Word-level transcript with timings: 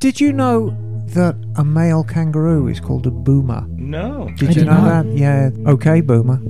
Did 0.00 0.18
you 0.18 0.32
know 0.32 0.70
that 1.08 1.36
a 1.56 1.62
male 1.64 2.02
kangaroo 2.02 2.68
is 2.68 2.80
called 2.80 3.06
a 3.06 3.10
boomer? 3.10 3.66
No. 3.68 4.30
Did 4.38 4.48
I 4.48 4.52
you 4.52 4.54
did 4.60 4.66
know 4.66 4.72
not. 4.80 5.04
that? 5.04 5.14
Yeah. 5.14 5.50
Okay, 5.66 6.00
boomer. 6.00 6.40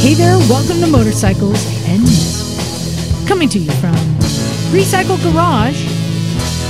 Hey 0.00 0.14
there, 0.14 0.38
welcome 0.48 0.80
to 0.80 0.86
Motorcycles 0.86 1.62
and 1.86 2.00
Mysteries. 2.02 3.28
Coming 3.28 3.50
to 3.50 3.58
you 3.58 3.70
from 3.72 3.94
Recycle 4.72 5.22
Garage 5.22 5.76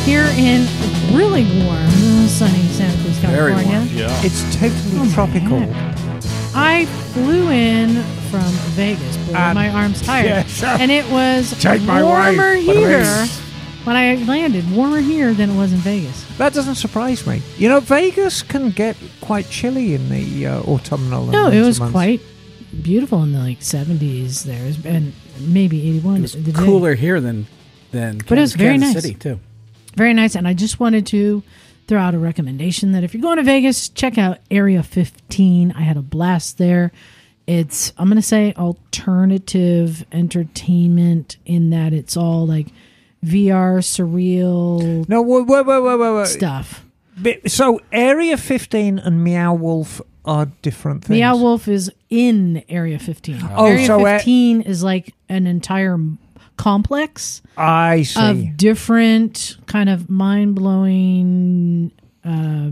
here 0.04 0.24
in 0.36 0.66
really 1.14 1.44
warm, 1.64 1.88
sunny 2.28 2.62
Santa 2.68 3.00
Cruz, 3.02 3.16
Very 3.18 3.52
California. 3.52 3.78
warm. 3.78 3.88
Yeah. 3.96 4.22
It's 4.24 4.42
totally 4.56 4.98
Oh 4.98 5.04
my 5.04 5.14
tropical. 5.14 5.58
heck. 5.60 6.26
I 6.54 6.84
flew 7.12 7.50
in 7.50 8.02
from 8.30 8.50
Vegas, 8.74 9.16
boy, 9.18 9.34
And- 9.34 9.54
my 9.54 9.68
arm's 9.70 10.00
tired. 10.02 10.26
Yes. 10.26 10.62
And 10.62 10.90
it 10.90 11.08
was 11.10 11.50
Take 11.60 11.82
my 11.82 12.02
warmer 12.02 12.54
wife, 12.54 12.64
here 12.64 13.04
please. 13.04 13.38
when 13.84 13.96
I 13.96 14.16
landed, 14.16 14.70
warmer 14.72 15.00
here 15.00 15.32
than 15.34 15.50
it 15.50 15.56
was 15.56 15.72
in 15.72 15.78
Vegas. 15.78 16.24
That 16.38 16.52
doesn't 16.54 16.76
surprise 16.76 17.26
me. 17.26 17.42
You 17.58 17.68
know, 17.68 17.80
Vegas 17.80 18.42
can 18.42 18.70
get 18.70 18.96
quite 19.20 19.48
chilly 19.50 19.94
in 19.94 20.08
the 20.08 20.46
uh, 20.46 20.60
autumnal. 20.62 21.24
and 21.24 21.32
No, 21.32 21.46
it 21.46 21.50
winter 21.50 21.66
was 21.66 21.78
months. 21.80 21.92
quite 21.92 22.20
beautiful 22.82 23.22
in 23.22 23.32
the 23.32 23.38
like 23.40 23.60
70s 23.60 24.42
there, 24.44 24.72
and 24.84 25.12
maybe 25.40 25.88
81. 25.88 26.16
It 26.16 26.22
was 26.22 26.32
the 26.32 26.40
day. 26.40 26.52
cooler 26.52 26.94
here 26.94 27.20
than 27.20 27.46
than 27.92 28.18
But 28.28 28.38
it 28.38 28.42
was 28.42 28.54
very 28.54 28.78
Kansas 28.78 28.94
nice. 28.94 29.02
City 29.02 29.14
too. 29.14 29.40
Very 29.96 30.14
nice. 30.14 30.34
And 30.34 30.46
I 30.46 30.54
just 30.54 30.80
wanted 30.80 31.06
to 31.08 31.42
throw 31.86 32.00
out 32.00 32.14
a 32.14 32.18
recommendation 32.18 32.92
that 32.92 33.02
if 33.02 33.14
you're 33.14 33.22
going 33.22 33.38
to 33.38 33.42
Vegas, 33.42 33.88
check 33.88 34.16
out 34.18 34.38
Area 34.50 34.82
15. 34.82 35.72
I 35.72 35.80
had 35.82 35.96
a 35.96 36.02
blast 36.02 36.58
there. 36.58 36.92
It's, 37.46 37.92
I'm 37.98 38.06
going 38.06 38.16
to 38.16 38.22
say, 38.22 38.54
alternative 38.56 40.04
entertainment 40.12 41.36
in 41.44 41.70
that 41.70 41.92
it's 41.92 42.16
all 42.16 42.46
like 42.46 42.68
VR, 43.24 43.80
surreal 43.80 45.08
No, 45.08 45.22
wait, 45.22 45.46
wait, 45.46 45.66
wait, 45.66 45.82
wait, 45.82 46.14
wait. 46.14 46.26
stuff. 46.26 46.84
So, 47.46 47.80
Area 47.92 48.36
15 48.36 48.98
and 49.00 49.22
Meow 49.24 49.54
Wolf 49.54 50.00
are 50.24 50.46
different 50.62 51.04
things. 51.04 51.18
Meow 51.18 51.36
Wolf 51.36 51.68
is 51.68 51.90
in 52.08 52.62
Area 52.68 52.98
15. 52.98 53.40
Oh, 53.52 53.66
Area 53.66 53.86
so, 53.86 54.06
uh, 54.06 54.18
15 54.18 54.62
is 54.62 54.82
like 54.82 55.14
an 55.28 55.46
entire 55.46 55.98
complex 56.60 57.42
I 57.56 58.02
see. 58.02 58.20
of 58.20 58.56
different 58.56 59.56
kind 59.66 59.88
of 59.88 60.08
mind 60.10 60.54
blowing 60.54 61.90
uh, 62.24 62.70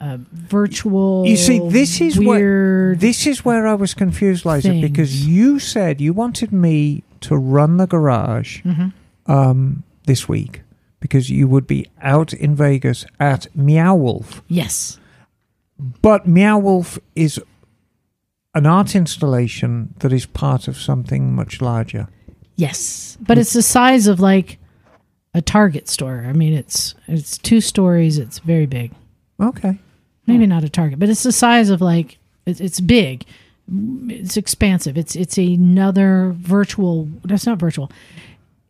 uh, 0.00 0.18
virtual. 0.32 1.24
You 1.26 1.36
see, 1.36 1.60
this 1.70 2.00
is 2.00 2.18
where 2.18 2.94
this 2.96 3.26
is 3.26 3.44
where 3.44 3.66
I 3.66 3.74
was 3.74 3.94
confused, 3.94 4.44
Liza, 4.44 4.68
things. 4.68 4.82
because 4.82 5.26
you 5.26 5.58
said 5.58 6.00
you 6.00 6.12
wanted 6.12 6.52
me 6.52 7.02
to 7.20 7.36
run 7.36 7.76
the 7.78 7.86
garage 7.86 8.62
Mm-hmm. 8.64 8.88
um, 9.32 9.82
this 10.06 10.28
week 10.28 10.62
because 11.00 11.30
you 11.30 11.46
would 11.48 11.66
be 11.66 11.86
out 12.02 12.32
in 12.32 12.54
Vegas 12.54 13.06
at 13.20 13.46
Meow 13.54 13.94
Wolf, 13.94 14.42
yes, 14.48 14.98
but 16.02 16.26
Meow 16.26 16.58
Wolf 16.58 16.98
is 17.14 17.40
an 18.54 18.66
art 18.66 18.94
installation 18.94 19.94
that 19.98 20.12
is 20.12 20.26
part 20.26 20.68
of 20.68 20.76
something 20.76 21.34
much 21.34 21.60
larger. 21.60 22.08
Yes, 22.56 23.16
but 23.20 23.38
it's 23.38 23.52
the 23.52 23.62
size 23.62 24.06
of 24.06 24.20
like 24.20 24.58
a 25.34 25.42
Target 25.42 25.88
store. 25.88 26.24
I 26.26 26.32
mean, 26.32 26.52
it's 26.52 26.94
it's 27.08 27.36
two 27.38 27.60
stories. 27.60 28.18
It's 28.18 28.38
very 28.38 28.66
big. 28.66 28.92
Okay. 29.40 29.78
Maybe 30.26 30.46
not 30.46 30.64
a 30.64 30.68
Target, 30.68 30.98
but 30.98 31.08
it's 31.08 31.22
the 31.22 31.32
size 31.32 31.68
of 31.68 31.80
like 31.80 32.18
it's, 32.46 32.60
it's 32.60 32.80
big. 32.80 33.24
It's 34.08 34.36
expansive. 34.36 34.96
It's 34.96 35.16
it's 35.16 35.36
another 35.38 36.32
virtual. 36.36 37.08
That's 37.24 37.46
not 37.46 37.58
virtual. 37.58 37.90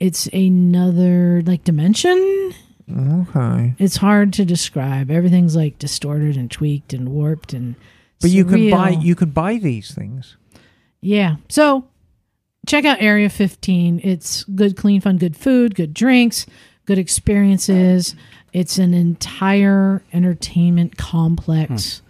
It's 0.00 0.26
another 0.28 1.42
like 1.42 1.64
dimension. 1.64 2.52
Okay. 2.90 3.74
It's 3.78 3.96
hard 3.96 4.32
to 4.34 4.44
describe. 4.44 5.10
Everything's 5.10 5.56
like 5.56 5.78
distorted 5.78 6.36
and 6.36 6.50
tweaked 6.50 6.92
and 6.92 7.10
warped 7.10 7.52
and. 7.52 7.74
But 8.20 8.30
you 8.30 8.44
can 8.44 8.70
buy 8.70 8.90
you 8.90 9.14
can 9.14 9.30
buy 9.30 9.58
these 9.58 9.92
things. 9.92 10.36
Yeah. 11.00 11.36
So 11.48 11.86
check 12.66 12.84
out 12.84 13.00
Area 13.00 13.28
15. 13.28 14.00
It's 14.02 14.44
good, 14.44 14.76
clean, 14.76 15.00
fun, 15.00 15.18
good 15.18 15.36
food, 15.36 15.74
good 15.74 15.94
drinks, 15.94 16.46
good 16.86 16.98
experiences. 16.98 18.14
It's 18.52 18.78
an 18.78 18.94
entire 18.94 20.02
entertainment 20.12 20.96
complex 20.96 22.02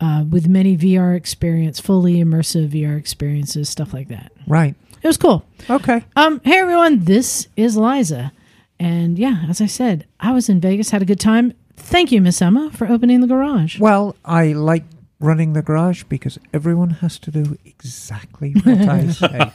uh, 0.00 0.24
with 0.28 0.48
many 0.48 0.76
VR 0.76 1.16
experience, 1.16 1.80
fully 1.80 2.16
immersive 2.16 2.70
VR 2.70 2.98
experiences, 2.98 3.68
stuff 3.68 3.92
like 3.92 4.08
that. 4.08 4.32
Right. 4.46 4.74
It 5.02 5.06
was 5.06 5.16
cool. 5.16 5.44
Okay. 5.68 6.04
Um, 6.16 6.40
hey 6.44 6.58
everyone, 6.58 7.04
this 7.04 7.48
is 7.56 7.76
Liza. 7.76 8.32
And 8.80 9.18
yeah, 9.18 9.44
as 9.48 9.60
I 9.60 9.66
said, 9.66 10.06
I 10.20 10.32
was 10.32 10.48
in 10.48 10.60
Vegas, 10.60 10.90
had 10.90 11.02
a 11.02 11.06
good 11.06 11.20
time. 11.20 11.52
Thank 11.76 12.12
you, 12.12 12.20
Miss 12.20 12.40
Emma, 12.42 12.70
for 12.72 12.86
opening 12.86 13.20
the 13.20 13.26
garage. 13.26 13.78
Well, 13.78 14.16
I 14.24 14.52
like 14.52 14.84
running 15.20 15.52
the 15.52 15.62
garage 15.62 16.04
because 16.04 16.38
everyone 16.52 16.90
has 16.90 17.18
to 17.18 17.30
do 17.30 17.56
exactly 17.64 18.52
what 18.52 18.88
I 18.88 19.06
say. 19.08 19.50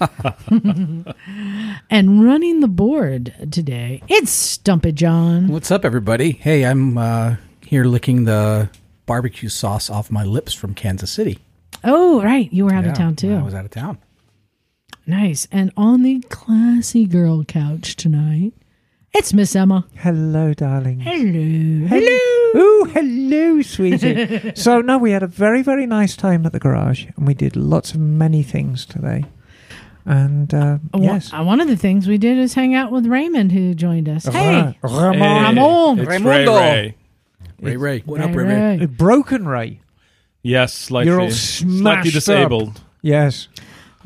And 1.90 2.24
running 2.26 2.60
the 2.60 2.68
board 2.68 3.34
today, 3.52 4.02
it's 4.08 4.32
Stumpy 4.32 4.92
John. 4.92 5.48
What's 5.48 5.72
up, 5.72 5.86
everybody? 5.86 6.32
Hey, 6.32 6.66
I'm 6.66 6.98
uh, 6.98 7.36
here 7.66 7.86
licking 7.86 8.26
the 8.26 8.70
barbecue 9.06 9.50
sauce 9.50 9.90
off 9.90 10.12
my 10.12 10.24
lips 10.24 10.54
from 10.54 10.74
Kansas 10.74 11.12
City. 11.12 11.40
Oh, 11.84 12.22
right. 12.22 12.52
You 12.52 12.66
were 12.66 12.74
out 12.74 12.84
Yeah, 12.86 12.92
of 12.92 12.98
town 12.98 13.16
too. 13.16 13.34
I 13.36 13.42
was 13.42 13.54
out 13.54 13.66
of 13.66 13.72
town. 13.72 13.98
Nice. 15.06 15.48
And 15.52 15.72
on 15.76 16.04
the 16.04 16.22
classy 16.30 17.06
girl 17.06 17.44
couch 17.44 17.96
tonight, 17.96 18.54
it's 19.14 19.34
Miss 19.34 19.56
Emma. 19.56 19.86
hello, 19.96 20.54
darling. 20.54 21.00
Hello. 21.00 21.88
Hello. 21.88 22.20
Oh, 22.56 22.90
hello, 22.94 23.62
sweetie. 23.62 24.52
so, 24.56 24.82
no, 24.82 24.98
we 24.98 25.12
had 25.12 25.24
a 25.24 25.28
very, 25.28 25.62
very 25.62 25.86
nice 25.86 26.16
time 26.16 26.46
at 26.46 26.52
the 26.52 26.60
garage, 26.60 27.06
and 27.16 27.26
we 27.28 27.34
did 27.34 27.56
lots 27.56 27.94
of 27.94 28.00
many 28.00 28.44
things 28.44 28.86
today. 28.86 29.26
And 30.06 30.54
uh, 30.54 30.80
yes, 30.98 31.32
uh, 31.34 31.44
One 31.44 31.62
of 31.62 31.68
the 31.68 31.78
things 31.78 32.08
we 32.08 32.18
did 32.18 32.38
is 32.38 32.54
hang 32.54 32.76
out 32.76 32.92
with 32.92 33.06
Raymond, 33.06 33.52
who 33.54 33.74
joined 33.74 34.10
us. 34.10 34.26
Hey, 34.26 34.78
Ra- 34.82 35.10
Ramon, 35.10 35.44
Ramon. 35.56 36.00
It's 36.00 36.08
Raimundo. 36.10 36.56
Ray 36.56 36.72
Ray. 36.82 36.96
Ray 37.62 37.78
Ray, 37.78 38.00
what 38.00 38.20
Ray 38.20 38.26
up, 38.26 38.36
Ray 38.36 38.44
Ray? 38.44 38.78
Ray. 38.80 38.86
Broken 38.88 39.48
Ray. 39.48 39.80
Yes, 40.42 40.74
slightly. 40.74 41.10
You're 41.12 41.22
all 41.22 41.32
slightly 41.32 41.80
smashed 41.80 42.08
up. 42.08 42.14
disabled. 42.14 42.82
Yes, 43.02 43.48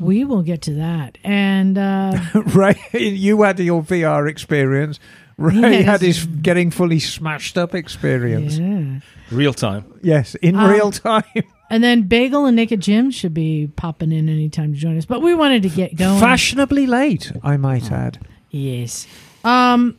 We 0.00 0.24
will 0.24 0.42
get 0.42 0.62
to 0.62 0.74
that. 0.74 1.18
And 1.24 1.76
uh, 1.78 2.18
Ray, 2.34 2.78
you 2.92 3.42
had 3.42 3.58
your 3.58 3.82
VR 3.82 4.28
experience. 4.28 4.98
Ray 5.36 5.54
Yes. 5.54 5.84
had 5.84 6.00
his 6.00 6.24
getting 6.26 6.70
fully 6.70 6.98
smashed 7.00 7.56
up 7.56 7.74
experience. 7.74 8.58
yeah. 8.58 9.00
Real 9.30 9.52
time. 9.54 9.84
Yes, 10.02 10.34
in 10.36 10.56
Um, 10.56 10.70
real 10.70 10.90
time. 10.92 11.24
And 11.70 11.84
then 11.84 12.04
Bagel 12.04 12.46
and 12.46 12.56
Naked 12.56 12.80
Jim 12.80 13.10
should 13.10 13.34
be 13.34 13.70
popping 13.76 14.10
in 14.10 14.30
anytime 14.30 14.72
to 14.72 14.78
join 14.78 14.96
us. 14.96 15.04
But 15.04 15.20
we 15.20 15.34
wanted 15.34 15.62
to 15.64 15.68
get 15.68 15.96
going. 15.96 16.18
Fashionably 16.18 16.86
late, 16.86 17.30
I 17.42 17.58
might 17.58 17.92
add. 17.92 18.18
Yes. 18.50 19.06
Um, 19.44 19.98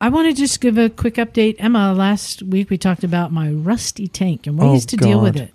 I 0.00 0.10
want 0.10 0.28
to 0.28 0.32
just 0.32 0.60
give 0.60 0.78
a 0.78 0.88
quick 0.88 1.16
update. 1.16 1.56
Emma, 1.58 1.92
last 1.92 2.44
week 2.44 2.70
we 2.70 2.78
talked 2.78 3.02
about 3.02 3.32
my 3.32 3.50
rusty 3.50 4.06
tank 4.06 4.46
and 4.46 4.62
Oh, 4.62 4.74
ways 4.74 4.86
to 4.86 4.96
deal 4.96 5.20
with 5.20 5.36
it. 5.36 5.52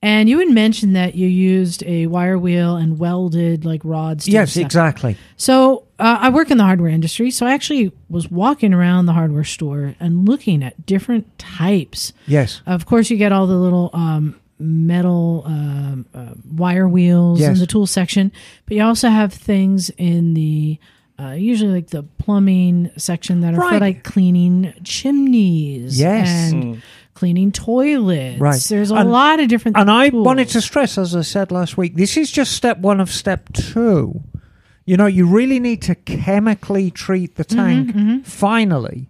And 0.00 0.28
you 0.28 0.38
had 0.38 0.48
mentioned 0.50 0.94
that 0.94 1.16
you 1.16 1.26
used 1.26 1.82
a 1.84 2.06
wire 2.06 2.38
wheel 2.38 2.76
and 2.76 2.98
welded 2.98 3.64
like 3.64 3.80
rods. 3.84 4.28
Yes, 4.28 4.52
stuff. 4.52 4.64
exactly. 4.64 5.16
So 5.36 5.86
uh, 5.98 6.18
I 6.20 6.28
work 6.28 6.52
in 6.52 6.58
the 6.58 6.64
hardware 6.64 6.90
industry, 6.90 7.32
so 7.32 7.46
I 7.46 7.52
actually 7.52 7.90
was 8.08 8.30
walking 8.30 8.72
around 8.72 9.06
the 9.06 9.12
hardware 9.12 9.42
store 9.44 9.96
and 9.98 10.28
looking 10.28 10.62
at 10.62 10.86
different 10.86 11.36
types. 11.38 12.12
Yes. 12.26 12.60
Of 12.64 12.86
course, 12.86 13.10
you 13.10 13.16
get 13.16 13.32
all 13.32 13.48
the 13.48 13.56
little 13.56 13.90
um, 13.92 14.38
metal 14.60 15.42
um, 15.46 16.06
uh, 16.14 16.34
wire 16.52 16.88
wheels 16.88 17.40
in 17.40 17.58
the 17.58 17.66
tool 17.66 17.86
section, 17.88 18.30
but 18.66 18.76
you 18.76 18.84
also 18.84 19.08
have 19.08 19.32
things 19.32 19.90
in 19.90 20.34
the 20.34 20.78
uh, 21.20 21.32
usually 21.32 21.72
like 21.72 21.88
the 21.88 22.04
plumbing 22.04 22.88
section 22.96 23.40
that 23.40 23.52
are 23.54 23.68
for 23.68 23.80
like 23.80 24.04
cleaning 24.04 24.72
chimneys 24.84 25.98
Yes. 25.98 26.52
and 26.52 26.80
cleaning 27.18 27.50
toilets. 27.52 28.40
Right. 28.40 28.60
There's 28.68 28.90
a 28.92 28.94
And- 28.96 29.10
lot 29.10 29.40
of 29.40 29.48
different 29.48 29.76
And 29.76 29.90
I 29.90 30.10
tools. 30.10 30.24
wanted 30.24 30.48
to 30.50 30.60
stress, 30.60 30.96
as 30.98 31.16
I 31.16 31.22
said 31.22 31.50
last 31.50 31.76
week, 31.76 31.96
this 31.96 32.16
is 32.16 32.30
just 32.30 32.52
step 32.52 32.78
one 32.78 33.00
of 33.00 33.10
step 33.10 33.52
two. 33.52 34.22
You 34.86 34.96
know, 34.96 35.06
you 35.06 35.26
really 35.26 35.58
need 35.60 35.82
to 35.82 35.94
chemically 35.94 36.90
treat 36.90 37.34
the 37.34 37.44
mm-hmm, 37.44 37.58
tank 37.58 37.88
mm-hmm. 37.88 38.18
finally. 38.22 39.08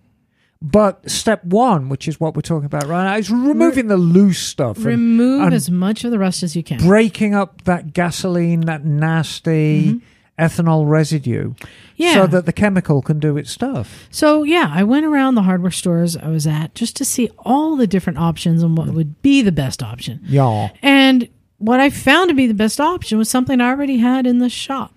But 0.61 1.09
step 1.09 1.45
one, 1.45 1.89
which 1.89 2.09
is 2.09 2.19
what 2.19 2.35
we're 2.35 2.41
talking 2.43 2.67
about 2.67 2.87
right 2.89 3.05
now, 3.05 3.17
is 3.17 3.31
removing 3.31 3.87
the 3.87 3.97
loose 3.97 4.41
stuff. 4.41 4.77
and 4.79 4.87
remove 4.87 5.43
and 5.43 5.55
as 5.55 5.71
much 5.71 6.03
of 6.05 6.11
the 6.11 6.19
rust 6.19 6.43
as 6.43 6.57
you 6.57 6.65
can. 6.65 6.79
breaking 6.79 7.33
up 7.35 7.63
that 7.65 7.93
gasoline, 7.93 8.63
that 8.63 8.85
nasty, 8.85 9.85
mm-hmm. 9.85 9.99
Ethanol 10.39 10.89
residue 10.89 11.55
Yeah. 11.97 12.15
so 12.15 12.27
that 12.29 12.47
the 12.47 12.53
chemical 12.53 13.03
can 13.03 13.19
do 13.19 13.37
its 13.37 13.51
stuff. 13.51 14.09
So 14.11 14.43
yeah, 14.45 14.71
I 14.73 14.85
went 14.85 15.05
around 15.07 15.35
the 15.35 15.43
hardware 15.43 15.71
stores 15.71 16.17
I 16.17 16.29
was 16.29 16.47
at 16.47 16.75
just 16.75 16.97
to 16.97 17.05
see 17.05 17.31
all 17.39 17.77
the 17.77 17.87
different 17.87 18.19
options 18.19 18.63
and 18.63 18.77
what 18.77 18.89
would 18.89 19.21
be 19.23 19.43
the 19.43 19.53
best 19.53 19.83
option. 19.83 20.21
Yeah. 20.25 20.71
And 20.83 21.29
what 21.59 21.81
I 21.81 21.91
found 21.91 22.29
to 22.29 22.35
be 22.35 22.47
the 22.47 22.55
best 22.55 22.81
option 22.81 23.19
was 23.19 23.29
something 23.29 23.61
I 23.61 23.69
already 23.71 23.97
had 23.99 24.27
in 24.27 24.39
the 24.39 24.49
shop. 24.49 24.93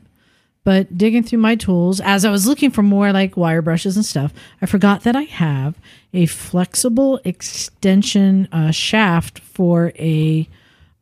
But 0.63 0.95
digging 0.95 1.23
through 1.23 1.39
my 1.39 1.55
tools, 1.55 1.99
as 1.99 2.23
I 2.23 2.29
was 2.29 2.45
looking 2.45 2.69
for 2.69 2.83
more 2.83 3.11
like 3.11 3.35
wire 3.35 3.63
brushes 3.63 3.95
and 3.95 4.05
stuff, 4.05 4.31
I 4.61 4.67
forgot 4.67 5.01
that 5.03 5.15
I 5.15 5.23
have 5.23 5.73
a 6.13 6.27
flexible 6.27 7.19
extension 7.25 8.47
uh, 8.51 8.69
shaft 8.69 9.39
for 9.39 9.91
a 9.97 10.47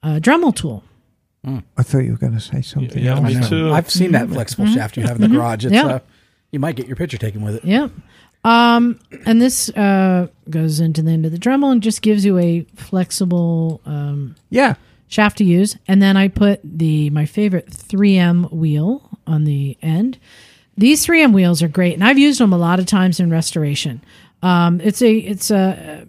uh, 0.02 0.20
Dremel 0.22 0.56
tool. 0.56 0.84
I 1.46 1.84
thought 1.84 2.00
you 2.00 2.12
were 2.12 2.18
going 2.18 2.34
to 2.34 2.40
say 2.40 2.62
something 2.62 3.02
Yeah, 3.04 3.12
else. 3.16 3.22
me 3.24 3.36
I 3.38 3.40
know. 3.40 3.48
too. 3.48 3.72
I've 3.74 3.90
seen 3.90 4.12
that 4.12 4.30
flexible 4.30 4.68
shaft 4.68 4.98
you 4.98 5.04
have 5.04 5.16
in 5.16 5.22
the 5.22 5.28
garage. 5.30 5.66
It's, 5.66 5.74
Yeah. 5.74 5.86
uh, 5.86 6.00
you 6.52 6.60
might 6.60 6.76
get 6.76 6.88
your 6.88 6.96
picture 6.98 7.18
taken 7.18 7.42
with 7.42 7.56
it. 7.56 7.66
Yeah. 7.66 7.88
Um, 8.44 9.00
and 9.26 9.42
this 9.42 9.70
uh, 9.70 10.28
goes 10.50 10.80
into 10.80 11.02
the 11.02 11.12
end 11.12 11.26
of 11.26 11.32
the 11.32 11.38
Dremel 11.38 11.72
and 11.72 11.82
just 11.84 12.02
gives 12.02 12.26
you 12.26 12.38
a 12.38 12.66
flexible 12.76 13.82
um, 13.86 14.36
Yeah. 14.50 14.76
shaft 15.08 15.38
to 15.40 15.44
use. 15.44 15.78
And 15.88 16.02
then 16.02 16.18
I 16.18 16.28
put 16.28 16.60
the 16.64 17.10
my 17.12 17.26
favorite 17.26 17.70
3M 17.70 18.52
wheel 18.52 19.10
on 19.26 19.44
the 19.46 19.78
end. 19.82 20.18
These 20.78 21.06
3M 21.06 21.34
wheels 21.34 21.62
are 21.62 21.68
great, 21.68 21.94
and 21.96 22.04
I've 22.04 22.18
used 22.20 22.40
them 22.40 22.54
a 22.54 22.58
lot 22.58 22.80
of 22.80 22.86
times 22.86 23.20
in 23.20 23.30
restoration. 23.30 24.02
Um, 24.42 24.80
it's 24.82 25.02
a 25.02 25.14
it's 25.18 25.52
a 25.52 26.06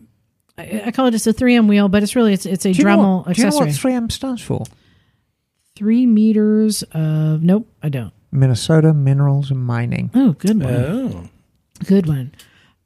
I 0.59 0.91
call 0.93 1.06
it 1.06 1.15
it's 1.15 1.26
a 1.26 1.33
3M 1.35 1.67
wheel, 1.69 1.88
but 1.88 2.03
it's 2.05 2.15
really 2.15 2.33
it's 2.35 2.47
it's 2.47 2.65
a 2.65 2.73
Do 2.73 2.79
you, 2.79 2.85
know 2.85 2.97
Dremel 2.97 3.26
what, 3.26 3.35
do 3.35 3.43
you 3.43 3.49
know 3.50 3.56
accessory. 3.59 3.93
what 3.93 4.03
3M 4.03 4.12
stands 4.12 4.43
for? 4.43 4.65
Three 5.81 6.05
meters 6.05 6.82
of 6.93 7.43
nope, 7.43 7.67
I 7.82 7.88
don't. 7.88 8.12
Minnesota 8.31 8.93
Minerals 8.93 9.50
and 9.50 9.65
Mining. 9.65 10.11
Oh, 10.15 10.32
good 10.32 10.62
one. 10.62 10.75
Oh. 10.75 11.29
Good 11.87 12.06
one. 12.06 12.35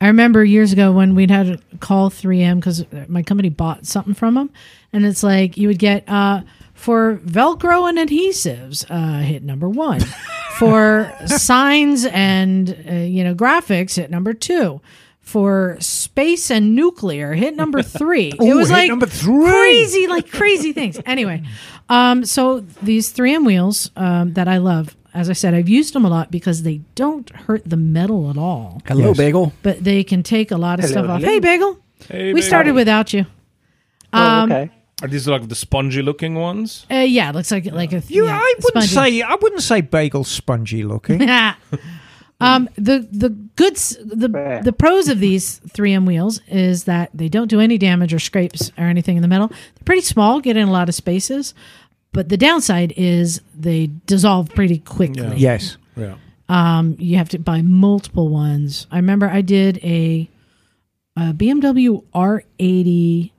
I 0.01 0.07
remember 0.07 0.45
years 0.45 0.73
ago 0.73 0.93
when 0.93 1.17
we'd 1.17 1.29
had 1.29 1.47
to 1.47 1.79
call 1.79 2.09
3M 2.09 2.61
because 2.61 2.85
my 3.09 3.25
company 3.25 3.49
bought 3.49 3.85
something 3.85 4.15
from 4.15 4.35
them, 4.35 4.51
and 4.93 5.05
it's 5.05 5.25
like 5.25 5.57
you 5.57 5.67
would 5.67 5.81
get 5.81 6.09
uh, 6.09 6.43
for 6.73 7.17
Velcro 7.17 7.89
and 7.89 7.99
adhesives, 7.99 8.87
uh, 8.89 9.25
hit 9.25 9.43
number 9.43 9.69
one. 9.69 10.01
for 10.59 11.13
signs 11.27 12.07
and 12.07 12.85
uh, 12.89 12.95
you 12.95 13.25
know 13.25 13.35
graphics, 13.35 13.97
hit 13.97 14.09
number 14.09 14.33
two. 14.33 14.81
For 15.25 15.77
space 15.81 16.51
and 16.51 16.77
nuclear, 16.77 17.33
hit 17.35 17.57
number 17.57 17.83
three. 17.99 18.29
it 18.39 18.55
was 18.55 18.69
hit 18.69 18.75
like 18.75 18.89
number 18.91 19.07
three. 19.07 19.51
crazy, 19.51 20.07
like 20.07 20.31
crazy 20.31 20.73
things. 20.73 21.01
Anyway, 21.07 21.43
um, 21.89 22.25
so 22.25 22.61
these 22.83 23.13
3M 23.13 23.45
wheels 23.47 23.91
um, 23.97 24.35
that 24.35 24.47
I 24.49 24.59
love, 24.59 24.95
as 25.15 25.31
I 25.31 25.33
said, 25.33 25.55
I've 25.55 25.69
used 25.69 25.93
them 25.95 26.05
a 26.05 26.09
lot 26.11 26.31
because 26.31 26.63
they 26.63 26.83
don't 26.95 27.29
hurt 27.31 27.63
the 27.65 27.77
metal 27.77 28.31
at 28.31 28.37
all 28.37 28.81
Hello, 28.87 29.09
Yes. 29.09 29.17
Bagel. 29.17 29.53
but 29.63 29.83
they 29.83 30.05
can 30.05 30.23
take 30.23 30.51
a 30.51 30.57
lot 30.57 30.79
of 30.79 30.85
Hello, 30.85 30.93
stuff 30.93 31.11
off. 31.11 31.21
hello. 31.21 31.33
Hey, 31.33 31.41
Bagel. 31.41 31.79
Hey, 32.09 32.25
we 32.27 32.33
baby. 32.35 32.43
started 32.43 32.73
without 32.75 33.13
you. 33.15 33.25
Oh, 34.13 34.23
Um, 34.43 34.53
okay. 34.53 34.71
Are 35.03 35.09
these 35.09 35.27
like 35.27 35.49
the 35.49 35.55
spongy 35.57 36.03
looking 36.03 36.35
ones? 36.37 36.87
Uh, 36.91 36.97
yeah, 36.97 37.31
it 37.31 37.35
looks 37.35 37.51
like 37.51 37.65
like 37.67 37.93
a. 37.93 38.03
You, 38.09 38.27
yeah, 38.27 38.39
I 38.39 38.55
wouldn't 38.63 38.85
spongy. 38.85 39.11
say 39.19 39.23
I 39.23 39.35
wouldn't 39.35 39.63
say 39.63 39.81
bagel 39.81 40.23
spongy 40.23 40.85
looking. 40.85 41.19
um, 42.41 42.69
the 42.77 43.07
the 43.11 43.31
goods 43.31 43.97
the 44.05 44.61
the 44.63 44.73
pros 44.73 45.09
of 45.09 45.21
these 45.21 45.61
3M 45.61 46.07
wheels 46.07 46.41
is 46.49 46.85
that 46.85 47.11
they 47.15 47.29
don't 47.29 47.49
do 47.49 47.61
any 47.61 47.79
damage 47.79 48.13
or 48.13 48.19
scrapes 48.19 48.71
or 48.77 48.85
anything 48.85 49.17
in 49.17 49.23
the 49.23 49.29
metal. 49.29 49.49
They're 49.49 49.85
pretty 49.85 50.03
small, 50.03 50.41
get 50.41 50.57
in 50.57 50.69
a 50.69 50.73
lot 50.73 50.89
of 50.89 50.95
spaces. 50.95 51.55
But 52.13 52.29
the 52.29 52.37
downside 52.37 52.93
is 52.97 53.41
they 53.57 53.91
dissolve 54.07 54.49
pretty 54.51 54.79
quickly. 54.79 55.37
yes. 55.37 55.77
Yeah. 55.97 56.17
Um, 56.49 56.97
you 56.99 57.17
have 57.17 57.31
to 57.31 57.39
buy 57.39 57.63
multiple 57.63 58.29
ones. 58.29 58.87
I 58.91 58.97
remember 58.97 59.29
I 59.29 59.41
did 59.41 59.79
a, 59.79 60.29
a 61.17 61.33
BMW 61.33 62.05
R80 62.15 63.31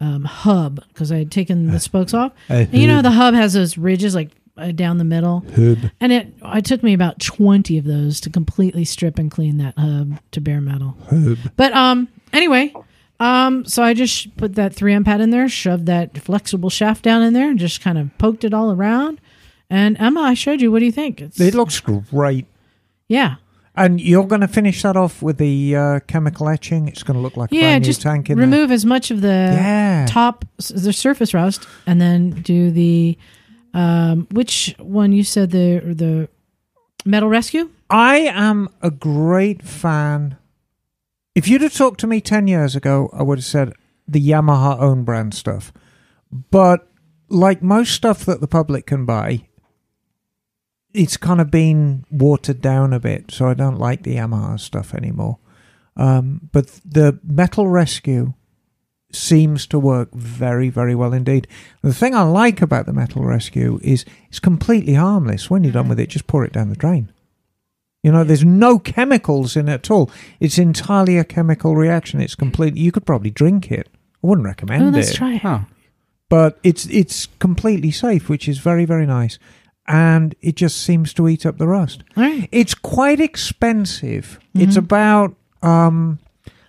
um, 0.00 0.24
hub 0.24 0.82
because 0.88 1.12
I 1.12 1.18
had 1.18 1.30
taken 1.30 1.70
the 1.70 1.78
spokes 1.80 2.14
off. 2.14 2.32
And 2.48 2.72
you 2.72 2.86
know 2.86 3.02
the 3.02 3.10
hub 3.10 3.34
has 3.34 3.52
those 3.52 3.78
ridges 3.78 4.14
like 4.14 4.30
uh, 4.56 4.72
down 4.72 4.98
the 4.98 5.04
middle, 5.04 5.44
Hub. 5.54 5.78
and 6.00 6.12
it 6.12 6.32
it 6.42 6.64
took 6.64 6.82
me 6.82 6.92
about 6.94 7.18
twenty 7.20 7.78
of 7.78 7.84
those 7.84 8.20
to 8.20 8.30
completely 8.30 8.84
strip 8.84 9.18
and 9.18 9.30
clean 9.30 9.58
that 9.58 9.74
hub 9.78 10.18
to 10.32 10.40
bare 10.40 10.60
metal. 10.60 10.96
Hub. 11.10 11.38
But 11.56 11.72
um, 11.74 12.08
anyway, 12.32 12.74
um, 13.20 13.64
so 13.64 13.82
I 13.82 13.94
just 13.94 14.36
put 14.36 14.54
that 14.56 14.74
3M 14.74 15.04
pad 15.04 15.20
in 15.20 15.30
there, 15.30 15.48
shoved 15.48 15.86
that 15.86 16.18
flexible 16.18 16.70
shaft 16.70 17.02
down 17.02 17.22
in 17.22 17.32
there, 17.32 17.48
and 17.50 17.58
just 17.58 17.80
kind 17.80 17.98
of 17.98 18.16
poked 18.18 18.44
it 18.44 18.52
all 18.54 18.70
around. 18.72 19.20
And 19.70 19.96
Emma, 19.98 20.20
I 20.20 20.34
showed 20.34 20.60
you. 20.60 20.70
What 20.70 20.78
do 20.80 20.84
you 20.86 20.92
think? 20.92 21.20
It's, 21.20 21.40
It 21.40 21.54
looks 21.54 21.80
great. 21.80 22.46
yeah. 23.08 23.36
And 23.78 24.00
you're 24.00 24.24
going 24.26 24.40
to 24.40 24.48
finish 24.48 24.80
that 24.84 24.96
off 24.96 25.20
with 25.20 25.36
the 25.36 25.76
uh, 25.76 26.00
chemical 26.06 26.48
etching. 26.48 26.88
It's 26.88 27.02
going 27.02 27.16
to 27.16 27.20
look 27.20 27.36
like 27.36 27.52
a 27.52 27.54
Yeah, 27.54 27.60
brand 27.62 27.82
new 27.82 27.86
just 27.90 28.00
tank 28.00 28.30
in 28.30 28.38
remove 28.38 28.70
as 28.70 28.86
much 28.86 29.10
of 29.10 29.20
the 29.20 29.28
Yeah. 29.28 30.06
top, 30.08 30.46
the 30.70 30.94
surface 30.94 31.34
rust, 31.34 31.66
and 31.86 32.00
then 32.00 32.30
do 32.30 32.70
the 32.70 33.18
um, 33.76 34.26
which 34.30 34.74
one 34.78 35.12
you 35.12 35.22
said 35.22 35.50
the 35.50 35.80
the 35.84 36.28
metal 37.04 37.28
rescue? 37.28 37.70
I 37.90 38.20
am 38.20 38.70
a 38.80 38.90
great 38.90 39.62
fan. 39.62 40.38
If 41.34 41.46
you'd 41.46 41.60
have 41.60 41.74
talked 41.74 42.00
to 42.00 42.06
me 42.06 42.22
10 42.22 42.48
years 42.48 42.74
ago, 42.74 43.10
I 43.12 43.22
would 43.22 43.38
have 43.38 43.44
said 43.44 43.74
the 44.08 44.26
Yamaha 44.26 44.80
own 44.80 45.04
brand 45.04 45.34
stuff. 45.34 45.74
But 46.32 46.88
like 47.28 47.62
most 47.62 47.92
stuff 47.92 48.24
that 48.24 48.40
the 48.40 48.48
public 48.48 48.86
can 48.86 49.04
buy, 49.04 49.42
it's 50.94 51.18
kind 51.18 51.42
of 51.42 51.50
been 51.50 52.06
watered 52.10 52.62
down 52.62 52.94
a 52.94 52.98
bit. 52.98 53.30
So 53.30 53.46
I 53.46 53.52
don't 53.52 53.78
like 53.78 54.04
the 54.04 54.16
Yamaha 54.16 54.58
stuff 54.58 54.94
anymore. 54.94 55.38
Um, 55.98 56.48
but 56.50 56.80
the 56.82 57.20
Metal 57.22 57.68
Rescue 57.68 58.32
seems 59.12 59.66
to 59.68 59.78
work 59.78 60.12
very, 60.12 60.68
very 60.68 60.94
well 60.94 61.12
indeed. 61.12 61.46
The 61.82 61.94
thing 61.94 62.14
I 62.14 62.22
like 62.22 62.60
about 62.60 62.86
the 62.86 62.92
Metal 62.92 63.22
Rescue 63.24 63.78
is 63.82 64.04
it's 64.28 64.38
completely 64.40 64.94
harmless. 64.94 65.48
When 65.50 65.64
you're 65.64 65.72
done 65.72 65.88
with 65.88 66.00
it, 66.00 66.08
just 66.10 66.26
pour 66.26 66.44
it 66.44 66.52
down 66.52 66.68
the 66.68 66.76
drain. 66.76 67.12
You 68.02 68.12
know, 68.12 68.24
there's 68.24 68.44
no 68.44 68.78
chemicals 68.78 69.56
in 69.56 69.68
it 69.68 69.72
at 69.74 69.90
all. 69.90 70.10
It's 70.38 70.58
entirely 70.58 71.18
a 71.18 71.24
chemical 71.24 71.74
reaction. 71.74 72.20
It's 72.20 72.34
completely. 72.36 72.80
You 72.80 72.92
could 72.92 73.06
probably 73.06 73.30
drink 73.30 73.72
it. 73.72 73.88
I 74.22 74.26
wouldn't 74.26 74.44
recommend 74.46 74.82
Oh, 74.84 74.88
it 74.88 74.92
let's 74.92 75.14
try 75.14 75.34
it. 75.34 75.42
Huh. 75.42 75.60
but 76.28 76.58
it's 76.62 76.86
it's 76.86 77.26
completely 77.38 77.90
safe, 77.90 78.28
which 78.28 78.48
is 78.48 78.58
very 78.58 78.84
very 78.84 79.06
nice, 79.06 79.38
and 79.88 80.34
it 80.40 80.54
just 80.56 80.76
seems 80.82 81.12
to 81.14 81.28
eat 81.28 81.44
up 81.46 81.58
the 81.58 81.66
rust. 81.66 82.02
All 82.16 82.22
right. 82.24 82.48
It's 82.52 82.74
quite 82.74 83.20
expensive. 83.20 84.38
Mm-hmm. 84.54 84.68
It's 84.68 84.76
about 84.76 85.34
um, 85.62 86.18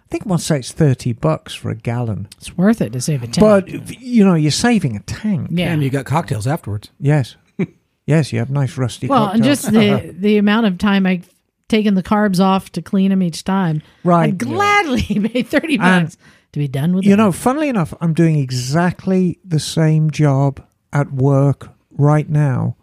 I 0.07 0.09
think 0.09 0.25
I 0.25 0.30
want 0.30 0.42
say 0.42 0.59
it's 0.59 0.71
thirty 0.71 1.12
bucks 1.12 1.54
for 1.54 1.69
a 1.69 1.75
gallon, 1.75 2.30
It's 2.38 2.56
worth 2.57 2.80
it 2.80 2.94
to 2.94 3.01
save 3.01 3.24
a 3.24 3.27
tank. 3.27 3.39
but 3.39 4.00
you 4.01 4.24
know 4.24 4.36
you're 4.36 4.51
saving 4.51 4.95
a 4.95 5.01
tank. 5.01 5.50
yeah. 5.51 5.74
And 5.74 5.83
you 5.83 5.89
got 5.89 6.06
cocktails 6.06 6.48
afterwards. 6.48 6.92
Yes, 6.98 7.35
yes, 8.06 8.31
you 8.31 8.40
have 8.40 8.49
nice 8.49 8.78
rusty. 8.78 9.07
well, 9.07 9.28
and 9.28 9.44
just 9.44 9.69
the 9.71 10.16
the 10.18 10.37
amount 10.37 10.66
of 10.66 10.78
time 10.78 11.06
I've 11.06 11.30
taken 11.68 11.95
the 11.95 12.04
carbs 12.04 12.40
off 12.40 12.71
to 12.71 12.81
clean 12.81 13.09
them 13.09 13.21
each 13.21 13.44
time. 13.44 13.81
Right. 14.06 14.30
I'd 14.30 14.37
gladly 14.37 15.02
pay 15.30 15.44
thirty 15.44 15.78
And- 15.78 16.06
bucks 16.06 16.18
to 16.54 16.59
be 16.59 16.69
done 16.69 16.95
with 16.95 17.04
You 17.04 17.11
them. 17.11 17.18
know, 17.18 17.31
funnily 17.33 17.68
enough, 17.68 17.94
I'm 17.99 18.14
doing 18.14 18.37
exactly 18.37 19.37
the 19.44 19.59
same 19.59 20.09
job 20.09 20.66
at 20.94 21.11
work 21.11 21.69
right 21.92 22.30
now 22.30 22.78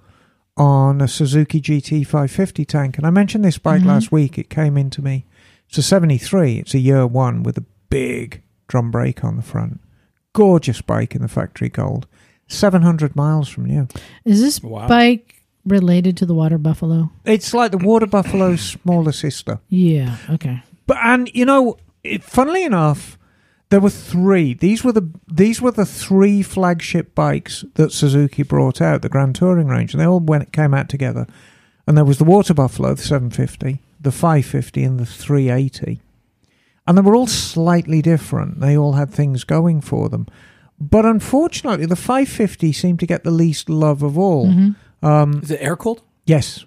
on 0.58 1.00
a 1.00 1.08
Suzuki 1.08 1.60
GT 1.62 2.04
550 2.06 2.64
tank. 2.66 2.98
And 2.98 3.06
I 3.06 3.10
mentioned 3.10 3.42
this 3.44 3.56
bike 3.56 3.80
Mm-hmm. 3.80 3.88
last 3.88 4.12
week. 4.12 4.36
It 4.38 4.50
came 4.50 4.76
into 4.76 5.00
me. 5.02 5.24
It's 5.68 5.78
a 5.78 5.82
73. 5.82 6.58
It's 6.58 6.74
a 6.74 6.78
year 6.78 7.06
one 7.06 7.42
with 7.42 7.58
a 7.58 7.64
big 7.88 8.42
drum 8.68 8.90
brake 8.90 9.24
on 9.24 9.36
the 9.36 9.42
front. 9.42 9.80
Gorgeous 10.32 10.80
bike 10.80 11.14
in 11.14 11.22
the 11.22 11.28
factory 11.28 11.68
gold. 11.68 12.06
700 12.48 13.16
miles 13.16 13.48
from 13.48 13.66
you. 13.66 13.88
Is 14.24 14.40
this 14.40 14.62
Wow. 14.62 14.86
bike 14.88 15.42
related 15.64 16.16
to 16.18 16.26
the 16.26 16.34
water 16.34 16.58
buffalo? 16.58 17.10
It's 17.24 17.54
like 17.54 17.70
the 17.70 17.78
Water 17.78 18.06
Buffalo's 18.06 18.60
smaller 18.60 19.12
sister. 19.12 19.60
Yeah. 19.68 20.16
Okay. 20.30 20.62
But 20.86 20.98
and 21.02 21.30
you 21.34 21.44
know, 21.46 21.76
it, 22.02 22.22
funnily 22.22 22.62
enough, 22.64 23.18
there 23.70 23.80
were 23.80 23.90
three. 23.90 24.52
These 24.54 24.84
were 24.84 24.92
the 24.92 25.08
these 25.32 25.62
were 25.62 25.70
the 25.70 25.86
three 25.86 26.42
flagship 26.42 27.14
bikes 27.14 27.64
that 27.74 27.92
Suzuki 27.92 28.42
brought 28.42 28.82
out, 28.82 29.00
the 29.02 29.08
Grand 29.08 29.34
Touring 29.36 29.68
range, 29.68 29.94
and 29.94 30.00
they 30.00 30.06
all 30.06 30.20
went 30.20 30.52
came 30.52 30.74
out 30.74 30.88
together. 30.90 31.26
And 31.86 31.96
there 31.96 32.04
was 32.04 32.18
the 32.18 32.24
Water 32.24 32.52
Buffalo, 32.54 32.94
the 32.94 33.02
750, 33.02 33.80
the 34.04 34.12
550, 34.12 34.84
and 34.84 35.00
the 35.00 35.06
380. 35.06 36.00
And 36.86 36.96
they 36.98 37.02
were 37.02 37.16
all 37.16 37.26
slightly 37.26 38.02
different. 38.02 38.60
They 38.60 38.76
all 38.76 38.92
had 38.92 39.10
things 39.10 39.44
going 39.44 39.80
for 39.80 40.08
them. 40.08 40.26
But 40.78 41.06
unfortunately, 41.06 41.86
the 41.86 41.96
550 41.96 42.72
seemed 42.72 43.00
to 43.00 43.06
get 43.06 43.24
the 43.24 43.30
least 43.30 43.68
love 43.68 44.02
of 44.02 44.18
all. 44.18 44.48
Mm-hmm. 44.48 45.06
Um, 45.06 45.40
Is 45.42 45.50
it 45.50 45.60
air 45.62 45.76
cooled? 45.76 46.02
yes. 46.26 46.64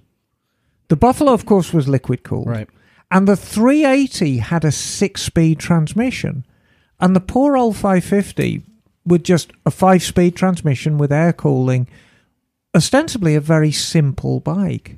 The 0.90 0.96
Buffalo, 0.96 1.34
of 1.34 1.46
course, 1.46 1.74
was 1.74 1.88
liquid 1.90 2.24
cooled. 2.24 2.48
Right. 2.48 2.70
And 3.12 3.28
the 3.28 3.36
380 3.36 4.38
had 4.38 4.64
a 4.64 4.72
six 4.72 5.22
speed 5.22 5.60
transmission. 5.60 6.46
And 7.00 7.16
the 7.16 7.20
poor 7.20 7.58
old 7.58 7.76
550 7.76 8.64
with 9.06 9.24
just 9.24 9.52
a 9.66 9.72
five 9.72 10.02
speed 10.02 10.36
transmission 10.36 10.98
with 10.98 11.12
air 11.12 11.34
cooling, 11.34 11.88
ostensibly 12.76 13.36
a 13.36 13.42
very 13.42 13.72
simple 13.72 14.40
bike. 14.40 14.98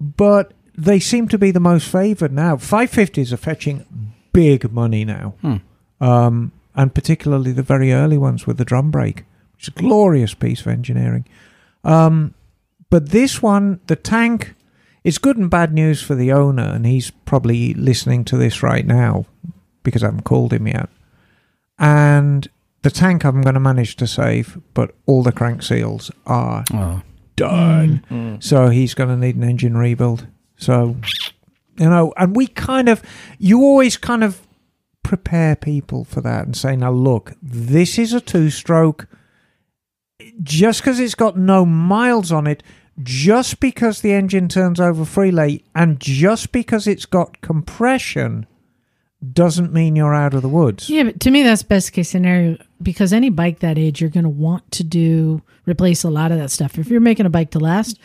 but 0.00 0.52
they 0.84 0.98
seem 1.00 1.28
to 1.28 1.38
be 1.38 1.50
the 1.50 1.60
most 1.60 1.86
favoured 1.88 2.32
now. 2.32 2.56
550s 2.56 3.32
are 3.32 3.36
fetching 3.36 3.84
big 4.32 4.72
money 4.72 5.04
now, 5.04 5.34
Hmm. 5.42 5.56
um, 6.00 6.52
and 6.74 6.94
particularly 6.94 7.52
the 7.52 7.62
very 7.62 7.92
early 7.92 8.18
ones 8.18 8.46
with 8.46 8.56
the 8.58 8.64
drum 8.64 8.90
brake, 8.90 9.24
which 9.54 9.64
is 9.64 9.68
a 9.68 9.78
glorious 9.78 10.34
piece 10.34 10.60
of 10.62 10.66
engineering. 10.68 11.24
Um, 11.84 12.34
but 12.90 13.10
this 13.10 13.42
one, 13.42 13.80
the 13.86 13.96
tank, 13.96 14.54
it's 15.04 15.18
good 15.18 15.36
and 15.36 15.50
bad 15.50 15.72
news 15.72 16.02
for 16.02 16.14
the 16.14 16.32
owner, 16.32 16.62
and 16.62 16.86
he's 16.86 17.10
probably 17.10 17.74
listening 17.74 18.24
to 18.26 18.36
this 18.36 18.62
right 18.62 18.86
now 18.86 19.26
because 19.82 20.02
I 20.02 20.06
haven't 20.06 20.24
called 20.24 20.52
him 20.52 20.66
yet. 20.66 20.88
And 21.78 22.48
the 22.82 22.90
tank 22.90 23.24
I'm 23.24 23.42
going 23.42 23.54
to 23.54 23.60
manage 23.60 23.96
to 23.96 24.06
save, 24.06 24.58
but 24.74 24.94
all 25.06 25.22
the 25.22 25.32
crank 25.32 25.62
seals 25.62 26.10
are 26.26 26.64
Oh, 26.72 27.02
done. 27.36 28.04
Mm. 28.10 28.42
So 28.42 28.68
he's 28.68 28.94
going 28.94 29.08
to 29.10 29.16
need 29.16 29.36
an 29.36 29.44
engine 29.44 29.76
rebuild. 29.76 30.26
So, 30.62 30.96
you 31.76 31.88
know, 31.88 32.12
and 32.16 32.36
we 32.36 32.46
kind 32.46 32.88
of, 32.88 33.02
you 33.38 33.60
always 33.60 33.96
kind 33.96 34.22
of 34.22 34.46
prepare 35.02 35.56
people 35.56 36.04
for 36.04 36.20
that 36.20 36.46
and 36.46 36.56
say, 36.56 36.76
now 36.76 36.92
look, 36.92 37.32
this 37.42 37.98
is 37.98 38.12
a 38.12 38.20
two 38.20 38.48
stroke. 38.48 39.08
Just 40.40 40.80
because 40.80 41.00
it's 41.00 41.16
got 41.16 41.36
no 41.36 41.66
miles 41.66 42.30
on 42.30 42.46
it, 42.46 42.62
just 43.02 43.58
because 43.58 44.00
the 44.00 44.12
engine 44.12 44.48
turns 44.48 44.78
over 44.78 45.04
freely, 45.04 45.64
and 45.74 45.98
just 45.98 46.52
because 46.52 46.86
it's 46.86 47.06
got 47.06 47.40
compression, 47.40 48.46
doesn't 49.32 49.72
mean 49.72 49.96
you're 49.96 50.14
out 50.14 50.34
of 50.34 50.42
the 50.42 50.48
woods. 50.48 50.88
Yeah, 50.88 51.04
but 51.04 51.20
to 51.20 51.30
me, 51.30 51.42
that's 51.42 51.62
best 51.62 51.92
case 51.92 52.08
scenario 52.08 52.56
because 52.80 53.12
any 53.12 53.30
bike 53.30 53.60
that 53.60 53.78
age, 53.78 54.00
you're 54.00 54.10
going 54.10 54.24
to 54.24 54.30
want 54.30 54.70
to 54.72 54.84
do 54.84 55.42
replace 55.66 56.04
a 56.04 56.10
lot 56.10 56.32
of 56.32 56.38
that 56.38 56.50
stuff. 56.50 56.78
If 56.78 56.88
you're 56.88 57.00
making 57.00 57.26
a 57.26 57.30
bike 57.30 57.50
to 57.52 57.58
last, 57.58 57.98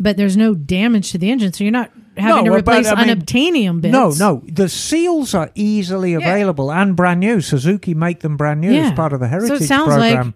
but 0.00 0.16
there's 0.16 0.36
no 0.36 0.54
damage 0.54 1.12
to 1.12 1.18
the 1.18 1.30
engine, 1.30 1.52
so 1.52 1.64
you're 1.64 1.70
not 1.72 1.90
having 2.16 2.44
No, 2.44 2.56
to 2.56 2.62
but, 2.62 2.74
replace 2.74 2.86
I 2.88 3.04
mean, 3.04 3.16
unobtainium 3.18 3.80
bits. 3.80 3.92
No, 3.92 4.10
no. 4.18 4.42
The 4.50 4.68
seals 4.68 5.34
are 5.34 5.50
easily 5.54 6.14
available 6.14 6.72
and 6.72 6.94
brand 6.96 7.20
new. 7.20 7.40
Suzuki 7.40 7.94
make 7.94 8.20
them 8.20 8.36
brand 8.36 8.60
new 8.60 8.72
Yeah. 8.72 8.86
as 8.88 8.92
part 8.92 9.12
of 9.12 9.20
the 9.20 9.28
heritage 9.28 9.48
So 9.48 9.54
Heritage 9.54 9.64
it 9.64 9.68
sounds 9.68 9.96
like 9.96 10.14
program. 10.14 10.34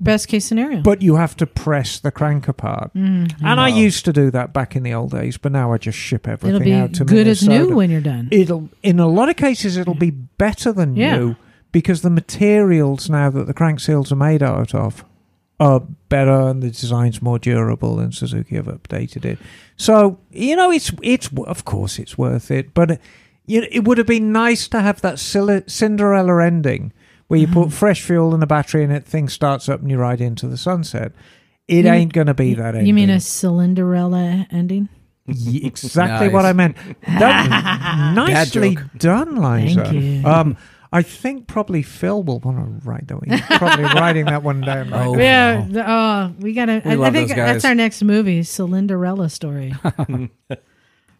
best 0.00 0.28
case 0.28 0.44
scenario. 0.44 0.80
but 0.82 1.02
you 1.02 1.16
have 1.16 1.36
to 1.36 1.46
press 1.46 1.98
the 2.00 2.10
crank 2.10 2.48
apart. 2.48 2.90
Mm-hmm. 2.94 3.44
And 3.46 3.60
I 3.60 3.68
used 3.68 4.04
to 4.06 4.12
do 4.12 4.30
that 4.32 4.52
back 4.52 4.74
in 4.74 4.82
the 4.82 4.92
old 4.94 5.10
days, 5.12 5.36
but 5.38 5.52
now 5.52 5.72
I 5.72 5.78
just 5.78 5.98
ship 5.98 6.26
everything 6.26 6.56
It'll 6.56 6.64
be 6.64 6.72
out 6.72 6.94
to 6.94 7.04
good 7.04 7.28
as 7.28 7.46
new 7.46 7.74
when 7.76 7.90
you're 7.90 8.00
done. 8.00 8.28
It'll, 8.32 8.68
in 8.82 8.98
a 8.98 9.06
lot 9.08 9.28
of 9.28 9.36
cases, 9.36 9.76
it'll 9.76 9.94
be 9.94 10.10
better 10.10 10.72
than 10.72 10.96
Yeah. 10.96 11.16
new 11.16 11.36
because 11.72 12.02
the 12.02 12.10
materials 12.10 13.08
now 13.08 13.30
that 13.30 13.46
the 13.46 13.54
crank 13.54 13.78
seals 13.80 14.10
are 14.10 14.16
made 14.16 14.42
out 14.42 14.74
of 14.74 15.04
are 15.60 15.80
better 16.08 16.48
and 16.48 16.62
the 16.62 16.70
design's 16.70 17.20
more 17.22 17.38
durable 17.38 18.00
and 18.00 18.12
Suzuki 18.14 18.56
have 18.56 18.66
updated 18.66 19.24
it. 19.24 19.38
So, 19.76 20.18
you 20.30 20.56
know, 20.56 20.72
it's, 20.72 20.90
it's, 21.02 21.28
of 21.46 21.64
course 21.64 21.98
it's 22.00 22.16
worth 22.18 22.50
it, 22.50 22.74
but 22.74 22.98
you 23.46 23.60
know, 23.60 23.66
it 23.70 23.84
would 23.84 23.98
have 23.98 24.06
been 24.06 24.32
nice 24.32 24.66
to 24.68 24.80
have 24.80 25.00
that 25.02 25.18
Cinderella 25.18 26.42
ending 26.44 26.92
where 27.28 27.38
you 27.38 27.46
Mm-hmm. 27.46 27.62
put 27.64 27.72
fresh 27.72 28.02
fuel 28.02 28.32
and 28.34 28.42
a 28.42 28.46
battery 28.46 28.82
in 28.84 28.90
it, 28.90 29.04
thing 29.04 29.28
starts 29.28 29.68
up 29.68 29.80
and 29.82 29.90
you 29.90 29.98
ride 29.98 30.20
into 30.20 30.48
the 30.48 30.56
sunset. 30.56 31.12
It 31.68 31.84
You- 31.84 31.90
ain't 31.92 32.12
going 32.12 32.26
to 32.26 32.34
be 32.34 32.54
that 32.54 32.68
ending. 32.74 32.86
You 32.86 32.94
mean 32.94 33.10
a 33.10 33.20
Cinderella 33.20 34.46
ending? 34.50 34.88
Ye- 35.26 35.64
exactly 35.64 36.26
Nice. 36.28 36.32
what 36.34 36.44
I 36.46 36.52
meant. 36.54 36.76
That, 37.06 38.12
nicely 38.16 38.78
done, 38.96 39.36
Liza. 39.36 39.84
Thank 39.84 39.92
you. 39.94 40.26
Um, 40.26 40.56
I 40.92 41.02
think 41.02 41.46
probably 41.46 41.82
Phil 41.82 42.22
will 42.22 42.40
want 42.40 42.58
to 42.82 42.88
write 42.88 43.06
that. 43.08 43.20
He's 43.24 43.40
probably 43.58 43.84
writing 44.00 44.24
that 44.24 44.42
one 44.42 44.60
down. 44.60 44.90
Right 44.90 45.06
Oh, 45.06 45.14
now. 45.14 45.20
yeah. 45.20 45.60
wow. 45.60 45.66
the- 45.68 45.90
Oh, 45.90 46.34
we 46.40 46.52
gotta. 46.52 46.82
We 46.84 46.90
I, 46.90 47.08
I 47.08 47.10
think 47.12 47.28
those 47.28 47.36
that's 47.36 47.64
our 47.64 47.74
next 47.76 48.02
movie, 48.02 48.40
Cylinderella 48.40 49.30
story. 49.30 49.74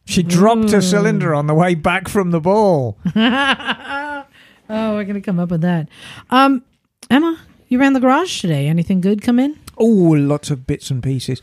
She 0.07 0.23
dropped 0.25 0.73
Ooh. 0.73 0.79
a 0.79 0.83
cylinder 0.83 1.35
on 1.35 1.47
the 1.47 1.55
way 1.55 1.77
back 1.77 2.09
from 2.09 2.33
the 2.33 2.41
ball. 2.41 2.99
oh, 3.15 4.25
we're 4.69 5.05
gonna 5.05 5.21
come 5.21 5.39
up 5.39 5.51
with 5.51 5.61
that. 5.61 5.89
Um, 6.31 6.65
Emma, 7.09 7.39
you 7.69 7.79
ran 7.79 7.93
the 7.93 8.01
garage 8.01 8.41
today. 8.41 8.67
Anything 8.67 9.01
good 9.01 9.23
come 9.23 9.39
in? 9.39 9.57
Oh, 9.79 9.85
lots 9.87 10.51
of 10.51 10.67
bits 10.67 10.91
and 10.91 11.01
pieces. 11.03 11.41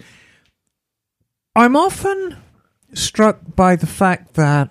I'm 1.55 1.77
often 1.77 2.35
struck 2.93 3.39
by 3.55 3.75
the 3.77 3.87
fact 3.87 4.33
that 4.33 4.69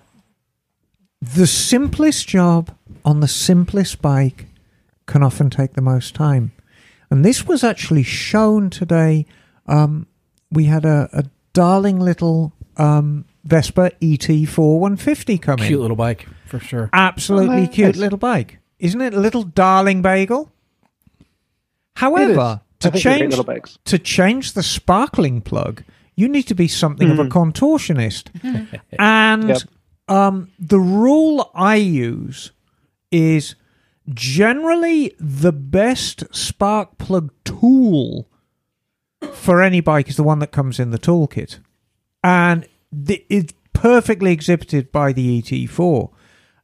the 1.19 1.47
simplest 1.47 2.27
job 2.27 2.76
on 3.07 3.21
the 3.21 3.27
simplest 3.27 4.01
bike 4.01 4.47
can 5.05 5.23
often 5.23 5.49
take 5.49 5.73
the 5.73 5.81
most 5.81 6.13
time. 6.13 6.51
And 7.09 7.23
this 7.23 7.47
was 7.47 7.63
actually 7.63 8.03
shown 8.03 8.69
today. 8.69 9.25
Um, 9.65 10.07
we 10.51 10.65
had 10.65 10.83
a, 10.83 11.09
a 11.13 11.23
darling 11.53 12.01
little 12.01 12.51
um, 12.75 13.23
Vespa 13.45 13.91
ET4 14.01 14.57
150 14.79 15.37
come 15.37 15.57
cute 15.57 15.79
little 15.79 15.95
bike 15.95 16.27
for 16.47 16.59
sure. 16.59 16.89
Absolutely 16.91 17.63
Oh, 17.63 17.67
cute 17.67 17.95
little 17.95 18.17
bike. 18.17 18.59
Isn't 18.79 18.99
it 18.99 19.13
a 19.13 19.19
little 19.21 19.43
darling 19.43 20.01
bagel? 20.01 20.51
However, 21.95 22.59
to 22.79 22.91
think 22.91 23.03
they're 23.03 23.13
great 23.43 23.63
change 23.63 23.77
to 23.85 23.97
change 23.97 24.51
the 24.53 24.63
sparkling 24.63 25.39
plug, 25.39 25.81
you 26.15 26.27
need 26.27 26.43
to 26.43 26.55
be 26.55 26.67
something 26.67 27.09
of 27.09 27.19
a 27.19 27.23
Mhm. 27.23 27.29
contortionist. 27.53 28.25
and 28.99 29.47
Yep. 29.47 29.61
um, 30.09 30.49
the 30.59 30.79
rule 30.79 31.49
I 31.55 31.75
use 31.77 32.51
is 33.11 33.55
generally 34.13 35.13
the 35.19 35.51
best 35.51 36.23
spark 36.35 36.97
plug 36.97 37.31
tool 37.43 38.27
for 39.31 39.61
any 39.61 39.81
bike 39.81 40.09
is 40.09 40.15
the 40.15 40.23
one 40.23 40.39
that 40.39 40.51
comes 40.51 40.79
in 40.79 40.91
the 40.91 40.99
toolkit. 40.99 41.59
And 42.23 42.67
the, 42.91 43.25
it's 43.29 43.53
perfectly 43.73 44.31
exhibited 44.31 44.91
by 44.91 45.13
the 45.13 45.41
ET4. 45.41 46.11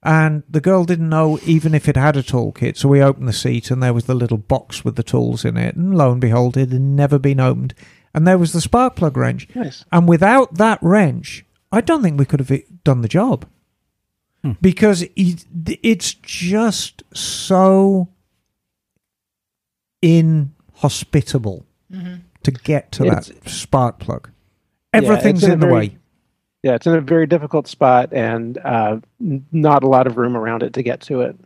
And 0.05 0.43
the 0.49 0.59
girl 0.59 0.83
didn't 0.83 1.09
know 1.09 1.39
even 1.45 1.73
if 1.73 1.87
it 1.87 1.95
had 1.95 2.17
a 2.17 2.23
toolkit, 2.23 2.75
so 2.75 2.89
we 2.89 3.01
opened 3.01 3.27
the 3.27 3.33
seat 3.33 3.71
and 3.71 3.81
there 3.81 3.93
was 3.93 4.05
the 4.05 4.13
little 4.13 4.37
box 4.37 4.83
with 4.83 4.97
the 4.97 5.03
tools 5.03 5.45
in 5.45 5.55
it. 5.55 5.75
And 5.75 5.95
lo 5.95 6.11
and 6.11 6.19
behold, 6.19 6.57
it 6.57 6.71
had 6.71 6.81
never 6.81 7.17
been 7.17 7.39
opened. 7.39 7.73
And 8.13 8.27
there 8.27 8.37
was 8.37 8.51
the 8.51 8.61
spark 8.61 8.95
plug 8.95 9.15
wrench. 9.15 9.47
Nice. 9.55 9.85
And 9.91 10.07
without 10.07 10.55
that 10.55 10.79
wrench, 10.81 11.45
I 11.71 11.81
don't 11.81 12.03
think 12.03 12.19
we 12.19 12.25
could 12.25 12.41
have 12.41 12.83
done 12.83 13.01
the 13.01 13.07
job. 13.07 13.47
Hmm. 14.43 14.51
Because 14.61 15.05
it's 15.15 16.13
just 16.15 17.03
so 17.13 18.09
inhospitable 20.01 21.65
to 22.43 22.51
get 22.51 22.91
to 22.93 23.05
It's- 23.05 23.27
that 23.29 23.49
spark 23.49 23.99
plug. 23.99 24.29
Everything's 24.91 25.39
it's 25.39 25.47
in 25.47 25.53
in 25.53 25.59
the 25.59 25.65
very- 25.67 25.73
way. 25.89 25.97
Yeah, 26.63 26.75
it's 26.75 26.87
in 26.87 26.93
a 26.93 27.01
very 27.01 27.27
difficult 27.27 27.67
spot 27.67 28.13
and 28.13 28.57
uh, 28.59 28.99
not 29.19 29.83
a 29.83 29.87
lot 29.87 30.07
of 30.07 30.17
room 30.17 30.37
around 30.37 30.63
it 30.63 30.73
to 30.73 30.83
get 30.83 31.01
to 31.01 31.21
it. 31.21 31.37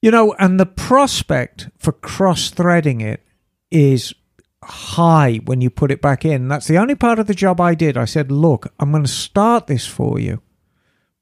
You 0.00 0.10
know, 0.10 0.34
and 0.38 0.58
the 0.58 0.66
prospect 0.66 1.68
for 1.78 1.92
cross 1.92 2.50
threading 2.50 3.00
it 3.02 3.22
is 3.70 4.14
high 4.62 5.40
when 5.44 5.60
you 5.60 5.68
put 5.68 5.90
it 5.90 6.00
back 6.00 6.24
in. 6.24 6.48
That's 6.48 6.68
the 6.68 6.78
only 6.78 6.94
part 6.94 7.18
of 7.18 7.26
the 7.26 7.34
job 7.34 7.60
I 7.60 7.74
did. 7.74 7.96
I 7.98 8.04
said, 8.06 8.30
look, 8.32 8.72
I'm 8.80 8.90
going 8.92 9.02
to 9.04 9.08
start 9.10 9.66
this 9.66 9.86
for 9.86 10.18
you 10.18 10.40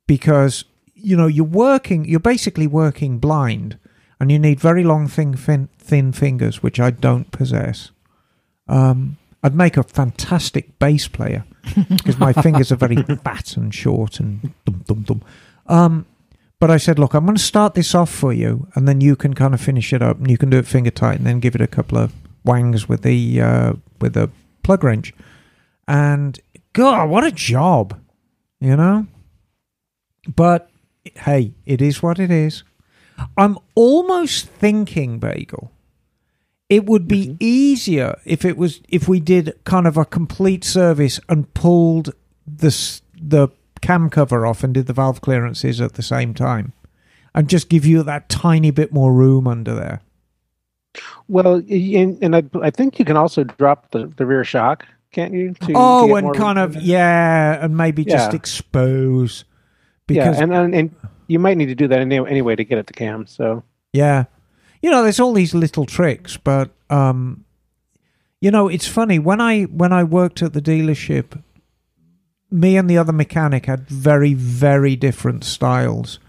because, 0.07 0.65
you 1.05 1.17
know, 1.17 1.27
you're 1.27 1.45
working, 1.45 2.05
you're 2.05 2.21
basically 2.21 2.67
working 2.67 3.19
blind 3.19 3.79
and 4.19 4.31
you 4.31 4.39
need 4.39 4.59
very 4.59 4.85
long, 4.85 5.07
thin, 5.07 5.37
thin, 5.37 5.69
thin 5.79 6.13
fingers, 6.13 6.63
which 6.63 6.81
I 6.81 6.91
don't 6.91 7.31
possess. 7.31 7.91
Um, 8.69 9.19
I'd 9.43 9.55
make 9.55 9.77
a 9.77 9.83
fantastic 9.83 10.79
bass 10.79 11.07
player 11.07 11.45
because 11.91 12.19
my 12.19 12.33
fingers 12.33 12.73
are 12.73 12.77
very 12.77 12.97
fat 13.03 13.57
and 13.57 13.75
short 13.75 14.19
and 14.19 14.55
dum 14.65 14.83
dum 14.87 15.03
dum. 15.03 15.23
Um, 15.67 16.07
but 16.59 16.71
I 16.71 16.79
said, 16.79 16.99
look, 16.99 17.13
I'm 17.13 17.27
going 17.27 17.37
to 17.37 17.43
start 17.43 17.75
this 17.75 17.95
off 17.95 18.11
for 18.11 18.33
you, 18.33 18.69
and 18.75 18.89
then 18.89 19.03
you 19.03 19.17
can 19.17 19.35
kind 19.35 19.53
of 19.53 19.61
finish 19.61 19.93
it 19.93 20.01
up, 20.01 20.19
and 20.19 20.31
you 20.31 20.39
can 20.39 20.49
do 20.49 20.57
it 20.57 20.67
finger 20.67 20.91
tight, 20.91 21.19
and 21.19 21.27
then 21.27 21.41
give 21.41 21.55
it 21.55 21.61
a 21.61 21.67
couple 21.67 21.99
of 21.99 22.15
wangs 22.43 22.89
with 22.89 23.03
the 23.03 23.41
uh, 23.41 23.73
with 24.01 24.15
the 24.15 24.31
plug 24.63 24.83
wrench. 24.83 25.13
And 25.87 26.41
God, 26.73 27.11
what 27.11 27.25
a 27.25 27.31
job, 27.31 28.01
you 28.61 28.77
know. 28.77 29.07
But 30.35 30.71
hey, 31.05 31.55
it 31.67 31.81
is 31.83 32.03
what 32.03 32.19
it 32.19 32.31
is. 32.31 32.65
I'm 33.37 33.59
almost 33.75 34.49
thinking, 34.49 35.19
Bagel. 35.19 35.71
It 36.69 36.87
would 36.87 37.07
be 37.07 37.27
mm-hmm. 37.27 37.37
easier 37.41 38.19
if 38.25 38.45
it 38.45 38.57
was 38.57 38.81
if 38.89 39.07
we 39.07 39.21
did 39.21 39.53
kind 39.65 39.87
of 39.87 39.97
a 39.97 40.05
complete 40.05 40.65
service 40.65 41.21
and 41.29 41.53
pulled 41.55 42.15
the 42.47 43.01
the 43.21 43.49
cam 43.81 44.09
cover 44.09 44.47
off 44.47 44.65
and 44.65 44.73
did 44.75 44.87
the 44.87 44.93
valve 44.95 45.21
clearances 45.21 45.81
at 45.81 45.93
the 45.93 46.03
same 46.03 46.33
time, 46.35 46.73
and 47.35 47.49
just 47.49 47.69
give 47.69 47.85
you 47.85 48.03
that 48.03 48.29
tiny 48.29 48.71
bit 48.71 48.93
more 48.93 49.13
room 49.13 49.47
under 49.47 49.75
there. 49.75 50.01
Well, 51.29 51.57
and, 51.57 52.19
and 52.23 52.37
I, 52.37 52.43
I 52.63 52.71
think 52.71 52.99
you 52.99 53.05
can 53.05 53.17
also 53.17 53.45
drop 53.45 53.91
the, 53.91 54.07
the 54.17 54.25
rear 54.25 54.45
shock, 54.45 54.87
can't 55.13 55.35
you? 55.35 55.55
To, 55.55 55.67
to 55.67 55.73
oh, 55.75 56.07
get 56.09 56.25
and 56.25 56.35
kind 56.35 56.59
of 56.59 56.77
yeah, 56.77 57.65
and 57.65 57.77
maybe 57.77 58.05
just 58.05 58.33
Yeah. 58.33 58.37
expose 58.37 59.45
because 60.07 60.37
yeah, 60.37 60.43
and, 60.43 60.53
and 60.53 60.75
and 60.75 60.95
you 61.27 61.39
might 61.39 61.57
need 61.57 61.67
to 61.67 61.75
do 61.75 61.89
that 61.89 62.01
anyway, 62.01 62.31
anyway 62.31 62.57
to 62.57 62.65
get 62.65 62.79
at 62.79 62.87
the 62.87 62.93
cam. 62.93 63.27
So 63.27 63.63
Yeah. 63.93 64.25
You 64.83 64.91
know, 64.91 65.03
there's 65.03 65.21
all 65.21 65.33
these 65.33 65.55
little 65.55 65.87
tricks, 65.87 66.37
but 66.37 66.71
um 66.91 67.45
you 68.41 68.51
know, 68.51 68.69
it's 68.69 68.87
funny 68.87 69.19
when 69.19 69.41
I 69.41 69.63
when 69.63 69.93
I 69.93 70.05
worked 70.05 70.43
at 70.43 70.53
the 70.53 70.61
dealership 70.61 71.43
me 72.55 72.77
and 72.77 72.89
the 72.89 72.97
other 72.97 73.13
mechanic 73.13 73.67
had 73.67 73.89
very, 73.89 74.33
very 74.33 74.95
different 74.95 75.43
styles 75.43 76.21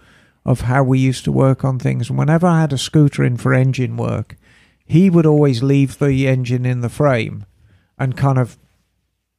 of 0.43 0.61
how 0.61 0.83
we 0.83 0.97
used 0.97 1.23
to 1.23 1.31
work 1.31 1.63
on 1.63 1.77
things. 1.77 2.09
And 2.09 2.17
whenever 2.17 2.47
I 2.47 2.61
had 2.61 2.73
a 2.73 2.79
scooter 2.79 3.23
in 3.23 3.37
for 3.37 3.53
engine 3.53 3.95
work, 3.95 4.35
he 4.85 5.09
would 5.09 5.25
always 5.25 5.61
leave 5.61 5.99
the 5.99 6.27
engine 6.27 6.65
in 6.65 6.81
the 6.81 6.89
frame 6.89 7.45
and 7.97 8.17
kind 8.17 8.39
of 8.39 8.57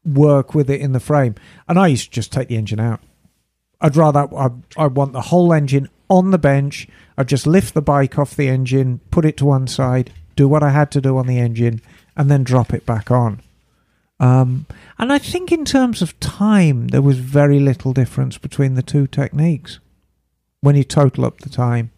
work 0.04 0.54
with 0.54 0.70
it 0.70 0.80
in 0.80 0.92
the 0.92 1.00
frame. 1.00 1.34
And 1.68 1.78
I 1.78 1.88
used 1.88 2.04
to 2.04 2.10
just 2.10 2.32
take 2.32 2.48
the 2.48 2.56
engine 2.56 2.80
out. 2.80 3.00
I'd 3.80 3.96
rather, 3.96 4.28
I, 4.34 4.50
I 4.76 4.86
want 4.86 5.12
the 5.12 5.22
whole 5.22 5.52
engine 5.52 5.88
on 6.08 6.30
the 6.30 6.38
bench. 6.38 6.88
I'd 7.16 7.28
just 7.28 7.46
lift 7.46 7.74
the 7.74 7.82
bike 7.82 8.18
off 8.18 8.36
the 8.36 8.48
engine, 8.48 9.00
put 9.10 9.24
it 9.24 9.36
to 9.38 9.46
one 9.46 9.66
side, 9.66 10.12
do 10.34 10.48
what 10.48 10.62
I 10.62 10.70
had 10.70 10.90
to 10.92 11.00
do 11.00 11.16
on 11.18 11.26
the 11.26 11.38
engine, 11.38 11.80
and 12.16 12.30
then 12.30 12.44
drop 12.44 12.72
it 12.72 12.86
back 12.86 13.10
on. 13.10 13.42
Um, 14.18 14.66
and 14.98 15.12
I 15.12 15.18
think 15.18 15.52
in 15.52 15.64
terms 15.64 16.00
of 16.00 16.18
time, 16.20 16.88
there 16.88 17.02
was 17.02 17.18
very 17.18 17.60
little 17.60 17.92
difference 17.92 18.38
between 18.38 18.74
the 18.74 18.82
two 18.82 19.06
techniques 19.06 19.78
when 20.60 20.76
you 20.76 20.84
total 20.84 21.26
up 21.26 21.38
the 21.38 21.50
time. 21.50 21.90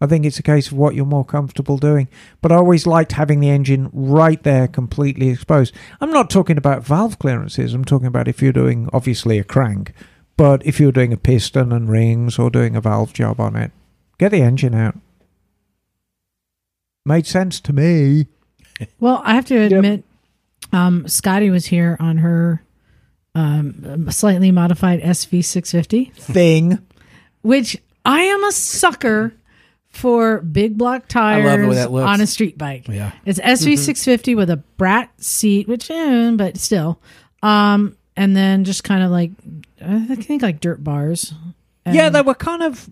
I 0.00 0.06
think 0.06 0.24
it's 0.24 0.38
a 0.38 0.42
case 0.42 0.68
of 0.68 0.78
what 0.78 0.94
you're 0.94 1.04
more 1.04 1.26
comfortable 1.26 1.76
doing. 1.76 2.08
But 2.40 2.52
I 2.52 2.56
always 2.56 2.86
liked 2.86 3.12
having 3.12 3.40
the 3.40 3.50
engine 3.50 3.90
right 3.92 4.42
there, 4.42 4.66
completely 4.66 5.28
exposed. 5.28 5.74
I'm 6.00 6.10
not 6.10 6.30
talking 6.30 6.56
about 6.56 6.84
valve 6.84 7.18
clearances. 7.18 7.74
I'm 7.74 7.84
talking 7.84 8.06
about 8.06 8.26
if 8.26 8.40
you're 8.40 8.52
doing, 8.52 8.88
obviously, 8.92 9.38
a 9.38 9.44
crank. 9.44 9.92
But 10.40 10.64
if 10.64 10.80
you're 10.80 10.90
doing 10.90 11.12
a 11.12 11.18
piston 11.18 11.70
and 11.70 11.90
rings 11.90 12.38
or 12.38 12.48
doing 12.48 12.74
a 12.74 12.80
valve 12.80 13.12
job 13.12 13.38
on 13.38 13.56
it, 13.56 13.72
get 14.16 14.30
the 14.30 14.40
engine 14.40 14.74
out. 14.74 14.96
Made 17.04 17.26
sense 17.26 17.60
to 17.60 17.74
me. 17.74 18.26
Well, 18.98 19.20
I 19.26 19.34
have 19.34 19.44
to 19.44 19.58
admit, 19.58 20.04
um, 20.72 21.06
Scotty 21.06 21.50
was 21.50 21.66
here 21.66 21.98
on 22.00 22.16
her 22.16 22.64
um, 23.34 24.10
slightly 24.10 24.50
modified 24.50 25.02
SV650, 25.02 26.14
Thing. 26.14 26.78
which 27.42 27.76
I 28.06 28.20
am 28.22 28.42
a 28.42 28.52
sucker 28.52 29.34
for 29.90 30.40
big 30.40 30.78
block 30.78 31.08
tires 31.08 31.66
love 31.66 31.74
that 31.74 31.92
looks. 31.92 32.08
on 32.08 32.22
a 32.22 32.26
street 32.26 32.56
bike. 32.56 32.88
Yeah. 32.88 33.12
It's 33.26 33.38
SV650 33.38 34.34
with 34.34 34.48
a 34.48 34.56
brat 34.56 35.10
seat, 35.22 35.68
which, 35.68 35.90
eh, 35.90 36.30
but 36.34 36.56
still. 36.56 36.98
Um, 37.42 37.98
and 38.16 38.34
then 38.34 38.64
just 38.64 38.82
kind 38.82 39.02
of 39.02 39.10
like, 39.10 39.32
I 39.84 40.14
think 40.16 40.42
like 40.42 40.60
dirt 40.60 40.82
bars. 40.84 41.34
Yeah, 41.90 42.06
um, 42.06 42.12
they 42.12 42.22
were 42.22 42.34
kind 42.34 42.62
of 42.62 42.90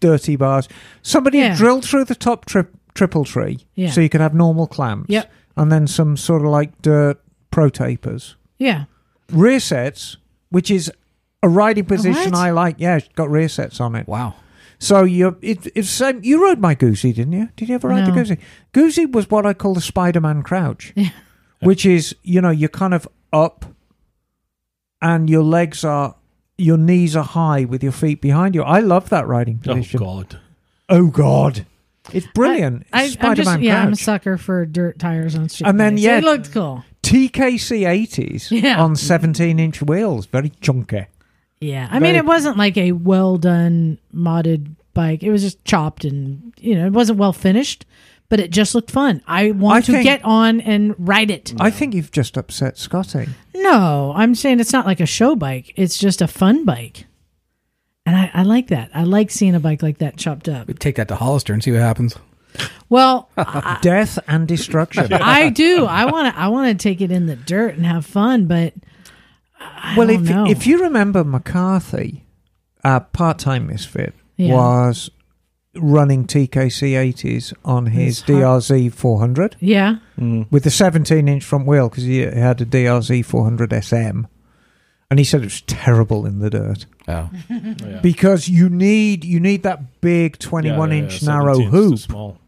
dirty 0.00 0.36
bars. 0.36 0.68
Somebody 1.02 1.38
had 1.38 1.52
Yeah. 1.52 1.56
drilled 1.56 1.84
through 1.84 2.04
the 2.06 2.14
top 2.14 2.44
tri- 2.46 2.64
triple 2.94 3.24
tree 3.24 3.66
Yeah. 3.74 3.90
so 3.90 4.00
you 4.00 4.08
could 4.08 4.20
have 4.20 4.34
normal 4.34 4.66
clamps. 4.66 5.10
Yep. 5.10 5.30
And 5.56 5.70
then 5.70 5.86
some 5.86 6.16
sort 6.16 6.42
of 6.42 6.48
like 6.48 6.80
dirt 6.82 7.20
pro 7.50 7.68
tapers. 7.68 8.36
Yeah. 8.58 8.84
Rear 9.32 9.60
sets, 9.60 10.16
which 10.50 10.70
is 10.70 10.90
a 11.42 11.48
riding 11.48 11.84
position? 11.84 12.34
I 12.34 12.50
like. 12.50 12.76
Yeah, 12.78 12.96
it's 12.96 13.08
got 13.14 13.30
rear 13.30 13.48
sets 13.48 13.80
on 13.80 13.94
it. 13.94 14.06
Wow. 14.08 14.34
So 14.78 15.04
you 15.04 15.36
it, 15.42 15.66
it's 15.74 15.90
same. 15.90 16.20
You 16.22 16.42
rode 16.42 16.58
my 16.58 16.74
Goosey, 16.74 17.12
didn't 17.12 17.32
you? 17.34 17.48
Did 17.56 17.68
you 17.68 17.74
ever 17.74 17.88
ride 17.88 18.04
the 18.06 18.08
No. 18.10 18.14
Goosey? 18.14 18.38
Goosey 18.72 19.06
was 19.06 19.30
what 19.30 19.44
I 19.44 19.52
call 19.52 19.74
the 19.74 19.80
Spider-Man 19.80 20.42
crouch, 20.42 20.92
Yeah. 20.96 21.10
which 21.60 21.84
is 21.84 22.14
you 22.22 22.40
know 22.40 22.50
you're 22.50 22.70
kind 22.70 22.94
of 22.94 23.06
up, 23.32 23.66
and 25.02 25.28
your 25.30 25.42
legs 25.42 25.84
are 25.84 26.14
your 26.58 26.76
knees 26.76 27.16
are 27.16 27.24
high 27.24 27.64
with 27.64 27.82
your 27.82 27.92
feet 27.92 28.20
behind 28.20 28.54
you. 28.54 28.62
I 28.62 28.80
love 28.80 29.08
that 29.08 29.26
riding 29.26 29.60
oh, 29.66 29.74
position. 29.74 30.00
Oh. 30.02 30.04
God. 30.04 30.40
Oh 30.88 31.06
God, 31.06 31.66
it's 32.12 32.26
brilliant. 32.34 32.86
I, 32.92 33.04
It's 33.04 33.16
I'm 33.20 33.34
just, 33.36 33.48
Spider-Man 33.48 33.62
yeah, 33.62 33.82
I'm 33.82 33.92
a 33.92 33.96
sucker 33.96 34.36
for 34.36 34.66
dirt 34.66 34.98
tires 34.98 35.36
on 35.36 35.48
street 35.48 35.68
And 35.68 35.78
then, 35.78 35.94
bikes. 35.94 36.02
yeah. 36.02 36.18
it 36.18 36.24
looked 36.24 36.52
cool. 36.52 36.84
TKC 37.02 37.82
80s 38.08 38.50
Yeah. 38.62 38.82
on 38.82 38.96
17 38.96 39.58
inch 39.58 39.80
wheels, 39.82 40.26
very 40.26 40.50
chunky. 40.60 41.06
Yeah, 41.60 41.88
I 41.90 41.98
mean, 41.98 42.16
it 42.16 42.24
wasn't 42.24 42.56
like 42.56 42.76
a 42.78 42.92
well 42.92 43.36
done 43.36 43.98
modded 44.14 44.74
bike. 44.94 45.22
It 45.22 45.30
was 45.30 45.42
just 45.42 45.62
chopped 45.64 46.04
and 46.04 46.52
you 46.58 46.74
know 46.74 46.86
it 46.86 46.92
wasn't 46.92 47.18
well 47.18 47.32
finished, 47.34 47.84
but 48.30 48.40
it 48.40 48.50
just 48.50 48.74
looked 48.74 48.90
fun. 48.90 49.20
I 49.26 49.50
want 49.50 49.76
I 49.76 49.80
to 49.82 49.92
think- 49.92 50.04
get 50.04 50.24
on 50.24 50.62
and 50.62 50.94
ride 50.98 51.30
it. 51.30 51.52
I 51.60 51.68
think 51.70 51.94
you've 51.94 52.10
just 52.10 52.38
upset 52.38 52.78
Scotty. 52.78 53.28
No, 53.54 54.14
I'm 54.16 54.34
saying 54.34 54.58
it's 54.60 54.72
not 54.72 54.86
like 54.86 55.00
a 55.00 55.06
show 55.06 55.36
bike. 55.36 55.74
It's 55.76 55.98
just 55.98 56.22
a 56.22 56.26
fun 56.26 56.64
bike, 56.64 57.04
and 58.06 58.16
I, 58.16 58.30
I 58.32 58.42
like 58.44 58.68
that. 58.68 58.90
I 58.94 59.02
like 59.04 59.30
seeing 59.30 59.54
a 59.54 59.60
bike 59.60 59.82
like 59.82 59.98
that 59.98 60.16
chopped 60.16 60.48
up. 60.48 60.66
We 60.68 60.72
take 60.74 60.96
that 60.96 61.08
to 61.08 61.16
Hollister 61.16 61.52
and 61.52 61.62
see 61.62 61.72
what 61.72 61.80
happens. 61.82 62.16
Well, 62.88 63.28
I, 63.36 63.78
Death 63.82 64.18
and 64.26 64.48
destruction. 64.48 65.12
I 65.12 65.50
do. 65.50 65.84
I 65.84 66.06
want 66.06 66.34
to. 66.34 66.40
I 66.40 66.48
want 66.48 66.76
to 66.78 66.82
take 66.82 67.00
it 67.00 67.10
in 67.12 67.26
the 67.26 67.36
dirt 67.36 67.74
and 67.76 67.84
have 67.86 68.06
fun, 68.06 68.46
but 68.46 68.72
I 69.60 69.94
well, 69.96 70.06
don't 70.08 70.24
if 70.24 70.30
know. 70.30 70.46
if 70.46 70.66
you 70.66 70.82
remember 70.82 71.22
McCarthy, 71.22 72.24
uh, 72.82 73.00
part-time 73.00 73.66
misfit 73.66 74.14
Yeah. 74.36 74.54
was 74.54 75.10
running 75.74 76.26
TKC 76.26 76.92
80s 76.92 77.52
on 77.64 77.86
his 77.86 78.22
His 78.22 78.36
DRZ 78.36 78.92
400 78.92 79.56
yeah, 79.60 79.96
with 80.50 80.64
the 80.64 80.70
17-inch 80.70 81.44
front 81.44 81.66
wheel 81.66 81.88
because 81.88 82.04
he 82.04 82.18
had 82.20 82.60
a 82.60 82.66
DRZ 82.66 83.24
400 83.24 83.72
SM, 83.84 84.22
and 85.10 85.18
he 85.18 85.24
said 85.24 85.42
it 85.42 85.44
was 85.44 85.60
terrible 85.62 86.26
in 86.26 86.40
the 86.40 86.50
dirt 86.50 86.86
Oh. 87.08 87.30
Yeah. 87.48 88.00
because 88.02 88.48
you 88.48 88.68
need 88.68 89.24
you 89.24 89.40
need 89.40 89.62
that 89.64 90.00
big 90.00 90.36
Yeah, 90.40 90.48
21-inch 90.50 91.22
yeah, 91.22 91.28
yeah, 91.32 91.38
narrow 91.38 91.54
17 91.54 91.70
too 91.70 91.76
hoop, 91.76 91.98
Small. 91.98 92.38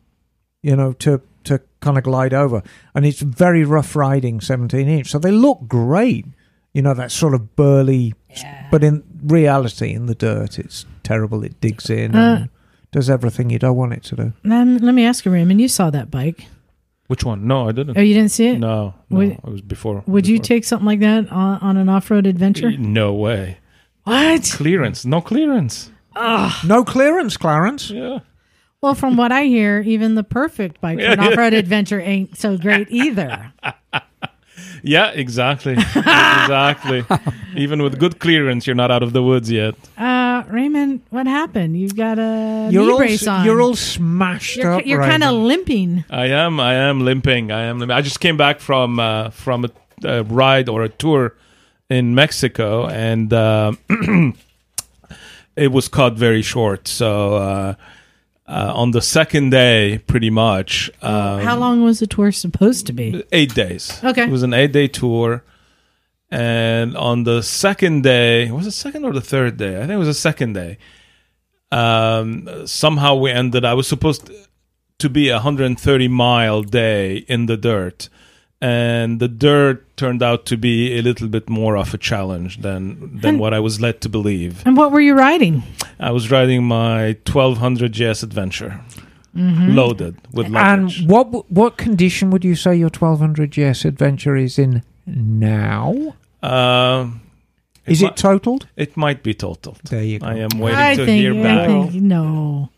you 0.62 0.76
know, 0.76 0.92
to 0.94 1.20
to 1.44 1.60
kind 1.80 1.98
of 1.98 2.04
glide 2.04 2.32
over, 2.34 2.62
and 2.94 3.04
it's 3.04 3.20
very 3.20 3.64
rough 3.64 3.96
riding 3.96 4.38
17-inch. 4.38 5.10
So 5.10 5.18
they 5.18 5.32
look 5.32 5.66
great, 5.66 6.24
you 6.72 6.82
know, 6.82 6.94
that 6.94 7.10
sort 7.10 7.34
of 7.34 7.56
burly 7.56 8.14
But 8.70 8.84
in 8.84 9.02
reality, 9.24 9.92
in 9.92 10.06
the 10.06 10.14
dirt, 10.14 10.58
it's 10.60 10.86
terrible. 11.02 11.42
It 11.44 11.60
digs 11.60 11.90
in 11.90 12.14
Uh, 12.14 12.18
and 12.36 12.48
does 12.92 13.10
everything 13.10 13.50
you 13.50 13.58
don't 13.58 13.76
want 13.76 13.92
it 13.94 14.02
to 14.04 14.16
do. 14.16 14.32
Then 14.44 14.78
let 14.78 14.94
me 14.94 15.04
ask 15.04 15.24
you, 15.24 15.32
Raymond. 15.32 15.60
You 15.60 15.68
saw 15.68 15.90
that 15.90 16.10
bike? 16.10 16.46
Which 17.08 17.24
one? 17.24 17.46
No, 17.46 17.68
I 17.68 17.72
didn't. 17.72 17.98
Oh, 17.98 18.00
you 18.00 18.14
didn't 18.14 18.30
see 18.30 18.46
it? 18.48 18.58
No, 18.58 18.94
no, 19.10 19.16
Would- 19.18 19.30
it 19.32 19.44
was 19.44 19.60
before. 19.60 20.02
Would 20.06 20.26
you 20.26 20.38
take 20.38 20.64
something 20.64 20.86
like 20.86 21.00
that 21.00 21.30
on, 21.32 21.58
on 21.58 21.76
an 21.76 21.88
off-road 21.88 22.26
adventure? 22.26 22.70
No 22.70 23.12
way. 23.12 23.58
What? 24.04 24.44
Clearance. 24.44 25.04
No 25.04 25.20
clearance. 25.20 25.90
No 26.16 26.84
clearance, 26.86 27.36
Clarence. 27.36 27.90
Yeah. 27.90 28.20
Well, 28.80 28.94
from 28.94 29.16
what 29.16 29.30
I 29.30 29.44
hear, 29.44 29.80
even 29.80 30.14
the 30.16 30.24
perfect 30.24 30.80
bike 30.80 30.98
for 30.98 31.04
an 31.04 31.20
off-road 31.32 31.54
adventure 31.54 32.00
ain't 32.00 32.36
so 32.38 32.56
great 32.58 32.88
either. 32.90 33.52
Yeah, 34.82 35.10
exactly. 35.10 35.74
exactly. 35.74 37.04
Even 37.56 37.82
with 37.82 37.98
good 37.98 38.18
clearance, 38.18 38.66
you're 38.66 38.74
not 38.76 38.90
out 38.90 39.02
of 39.02 39.12
the 39.12 39.22
woods 39.22 39.50
yet. 39.50 39.74
Uh, 39.96 40.42
Raymond, 40.48 41.02
what 41.10 41.26
happened? 41.26 41.76
You've 41.78 41.94
got 41.96 42.18
a 42.18 42.68
You're 42.70 42.84
knee 42.84 42.90
all, 42.90 42.98
brace 42.98 43.26
on. 43.26 43.44
you're 43.44 43.60
all 43.60 43.76
smashed 43.76 44.56
You're, 44.56 44.72
up. 44.72 44.86
you're 44.86 44.98
right 44.98 45.10
kind 45.10 45.22
of 45.24 45.34
limping. 45.34 46.04
I 46.10 46.26
am. 46.26 46.58
I 46.58 46.74
am 46.74 47.00
limping. 47.00 47.52
I 47.52 47.62
am. 47.62 47.78
Limping. 47.78 47.96
I 47.96 48.00
just 48.02 48.18
came 48.20 48.36
back 48.36 48.58
from 48.60 48.98
uh, 48.98 49.30
from 49.30 49.66
a, 49.66 49.70
a 50.04 50.22
ride 50.24 50.68
or 50.68 50.82
a 50.82 50.88
tour 50.88 51.34
in 51.88 52.14
Mexico, 52.14 52.86
and 52.88 53.32
uh, 53.32 53.72
it 55.56 55.70
was 55.70 55.88
cut 55.88 56.14
very 56.14 56.42
short. 56.42 56.88
So 56.88 57.76
uh, 58.46 58.72
on 58.74 58.90
the 58.90 59.00
second 59.02 59.50
day, 59.50 59.98
pretty 60.06 60.30
much. 60.30 60.90
Um, 61.00 61.40
How 61.40 61.56
long 61.56 61.82
was 61.82 62.00
the 62.00 62.06
tour 62.06 62.32
supposed 62.32 62.86
to 62.86 62.92
be? 62.92 63.24
Eight 63.32 63.54
days. 63.54 64.02
Okay. 64.02 64.24
It 64.24 64.30
was 64.30 64.42
an 64.42 64.52
eight 64.54 64.72
day 64.72 64.88
tour. 64.88 65.44
And 66.30 66.96
on 66.96 67.24
the 67.24 67.42
second 67.42 68.02
day, 68.02 68.50
was 68.50 68.66
it 68.66 68.70
second 68.72 69.04
or 69.04 69.12
the 69.12 69.20
third 69.20 69.58
day? 69.58 69.76
I 69.76 69.80
think 69.80 69.90
it 69.92 69.96
was 69.96 70.08
the 70.08 70.14
second 70.14 70.54
day. 70.54 70.78
Um, 71.70 72.66
somehow 72.66 73.16
we 73.16 73.30
ended. 73.30 73.64
I 73.64 73.74
was 73.74 73.86
supposed 73.86 74.30
to 74.98 75.08
be 75.10 75.28
a 75.28 75.34
130 75.34 76.08
mile 76.08 76.62
day 76.62 77.18
in 77.28 77.46
the 77.46 77.56
dirt, 77.56 78.08
and 78.62 79.18
the 79.20 79.28
dirt 79.28 79.78
turned 79.96 80.22
out 80.22 80.46
to 80.46 80.56
be 80.56 80.96
a 80.98 81.02
little 81.02 81.28
bit 81.28 81.48
more 81.50 81.76
of 81.76 81.92
a 81.94 81.98
challenge 81.98 82.60
than 82.62 82.82
than 83.20 83.30
And- 83.34 83.40
what 83.40 83.52
I 83.52 83.60
was 83.60 83.80
led 83.80 84.00
to 84.00 84.08
believe. 84.08 84.62
And 84.66 84.76
what 84.76 84.92
were 84.92 85.00
you 85.02 85.14
riding? 85.18 85.62
I 85.98 86.10
was 86.12 86.30
riding 86.30 86.64
my 86.64 87.16
1200 87.24 87.92
GS 87.92 88.22
Adventure, 88.22 88.80
loaded 89.34 90.14
with 90.32 90.48
luggage. 90.48 91.00
And 91.00 91.10
what 91.10 91.26
what 91.50 91.76
condition 91.76 92.30
would 92.30 92.44
you 92.44 92.54
say 92.54 92.74
your 92.76 92.90
1200 92.90 93.50
GS 93.50 93.84
Adventure 93.84 94.36
is 94.36 94.58
in 94.58 94.82
now? 95.06 96.14
Um, 96.42 97.20
Is 97.86 98.00
mi- 98.02 98.08
it 98.08 98.16
totaled? 98.16 98.66
It 98.76 98.96
might 98.96 99.22
be 99.22 99.34
totaled. 99.34 99.80
There 99.90 100.02
you 100.04 100.18
go. 100.18 100.26
I 100.26 100.34
am 100.46 100.58
waiting 100.58 100.78
I 100.78 100.94
to 100.96 101.04
think, 101.06 101.20
hear 101.20 101.34
I 101.34 101.42
back. 101.42 101.68
think 101.68 102.02
no. 102.02 102.68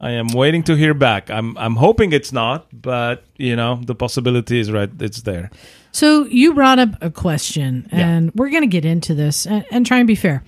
I 0.00 0.12
am 0.12 0.28
waiting 0.28 0.62
to 0.64 0.76
hear 0.76 0.94
back. 0.94 1.28
I'm 1.30 1.56
I'm 1.58 1.76
hoping 1.76 2.12
it's 2.12 2.32
not, 2.32 2.66
but 2.72 3.24
you 3.36 3.56
know 3.56 3.80
the 3.84 3.94
possibility 3.94 4.60
is 4.60 4.70
right. 4.70 4.90
It's 5.00 5.22
there. 5.22 5.50
So 5.90 6.26
you 6.26 6.54
brought 6.54 6.78
up 6.78 6.90
a 7.00 7.10
question, 7.10 7.88
Yeah. 7.92 8.06
and 8.08 8.32
we're 8.34 8.50
going 8.50 8.62
to 8.62 8.68
get 8.68 8.84
into 8.84 9.14
this 9.14 9.46
and, 9.46 9.64
and 9.70 9.86
try 9.86 9.98
and 9.98 10.06
be 10.06 10.14
fair. 10.14 10.44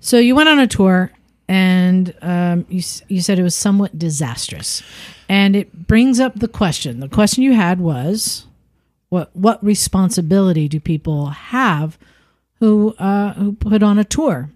So 0.00 0.18
you 0.18 0.36
went 0.36 0.48
on 0.48 0.58
a 0.60 0.66
tour, 0.68 1.10
and 1.48 2.14
um, 2.22 2.64
you 2.68 2.82
you 3.08 3.20
said 3.20 3.38
it 3.38 3.42
was 3.42 3.56
somewhat 3.56 3.98
disastrous, 3.98 4.82
and 5.28 5.56
it 5.56 5.88
brings 5.88 6.20
up 6.20 6.38
the 6.38 6.48
question. 6.48 7.00
The 7.00 7.08
question 7.08 7.42
you 7.42 7.54
had 7.54 7.80
was, 7.80 8.46
what 9.08 9.34
what 9.34 9.64
responsibility 9.64 10.68
do 10.68 10.78
people 10.78 11.30
have 11.30 11.98
who 12.60 12.94
uh, 12.98 13.32
who 13.34 13.52
put 13.54 13.82
on 13.82 13.98
a 13.98 14.04
tour. 14.04 14.50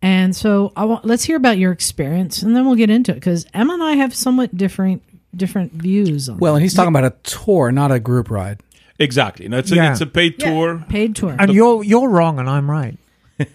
And 0.00 0.34
so 0.36 0.72
I 0.76 0.84
want 0.84 1.04
let's 1.04 1.24
hear 1.24 1.36
about 1.36 1.58
your 1.58 1.72
experience, 1.72 2.42
and 2.42 2.54
then 2.54 2.66
we'll 2.66 2.76
get 2.76 2.88
into 2.90 3.10
it 3.12 3.16
because 3.16 3.46
Emma 3.52 3.74
and 3.74 3.82
I 3.82 3.92
have 3.94 4.14
somewhat 4.14 4.56
different 4.56 5.02
different 5.36 5.72
views 5.72 6.28
on 6.28 6.38
Well, 6.38 6.54
and 6.54 6.62
he's 6.62 6.74
talking 6.74 6.88
about 6.94 7.04
a 7.04 7.14
tour, 7.24 7.72
not 7.72 7.90
a 7.90 7.98
group 8.00 8.30
ride. 8.30 8.60
Exactly. 9.00 9.46
No, 9.48 9.58
it's, 9.58 9.70
a, 9.70 9.76
Yeah. 9.76 9.92
it's 9.92 10.00
a 10.00 10.06
paid 10.06 10.36
Yeah, 10.38 10.50
tour. 10.50 10.84
paid 10.88 11.14
tour. 11.16 11.36
And 11.38 11.52
you're 11.52 11.82
you're 11.84 12.08
wrong, 12.08 12.38
and 12.38 12.48
I'm 12.48 12.70
right. 12.70 12.96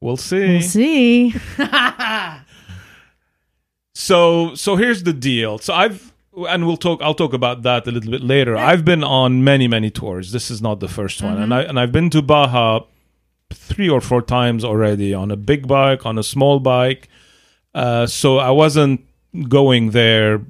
We'll 0.00 0.18
see. 0.18 0.48
We'll 0.48 0.60
see. 0.60 1.34
So 3.94 4.54
so 4.54 4.76
here's 4.76 5.02
the 5.04 5.12
deal. 5.12 5.58
So 5.58 5.72
I've 5.72 6.12
and 6.48 6.66
we'll 6.66 6.76
talk 6.76 7.00
I'll 7.00 7.14
talk 7.14 7.32
about 7.32 7.62
that 7.62 7.86
a 7.86 7.90
little 7.90 8.10
bit 8.10 8.22
later. 8.22 8.56
I've 8.56 8.84
been 8.84 9.04
on 9.04 9.44
many 9.44 9.68
many 9.68 9.90
tours. 9.90 10.32
This 10.32 10.50
is 10.50 10.60
not 10.60 10.80
the 10.80 10.88
1st 10.88 11.22
one. 11.22 11.34
Mm-hmm. 11.34 11.42
And 11.42 11.54
I 11.54 11.62
and 11.62 11.80
I've 11.80 11.92
been 11.92 12.10
to 12.10 12.22
Baja 12.22 12.80
3 13.50 13.88
or 13.88 14.00
4 14.00 14.22
times 14.22 14.64
already 14.64 15.14
on 15.14 15.30
a 15.30 15.36
big 15.36 15.66
bike, 15.66 16.06
on 16.06 16.18
a 16.18 16.22
small 16.22 16.60
bike. 16.60 17.08
Uh, 17.74 18.06
so 18.06 18.38
I 18.38 18.50
wasn't 18.50 19.06
going 19.48 19.90
there 19.90 20.42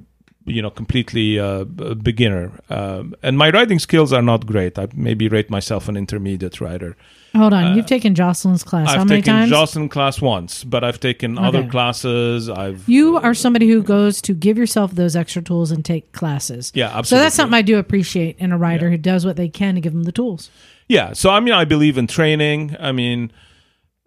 you 0.45 0.61
know 0.61 0.69
completely 0.69 1.39
uh, 1.39 1.65
a 1.79 1.95
beginner 1.95 2.51
um, 2.69 3.15
and 3.23 3.37
my 3.37 3.49
riding 3.49 3.79
skills 3.79 4.13
are 4.13 4.21
not 4.21 4.45
great 4.45 4.77
i 4.77 4.87
maybe 4.95 5.27
rate 5.27 5.49
myself 5.49 5.87
an 5.87 5.97
intermediate 5.97 6.61
rider 6.61 6.95
Hold 7.35 7.51
on, 7.51 7.75
you've 7.75 7.85
taken 7.85 8.15
Jocelyn's 8.15 8.63
class 8.63 8.87
how 8.93 9.01
i've 9.01 9.07
many 9.09 9.21
taken 9.21 9.33
times? 9.33 9.49
jocelyn 9.49 9.89
class 9.89 10.21
once 10.21 10.63
but 10.63 10.83
i've 10.83 10.99
taken 10.99 11.37
other 11.37 11.67
classes 11.67 12.49
i've 12.49 12.87
you 12.87 13.17
are 13.17 13.33
somebody 13.33 13.67
who 13.67 13.83
goes 13.83 14.21
to 14.21 14.33
give 14.33 14.57
yourself 14.57 14.91
those 14.91 15.15
extra 15.15 15.41
tools 15.41 15.71
and 15.71 15.83
take 15.83 16.11
classes. 16.11 16.71
yeah 16.75 16.85
absolutely. 16.85 17.07
So 17.07 17.17
that's 17.17 17.35
something 17.35 17.53
I 17.53 17.61
do 17.61 17.77
appreciate 17.77 18.37
in 18.39 18.51
a 18.51 18.57
rider 18.57 18.89
who 18.89 18.97
does 18.97 19.25
what 19.25 19.35
they 19.35 19.49
can 19.49 19.75
to 19.75 19.81
give 19.81 19.93
them 19.93 20.03
the 20.03 20.11
tools. 20.11 20.49
Yeah, 20.87 21.13
so 21.13 21.29
I 21.31 21.39
mean, 21.39 21.53
I 21.53 21.65
believe 21.65 21.97
in 21.97 22.05
training. 22.07 22.75
I 22.79 22.91
mean, 22.91 23.31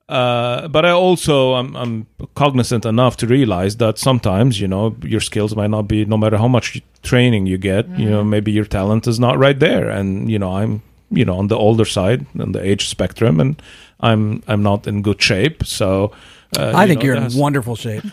uh, 0.08 0.68
but 0.68 0.84
I 0.84 0.90
also 0.90 1.54
I'm, 1.54 1.76
I'm 1.76 2.06
cognizant 2.34 2.86
enough 2.86 3.16
to 3.18 3.26
realize 3.26 3.76
that 3.76 3.98
sometimes 3.98 4.60
you 4.60 4.68
know 4.68 4.96
your 5.02 5.20
skills 5.20 5.54
might 5.54 5.70
not 5.70 5.82
be 5.82 6.04
no 6.04 6.16
matter 6.16 6.38
how 6.38 6.48
much 6.48 6.80
training 7.02 7.46
you 7.46 7.58
get. 7.58 7.88
You 7.98 8.10
know, 8.10 8.24
maybe 8.24 8.52
your 8.52 8.64
talent 8.64 9.06
is 9.06 9.20
not 9.20 9.38
right 9.38 9.58
there, 9.58 9.88
and 9.90 10.30
you 10.30 10.38
know 10.38 10.56
I'm 10.56 10.82
you 11.10 11.24
know 11.24 11.38
on 11.38 11.48
the 11.48 11.56
older 11.56 11.84
side 11.84 12.26
on 12.38 12.52
the 12.52 12.64
age 12.64 12.88
spectrum, 12.88 13.40
and 13.40 13.60
I'm 14.00 14.42
I'm 14.48 14.62
not 14.62 14.86
in 14.86 15.02
good 15.02 15.20
shape. 15.20 15.66
So 15.66 16.12
uh, 16.58 16.72
I 16.74 16.84
you 16.84 16.88
think 16.88 17.00
know, 17.00 17.06
you're 17.06 17.16
in 17.16 17.36
wonderful 17.36 17.76
shape. 17.76 18.04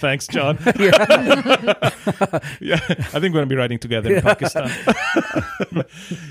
Thanks, 0.00 0.26
John. 0.26 0.58
yeah, 0.66 0.90
I 3.14 3.20
think 3.20 3.32
we're 3.32 3.40
gonna 3.40 3.46
be 3.46 3.56
riding 3.56 3.78
together 3.78 4.14
in 4.14 4.22
Pakistan. 4.22 4.70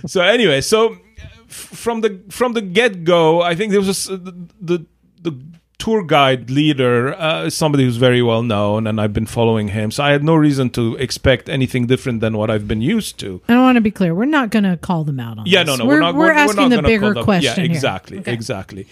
so 0.06 0.22
anyway, 0.22 0.62
so 0.62 0.98
f- 1.18 1.37
from 1.48 2.02
the 2.02 2.20
from 2.30 2.54
the 2.54 2.62
get 2.62 3.04
go, 3.04 3.42
I 3.42 3.56
think 3.56 3.72
there 3.72 3.82
was 3.82 4.10
a 4.10 4.18
the, 4.18 4.32
the 4.62 4.86
the 5.22 5.34
tour 5.80 6.04
guide 6.04 6.50
leader 6.50 7.14
uh, 7.14 7.50
somebody 7.50 7.84
who's 7.84 7.98
very 7.98 8.22
well 8.22 8.42
known, 8.44 8.88
and 8.88 9.00
I've 9.00 9.14
been 9.14 9.28
following 9.28 9.70
him. 9.70 9.92
So 9.92 10.04
I 10.04 10.12
had 10.12 10.24
no 10.24 10.36
reason 10.36 10.70
to 10.72 10.96
expect 10.96 11.48
anything 11.50 11.86
different 11.88 12.20
than 12.20 12.36
what 12.36 12.50
I've 12.50 12.68
been 12.68 12.82
used 12.82 13.20
to. 13.20 13.42
And 13.48 13.58
I 13.60 13.62
want 13.62 13.76
to 13.76 13.82
be 13.82 13.92
clear, 13.92 14.14
we're 14.16 14.26
not 14.26 14.50
going 14.50 14.64
to 14.64 14.76
call 14.78 15.04
them 15.04 15.20
out 15.20 15.38
on 15.38 15.46
Yeah, 15.46 15.64
this. 15.64 15.78
no, 15.78 15.84
no, 15.84 15.86
we're, 15.88 15.94
we're, 15.96 16.00
not. 16.00 16.16
we're 16.16 16.20
we're 16.28 16.32
asking 16.32 16.70
not 16.70 16.76
the 16.78 16.82
bigger 16.82 17.14
question. 17.24 17.54
Yeah, 17.64 17.64
exactly, 17.72 18.20
Okay. 18.20 18.34
exactly. 18.34 18.88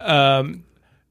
Um, 0.00 0.64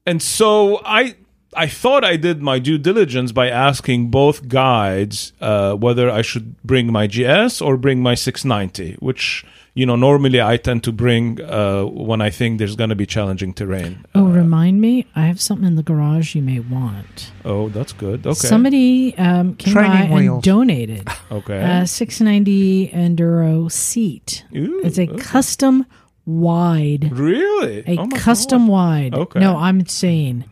and 0.06 0.22
so 0.22 0.80
I 0.84 1.14
I 1.54 1.66
thought 1.66 2.04
I 2.04 2.16
did 2.16 2.40
my 2.42 2.58
due 2.58 2.78
diligence 2.78 3.32
by 3.32 3.48
asking 3.50 4.10
both 4.10 4.48
guides 4.48 5.32
uh, 5.40 5.74
whether 5.74 6.08
I 6.10 6.22
should 6.22 6.60
bring 6.62 6.90
my 6.92 7.06
GS 7.06 7.60
or 7.60 7.76
bring 7.76 8.02
my 8.02 8.14
690, 8.14 8.96
which 9.00 9.44
you 9.74 9.86
know 9.86 9.96
normally 9.96 10.40
I 10.42 10.56
tend 10.56 10.82
to 10.84 10.92
bring 10.92 11.40
uh, 11.40 11.84
when 11.84 12.20
I 12.20 12.30
think 12.30 12.58
there's 12.58 12.76
going 12.76 12.90
to 12.90 12.96
be 12.96 13.06
challenging 13.06 13.54
terrain. 13.54 14.04
Oh, 14.14 14.24
remind 14.24 14.80
me, 14.80 15.06
I 15.14 15.22
have 15.26 15.40
something 15.40 15.66
in 15.66 15.76
the 15.76 15.82
garage 15.82 16.34
you 16.34 16.42
may 16.42 16.60
want. 16.60 17.32
Oh, 17.44 17.68
that's 17.68 17.92
good. 17.92 18.26
Okay. 18.26 18.34
Somebody 18.48 19.14
um, 19.16 19.54
came 19.56 19.74
Training 19.74 20.08
by 20.10 20.14
wheels. 20.14 20.34
and 20.34 20.42
donated 20.42 21.08
okay. 21.32 21.60
a 21.82 21.86
690 21.86 22.88
Enduro 22.88 23.70
seat. 23.70 24.44
Ooh, 24.56 24.80
It's 24.84 24.98
a 24.98 25.08
okay. 25.08 25.16
custom 25.22 25.86
wide. 26.26 27.10
really 27.12 27.82
A 27.86 27.96
Oh 27.98 28.08
custom 28.08 28.66
God. 28.66 28.72
wide. 28.72 29.14
Okay. 29.14 29.40
No, 29.40 29.56
I'm 29.56 29.86
saying 29.86 30.44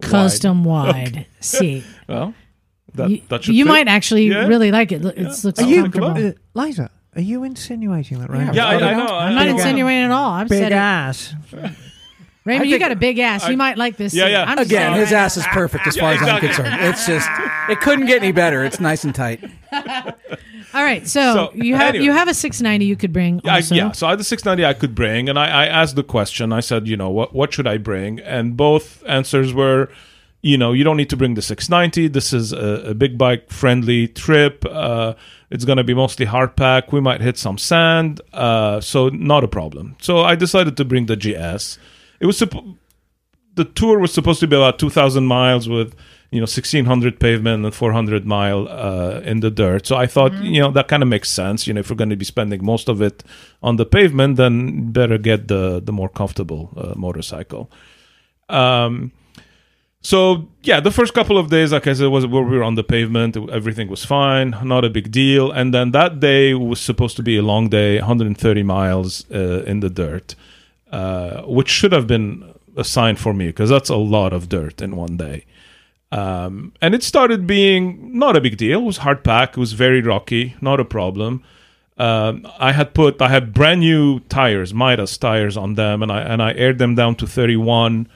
custom 0.00 0.64
wide 0.74 1.26
seat. 1.40 1.84
Well, 2.08 2.34
that, 2.94 3.10
you 3.10 3.22
that 3.28 3.44
should 3.44 3.54
you 3.54 3.64
fit. 3.64 3.70
might 3.70 3.88
actually 3.88 4.28
Yeah. 4.28 4.46
really 4.46 4.70
like 4.70 4.92
it. 4.92 5.04
It 5.04 5.18
looks 5.18 5.44
Are 5.44 5.48
Are 5.64 5.66
you, 5.68 5.82
comfortable. 5.82 6.06
comfortable? 6.08 6.38
uh, 6.56 6.62
Liza? 6.66 6.90
Are 7.16 7.20
you 7.20 7.44
insinuating 7.44 8.18
that 8.20 8.30
Raymond? 8.30 8.54
Yeah, 8.56 8.66
I, 8.66 8.74
I 8.74 8.94
know. 8.94 9.06
I 9.06 9.26
I'm 9.26 9.34
not 9.34 9.46
know. 9.46 9.52
insinuating 9.52 10.04
at 10.04 10.10
all. 10.10 10.30
I'm 10.32 10.48
Big 10.48 10.58
saying, 10.58 10.72
ass. 10.72 11.34
Raymond, 12.44 12.68
you 12.68 12.78
got 12.78 12.92
a 12.92 12.96
big 12.96 13.18
ass. 13.20 13.44
I- 13.44 13.50
you 13.52 13.56
might 13.56 13.78
like 13.78 13.96
this. 13.96 14.12
Yeah, 14.12 14.26
seat. 14.26 14.32
yeah. 14.32 14.44
I'm 14.44 14.58
just 14.58 14.68
Again, 14.70 14.90
saying 14.92 15.00
his 15.00 15.12
right 15.12 15.18
ass 15.20 15.36
is 15.38 15.46
perfect 15.46 15.86
as 15.86 15.96
far 15.96 16.12
as 16.12 16.20
exactly. 16.20 16.48
I'm 16.48 16.54
concerned. 16.54 16.82
It's 16.84 17.06
just 17.06 17.28
it 17.70 17.80
couldn't 17.80 18.06
get 18.06 18.22
any 18.22 18.32
better. 18.32 18.64
It's 18.64 18.80
nice 18.80 19.04
and 19.04 19.14
tight. 19.14 19.42
All 20.74 20.82
right, 20.82 21.06
so, 21.06 21.34
So, 21.34 21.52
you 21.54 21.76
have 21.76 21.90
anyway. 21.90 22.04
you 22.04 22.12
have 22.12 22.26
a 22.28 22.34
690 22.34 22.84
you 22.84 22.96
could 22.96 23.12
bring. 23.12 23.40
I, 23.44 23.56
Also. 23.56 23.74
yeah, 23.76 23.92
so 23.92 24.08
I 24.08 24.10
had 24.10 24.18
the 24.18 24.24
690 24.24 24.68
I 24.68 24.74
could 24.78 24.94
bring, 24.94 25.28
and 25.28 25.38
I, 25.38 25.46
I 25.46 25.66
asked 25.66 25.94
the 25.94 26.02
question. 26.02 26.52
I 26.52 26.58
said, 26.60 26.88
you 26.88 26.96
know, 26.96 27.10
what 27.10 27.32
what 27.32 27.54
should 27.54 27.66
I 27.68 27.78
bring? 27.78 28.18
And 28.20 28.56
both 28.56 29.02
answers 29.06 29.54
were, 29.54 29.88
you 30.44 30.58
know, 30.58 30.72
you 30.72 30.84
don't 30.84 30.98
need 30.98 31.08
to 31.08 31.16
bring 31.16 31.34
the 31.34 31.40
690. 31.40 32.08
This 32.08 32.34
is 32.34 32.52
a, 32.52 32.90
a 32.90 32.94
big 32.94 33.16
bike 33.16 33.50
friendly 33.50 34.08
trip. 34.08 34.62
Uh, 34.70 35.14
it's 35.50 35.64
going 35.64 35.78
to 35.78 35.84
be 35.84 35.94
mostly 35.94 36.26
hard 36.26 36.54
pack. 36.54 36.92
We 36.92 37.00
might 37.00 37.22
hit 37.22 37.38
some 37.38 37.56
sand, 37.56 38.20
uh, 38.34 38.82
so 38.82 39.08
not 39.08 39.42
a 39.42 39.48
problem. 39.48 39.96
So 40.02 40.20
I 40.20 40.34
decided 40.34 40.76
to 40.76 40.84
bring 40.84 41.06
the 41.06 41.16
GS. 41.16 41.78
It 42.20 42.26
was 42.26 42.38
suppo- 42.38 42.76
the 43.54 43.64
tour 43.64 43.98
was 43.98 44.12
supposed 44.12 44.40
to 44.40 44.46
be 44.46 44.54
about 44.54 44.78
2,000 44.78 45.24
miles 45.24 45.66
with 45.66 45.94
you 46.30 46.40
know 46.40 46.44
1600 46.44 47.20
pavement 47.20 47.64
and 47.64 47.74
400 47.74 48.26
mile 48.26 48.68
uh, 48.68 49.20
in 49.20 49.38
the 49.38 49.52
dirt 49.52 49.86
so 49.86 49.94
i 49.94 50.04
thought 50.04 50.32
you 50.42 50.60
know 50.60 50.72
that 50.72 50.88
kind 50.88 51.00
of 51.00 51.08
makes 51.08 51.30
sense 51.30 51.68
you 51.68 51.72
know 51.72 51.78
if 51.78 51.88
we're 51.88 51.94
going 51.94 52.10
to 52.10 52.16
be 52.16 52.24
spending 52.24 52.64
most 52.64 52.88
of 52.88 53.00
it 53.00 53.22
on 53.62 53.76
the 53.76 53.86
pavement 53.86 54.36
then 54.36 54.90
better 54.90 55.16
get 55.16 55.46
the 55.46 55.80
the 55.80 55.92
more 55.92 56.08
comfortable 56.08 56.72
uh, 56.76 56.92
motorcycle 56.96 57.70
um 58.48 59.12
so 60.04 60.46
yeah 60.62 60.80
the 60.80 60.90
first 60.90 61.14
couple 61.14 61.38
of 61.38 61.48
days 61.48 61.72
like 61.72 61.86
i 61.86 61.92
said 61.92 62.08
was 62.08 62.26
where 62.26 62.42
we 62.42 62.56
were 62.56 62.62
on 62.62 62.74
the 62.74 62.84
pavement 62.84 63.36
everything 63.50 63.88
was 63.88 64.04
fine 64.04 64.54
not 64.62 64.84
a 64.84 64.90
big 64.90 65.10
deal 65.10 65.50
and 65.50 65.72
then 65.72 65.90
that 65.92 66.20
day 66.20 66.52
was 66.52 66.78
supposed 66.78 67.16
to 67.16 67.22
be 67.22 67.36
a 67.36 67.42
long 67.42 67.68
day 67.68 67.98
130 67.98 68.62
miles 68.62 69.28
uh, 69.30 69.64
in 69.66 69.80
the 69.80 69.90
dirt 69.90 70.34
uh, 70.92 71.42
which 71.42 71.70
should 71.70 71.92
have 71.92 72.06
been 72.06 72.54
a 72.76 72.84
sign 72.84 73.16
for 73.16 73.32
me 73.32 73.46
because 73.46 73.70
that's 73.70 73.88
a 73.88 73.96
lot 73.96 74.32
of 74.32 74.48
dirt 74.48 74.82
in 74.82 74.94
one 74.94 75.16
day 75.16 75.44
um, 76.12 76.72
and 76.80 76.94
it 76.94 77.02
started 77.02 77.44
being 77.44 78.16
not 78.16 78.36
a 78.36 78.40
big 78.40 78.56
deal. 78.56 78.78
It 78.78 78.84
was 78.84 78.98
hard 78.98 79.24
pack. 79.24 79.50
It 79.50 79.56
was 79.56 79.72
very 79.72 80.00
rocky. 80.00 80.54
Not 80.60 80.78
a 80.78 80.84
problem. 80.84 81.42
Um, 81.98 82.46
I 82.58 82.70
had 82.70 82.94
put 82.94 83.20
I 83.20 83.28
had 83.28 83.52
brand 83.52 83.80
new 83.80 84.20
tires, 84.20 84.72
Mitas 84.72 85.18
tires 85.18 85.56
on 85.56 85.74
them, 85.74 86.04
and 86.04 86.12
I 86.12 86.20
and 86.20 86.40
I 86.40 86.52
aired 86.54 86.78
them 86.78 86.94
down 86.94 87.16
to 87.16 87.26
31 87.26 88.08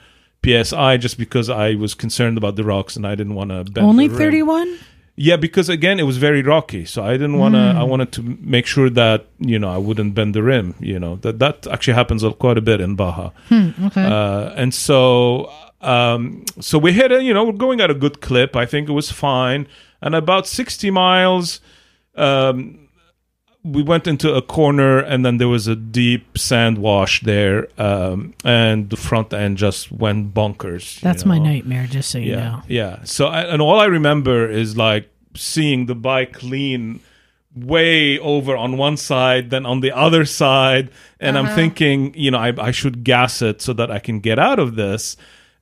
psi 0.45 0.97
just 0.97 1.19
because 1.19 1.49
I 1.51 1.75
was 1.75 1.95
concerned 1.95 2.39
about 2.39 2.57
the 2.57 2.65
rocks 2.65 2.97
and 2.97 3.07
I 3.07 3.15
didn't 3.15 3.35
want 3.35 3.51
to 3.51 3.65
bend 3.65 3.87
Only 3.87 4.09
31? 4.09 4.79
Yeah, 5.21 5.37
because 5.37 5.69
again, 5.69 5.99
it 5.99 6.05
was 6.05 6.17
very 6.17 6.43
rocky, 6.43 6.85
so 6.85 7.03
I 7.03 7.13
didn't 7.13 7.39
want 7.39 7.57
to. 7.57 7.75
I 7.77 7.83
wanted 7.83 8.13
to 8.13 8.23
make 8.41 8.67
sure 8.67 8.89
that 8.91 9.27
you 9.41 9.59
know 9.59 9.69
I 9.69 9.77
wouldn't 9.77 10.15
bend 10.15 10.33
the 10.33 10.45
rim. 10.45 10.77
You 10.79 11.01
know 11.01 11.17
that 11.17 11.41
that 11.41 11.67
actually 11.67 11.95
happens 11.95 12.23
quite 12.39 12.57
a 12.57 12.61
bit 12.61 12.81
in 12.81 12.95
Baja. 12.95 13.31
Okay. 13.51 14.05
Uh, 14.05 14.53
and 14.55 14.73
so 14.73 15.51
um, 15.81 16.45
so 16.61 16.79
we 16.79 16.93
hit 16.93 17.13
it 17.13 17.23
you 17.23 17.33
know 17.33 17.45
we're 17.45 17.53
going 17.53 17.81
at 17.81 17.91
a 17.91 17.95
good 17.95 18.21
clip 18.21 18.57
i 18.57 18.67
think 18.67 18.89
it 18.89 18.93
was 18.93 19.11
fine 19.11 19.67
and 20.01 20.15
about 20.15 20.47
60 20.47 20.91
miles 20.91 21.61
um, 22.17 22.88
we 23.65 23.83
went 23.83 24.07
into 24.07 24.33
a 24.35 24.41
corner 24.41 24.99
and 25.01 25.25
then 25.27 25.39
there 25.39 25.49
was 25.49 25.67
a 25.67 25.75
deep 25.77 26.39
sand 26.39 26.79
wash 26.79 27.21
there 27.23 27.69
um, 27.81 28.33
and 28.45 28.89
the 28.91 28.97
front 28.97 29.33
end 29.35 29.59
just 29.59 29.91
went 29.93 30.33
bonkers 30.33 30.97
you 30.97 31.01
That's 31.03 31.25
my 31.27 31.39
nightmare, 31.39 31.87
just 31.87 32.11
so 32.11 32.19
you 32.19 32.31
yeah 32.33 32.37
know. 32.49 32.63
yeah 32.69 33.05
so 33.05 33.27
I, 33.27 33.43
and 33.43 33.61
all 33.61 33.81
i 33.81 33.87
remember 33.87 34.49
is 34.49 34.77
like 34.77 35.11
seeing 35.35 35.87
the 35.87 35.95
bike 35.95 36.43
lean 36.43 37.01
way 37.57 38.19
over 38.21 38.57
on 38.57 38.77
one 38.77 38.97
side 38.97 39.51
then 39.51 39.67
on 39.67 39.81
the 39.81 39.91
other 39.91 40.25
side 40.25 40.91
and 41.19 41.37
i'm 41.37 41.49
thinking 41.57 42.15
you 42.15 42.31
know 42.31 42.39
I, 42.39 42.53
I 42.59 42.71
should 42.71 43.03
gas 43.03 43.43
it 43.43 43.61
so 43.61 43.73
that 43.73 43.91
i 43.91 43.99
can 43.99 44.21
get 44.21 44.39
out 44.39 44.61
of 44.61 44.77
this 44.77 45.17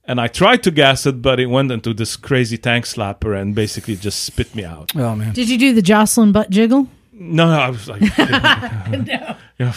and 0.04 0.20
i 0.20 0.26
tried 0.28 0.62
to 0.64 0.70
gas 0.70 1.06
it 1.06 1.22
but 1.22 1.40
it 1.40 1.46
went 1.46 1.72
into 1.72 1.94
this 1.94 2.16
crazy 2.16 2.58
tank 2.58 2.84
slapper 2.84 3.34
and 3.40 3.54
basically 3.54 3.96
just 3.96 4.24
spit 4.24 4.54
me 4.54 4.64
out 4.64 4.92
Oh 4.94 5.16
man. 5.16 5.32
Did 5.32 5.48
you 5.48 5.56
do 5.58 5.72
the 5.74 5.82
Jocelyn 5.82 6.32
butt 6.32 6.50
jiggle? 6.50 6.88
No, 7.18 7.46
no 7.46 7.58
i 7.58 7.70
was 7.70 7.88
like 7.88 8.00
no. 8.18 9.36
yeah, 9.58 9.72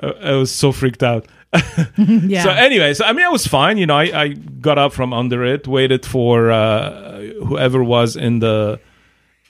I, 0.00 0.32
was 0.32 0.50
so 0.50 0.72
freaked 0.72 1.02
out 1.02 1.26
Yeah. 1.98 2.44
so 2.44 2.50
anyway, 2.50 2.94
so 2.94 3.04
I 3.04 3.12
mean, 3.12 3.26
I 3.26 3.28
was 3.28 3.46
fine. 3.46 3.76
You 3.76 3.86
know, 3.86 3.96
I, 3.96 4.22
I 4.22 4.28
got 4.28 4.78
up 4.78 4.94
from 4.94 5.12
under 5.12 5.44
it, 5.44 5.68
waited 5.68 6.06
for 6.06 6.50
uh, 6.50 7.20
whoever 7.44 7.84
was 7.84 8.16
in 8.16 8.38
the 8.38 8.80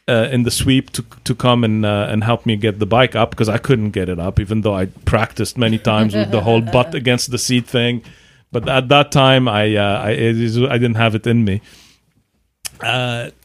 uh, 0.09 0.29
in 0.33 0.42
the 0.42 0.51
sweep 0.51 0.90
to 0.90 1.05
to 1.25 1.35
come 1.35 1.62
and 1.62 1.87
uh, 1.87 2.09
and 2.11 2.25
help 2.25 2.44
me 2.44 2.57
get 2.57 2.81
the 2.81 2.87
bike 2.87 3.14
up 3.14 3.31
because 3.31 3.48
I 3.48 3.59
couldn't 3.59 3.90
get 3.90 4.09
it 4.09 4.18
up, 4.18 4.40
even 4.40 4.62
though 4.62 4.75
I 4.75 4.87
practiced 5.05 5.57
many 5.57 5.79
times 5.79 6.14
with 6.14 6.33
the 6.33 6.40
whole 6.40 6.61
butt 6.61 6.94
against 6.94 7.31
the 7.31 7.38
seat 7.38 7.66
thing. 7.66 8.03
But 8.51 8.68
at 8.68 8.88
that 8.88 9.12
time, 9.12 9.46
I 9.46 9.77
uh, 9.77 10.03
I, 10.03 10.11
I 10.11 10.79
didn't 10.79 10.96
have 10.96 11.14
it 11.14 11.27
in 11.27 11.44
me. 11.44 11.62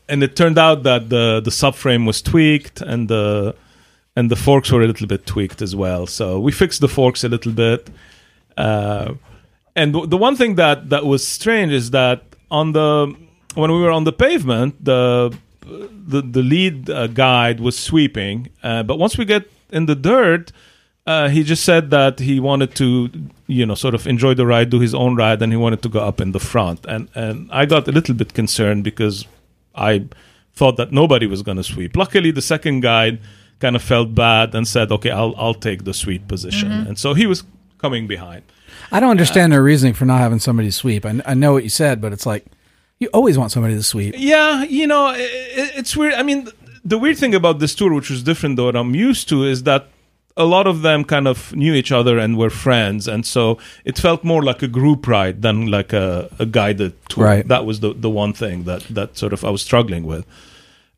And 0.10 0.24
it 0.24 0.36
turned 0.36 0.58
out 0.58 0.84
that 0.84 1.10
the 1.10 1.42
the 1.44 1.52
subframe 1.52 2.06
was 2.06 2.22
tweaked 2.22 2.82
and 2.82 3.08
the 3.10 3.56
and 4.16 4.32
the 4.32 4.36
forks 4.36 4.72
were 4.72 4.82
a 4.82 4.88
little 4.88 5.08
bit 5.08 5.26
tweaked 5.26 5.62
as 5.62 5.76
well. 5.76 6.08
So 6.08 6.40
we 6.40 6.52
fixed 6.52 6.82
the 6.82 6.88
forks 6.88 7.24
a 7.24 7.30
little 7.30 7.52
bit. 7.52 7.90
Uh, 8.58 9.14
and 9.76 9.94
the, 9.94 10.08
the 10.08 10.18
one 10.18 10.36
thing 10.36 10.56
that 10.56 10.90
that 10.90 11.06
was 11.06 11.28
strange 11.28 11.72
is 11.72 11.92
that 11.92 12.24
on 12.50 12.72
the 12.72 13.16
when 13.54 13.72
we 13.72 13.80
were 13.80 13.92
on 13.92 14.06
the 14.06 14.14
pavement, 14.14 14.84
the 14.84 15.38
the 15.62 16.22
the 16.22 16.42
lead 16.42 16.90
uh, 16.90 17.08
guide 17.08 17.60
was 17.60 17.78
sweeping, 17.78 18.50
uh, 18.64 18.84
but 18.84 18.98
once 18.98 19.18
we 19.18 19.26
get 19.26 19.50
in 19.70 19.86
the 19.86 19.96
dirt, 19.96 20.52
uh, 21.06 21.30
he 21.30 21.44
just 21.44 21.64
said 21.64 21.90
that 21.92 22.20
he 22.20 22.40
wanted 22.40 22.74
to, 22.76 23.10
you 23.48 23.66
know, 23.66 23.76
sort 23.76 23.94
of 23.94 24.08
enjoy 24.08 24.34
the 24.34 24.46
ride, 24.46 24.70
do 24.70 24.80
his 24.80 24.96
own 24.96 25.16
ride, 25.16 25.42
and 25.42 25.52
he 25.52 25.58
wanted 25.58 25.82
to 25.82 25.90
go 25.90 26.00
up 26.00 26.22
in 26.22 26.32
the 26.32 26.40
front. 26.40 26.86
And 26.86 27.10
and 27.16 27.50
I 27.52 27.66
got 27.66 27.88
a 27.88 27.92
little 27.92 28.16
bit 28.16 28.34
concerned 28.34 28.84
because 28.84 29.26
I 29.78 30.06
thought 30.54 30.78
that 30.78 30.92
nobody 30.92 31.28
was 31.28 31.42
going 31.44 31.58
to 31.58 31.64
sweep. 31.64 31.96
Luckily, 31.96 32.32
the 32.32 32.42
second 32.42 32.82
guy 32.82 33.20
kind 33.60 33.76
of 33.76 33.82
felt 33.82 34.14
bad 34.16 34.54
and 34.56 34.68
said, 34.68 34.92
"Okay, 34.92 35.12
I'll 35.12 35.34
I'll 35.38 35.54
take 35.54 35.84
the 35.84 35.94
sweep 35.94 36.28
position," 36.28 36.70
mm-hmm. 36.70 36.88
and 36.90 37.00
so 37.00 37.14
he 37.14 37.26
was 37.26 37.44
coming 37.78 38.08
behind. 38.08 38.44
I 38.92 39.00
don't 39.00 39.12
understand 39.12 39.52
their 39.52 39.64
reasoning 39.64 39.94
for 39.94 40.06
not 40.06 40.20
having 40.20 40.40
somebody 40.40 40.72
sweep. 40.72 41.06
I, 41.06 41.22
I 41.26 41.34
know 41.34 41.54
what 41.54 41.64
you 41.64 41.70
said, 41.70 42.02
but 42.02 42.14
it's 42.14 42.26
like 42.26 42.46
you 43.00 43.08
always 43.14 43.38
want 43.38 43.52
somebody 43.52 43.76
to 43.76 43.84
sweep. 43.84 44.16
Yeah, 44.18 44.64
you 44.64 44.88
know, 44.88 45.06
i 45.06 45.14
i- 45.16 45.74
it's 45.80 45.96
weird. 45.96 46.14
I 46.14 46.24
mean, 46.24 46.48
the 46.84 46.98
weird 46.98 47.18
thing 47.18 47.36
about 47.36 47.60
this 47.60 47.76
tour, 47.76 47.94
which 47.94 48.10
was 48.10 48.24
different 48.24 48.56
than 48.56 48.66
what 48.66 48.76
I'm 48.76 48.96
used 48.96 49.30
to, 49.30 49.44
is 49.44 49.64
that 49.64 49.88
a 50.38 50.46
lot 50.46 50.68
of 50.68 50.82
them 50.82 51.04
kind 51.04 51.28
of 51.28 51.54
knew 51.56 51.74
each 51.74 51.92
other 51.92 52.18
and 52.20 52.38
were 52.38 52.50
friends, 52.50 53.08
and 53.08 53.26
so 53.26 53.58
it 53.84 53.98
felt 53.98 54.24
more 54.24 54.44
like 54.44 54.62
a 54.62 54.68
group 54.68 55.08
ride 55.08 55.42
than 55.42 55.68
like 55.68 55.92
a, 55.94 56.30
a 56.40 56.46
guided 56.46 56.94
tour. 57.10 57.26
Right. 57.26 57.48
That 57.48 57.66
was 57.66 57.80
the 57.80 57.94
the 57.94 58.10
one 58.10 58.34
thing 58.34 58.64
that 58.64 58.84
that 58.90 59.18
sort 59.18 59.34
of 59.34 59.44
I 59.44 59.50
was 59.50 59.62
struggling 59.62 60.06
with. 60.06 60.26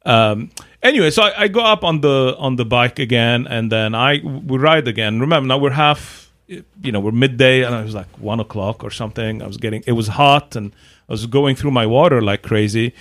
Um, 0.05 0.51
anyway, 0.83 1.09
so 1.11 1.23
I, 1.23 1.43
I 1.43 1.47
go 1.47 1.61
up 1.61 1.83
on 1.83 2.01
the 2.01 2.35
on 2.37 2.55
the 2.57 2.65
bike 2.65 2.99
again, 2.99 3.47
and 3.47 3.71
then 3.71 3.95
I 3.95 4.19
we 4.23 4.57
ride 4.57 4.87
again. 4.87 5.19
Remember, 5.19 5.47
now 5.47 5.57
we're 5.57 5.71
half, 5.71 6.31
you 6.47 6.91
know, 6.91 6.99
we're 6.99 7.11
midday, 7.11 7.63
and 7.63 7.73
it 7.75 7.83
was 7.83 7.95
like 7.95 8.11
one 8.19 8.39
o'clock 8.39 8.83
or 8.83 8.91
something. 8.91 9.41
I 9.41 9.47
was 9.47 9.57
getting, 9.57 9.83
it 9.87 9.93
was 9.93 10.07
hot, 10.07 10.55
and 10.55 10.73
I 11.07 11.13
was 11.13 11.25
going 11.25 11.55
through 11.55 11.71
my 11.71 11.85
water 11.85 12.21
like 12.21 12.41
crazy. 12.41 12.93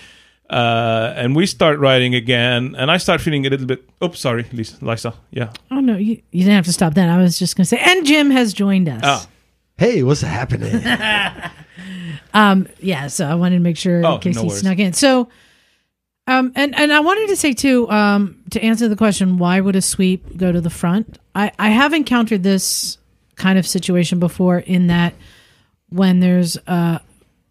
Uh, 0.51 1.13
and 1.17 1.37
we 1.37 1.45
start 1.47 1.79
riding 1.79 2.15
again, 2.15 2.75
and 2.79 2.91
I 2.91 2.97
start 2.97 3.21
feeling 3.21 3.47
a 3.47 3.51
little 3.51 3.67
bit. 3.67 3.89
Oops, 4.03 4.19
sorry, 4.19 4.47
Lisa, 4.53 4.83
Lisa. 4.85 5.13
Yeah. 5.31 5.53
Oh 5.71 5.81
no, 5.81 5.97
you, 5.97 6.23
you 6.31 6.41
didn't 6.45 6.55
have 6.55 6.65
to 6.67 6.73
stop 6.73 6.95
that. 6.95 7.09
I 7.11 7.19
was 7.19 7.39
just 7.39 7.55
going 7.57 7.65
to 7.65 7.69
say, 7.69 7.79
and 7.85 8.07
Jim 8.07 8.31
has 8.31 8.53
joined 8.55 8.89
us. 8.89 9.01
Ah. 9.05 9.27
Hey, 9.77 10.03
what's 10.03 10.23
happening? 10.23 10.83
Um, 12.35 12.69
yeah, 12.81 13.07
so 13.07 13.27
I 13.27 13.35
wanted 13.37 13.57
to 13.57 13.61
make 13.63 13.77
sure 13.79 14.05
Oh, 14.05 14.17
in 14.17 14.21
case 14.21 14.35
no 14.37 14.43
he 14.43 14.49
worries. 14.49 14.61
snuck 14.61 14.79
in. 14.79 14.93
So, 14.93 15.29
um, 16.27 16.53
and 16.55 16.75
and 16.79 16.93
I 16.93 17.01
wanted 17.01 17.29
to 17.29 17.37
say 17.37 17.55
too, 17.55 17.89
um, 17.91 18.43
to 18.51 18.63
answer 18.63 18.87
the 18.87 18.97
question, 18.97 19.39
why 19.39 19.61
would 19.61 19.75
a 19.77 19.81
sweep 19.83 20.37
go 20.37 20.53
to 20.53 20.61
the 20.61 20.69
front? 20.71 21.19
I 21.35 21.53
I 21.59 21.71
have 21.71 21.95
encountered 21.95 22.43
this 22.43 22.99
kind 23.37 23.59
of 23.59 23.67
situation 23.67 24.19
before 24.19 24.59
in 24.59 24.89
that 24.89 25.15
when 25.89 26.21
there's 26.21 26.59
uh 26.67 26.99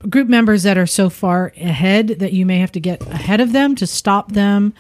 group 0.10 0.28
members 0.28 0.64
that 0.64 0.78
are 0.78 0.86
so 0.86 1.10
far 1.10 1.54
ahead 1.58 2.08
that 2.20 2.34
you 2.34 2.46
may 2.46 2.60
have 2.60 2.72
to 2.74 2.80
get 2.80 3.02
ahead 3.08 3.42
of 3.42 3.52
them 3.52 3.76
to 3.76 3.88
stop 3.88 4.32
them 4.32 4.74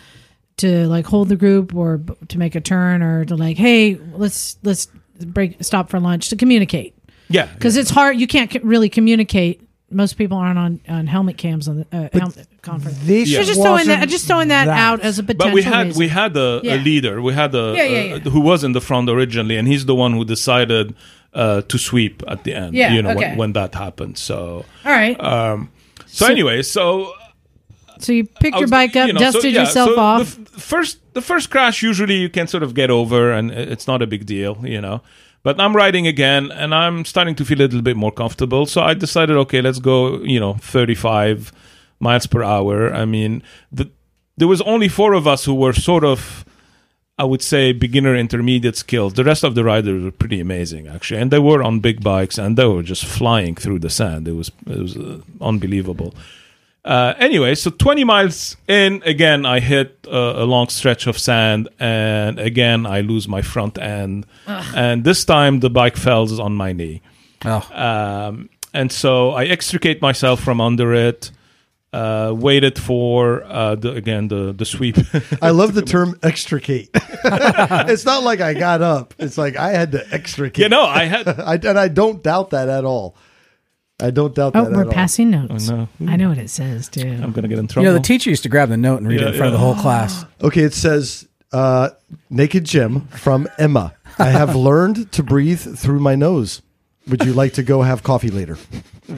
to 0.57 0.87
like 0.87 1.05
hold 1.05 1.29
the 1.29 1.35
group 1.35 1.73
or 1.75 2.01
to 2.27 2.37
make 2.37 2.55
a 2.55 2.61
turn 2.61 3.01
or 3.01 3.25
to 3.25 3.35
like 3.35 3.57
hey 3.57 3.95
let's 4.13 4.57
let's 4.63 4.87
break 5.25 5.55
stop 5.63 5.89
for 5.89 5.99
lunch 5.99 6.29
to 6.29 6.35
communicate 6.35 6.95
Yeah. 7.29 7.47
because 7.53 7.77
it's 7.77 7.89
hard. 7.89 8.19
You 8.19 8.27
can't 8.27 8.53
really 8.63 8.89
communicate. 8.89 9.61
Most 9.89 10.17
people 10.17 10.37
aren't 10.37 10.59
on, 10.59 10.81
on 10.89 11.07
helmet 11.07 11.37
cams 11.37 11.67
on 11.69 11.77
the 11.77 11.87
uh, 11.93 12.09
helmet 12.11 12.45
conference. 12.61 12.97
This 13.03 13.33
So 13.33 13.41
just 13.43 13.61
throwing 13.61 13.87
that, 13.87 14.07
just 14.09 14.27
throwing 14.27 14.49
that, 14.49 14.67
out 14.67 14.99
as 14.99 15.17
a 15.17 15.23
potential. 15.23 15.47
but 15.47 15.53
we 15.55 15.61
had 15.63 15.87
reason. 15.87 15.99
we 15.99 16.07
had 16.09 16.35
a, 16.37 16.59
Yeah. 16.61 16.75
a 16.75 16.77
leader. 16.83 17.21
We 17.21 17.33
had 17.33 17.55
a 17.55 17.73
Yeah, 17.75 17.83
yeah, 17.83 18.01
yeah. 18.15 18.19
who 18.19 18.41
was 18.41 18.63
in 18.65 18.73
the 18.73 18.81
front 18.81 19.09
originally, 19.09 19.55
and 19.55 19.65
he's 19.67 19.85
the 19.85 19.95
one 19.95 20.11
who 20.13 20.25
decided 20.25 20.93
uh, 21.37 21.61
to 21.61 21.77
sweep 21.77 22.23
at 22.27 22.43
the 22.43 22.53
end. 22.53 22.73
Yeah, 22.73 22.93
you 22.93 23.01
know 23.01 23.11
okay. 23.11 23.29
when, 23.29 23.37
when 23.37 23.53
that 23.53 23.75
happened. 23.75 24.17
So 24.17 24.65
all 24.85 24.91
right. 24.91 25.15
um, 25.21 25.69
so, 26.05 26.25
So- 26.25 26.31
anyway, 26.31 26.63
so 26.63 27.13
so 27.99 28.11
you 28.13 28.25
picked 28.25 28.55
I 28.55 28.59
your 28.59 28.63
was- 28.69 28.71
bike 28.71 28.95
up, 28.95 29.07
you 29.07 29.13
know, 29.13 29.19
so, 29.19 29.31
dusted 29.31 29.53
yeah, 29.53 29.61
yourself 29.61 29.89
so 29.89 29.99
off. 29.99 30.35
The 30.35 30.41
f- 30.41 30.61
first, 30.61 30.99
the 31.13 31.21
first 31.21 31.49
crash 31.49 31.81
usually 31.81 32.15
you 32.15 32.29
can 32.29 32.47
sort 32.47 32.63
of 32.63 32.73
get 32.73 32.89
over, 32.91 33.31
and 33.31 33.51
it's 33.51 33.87
not 33.87 34.01
a 34.01 34.07
big 34.07 34.25
deal, 34.25 34.57
you 34.63 34.81
know. 34.81 35.01
But 35.43 35.59
I'm 35.59 35.75
riding 35.75 36.05
again, 36.07 36.51
and 36.51 36.75
I'm 36.75 37.05
starting 37.05 37.35
to 37.35 37.45
feel 37.45 37.59
a 37.59 37.63
little 37.69 37.81
bit 37.81 37.95
more 37.97 38.11
comfortable. 38.11 38.65
So 38.65 38.81
I 38.81 38.93
decided, 38.93 39.35
okay, 39.37 39.61
let's 39.61 39.79
go, 39.79 40.19
you 40.23 40.39
know, 40.39 40.55
35 40.61 41.51
miles 41.99 42.27
per 42.27 42.43
hour. 42.43 42.93
I 42.93 43.05
mean, 43.05 43.41
the, 43.71 43.89
there 44.35 44.47
was 44.47 44.61
only 44.61 44.89
four 44.89 45.13
of 45.13 45.25
us 45.25 45.45
who 45.45 45.55
were 45.55 45.73
sort 45.73 46.03
of, 46.03 46.45
I 47.19 47.23
would 47.23 47.41
say, 47.41 47.73
beginner 47.73 48.15
intermediate 48.15 48.75
skills. 48.77 49.13
The 49.13 49.23
rest 49.23 49.43
of 49.43 49.55
the 49.55 49.63
riders 49.63 50.03
were 50.03 50.11
pretty 50.11 50.39
amazing, 50.39 50.87
actually, 50.87 51.19
and 51.21 51.31
they 51.31 51.39
were 51.39 51.63
on 51.63 51.79
big 51.79 52.03
bikes, 52.03 52.37
and 52.37 52.57
they 52.57 52.65
were 52.65 52.83
just 52.83 53.05
flying 53.05 53.55
through 53.55 53.79
the 53.79 53.89
sand. 53.89 54.27
It 54.27 54.33
was 54.33 54.51
it 54.67 54.77
was 54.77 54.95
uh, 54.97 55.19
unbelievable. 55.41 56.13
Uh, 56.85 57.13
anyway, 57.19 57.53
so 57.53 57.69
20 57.69 58.05
miles 58.05 58.55
in, 58.65 59.01
again, 59.03 59.45
I 59.45 59.59
hit 59.59 59.97
uh, 60.07 60.33
a 60.37 60.45
long 60.45 60.69
stretch 60.69 61.05
of 61.05 61.17
sand, 61.17 61.67
and 61.79 62.39
again, 62.39 62.85
I 62.85 63.01
lose 63.01 63.27
my 63.27 63.41
front 63.41 63.77
end. 63.77 64.25
And 64.47 65.03
this 65.03 65.25
time, 65.25 65.59
the 65.59 65.69
bike 65.69 65.97
falls 65.97 66.39
on 66.39 66.55
my 66.55 66.71
knee. 66.71 67.01
Oh, 67.43 67.67
Um, 67.73 68.49
and 68.73 68.89
so 68.91 69.31
I 69.31 69.45
extricate 69.45 70.01
myself 70.01 70.39
from 70.39 70.61
under 70.61 70.93
it, 70.93 71.31
uh, 71.93 72.33
waited 72.35 72.77
for, 72.77 73.43
uh, 73.45 73.75
the, 73.75 73.93
again, 73.93 74.27
the, 74.27 74.53
the 74.53 74.65
sweep. 74.65 74.97
I 75.41 75.51
love 75.51 75.73
the 75.73 75.81
term 75.81 76.19
extricate. 76.21 76.89
it's 76.93 78.05
not 78.05 78.23
like 78.23 78.41
I 78.41 78.53
got 78.53 78.81
up. 78.81 79.13
It's 79.17 79.37
like 79.37 79.55
I 79.55 79.71
had 79.71 79.93
to 79.93 80.13
extricate. 80.13 80.61
you 80.61 80.69
know, 80.69 80.83
I 80.83 81.05
had. 81.05 81.27
I, 81.39 81.55
and 81.55 81.79
I 81.79 81.87
don't 81.87 82.21
doubt 82.21 82.51
that 82.51 82.69
at 82.69 82.85
all. 82.85 83.15
I 83.99 84.11
don't 84.11 84.35
doubt 84.35 84.51
oh, 84.55 84.65
that 84.65 84.73
we're 84.73 84.81
at 84.81 84.87
all. 84.87 84.93
passing 84.93 85.31
notes. 85.31 85.71
Oh, 85.71 85.87
no. 85.99 86.11
I 86.11 86.17
know 86.17 86.29
what 86.29 86.37
it 86.37 86.49
says 86.49 86.87
too. 86.87 87.01
I'm 87.01 87.31
going 87.31 87.43
to 87.43 87.47
get 87.47 87.57
in 87.57 87.67
trouble. 87.67 87.67
you 87.67 87.67
trouble. 87.67 87.83
know, 87.85 87.93
the 87.93 87.99
teacher 88.01 88.29
used 88.29 88.43
to 88.43 88.49
grab 88.49 88.69
the 88.69 88.77
note 88.77 88.97
and 88.97 89.07
read 89.07 89.21
Yeah, 89.21 89.27
it 89.27 89.31
in 89.31 89.37
front 89.37 89.53
of 89.55 89.59
the 89.59 89.65
whole 89.65 89.75
class. 89.75 90.23
Okay, 90.41 90.61
it 90.61 90.73
says 90.73 91.27
uh, 91.51 91.89
Naked 92.29 92.63
Jim 92.63 93.07
from 93.07 93.47
Emma. 93.57 93.95
I 94.19 94.25
have 94.25 94.55
learned 94.55 95.11
to 95.13 95.23
breathe 95.23 95.61
through 95.79 95.99
my 95.99 96.13
nose. 96.15 96.61
Would 97.07 97.23
you 97.25 97.33
like 97.33 97.53
to 97.53 97.63
go 97.63 97.81
have 97.81 98.03
coffee 98.03 98.29
later? 98.29 98.57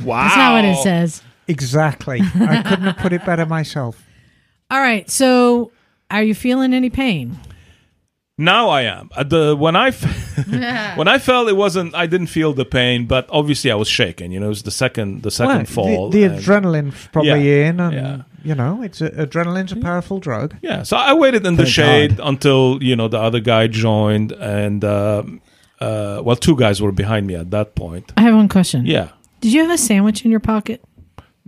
wow. 0.03 0.23
That's 0.23 0.37
not 0.37 0.53
what 0.53 0.65
it 0.65 0.77
says. 0.77 1.23
Exactly. 1.49 2.21
I 2.21 2.61
couldn't 2.63 2.85
have 2.85 2.97
put 2.97 3.11
it 3.11 3.25
better 3.25 3.45
myself. 3.45 4.01
All 4.71 4.79
right. 4.79 5.09
So, 5.09 5.71
are 6.11 6.23
you 6.23 6.33
feeling 6.35 6.73
any 6.73 6.89
pain? 6.89 7.37
Now 8.37 8.69
I 8.69 8.83
am. 8.83 9.09
At 9.17 9.29
the 9.29 9.53
when 9.53 9.75
I 9.75 9.87
f- 9.89 10.47
when 10.97 11.09
I 11.09 11.17
felt 11.19 11.49
it 11.49 11.57
wasn't 11.57 11.93
I 11.93 12.05
didn't 12.05 12.27
feel 12.27 12.53
the 12.53 12.63
pain, 12.63 13.05
but 13.05 13.27
obviously 13.29 13.69
I 13.69 13.75
was 13.75 13.89
shaking. 13.89 14.31
You 14.31 14.39
know, 14.39 14.45
it 14.45 14.49
was 14.49 14.63
the 14.63 14.71
second 14.71 15.23
the 15.23 15.31
second 15.31 15.55
Well, 15.57 15.65
fall. 15.65 16.09
the, 16.09 16.19
the 16.19 16.33
and- 16.35 16.39
adrenaline's 16.41 17.07
probably 17.11 17.29
Yeah, 17.31 17.67
in, 17.69 17.79
and 17.81 17.93
yeah. 17.93 18.21
you 18.43 18.55
know, 18.55 18.81
it's 18.81 19.01
a, 19.01 19.09
adrenaline's 19.09 19.73
a 19.73 19.75
powerful 19.75 20.19
drug. 20.19 20.55
yeah, 20.61 20.83
so 20.83 20.95
I 20.95 21.13
waited 21.15 21.45
in 21.45 21.57
the 21.57 21.63
Thank 21.63 21.73
shade 22.13 22.19
until 22.23 22.81
you 22.81 22.95
know 22.95 23.09
the 23.09 23.19
other 23.19 23.41
guy 23.41 23.67
joined, 23.67 24.31
and 24.31 24.85
um, 24.85 25.41
uh, 25.81 26.21
well, 26.23 26.37
two 26.37 26.55
guys 26.55 26.81
were 26.81 26.93
behind 26.93 27.27
me 27.27 27.35
at 27.35 27.51
that 27.51 27.75
point. 27.75 28.13
I 28.15 28.21
have 28.21 28.35
one 28.35 28.47
question. 28.47 28.85
Yeah, 28.85 29.09
Did 29.41 29.51
you 29.51 29.61
have 29.63 29.71
a 29.71 29.77
sandwich 29.77 30.23
in 30.23 30.31
your 30.31 30.39
pocket? 30.39 30.81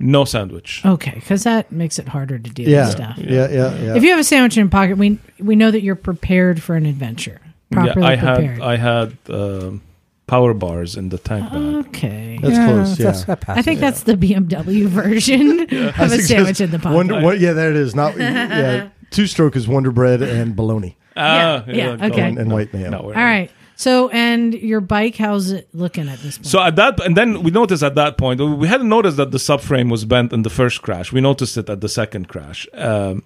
No 0.02 0.26
sandwich. 0.26 0.82
Okay, 0.86 1.12
because 1.16 1.44
that 1.44 1.72
makes 1.72 2.00
it 2.00 2.08
harder 2.08 2.38
to 2.40 2.50
deal 2.50 2.68
Yeah, 2.70 2.86
with 2.88 2.92
stuff. 2.96 3.18
yeah, 3.18 3.48
yeah, 3.50 3.76
yeah. 3.78 3.96
If 3.96 4.04
you 4.04 4.10
have 4.12 4.20
a 4.20 4.24
sandwich 4.24 4.58
in 4.58 4.62
your 4.66 4.70
pocket, 4.70 4.98
we 4.98 5.20
we 5.40 5.56
know 5.56 5.72
that 5.72 5.82
you're 5.82 5.96
prepared 5.96 6.62
for 6.62 6.76
an 6.76 6.86
adventure. 6.86 7.40
Properly 7.72 8.02
yeah, 8.02 8.12
I 8.12 8.16
prepared. 8.18 8.58
had 8.58 8.62
I 8.62 8.76
had 8.78 9.18
um, 9.30 9.82
power 10.28 10.54
bars 10.54 10.96
in 10.98 11.10
the 11.10 11.18
tank 11.18 11.50
bag. 11.52 11.62
okay. 11.88 12.40
That's 12.42 12.58
close. 12.58 13.00
Yeah. 13.00 13.06
that's- 13.06 13.24
that 13.26 13.40
I 13.42 13.44
passes. 13.46 13.66
think 13.66 13.80
that's 13.80 14.04
the 14.04 14.16
BMW 14.16 14.86
version 15.02 15.60
of 15.62 15.72
a 15.72 15.92
That's 16.08 16.28
sandwich 16.28 16.60
in 16.62 16.72
the 16.72 16.80
pocket. 16.80 16.96
Wonder, 16.96 17.22
what, 17.22 17.40
yeah, 17.40 17.54
there 17.54 17.70
it 17.70 17.76
is. 17.78 17.96
Not 17.96 18.18
yeah. 18.18 18.90
Two 19.12 19.28
stroke 19.28 19.56
is 19.58 19.68
Wonder 19.68 19.92
Bread 19.92 20.22
and 20.22 20.56
bologna 20.56 20.96
Ah, 21.18 21.66
yeah, 21.68 21.98
go 21.98 22.06
okay. 22.06 22.22
on. 22.22 22.28
and, 22.30 22.38
and 22.40 22.52
white 22.52 22.74
mayo. 22.74 22.94
All 22.94 23.12
right. 23.12 23.52
So, 23.82 24.10
and 24.10 24.54
your 24.54 24.82
bike, 24.82 25.16
how's 25.16 25.52
it 25.52 25.68
looking 25.74 26.08
at 26.10 26.20
this 26.20 26.38
point? 26.38 26.48
So 26.48 26.62
at 26.62 26.76
that, 26.76 27.00
and 27.06 27.18
then 27.18 27.42
we 27.44 27.52
noticed 27.52 27.84
at 27.84 27.96
that 27.96 28.18
point, 28.18 28.40
we 28.64 28.68
hadn't 28.68 28.90
noticed 28.90 29.18
that 29.18 29.32
the 29.32 29.40
subframe 29.40 29.90
was 29.90 30.06
bent 30.06 30.32
in 30.34 30.42
the 30.44 30.50
first 30.50 30.82
crash. 30.82 31.12
We 31.12 31.22
noticed 31.22 31.58
it 31.58 31.68
at 31.70 31.82
the 31.82 31.90
second 31.90 32.28
crash. 32.28 32.68
Um, 32.74 33.24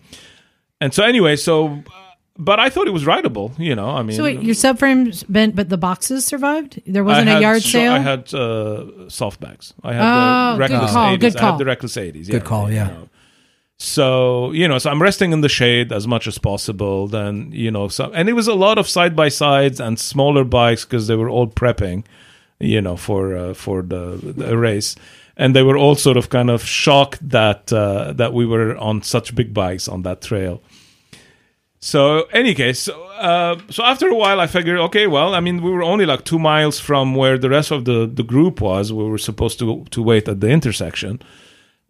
and 0.81 0.93
so 0.93 1.03
anyway, 1.03 1.35
so, 1.35 1.67
uh, 1.67 1.81
but 2.37 2.59
I 2.59 2.69
thought 2.69 2.87
it 2.87 2.93
was 2.93 3.05
rideable. 3.05 3.51
You 3.57 3.75
know, 3.75 3.89
I 3.89 4.01
mean, 4.03 4.15
So 4.17 4.23
wait, 4.23 4.41
your 4.41 4.55
subframe's 4.55 5.23
bent, 5.23 5.55
but 5.55 5.67
the 5.69 5.77
boxes 5.77 6.25
survived. 6.25 6.81
There 6.85 7.03
wasn't 7.03 7.29
a 7.29 7.39
yard 7.41 7.61
sho- 7.63 7.79
sale. 7.79 7.93
I 7.93 7.99
had 7.99 8.33
uh, 8.33 9.09
soft 9.09 9.39
bags. 9.39 9.73
I 9.83 9.93
had 9.93 10.01
Oh, 10.03 10.13
the 10.13 10.57
good 10.57 10.59
reckless 10.73 10.91
call, 10.91 11.07
80s. 11.15 11.19
good 11.19 11.35
I 11.35 11.39
call. 11.39 11.51
had 11.51 11.59
the 11.59 11.65
reckless 11.65 11.97
eighties. 11.97 12.29
Good 12.29 12.43
call, 12.45 12.71
yeah. 12.71 12.91
So 13.77 14.51
you 14.51 14.67
know, 14.67 14.77
so 14.77 14.89
I'm 14.89 15.01
resting 15.01 15.33
in 15.33 15.41
the 15.41 15.49
shade 15.49 15.91
as 15.91 16.07
much 16.07 16.27
as 16.27 16.37
possible. 16.37 17.07
Then 17.07 17.49
you 17.51 17.71
know, 17.71 17.87
so 17.87 18.11
and 18.13 18.29
it 18.29 18.33
was 18.33 18.47
a 18.47 18.53
lot 18.53 18.77
of 18.77 18.87
side 18.87 19.15
by 19.15 19.29
sides 19.29 19.79
and 19.79 19.99
smaller 19.99 20.43
bikes 20.43 20.85
because 20.85 21.07
they 21.07 21.15
were 21.15 21.29
all 21.29 21.47
prepping, 21.47 22.05
you 22.59 22.81
know, 22.81 22.95
for 22.95 23.35
uh, 23.35 23.53
for 23.53 23.81
the, 23.81 24.17
the 24.21 24.57
race, 24.57 24.95
and 25.35 25.53
they 25.55 25.63
were 25.63 25.77
all 25.77 25.95
sort 25.95 26.15
of 26.15 26.29
kind 26.29 26.49
of 26.49 26.63
shocked 26.63 27.27
that 27.29 27.71
uh, 27.73 28.13
that 28.13 28.33
we 28.33 28.45
were 28.45 28.77
on 28.77 29.01
such 29.01 29.35
big 29.35 29.53
bikes 29.53 29.89
on 29.89 30.03
that 30.03 30.21
trail. 30.21 30.61
So, 31.81 32.23
any 32.33 32.55
case, 32.55 32.79
so, 32.79 33.03
uh, 33.03 33.59
so 33.69 33.83
after 33.83 34.07
a 34.07 34.15
while, 34.15 34.39
I 34.39 34.47
figured, 34.47 34.79
okay, 34.79 35.05
well, 35.05 35.35
I 35.35 35.39
mean, 35.39 35.61
we 35.61 35.69
were 35.69 35.83
only 35.83 36.07
like 36.07 36.25
two 36.25 36.39
miles 36.39 36.79
from 36.79 37.13
where 37.13 37.37
the 37.37 37.47
rest 37.47 37.69
of 37.69 37.85
the, 37.85 38.09
the 38.11 38.23
group 38.23 38.59
was. 38.59 38.91
We 38.91 39.03
were 39.03 39.19
supposed 39.19 39.59
to 39.59 39.85
to 39.91 40.01
wait 40.01 40.27
at 40.27 40.39
the 40.39 40.49
intersection. 40.49 41.21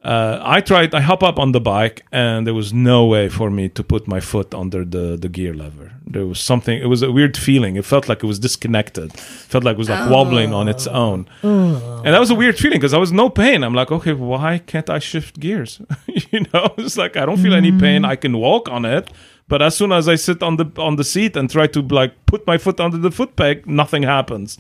Uh, 0.06 0.39
I 0.44 0.62
tried. 0.62 0.94
I 0.94 1.02
hop 1.02 1.24
up 1.24 1.39
on 1.39 1.52
the 1.52 1.60
bike, 1.60 2.06
and 2.12 2.46
there 2.46 2.54
was 2.54 2.72
no 2.72 3.08
way 3.08 3.28
for 3.28 3.50
me 3.50 3.70
to 3.70 3.84
put 3.84 4.08
my 4.08 4.20
foot 4.20 4.54
under 4.54 4.86
the 4.86 5.18
the 5.18 5.28
gear 5.28 5.52
lever. 5.52 5.94
There 6.06 6.28
was 6.28 6.39
something. 6.39 6.78
It 6.80 6.86
was 6.86 7.02
a 7.02 7.12
weird 7.12 7.36
feeling. 7.36 7.76
It 7.76 7.86
felt 7.86 8.08
like 8.08 8.24
it 8.24 8.28
was 8.28 8.38
disconnected. 8.38 9.15
It 9.15 9.20
felt 9.20 9.63
like 9.63 9.74
it 9.74 9.80
was 9.80 9.89
like 9.89 10.08
wobbling 10.08 10.54
on 10.54 10.68
its 10.68 10.86
own, 10.86 11.28
and 11.41 12.13
that 12.13 12.20
was 12.20 12.30
a 12.30 12.36
weird 12.36 12.56
feeling 12.60 12.78
because 12.78 12.94
I 12.94 13.00
was 13.00 13.12
no 13.12 13.32
pain. 13.32 13.63
I'm 13.63 13.74
like, 13.74 13.91
okay, 13.91 14.13
why 14.13 14.60
can't 14.60 14.91
I 14.91 15.00
shift 15.00 15.39
gears? 15.39 15.82
you 16.32 16.41
know, 16.54 16.68
it's 16.78 16.98
like 16.98 17.18
I 17.18 17.26
don't 17.26 17.39
feel 17.39 17.56
any 17.56 17.72
pain. 17.72 18.06
I 18.06 18.15
can 18.15 18.38
walk 18.38 18.70
on 18.70 18.86
it, 18.86 19.10
but 19.48 19.63
as 19.63 19.76
soon 19.76 19.91
as 19.91 20.08
I 20.08 20.15
sit 20.15 20.44
on 20.44 20.58
the 20.58 20.68
on 20.78 20.98
the 20.98 21.04
seat 21.04 21.36
and 21.36 21.50
try 21.50 21.65
to 21.65 21.82
like 21.82 22.13
put 22.28 22.46
my 22.46 22.60
foot 22.60 22.80
under 22.80 23.00
the 23.00 23.10
foot 23.10 23.36
peg, 23.36 23.65
nothing 23.65 24.04
happens. 24.04 24.60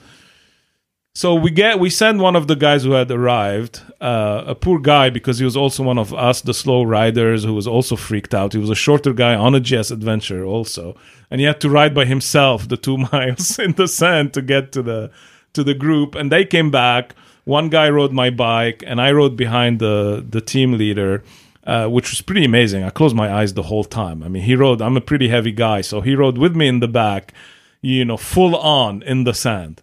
So 1.17 1.33
we 1.33 1.49
get 1.49 1.79
we 1.79 1.89
send 1.89 2.19
one 2.19 2.35
of 2.35 2.47
the 2.47 2.57
guys 2.57 2.83
who 2.83 2.91
had 2.91 3.09
arrived, 3.09 3.81
uh, 4.01 4.43
a 4.47 4.53
poor 4.53 4.79
guy 4.79 5.09
because 5.09 5.39
he 5.39 5.45
was 5.45 5.55
also 5.55 5.81
one 5.81 5.97
of 5.97 6.13
us, 6.13 6.41
the 6.41 6.53
slow 6.53 6.83
riders, 6.83 7.45
who 7.45 7.53
was 7.53 7.67
also 7.67 7.95
freaked 7.95 8.33
out. 8.33 8.51
He 8.51 8.59
was 8.59 8.69
a 8.69 8.75
shorter 8.75 9.13
guy 9.13 9.33
on 9.33 9.55
a 9.55 9.61
GS 9.61 9.91
adventure 9.91 10.43
also, 10.43 10.97
and 11.31 11.39
he 11.39 11.47
had 11.47 11.61
to 11.61 11.69
ride 11.69 11.93
by 11.95 12.03
himself 12.03 12.67
the 12.67 12.75
two 12.75 12.97
miles 13.13 13.57
in 13.57 13.71
the 13.71 13.87
sand 13.87 14.33
to 14.33 14.41
get 14.41 14.73
to 14.73 14.81
the 14.81 15.09
to 15.53 15.63
the 15.63 15.73
group. 15.73 16.15
And 16.15 16.29
they 16.29 16.43
came 16.43 16.69
back. 16.69 17.15
One 17.45 17.69
guy 17.69 17.89
rode 17.89 18.11
my 18.11 18.29
bike, 18.29 18.83
and 18.85 18.99
I 18.99 19.13
rode 19.13 19.37
behind 19.37 19.79
the 19.79 20.21
the 20.29 20.41
team 20.41 20.73
leader. 20.73 21.23
Uh, 21.65 21.87
which 21.87 22.11
was 22.11 22.21
pretty 22.21 22.45
amazing. 22.45 22.83
I 22.83 22.91
closed 22.91 23.15
my 23.15 23.33
eyes 23.33 23.55
the 23.55 23.63
whole 23.63 23.85
time. 23.85 24.21
I 24.21 24.27
mean, 24.27 24.43
he 24.43 24.55
rode. 24.55 24.83
I'm 24.83 24.97
a 24.97 25.01
pretty 25.01 25.29
heavy 25.29 25.51
guy, 25.51 25.81
so 25.81 25.99
he 25.99 26.13
rode 26.13 26.37
with 26.37 26.55
me 26.55 26.67
in 26.67 26.79
the 26.79 26.87
back, 26.87 27.33
you 27.81 28.05
know, 28.05 28.17
full 28.17 28.55
on 28.55 29.01
in 29.01 29.23
the 29.23 29.33
sand. 29.33 29.81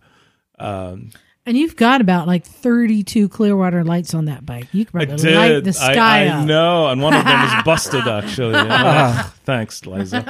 Um, 0.61 1.11
And 1.45 1.57
you've 1.57 1.75
got 1.75 2.01
about 2.01 2.29
like 2.29 2.45
32 2.45 3.29
Clearwater 3.29 3.83
lights 3.83 4.15
on 4.15 4.27
that 4.27 4.47
bike. 4.47 4.69
You 4.73 4.85
could 4.85 5.03
I 5.03 5.07
probably 5.07 5.35
light 5.35 5.65
the 5.65 5.73
sky 5.73 6.23
I, 6.23 6.25
I 6.25 6.29
up. 6.29 6.47
know, 6.47 6.87
and 6.87 7.03
one 7.03 7.15
of 7.15 7.25
them 7.25 7.45
is 7.45 7.53
busted 7.65 8.07
actually. 8.07 8.53
Yeah. 8.53 9.23
Thanks, 9.45 9.85
Liza. 9.85 10.23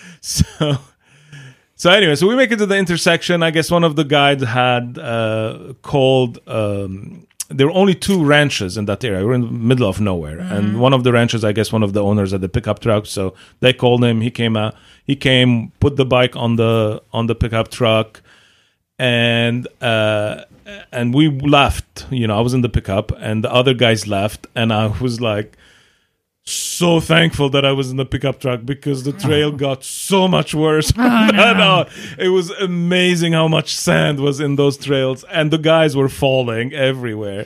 so, 0.22 0.78
so 1.76 1.90
anyway, 1.90 2.14
so 2.14 2.26
we 2.26 2.36
make 2.36 2.50
it 2.50 2.56
to 2.56 2.66
the 2.66 2.76
intersection. 2.76 3.42
I 3.42 3.50
guess 3.50 3.70
one 3.70 3.84
of 3.84 3.96
the 3.96 4.04
guides 4.04 4.44
had 4.44 4.98
uh, 4.98 5.74
called. 5.82 6.38
Um, 6.48 7.26
there 7.50 7.66
were 7.66 7.74
only 7.74 7.94
two 7.94 8.24
ranches 8.24 8.76
in 8.76 8.86
that 8.86 9.04
area. 9.04 9.24
We're 9.24 9.34
in 9.34 9.42
the 9.42 9.50
middle 9.50 9.88
of 9.88 10.00
nowhere, 10.00 10.38
and 10.38 10.80
one 10.80 10.92
of 10.94 11.04
the 11.04 11.12
ranches, 11.12 11.44
I 11.44 11.52
guess, 11.52 11.70
one 11.72 11.82
of 11.82 11.92
the 11.92 12.02
owners 12.02 12.32
had 12.32 12.40
the 12.40 12.48
pickup 12.48 12.80
truck. 12.80 13.06
So 13.06 13.34
they 13.60 13.72
called 13.74 14.04
him. 14.04 14.22
He 14.22 14.30
came 14.30 14.56
out. 14.56 14.74
He 15.04 15.16
came, 15.16 15.70
put 15.80 15.96
the 15.96 16.04
bike 16.06 16.34
on 16.34 16.56
the 16.56 17.02
on 17.12 17.26
the 17.26 17.34
pickup 17.34 17.70
truck 17.70 18.22
and 18.98 19.66
uh 19.80 20.42
and 20.92 21.14
we 21.14 21.28
left 21.28 22.06
you 22.10 22.26
know 22.26 22.36
i 22.36 22.40
was 22.40 22.52
in 22.54 22.62
the 22.62 22.68
pickup 22.68 23.12
and 23.18 23.44
the 23.44 23.52
other 23.52 23.74
guys 23.74 24.06
left 24.06 24.46
and 24.54 24.72
i 24.72 24.86
was 25.00 25.20
like 25.20 25.56
so 26.44 26.98
thankful 26.98 27.48
that 27.50 27.64
i 27.64 27.72
was 27.72 27.90
in 27.90 27.96
the 27.96 28.04
pickup 28.06 28.40
truck 28.40 28.64
because 28.64 29.04
the 29.04 29.12
trail 29.12 29.52
got 29.66 29.84
so 29.84 30.26
much 30.26 30.54
worse. 30.54 30.90
Then 30.96 31.60
on. 31.60 31.86
it 32.18 32.28
was 32.28 32.50
amazing 32.50 33.34
how 33.34 33.48
much 33.48 33.76
sand 33.76 34.18
was 34.20 34.40
in 34.40 34.56
those 34.56 34.76
trails 34.78 35.24
and 35.24 35.50
the 35.50 35.58
guys 35.58 35.94
were 35.94 36.08
falling 36.08 36.72
everywhere. 36.72 37.44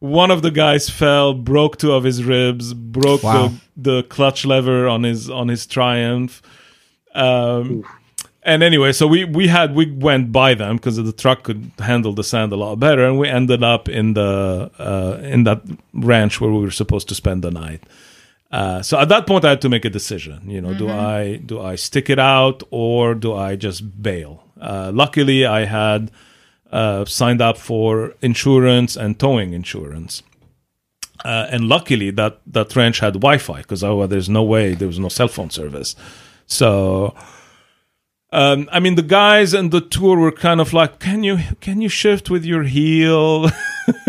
One 0.00 0.30
of 0.32 0.42
the 0.42 0.50
guys 0.50 0.90
fell 0.90 1.32
broke 1.34 1.76
two 1.76 1.92
of 1.92 2.02
his 2.04 2.24
ribs 2.24 2.74
broke 2.74 3.22
Wow. 3.22 3.52
the, 3.76 3.92
the 3.92 4.02
clutch 4.04 4.44
lever 4.44 4.88
on 4.88 5.04
his 5.04 5.30
on 5.30 5.46
his 5.48 5.64
triumph. 5.66 6.42
Um 7.14 7.84
and 8.42 8.62
anyway, 8.62 8.92
so 8.92 9.06
we 9.06 9.24
we 9.24 9.48
had 9.48 9.74
we 9.74 9.90
went 9.90 10.32
by 10.32 10.54
them 10.54 10.76
because 10.76 10.96
the 10.96 11.12
truck 11.12 11.42
could 11.42 11.70
handle 11.78 12.14
the 12.14 12.24
sand 12.24 12.52
a 12.52 12.56
lot 12.56 12.76
better, 12.76 13.04
and 13.04 13.18
we 13.18 13.28
ended 13.28 13.62
up 13.62 13.88
in 13.88 14.14
the 14.14 14.70
uh, 14.78 15.20
in 15.22 15.44
that 15.44 15.62
ranch 15.92 16.40
where 16.40 16.50
we 16.50 16.60
were 16.60 16.70
supposed 16.70 17.08
to 17.08 17.14
spend 17.14 17.42
the 17.42 17.50
night. 17.50 17.82
Uh, 18.50 18.82
so 18.82 18.98
at 18.98 19.08
that 19.08 19.26
point, 19.26 19.44
I 19.44 19.50
had 19.50 19.60
to 19.60 19.68
make 19.68 19.84
a 19.84 19.90
decision. 19.90 20.48
You 20.50 20.60
know, 20.60 20.74
do 20.74 20.88
I 20.88 21.36
do 21.36 21.60
I 21.60 21.76
stick 21.76 22.08
it 22.08 22.18
out 22.18 22.62
or 22.70 23.14
do 23.14 23.34
I 23.34 23.56
just 23.56 24.02
bail? 24.02 24.42
Uh, 24.60 24.90
luckily, 24.92 25.44
I 25.44 25.66
had 25.66 26.10
uh, 26.72 27.04
signed 27.04 27.42
up 27.42 27.58
for 27.58 28.14
insurance 28.22 28.96
and 28.96 29.18
towing 29.18 29.52
insurance. 29.52 30.22
Uh, 31.24 31.46
and 31.50 31.68
luckily, 31.68 32.10
that 32.12 32.40
that 32.46 32.74
ranch 32.74 33.00
had 33.00 33.14
Wi-Fi 33.14 33.58
because 33.58 33.84
oh, 33.84 34.06
there's 34.06 34.30
no 34.30 34.42
way 34.42 34.74
there 34.74 34.88
was 34.88 34.98
no 34.98 35.10
cell 35.10 35.28
phone 35.28 35.50
service. 35.50 35.94
So 36.46 37.14
um, 38.32 38.68
I 38.70 38.78
mean, 38.78 38.94
the 38.94 39.02
guys 39.02 39.54
and 39.54 39.70
the 39.70 39.80
tour 39.80 40.16
were 40.16 40.32
kind 40.32 40.60
of 40.60 40.72
like, 40.72 41.00
"Can 41.00 41.22
you 41.24 41.38
can 41.60 41.80
you 41.80 41.88
shift 41.88 42.30
with 42.30 42.44
your 42.44 42.62
heel?" 42.62 43.50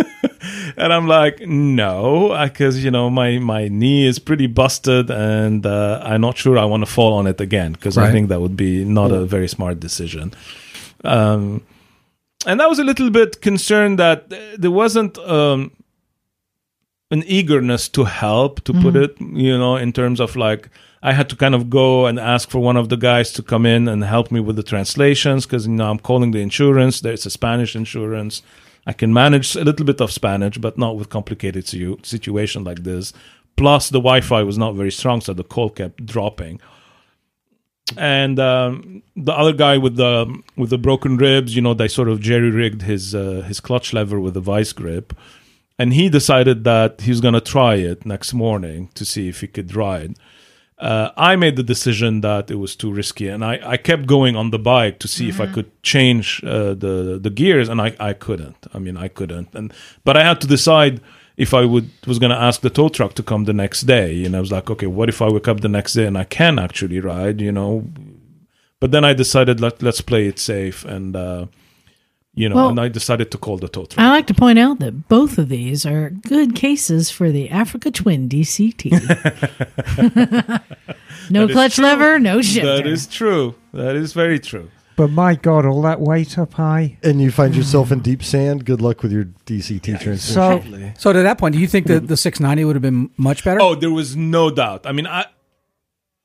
and 0.77 0.93
I'm 0.93 1.07
like, 1.07 1.41
"No," 1.41 2.37
because 2.43 2.83
you 2.83 2.91
know 2.91 3.09
my 3.09 3.39
my 3.39 3.67
knee 3.67 4.05
is 4.05 4.19
pretty 4.19 4.45
busted, 4.45 5.09
and 5.09 5.65
uh, 5.65 6.01
I'm 6.03 6.21
not 6.21 6.37
sure 6.37 6.57
I 6.57 6.65
want 6.65 6.85
to 6.85 6.91
fall 6.91 7.13
on 7.13 7.25
it 7.25 7.41
again 7.41 7.73
because 7.73 7.97
I 7.97 8.11
think 8.11 8.29
that 8.29 8.41
would 8.41 8.55
be 8.55 8.85
not 8.85 9.11
a 9.11 9.25
very 9.25 9.47
smart 9.47 9.79
decision. 9.79 10.33
Um, 11.03 11.63
and 12.45 12.61
I 12.61 12.67
was 12.67 12.79
a 12.79 12.83
little 12.83 13.09
bit 13.09 13.41
concerned 13.41 13.97
that 13.99 14.29
there 14.29 14.71
wasn't 14.71 15.17
um, 15.19 15.71
an 17.09 17.23
eagerness 17.25 17.89
to 17.89 18.05
help, 18.05 18.63
to 18.63 18.73
put 18.73 18.95
it, 18.95 19.19
you 19.19 19.57
know, 19.57 19.75
in 19.77 19.91
terms 19.93 20.19
of 20.19 20.35
like 20.35 20.69
I 21.03 21.13
had 21.13 21.29
to 21.29 21.35
kind 21.35 21.55
of 21.55 21.69
go 21.69 22.05
and 22.05 22.19
ask 22.19 22.49
for 22.49 22.59
one 22.59 22.77
of 22.77 22.89
the 22.89 22.97
guys 22.97 23.31
to 23.33 23.43
come 23.43 23.65
in 23.65 23.87
and 23.87 24.03
help 24.03 24.31
me 24.31 24.39
with 24.39 24.55
the 24.55 24.63
translations 24.63 25.45
because 25.45 25.65
you 25.65 25.73
know 25.73 25.89
I'm 25.89 25.99
calling 25.99 26.31
the 26.31 26.41
insurance. 26.41 27.01
There's 27.01 27.25
a 27.25 27.31
Spanish 27.31 27.75
insurance. 27.75 28.43
I 28.85 28.93
can 28.93 29.13
manage 29.13 29.55
a 29.55 29.63
little 29.63 29.85
bit 29.85 30.01
of 30.01 30.11
Spanish, 30.11 30.57
but 30.57 30.77
not 30.77 30.97
with 30.97 31.09
complicated 31.09 31.67
situation 31.67 32.63
like 32.63 32.83
this. 32.83 33.13
Plus, 33.55 33.89
the 33.89 33.99
Wi-Fi 33.99 34.43
was 34.43 34.57
not 34.57 34.75
very 34.75 34.91
strong, 34.91 35.21
so 35.21 35.33
the 35.33 35.43
call 35.43 35.69
kept 35.69 36.05
dropping. 36.05 36.59
And 37.97 38.39
um, 38.39 39.03
the 39.15 39.33
other 39.33 39.53
guy 39.53 39.77
with 39.77 39.97
the 39.97 40.41
with 40.55 40.69
the 40.69 40.77
broken 40.77 41.17
ribs, 41.17 41.55
you 41.55 41.61
know, 41.61 41.73
they 41.73 41.87
sort 41.87 42.09
of 42.09 42.21
jerry 42.21 42.49
rigged 42.49 42.83
his 42.83 43.13
uh, 43.13 43.43
his 43.47 43.59
clutch 43.59 43.91
lever 43.91 44.19
with 44.19 44.37
a 44.37 44.41
vice 44.41 44.71
grip, 44.71 45.13
and 45.77 45.93
he 45.93 46.09
decided 46.09 46.63
that 46.63 47.01
he's 47.01 47.21
going 47.21 47.33
to 47.33 47.41
try 47.41 47.75
it 47.75 48.05
next 48.05 48.33
morning 48.33 48.89
to 48.93 49.03
see 49.03 49.27
if 49.27 49.41
he 49.41 49.47
could 49.47 49.75
ride. 49.75 50.15
Uh, 50.81 51.11
I 51.15 51.35
made 51.35 51.57
the 51.57 51.63
decision 51.63 52.21
that 52.21 52.49
it 52.49 52.55
was 52.55 52.75
too 52.75 52.91
risky, 52.91 53.27
and 53.27 53.45
I, 53.45 53.59
I 53.63 53.77
kept 53.77 54.07
going 54.07 54.35
on 54.35 54.49
the 54.49 54.57
bike 54.57 54.97
to 54.99 55.07
see 55.07 55.29
if 55.29 55.39
I 55.39 55.45
could 55.45 55.69
change 55.83 56.43
uh, 56.43 56.73
the 56.73 57.19
the 57.21 57.29
gears, 57.29 57.69
and 57.69 57.79
I, 57.79 57.95
I 57.99 58.13
couldn't. 58.13 58.65
I 58.73 58.79
mean, 58.79 58.97
I 58.97 59.07
couldn't, 59.07 59.53
and 59.53 59.71
but 60.03 60.17
I 60.17 60.23
had 60.23 60.41
to 60.41 60.47
decide 60.47 60.99
if 61.37 61.53
I 61.53 61.65
would 61.65 61.91
was 62.07 62.17
going 62.17 62.31
to 62.31 62.41
ask 62.41 62.61
the 62.61 62.71
tow 62.71 62.89
truck 62.89 63.13
to 63.13 63.23
come 63.23 63.45
the 63.45 63.53
next 63.53 63.81
day. 63.81 64.25
And 64.25 64.35
I 64.35 64.39
was 64.39 64.51
like, 64.51 64.71
okay, 64.71 64.87
what 64.87 65.07
if 65.07 65.21
I 65.21 65.29
wake 65.29 65.47
up 65.47 65.61
the 65.61 65.69
next 65.69 65.93
day 65.93 66.07
and 66.07 66.17
I 66.17 66.23
can 66.23 66.57
actually 66.57 66.99
ride? 66.99 67.41
You 67.41 67.51
know, 67.51 67.85
but 68.79 68.91
then 68.91 69.05
I 69.05 69.13
decided 69.13 69.59
let 69.59 69.83
let's 69.83 70.01
play 70.01 70.25
it 70.25 70.39
safe, 70.39 70.83
and 70.83 71.15
uh, 71.15 71.45
you 72.33 72.49
know, 72.49 72.55
Well- 72.55 72.69
and 72.69 72.79
I 72.79 72.87
decided 72.87 73.31
to 73.31 73.37
call 73.37 73.57
the 73.57 73.67
tow 73.67 73.85
truck. 73.85 73.99
I 73.99 74.09
like 74.09 74.27
to 74.27 74.33
point 74.33 74.59
out 74.59 74.79
that 74.79 75.07
both 75.07 75.37
of 75.37 75.49
these 75.49 75.85
are 75.85 76.09
good 76.09 76.55
cases 76.55 77.09
for 77.09 77.31
the 77.31 77.49
Africa 77.49 77.91
Twin 77.91 78.29
DCT. 78.29 78.91
no 81.29 81.41
That 81.41 81.49
is 81.49 81.55
clutch 81.55 81.77
lever, 81.77 82.19
no 82.19 82.41
shifter. 82.41 82.77
That 82.77 82.87
is 82.87 83.07
true. 83.07 83.55
That 83.73 83.95
is 83.95 84.13
very 84.13 84.39
true. 84.39 84.69
But 84.97 85.09
my 85.09 85.35
God, 85.35 85.65
all 85.65 85.81
that 85.83 85.99
weight 85.99 86.37
up 86.37 86.53
high. 86.53 86.97
And 87.01 87.21
you 87.21 87.31
find 87.31 87.55
yourself 87.55 87.91
in 87.91 88.01
deep 88.01 88.23
sand. 88.23 88.65
Good 88.65 88.81
luck 88.81 89.01
with 89.01 89.11
your 89.11 89.25
DCT 89.45 89.99
transmission. 89.99 90.93
So 90.95 90.97
So 90.97 91.13
to 91.13 91.23
that 91.23 91.37
point, 91.37 91.55
do 91.55 91.61
you 91.61 91.67
think 91.67 91.87
that 91.87 92.07
the 92.07 92.17
690 92.17 92.65
would 92.65 92.75
have 92.75 92.83
been 92.83 93.09
much 93.17 93.43
better? 93.43 93.61
Oh, 93.61 93.73
there 93.73 93.89
was 93.91 94.15
no 94.15 94.51
doubt. 94.51 94.85
I 94.85 94.91
mean, 94.91 95.07
I 95.07 95.25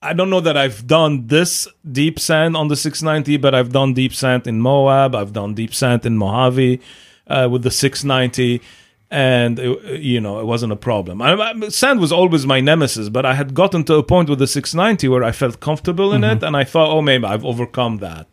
I 0.07 0.13
don't 0.13 0.31
know 0.31 0.41
that 0.41 0.57
I've 0.57 0.87
done 0.87 1.27
this 1.27 1.67
deep 1.91 2.21
sand 2.21 2.57
on 2.57 2.69
the 2.69 2.77
690, 2.77 3.39
but 3.39 3.57
I've 3.57 3.73
done 3.73 3.93
deep 3.93 4.15
sand 4.15 4.47
in 4.47 4.61
Moab. 4.61 5.17
I've 5.17 5.33
done 5.33 5.55
deep 5.55 5.75
sand 5.75 6.07
in 6.07 6.17
Mojave 6.17 6.81
uh, 7.27 7.49
with 7.51 7.65
the 7.65 7.73
690, 7.73 8.63
and 9.11 9.59
it, 9.59 10.01
you 10.01 10.21
know 10.21 10.39
it 10.39 10.47
wasn't 10.47 10.73
a 10.73 10.77
problem. 10.77 11.21
I, 11.21 11.33
I, 11.35 11.69
sand 11.71 11.99
was 11.99 12.13
always 12.13 12.47
my 12.47 12.61
nemesis, 12.61 13.09
but 13.09 13.27
I 13.27 13.35
had 13.35 13.53
gotten 13.53 13.83
to 13.85 13.95
a 13.95 14.05
point 14.05 14.31
with 14.31 14.39
the 14.39 14.47
690 14.47 15.09
where 15.09 15.25
I 15.25 15.33
felt 15.33 15.59
comfortable 15.59 16.13
in 16.13 16.23
it, 16.23 16.43
and 16.45 16.57
I 16.57 16.63
thought, 16.63 16.91
oh, 16.91 17.03
maybe 17.03 17.25
I've 17.25 17.45
overcome 17.45 17.99
that, 17.99 18.29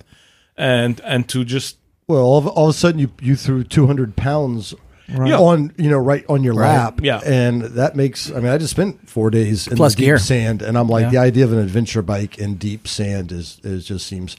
and 0.55 1.01
and 1.01 1.27
to 1.29 1.43
just 1.43 1.77
well, 2.05 2.23
all 2.23 2.37
of, 2.37 2.47
all 2.47 2.69
of 2.69 2.75
a 2.75 2.77
sudden 2.77 2.99
you 2.99 3.09
you 3.19 3.35
threw 3.35 3.63
200 3.63 4.15
pounds 4.15 4.75
Yeah. 5.13 5.37
on 5.37 5.73
you 5.77 5.89
know 5.89 5.97
right 5.99 6.25
on 6.29 6.43
your 6.43 6.53
Right. 6.55 6.67
lap. 6.75 6.99
Yeah. 7.03 7.19
and 7.25 7.61
that 7.61 7.95
makes. 7.95 8.31
I 8.31 8.35
mean, 8.35 8.47
I 8.47 8.57
just 8.57 8.71
spent 8.71 9.09
four 9.09 9.29
days 9.29 9.67
in 9.67 9.77
Plus 9.77 9.93
the 9.93 9.97
deep 9.99 10.05
gear. 10.07 10.17
sand, 10.17 10.61
and 10.61 10.77
I'm 10.77 10.87
like, 10.89 11.03
Yeah. 11.03 11.09
the 11.11 11.17
idea 11.19 11.43
of 11.45 11.53
an 11.53 11.59
adventure 11.59 12.01
bike 12.01 12.37
in 12.37 12.55
deep 12.55 12.87
sand 12.87 13.31
is 13.31 13.59
is 13.63 13.85
just 13.85 14.07
seems. 14.07 14.35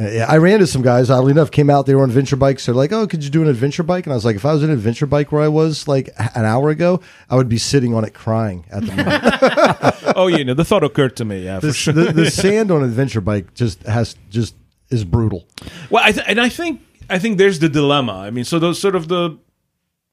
Uh, 0.00 0.08
yeah, 0.10 0.26
I 0.26 0.38
ran 0.38 0.54
into 0.54 0.66
some 0.66 0.80
guys. 0.80 1.10
Oddly 1.10 1.32
enough, 1.32 1.50
came 1.50 1.68
out. 1.68 1.84
They 1.84 1.94
were 1.94 2.02
on 2.02 2.08
adventure 2.08 2.36
bikes. 2.36 2.64
They're 2.64 2.74
like, 2.74 2.90
"Oh, 2.90 3.06
could 3.06 3.22
you 3.22 3.28
do 3.28 3.42
an 3.42 3.48
adventure 3.48 3.82
bike?" 3.82 4.06
And 4.06 4.14
I 4.14 4.16
was 4.16 4.24
like, 4.24 4.36
"If 4.36 4.46
I 4.46 4.52
was 4.54 4.62
in 4.62 4.70
an 4.70 4.74
adventure 4.76 5.04
bike 5.04 5.30
where 5.30 5.42
I 5.42 5.48
was 5.48 5.86
like 5.86 6.08
an 6.34 6.46
hour 6.46 6.70
ago, 6.70 7.00
I 7.28 7.36
would 7.36 7.50
be 7.50 7.58
sitting 7.58 7.92
on 7.94 8.04
it 8.04 8.14
crying 8.14 8.64
at 8.70 8.82
the 8.86 8.92
moment." 8.96 9.94
oh, 10.16 10.26
you 10.28 10.42
know, 10.42 10.54
the 10.54 10.64
thought 10.64 10.84
occurred 10.84 11.16
to 11.16 11.26
me. 11.26 11.44
Yeah, 11.44 11.60
for 11.60 11.66
the, 11.66 11.72
sure. 11.74 11.92
the, 11.92 12.12
the 12.12 12.30
sand 12.30 12.70
on 12.70 12.78
an 12.82 12.88
adventure 12.88 13.20
bike 13.20 13.52
just 13.52 13.82
has 13.82 14.16
just 14.30 14.54
is 14.88 15.04
brutal. 15.04 15.44
Well, 15.90 16.02
I 16.02 16.12
th- 16.12 16.24
and 16.26 16.40
I 16.40 16.48
think 16.48 16.80
I 17.10 17.18
think 17.18 17.36
there's 17.36 17.58
the 17.58 17.68
dilemma. 17.68 18.14
I 18.14 18.30
mean, 18.30 18.44
so 18.44 18.58
those 18.58 18.80
sort 18.80 18.94
of 18.96 19.08
the 19.08 19.36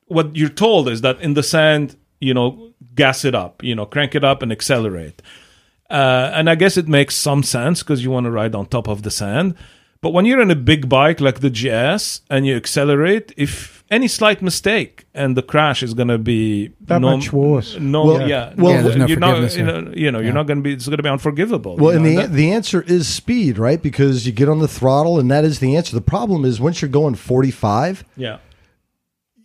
what 0.07 0.35
you're 0.35 0.49
told 0.49 0.89
is 0.89 1.01
that 1.01 1.19
in 1.21 1.33
the 1.33 1.43
sand, 1.43 1.95
you 2.19 2.33
know, 2.33 2.71
gas 2.95 3.25
it 3.25 3.35
up, 3.35 3.63
you 3.63 3.75
know, 3.75 3.85
crank 3.85 4.15
it 4.15 4.23
up 4.23 4.41
and 4.41 4.51
accelerate. 4.51 5.21
Uh, 5.89 6.31
and 6.33 6.49
I 6.49 6.55
guess 6.55 6.77
it 6.77 6.87
makes 6.87 7.15
some 7.15 7.43
sense 7.43 7.81
because 7.81 8.03
you 8.03 8.11
want 8.11 8.25
to 8.25 8.31
ride 8.31 8.55
on 8.55 8.65
top 8.65 8.87
of 8.87 9.03
the 9.03 9.11
sand. 9.11 9.55
But 10.01 10.11
when 10.11 10.25
you're 10.25 10.41
in 10.41 10.51
a 10.51 10.55
big 10.55 10.87
bike 10.89 11.19
like 11.19 11.39
the 11.39 11.49
GS 11.49 12.21
and 12.29 12.45
you 12.45 12.55
accelerate, 12.55 13.33
if 13.35 13.83
any 13.89 14.07
slight 14.07 14.41
mistake 14.41 15.07
and 15.13 15.35
the 15.35 15.41
crash 15.41 15.81
is 15.81 15.93
going 15.93 16.09
to 16.09 16.17
be 16.17 16.71
That 16.81 17.01
no, 17.01 17.17
much 17.17 17.33
worse. 17.33 17.79
No, 17.79 18.05
Well, 18.05 18.29
yeah, 18.29 18.53
well, 18.57 18.73
Yeah, 18.73 18.95
no 18.95 19.05
you're 19.07 19.19
not, 19.19 19.55
you 19.55 19.63
know, 19.63 19.93
you 19.95 20.11
know, 20.11 20.19
you're 20.19 20.33
not 20.33 20.45
going 20.45 20.59
to 20.59 20.63
be. 20.63 20.73
It's 20.73 20.87
going 20.87 20.97
to 20.97 21.03
be 21.03 21.09
unforgivable. 21.09 21.77
Well, 21.77 21.91
you 21.91 21.97
and 21.97 22.05
know, 22.05 22.09
the 22.09 22.27
that- 22.27 22.33
the 22.33 22.51
answer 22.51 22.81
is 22.83 23.07
speed, 23.07 23.57
right? 23.57 23.81
Because 23.81 24.25
you 24.27 24.33
get 24.33 24.49
on 24.49 24.59
the 24.59 24.67
throttle, 24.67 25.19
and 25.19 25.31
that 25.31 25.43
is 25.45 25.59
the 25.59 25.75
answer. 25.75 25.95
The 25.95 26.01
problem 26.01 26.45
is 26.45 26.59
once 26.59 26.81
you're 26.81 26.89
going 26.89 27.15
45, 27.15 28.03
yeah. 28.17 28.37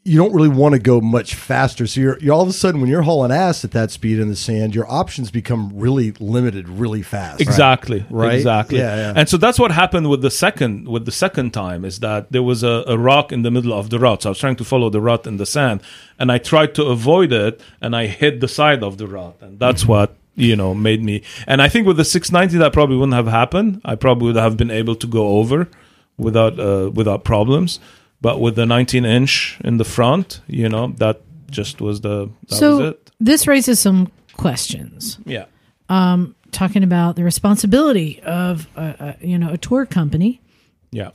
You 0.05 0.19
don't 0.19 0.35
really 0.35 0.49
want 0.49 0.73
to 0.73 0.81
go 0.81 1.01
much 1.01 1.37
faster. 1.37 1.87
So 1.87 2.01
you're, 2.01 2.19
you're 2.19 2.35
all 2.35 2.43
of 2.43 2.49
a 2.49 2.53
sudden 2.53 2.81
when 2.81 2.91
you're 2.91 3.03
hauling 3.03 3.31
ass 3.31 3.65
at 3.65 3.71
that 3.71 3.93
speed 3.93 4.19
in 4.19 4.29
the 4.29 4.35
sand, 4.35 4.75
your 4.75 4.91
options 4.91 5.31
become 5.31 5.71
really 5.75 6.11
limited, 6.19 6.69
really 6.69 7.03
fast. 7.03 7.41
Exactly. 7.41 8.05
Right? 8.11 8.35
Exactly. 8.35 8.79
Yeah, 8.79 8.97
yeah. 8.97 9.13
And 9.15 9.29
so 9.29 9.37
that's 9.37 9.61
what 9.61 9.71
happened 9.71 10.11
with 10.11 10.21
the 10.21 10.31
second 10.31 10.89
with 10.89 11.05
the 11.05 11.13
second 11.13 11.53
time 11.53 11.85
is 11.85 12.01
that 12.01 12.33
there 12.33 12.43
was 12.43 12.65
a, 12.65 12.83
a 12.89 12.99
rock 12.99 13.31
in 13.31 13.43
the 13.43 13.51
middle 13.53 13.73
of 13.73 13.91
the 13.91 14.01
rut. 14.01 14.23
So 14.23 14.31
I 14.31 14.33
was 14.33 14.39
trying 14.39 14.57
to 14.57 14.65
follow 14.65 14.91
the 14.91 15.01
rut 15.01 15.25
in 15.27 15.37
the 15.37 15.47
sand, 15.47 15.83
and 16.19 16.33
I 16.33 16.39
tried 16.39 16.75
to 16.77 16.87
avoid 16.87 17.33
it, 17.33 17.61
and 17.81 17.95
I 17.95 18.07
hit 18.07 18.41
the 18.41 18.49
side 18.49 18.83
of 18.83 18.99
the 18.99 19.07
rut, 19.07 19.37
and 19.41 19.61
that's 19.61 19.87
what 19.87 20.17
you 20.35 20.57
know 20.57 20.75
made 20.75 21.05
me. 21.05 21.23
And 21.47 21.63
I 21.63 21.69
think 21.69 21.87
with 21.87 21.97
the 21.97 22.05
690 22.05 22.59
that 22.59 22.73
probably 22.73 22.97
wouldn't 22.97 23.15
have 23.15 23.29
happened. 23.29 23.81
I 23.85 23.95
probably 23.95 24.33
would 24.33 24.37
have 24.37 24.57
been 24.57 24.73
able 24.73 24.97
to 24.97 25.07
go 25.07 25.39
over 25.39 25.69
without 26.17 26.59
uh, 26.59 26.91
without 26.93 27.23
problems. 27.23 27.79
But 28.23 28.41
with 28.41 28.55
the 28.55 28.65
19 28.67 29.05
inch 29.05 29.59
in 29.65 29.77
the 29.77 29.85
front, 29.85 30.41
you 30.47 30.69
know 30.69 30.95
that 30.99 31.21
just 31.51 31.81
was 31.81 32.01
the 32.01 32.27
that 32.27 32.51
was 32.51 32.59
so 32.59 32.89
it. 32.91 33.11
this 33.21 33.47
raises 33.47 33.79
some 33.81 34.11
questions. 34.35 35.19
Yeah. 35.27 35.45
Um, 35.89 36.35
talking 36.53 36.85
about 36.85 37.17
the 37.17 37.25
responsibility 37.25 38.21
of 38.23 38.69
uh, 38.77 38.93
uh, 38.99 39.13
you 39.21 39.39
know 39.39 39.53
a 39.53 39.59
tour 39.59 39.85
company. 39.87 40.41
Yeah. 40.93 41.11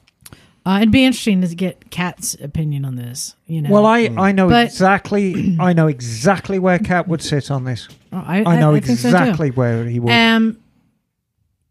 Uh, 0.66 0.80
it'd 0.80 0.92
be 0.92 1.06
interesting 1.06 1.40
to 1.42 1.56
get 1.56 1.90
Kat's 1.92 2.34
opinion 2.42 2.84
on 2.84 2.98
this. 2.98 3.36
You 3.46 3.62
know, 3.62 3.70
Well, 3.70 3.86
I, 3.86 4.10
I 4.18 4.34
know 4.34 4.50
But- 4.50 4.66
exactly 4.66 5.56
I 5.62 5.72
know 5.72 5.88
exactly 5.88 6.60
where 6.60 6.78
Cat 6.78 7.08
would 7.08 7.22
sit 7.22 7.50
on 7.50 7.64
this. 7.64 7.88
Oh, 8.12 8.18
I, 8.18 8.44
I 8.44 8.60
know 8.60 8.74
think 8.74 8.86
so 9.00 9.08
exactly 9.08 9.52
where 9.52 9.86
he 9.86 10.02
would. 10.02 10.12
Um, 10.12 10.58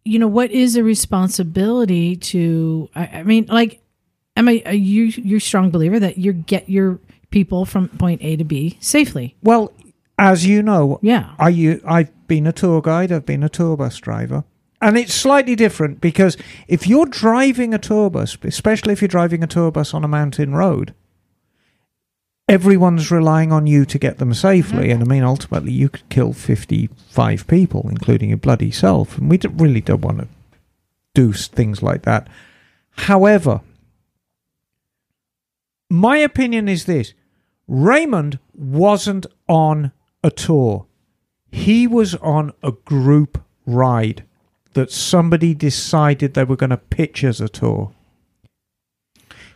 you 0.03 0.19
know 0.19 0.29
what 0.29 0.51
is 0.51 0.77
a 0.77 0.83
responsibility 0.83 2.17
to? 2.17 2.89
I, 2.95 3.07
I 3.07 3.23
mean, 3.25 3.47
like, 3.47 3.81
am 4.37 4.49
I? 4.49 4.63
Are 4.67 4.73
you 4.75 5.05
you're 5.05 5.39
a 5.39 5.41
strong 5.41 5.71
believer 5.71 5.99
that 5.99 6.19
you 6.19 6.33
get 6.33 6.69
your 6.69 6.99
people 7.31 7.65
from 7.65 7.89
point 7.89 8.23
A 8.23 8.37
to 8.37 8.45
B 8.45 8.77
safely? 8.81 9.35
well, 9.43 9.73
as 10.19 10.47
you 10.47 10.63
know, 10.63 10.99
Yeah. 11.03 11.35
I 11.39 11.51
u- 11.51 11.83
I've 11.87 12.11
been 12.27 12.47
a 12.47 12.53
tour 12.53 12.81
guide. 12.81 13.13
I've 13.13 13.27
been 13.27 13.43
a 13.43 13.49
tour 13.51 13.77
bus 13.77 13.99
driver, 13.99 14.45
and 14.81 14.97
it's 14.97 15.13
slightly 15.15 15.55
different 15.55 16.01
because 16.01 16.37
if 16.69 16.87
you're 16.87 17.05
driving 17.07 17.75
a 17.75 17.79
tour 17.79 18.09
bus, 18.11 18.39
especially 18.43 18.93
if 18.95 19.03
you're 19.03 19.09
driving 19.09 19.43
a 19.43 19.47
tour 19.47 19.71
bus 19.71 19.93
on 19.93 20.05
a 20.05 20.09
mountain 20.09 20.55
road, 20.55 20.95
everyone's 22.49 23.11
relying 23.11 23.53
on 23.53 23.67
you 23.67 23.85
to 23.85 23.99
get 23.99 24.19
them 24.19 24.33
safely. 24.35 24.85
Mm-hmm. 24.89 25.03
And 25.03 25.03
I 25.03 25.07
mean, 25.15 25.23
ultimately, 25.23 25.73
you 25.73 25.89
could 25.89 26.09
kill 26.09 26.33
fifty-five 26.33 27.47
people, 27.47 27.87
including 27.91 28.31
your 28.31 28.39
bloody 28.39 28.71
self, 28.71 29.19
and 29.19 29.29
we 29.31 29.37
d- 29.39 29.49
really 29.49 29.81
don't 29.81 30.01
want 30.03 30.19
to 30.21 30.29
do 31.15 31.33
things 31.33 31.83
like 31.83 32.03
that. 32.03 32.27
However, 32.93 33.61
my 35.91 36.17
opinion 36.19 36.69
is 36.69 36.85
this: 36.85 37.15
Raymond 37.69 38.39
wasn't 38.55 39.27
on 39.49 39.93
a 40.23 40.31
tour. 40.31 40.87
He 41.51 41.87
was 41.87 42.15
on 42.17 42.53
a 42.63 42.73
group 42.73 43.43
ride 43.65 44.25
that 44.75 44.91
somebody 44.91 45.55
decided 45.55 46.35
they 46.35 46.45
were 46.45 46.57
going 46.57 46.71
to 46.71 46.77
pitch 46.77 47.25
as 47.25 47.41
a 47.41 47.49
tour. 47.49 47.93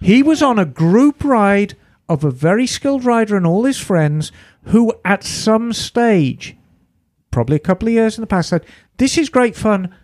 He 0.00 0.22
was 0.22 0.42
on 0.42 0.58
a 0.58 0.64
group 0.64 1.22
ride 1.22 1.76
of 2.08 2.24
a 2.24 2.30
very 2.30 2.66
skilled 2.66 3.04
rider 3.04 3.36
and 3.36 3.46
all 3.46 3.64
his 3.64 3.78
friends 3.78 4.32
who, 4.64 4.94
at 5.04 5.22
some 5.22 5.72
stage, 5.72 6.56
probably 7.30 7.56
a 7.56 7.60
couple 7.60 7.88
of 7.88 7.94
years 7.94 8.16
in 8.16 8.22
the 8.22 8.26
past, 8.26 8.48
said, 8.48 8.64
This 8.96 9.18
is 9.18 9.28
great 9.28 9.54
fun. 9.54 9.94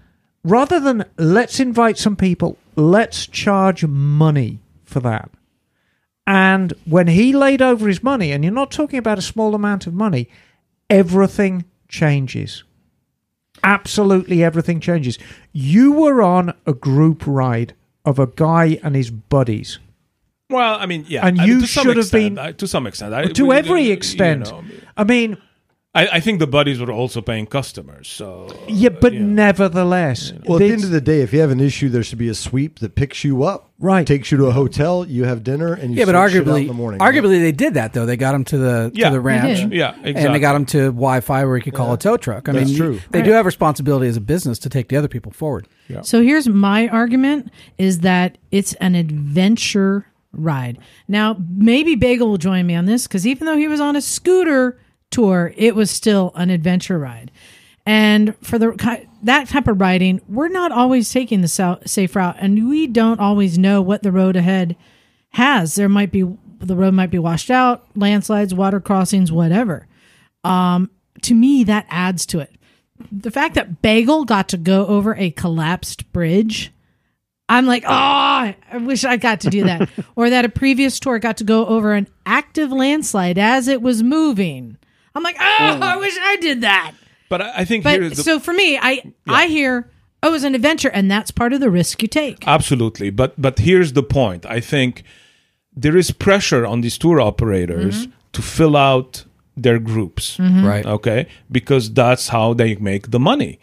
Rather 0.44 0.78
than 0.78 1.06
let's 1.18 1.58
invite 1.58 1.98
some 1.98 2.14
people, 2.14 2.58
let's 2.76 3.26
charge 3.26 3.84
money 3.84 4.60
for 4.84 5.00
that. 5.00 5.30
And 6.26 6.72
when 6.84 7.06
he 7.06 7.32
laid 7.32 7.62
over 7.62 7.86
his 7.86 8.02
money, 8.02 8.32
and 8.32 8.42
you're 8.44 8.52
not 8.52 8.70
talking 8.70 8.98
about 8.98 9.18
a 9.18 9.22
small 9.22 9.54
amount 9.54 9.86
of 9.86 9.94
money, 9.94 10.28
everything 10.90 11.64
changes. 11.88 12.64
Absolutely 13.62 14.42
everything 14.44 14.80
changes. 14.80 15.18
You 15.52 15.92
were 15.92 16.22
on 16.22 16.52
a 16.66 16.72
group 16.72 17.24
ride 17.26 17.74
of 18.04 18.18
a 18.18 18.26
guy 18.26 18.78
and 18.82 18.94
his 18.94 19.10
buddies. 19.10 19.78
Well, 20.50 20.76
I 20.78 20.86
mean, 20.86 21.04
yeah, 21.08 21.26
And 21.26 21.40
I 21.40 21.44
you 21.46 21.66
some 21.66 21.84
should 21.84 21.96
have 21.96 22.12
been- 22.12 22.38
I- 22.38 22.52
to 22.52 22.68
some 22.68 22.86
extent, 22.86 23.12
I, 23.14 23.24
to 23.26 23.46
we- 23.46 23.56
every 23.56 23.82
you 23.86 23.92
extent. 23.92 24.50
know, 24.50 24.62
I 24.96 25.02
mean, 25.04 25.36
I, 25.96 26.08
I 26.16 26.20
think 26.20 26.38
the 26.40 26.46
buddies 26.46 26.78
were 26.80 26.92
also 26.92 27.20
paying 27.22 27.46
customers. 27.46 28.06
So 28.08 28.48
yeah, 28.68 28.90
but 28.90 29.12
yeah. 29.12 29.20
nevertheless, 29.20 30.32
Well, 30.44 30.58
at 30.58 30.66
the 30.66 30.72
end 30.72 30.84
of 30.84 30.90
the 30.90 31.00
day, 31.00 31.20
if 31.22 31.32
you 31.32 31.40
have 31.40 31.50
an 31.50 31.60
issue, 31.60 31.88
there 31.88 32.02
should 32.02 32.18
be 32.18 32.28
a 32.28 32.34
sweep 32.34 32.78
that 32.80 32.94
picks 32.94 33.24
you 33.24 33.42
up, 33.44 33.70
Right. 33.78 34.06
takes 34.06 34.30
you 34.30 34.38
to 34.38 34.46
a 34.46 34.52
hotel, 34.52 35.06
you 35.06 35.24
have 35.24 35.42
dinner, 35.42 35.72
and 35.74 35.92
you 35.92 35.98
Yeah, 35.98 36.04
but 36.06 36.12
sort 36.14 36.30
shit 36.32 36.42
out 36.42 36.46
arguably, 36.54 36.60
in 36.62 36.66
the 36.68 36.72
morning. 36.74 37.00
arguably 37.00 37.40
they 37.40 37.52
did 37.52 37.74
that 37.74 37.92
though. 37.94 38.06
They 38.06 38.16
got 38.16 38.34
him 38.34 38.44
to 38.44 38.58
the 38.58 38.90
Yeah. 38.94 39.08
to 39.08 39.14
the 39.14 39.20
ranch, 39.20 39.60
did. 39.60 39.72
yeah, 39.72 39.90
exactly. 39.90 40.22
and 40.24 40.34
they 40.34 40.38
got 40.38 40.54
him 40.56 40.66
to 40.66 40.78
Wi-Fi 40.92 41.44
where 41.44 41.56
he 41.56 41.62
could 41.62 41.74
call 41.74 41.92
a 41.92 41.98
tow 41.98 42.16
truck. 42.16 42.48
I 42.48 42.52
That's 42.52 42.68
mean, 42.68 42.76
true. 42.76 43.00
they 43.10 43.22
do 43.22 43.32
have 43.32 43.46
responsibility 43.46 44.06
as 44.08 44.16
a 44.16 44.20
business 44.20 44.58
to 44.60 44.68
take 44.68 44.88
the 44.88 44.96
other 44.96 45.08
people 45.08 45.32
forward. 45.32 45.66
So 46.02 46.22
here's 46.22 46.48
my 46.48 46.88
argument 46.88 47.50
is 47.78 48.00
that 48.00 48.38
it's 48.50 48.74
an 48.74 48.94
adventure 48.94 50.06
ride. 50.32 50.78
Now, 51.08 51.36
maybe 51.56 51.94
Bagel 51.94 52.28
will 52.28 52.36
join 52.38 52.66
me 52.66 52.74
on 52.74 52.84
this 52.84 53.06
because 53.06 53.26
even 53.26 53.46
though 53.46 53.56
he 53.56 53.68
was 53.68 53.80
on 53.80 53.96
a 53.96 54.02
scooter 54.02 54.78
tour, 55.16 55.52
it 55.56 55.74
was 55.74 55.90
still 55.90 56.32
an 56.34 56.50
adventure 56.50 56.98
ride. 56.98 57.30
And 57.84 58.34
for 58.42 58.58
the 58.58 59.06
that 59.22 59.48
type 59.48 59.68
of 59.68 59.80
riding, 59.80 60.20
we're 60.28 60.48
not 60.48 60.72
always 60.72 61.10
taking 61.10 61.40
the 61.40 61.78
safe 61.86 62.16
route, 62.16 62.36
and 62.38 62.68
we 62.68 62.86
don't 62.86 63.20
always 63.20 63.58
know 63.58 63.80
what 63.80 64.02
the 64.02 64.12
road 64.12 64.36
ahead 64.36 64.76
has. 65.30 65.76
There 65.76 65.88
might 65.88 66.10
be 66.10 66.24
the 66.58 66.76
road 66.76 66.94
might 66.94 67.10
be 67.10 67.18
washed 67.18 67.50
out, 67.50 67.86
landslides, 67.94 68.54
water 68.54 68.80
crossings, 68.80 69.30
whatever. 69.30 69.86
Um, 70.42 70.90
to 71.22 71.34
me, 71.34 71.64
that 71.64 71.86
adds 71.88 72.26
to 72.26 72.40
it 72.40 72.56
the 73.12 73.30
fact 73.30 73.54
that 73.54 73.82
Bagel 73.82 74.24
got 74.24 74.48
to 74.48 74.56
go 74.56 74.86
over 74.86 75.14
a 75.14 75.30
collapsed 75.30 76.12
bridge, 76.12 76.72
I'm 77.48 77.66
like, 77.66 77.84
oh, 77.84 77.88
I 77.88 78.54
wish 78.80 79.04
I 79.04 79.16
got 79.16 79.40
to 79.40 79.50
do 79.50 79.64
that. 79.64 79.88
or 80.16 80.30
that 80.30 80.44
a 80.44 80.48
previous 80.48 80.98
tour 80.98 81.18
got 81.18 81.36
to 81.38 81.44
go 81.44 81.66
over 81.66 81.92
an 81.92 82.08
active 82.24 82.72
landslide 82.72 83.38
as 83.38 83.68
it 83.68 83.82
was 83.82 84.02
moving. 84.02 84.78
I'm 85.16 85.22
like, 85.22 85.36
oh, 85.40 85.56
mm-hmm. 85.58 85.82
I 85.82 85.96
wish 85.96 86.16
I 86.20 86.36
did 86.36 86.60
that. 86.60 86.92
But 87.28 87.42
I, 87.42 87.52
I 87.58 87.64
think 87.64 87.84
But 87.84 87.94
here 87.94 88.02
is 88.02 88.16
the, 88.18 88.22
so 88.22 88.38
for 88.38 88.52
me, 88.52 88.78
I 88.78 89.12
I 89.26 89.46
hear, 89.46 89.90
oh, 90.22 90.30
was 90.30 90.44
an 90.44 90.54
adventure, 90.54 90.90
and 90.90 91.10
that's 91.10 91.30
part 91.30 91.52
of 91.52 91.60
the 91.60 91.70
risk 91.70 92.02
you 92.02 92.08
take. 92.08 92.46
absolutely. 92.46 93.10
But 93.10 93.40
but 93.40 93.58
here's 93.58 93.94
the 93.94 94.02
point. 94.02 94.46
I 94.46 94.60
think 94.60 95.02
there 95.74 95.96
is 95.96 96.10
pressure 96.10 96.64
on 96.66 96.82
these 96.82 96.98
tour 96.98 97.20
operators 97.20 98.06
mm-hmm. 98.06 98.12
to 98.32 98.42
fill 98.42 98.76
out 98.76 99.24
their 99.56 99.78
groups. 99.78 100.36
Mm-hmm. 100.36 100.64
Right. 100.64 100.86
okay 100.86 101.26
because 101.50 101.92
that's 101.92 102.28
how 102.28 102.52
they 102.54 102.76
make 102.76 103.10
the 103.10 103.18
money 103.18 103.58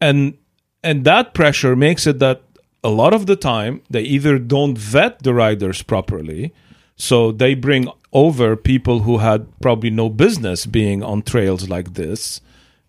and 0.00 0.38
and 0.82 1.04
that 1.04 1.34
pressure 1.34 1.76
makes 1.76 2.06
it 2.06 2.18
that 2.18 2.42
a 2.82 2.88
lot 2.88 3.12
of 3.12 3.26
the 3.26 3.36
time 3.36 3.82
they 3.90 4.02
either 4.02 4.38
don't 4.38 4.78
vet 4.78 5.22
the 5.22 5.34
riders 5.34 5.82
properly 5.82 6.52
so 6.98 7.32
they 7.32 7.54
bring 7.54 7.88
over 8.12 8.56
people 8.56 9.00
who 9.00 9.18
had 9.18 9.46
probably 9.60 9.90
no 9.90 10.08
business 10.08 10.66
being 10.66 11.02
on 11.02 11.22
trails 11.22 11.68
like 11.68 11.94
this 11.94 12.40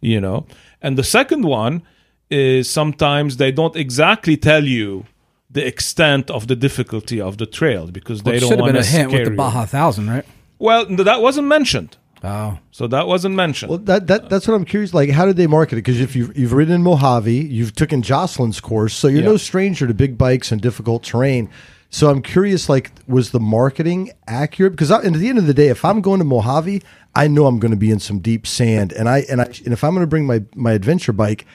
you 0.01 0.19
know 0.19 0.45
and 0.81 0.97
the 0.97 1.03
second 1.03 1.43
one 1.45 1.81
is 2.29 2.69
sometimes 2.69 3.37
they 3.37 3.51
don't 3.51 3.75
exactly 3.75 4.35
tell 4.37 4.63
you 4.65 5.05
the 5.51 5.65
extent 5.65 6.29
of 6.29 6.47
the 6.47 6.55
difficulty 6.55 7.19
of 7.19 7.37
the 7.37 7.45
trail 7.45 7.87
because 7.87 8.21
Well, 8.23 8.33
they 8.33 8.39
don't 8.39 8.49
should 8.49 8.59
have 8.59 8.61
want 8.61 8.73
been 8.73 8.83
to 8.83 8.87
a 8.87 8.91
hint 8.91 9.11
with 9.11 9.19
the 9.21 9.25
scare. 9.25 9.35
Baja 9.35 9.65
Thousand, 9.65 10.07
right? 10.09 10.25
Well, 10.59 10.85
that 11.09 11.21
wasn't 11.21 11.47
mentioned. 11.47 11.97
Oh, 12.23 12.59
So 12.71 12.85
that 12.87 13.07
wasn't 13.07 13.33
mentioned. 13.35 13.69
Well, 13.71 13.79
that, 13.79 14.07
that 14.07 14.29
that's 14.29 14.47
what 14.47 14.53
I'm 14.53 14.65
curious. 14.65 14.93
Like, 14.93 15.09
how 15.09 15.25
did 15.25 15.37
they 15.37 15.47
market 15.47 15.75
it? 15.75 15.83
Because 15.85 15.99
if 16.01 16.15
you've 16.15 16.37
you've 16.37 16.53
ridden 16.53 16.75
in 16.75 16.83
Mojave, 16.83 17.33
you've 17.47 17.73
taken 17.75 18.01
Jocelyn's 18.03 18.59
course, 18.59 18.93
so 18.93 19.07
you're 19.07 19.21
Yeah. 19.21 19.29
no 19.29 19.37
stranger 19.37 19.87
to 19.87 19.93
big 19.93 20.17
bikes 20.17 20.51
and 20.51 20.61
difficult 20.61 21.03
terrain. 21.03 21.49
So 21.89 22.09
I'm 22.09 22.21
curious, 22.21 22.69
like, 22.69 22.91
was 23.07 23.31
the 23.31 23.39
marketing 23.39 24.11
accurate? 24.27 24.73
Because 24.73 24.91
I, 24.91 25.01
and 25.01 25.15
at 25.15 25.19
the 25.19 25.29
end 25.29 25.39
of 25.39 25.47
the 25.47 25.53
day, 25.53 25.69
if 25.69 25.83
I'm 25.83 26.01
going 26.01 26.19
to 26.19 26.25
Mojave, 26.25 26.83
I 27.15 27.27
know 27.27 27.47
I'm 27.47 27.59
going 27.59 27.71
to 27.71 27.77
be 27.77 27.89
in 27.89 27.99
some 27.99 28.19
deep 28.19 28.45
sand, 28.45 28.93
and 28.93 29.09
I 29.09 29.25
and 29.29 29.41
I 29.41 29.45
and 29.45 29.73
if 29.73 29.83
I'm 29.83 29.93
going 29.93 30.03
to 30.03 30.07
bring 30.07 30.25
my 30.25 30.43
my 30.55 30.73
adventure 30.73 31.13
bike. 31.13 31.45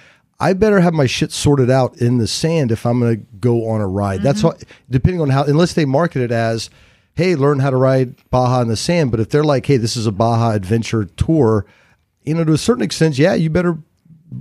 I 0.40 0.52
better 0.52 0.80
have 0.80 0.92
my 0.92 1.06
shit 1.06 1.30
sorted 1.30 1.70
out 1.70 1.98
in 1.98 2.18
the 2.18 2.26
sand 2.26 2.72
if 2.72 2.84
I'm 2.84 2.98
going 2.98 3.16
to 3.20 3.26
go 3.38 3.68
on 3.68 3.80
a 3.80 3.86
ride. 3.86 4.20
That's 4.22 4.40
mm-hmm. 4.40 4.48
all, 4.48 4.58
depending 4.90 5.20
on 5.20 5.30
how, 5.30 5.44
unless 5.44 5.74
they 5.74 5.84
market 5.84 6.22
it 6.22 6.32
as, 6.32 6.70
hey, 7.14 7.36
learn 7.36 7.60
how 7.60 7.70
to 7.70 7.76
ride 7.76 8.16
Baja 8.30 8.60
in 8.60 8.68
the 8.68 8.76
sand. 8.76 9.12
But 9.12 9.20
if 9.20 9.30
they're 9.30 9.44
like, 9.44 9.64
hey, 9.64 9.76
this 9.76 9.96
is 9.96 10.08
a 10.08 10.12
Baja 10.12 10.50
adventure 10.50 11.04
tour, 11.04 11.66
you 12.24 12.34
know, 12.34 12.44
to 12.44 12.52
a 12.52 12.58
certain 12.58 12.82
extent, 12.82 13.16
yeah, 13.16 13.34
you 13.34 13.48
better 13.48 13.78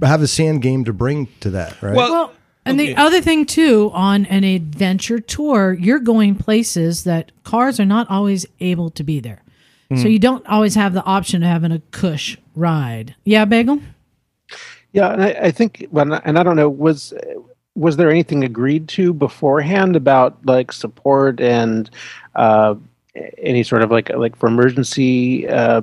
have 0.02 0.24
a 0.24 0.28
sand 0.28 0.64
game 0.64 0.84
to 0.86 0.94
bring 0.94 1.28
to 1.42 1.52
that, 1.52 1.80
right? 1.84 1.96
well, 1.96 2.12
Well, 2.12 2.34
and 2.66 2.80
Okay. 2.80 2.94
the 2.94 3.02
other 3.02 3.22
thing 3.22 3.46
too, 3.46 3.92
on 3.94 4.26
an 4.26 4.44
adventure 4.44 5.20
tour, 5.20 5.74
you're 5.74 6.00
going 6.00 6.36
places 6.36 7.04
that 7.04 7.32
cars 7.44 7.80
are 7.80 7.86
not 7.86 8.10
always 8.10 8.46
able 8.60 8.90
to 8.92 9.04
be 9.04 9.20
there. 9.20 9.40
So 9.96 10.08
you 10.08 10.18
don't 10.18 10.44
always 10.48 10.74
have 10.74 10.94
the 10.94 11.04
option 11.04 11.44
of 11.44 11.50
having 11.50 11.72
a 11.72 11.80
cush 11.92 12.36
ride. 12.56 13.14
Yeah, 13.26 13.46
Bagel? 13.46 13.80
Yeah, 14.92 15.14
and 15.14 15.24
I, 15.24 15.30
I 15.30 15.52
think, 15.52 15.88
well, 15.92 16.20
and 16.26 16.40
I 16.40 16.42
don't 16.42 16.56
know, 16.56 16.68
was 16.68 17.14
was 17.76 17.98
there 17.98 18.10
anything 18.10 18.44
agreed 18.44 18.88
to 18.90 19.14
beforehand 19.14 19.96
about 19.96 20.44
like 20.48 20.72
support 20.72 21.40
and 21.40 21.92
uh, 22.36 22.74
any 23.38 23.62
sort 23.62 23.84
of 23.84 23.92
like 23.92 24.10
like 24.10 24.36
for 24.36 24.48
emergency 24.48 25.48
uh, 25.48 25.82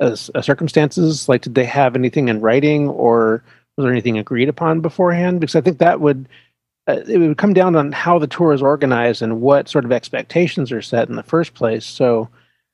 uh, 0.00 0.16
circumstances? 0.16 1.28
Like, 1.28 1.42
did 1.42 1.54
they 1.54 1.64
have 1.64 1.94
anything 1.94 2.28
in 2.28 2.40
writing, 2.40 2.88
or 2.88 3.44
was 3.76 3.84
there 3.84 3.92
anything 3.92 4.18
agreed 4.18 4.48
upon 4.48 4.80
beforehand? 4.80 5.40
Because 5.40 5.54
I 5.54 5.60
think 5.60 5.78
that 5.78 6.00
would 6.00 6.28
uh, 6.88 7.00
it 7.08 7.18
would 7.18 7.36
come 7.36 7.52
down 7.52 7.74
on 7.74 7.92
how 7.92 8.18
the 8.18 8.26
tour 8.26 8.52
is 8.52 8.62
organized 8.62 9.22
and 9.22 9.40
what 9.40 9.68
sort 9.68 9.84
of 9.84 9.92
expectations 9.92 10.70
are 10.70 10.82
set 10.82 11.08
in 11.08 11.16
the 11.16 11.22
first 11.22 11.54
place. 11.54 11.84
So, 11.84 12.28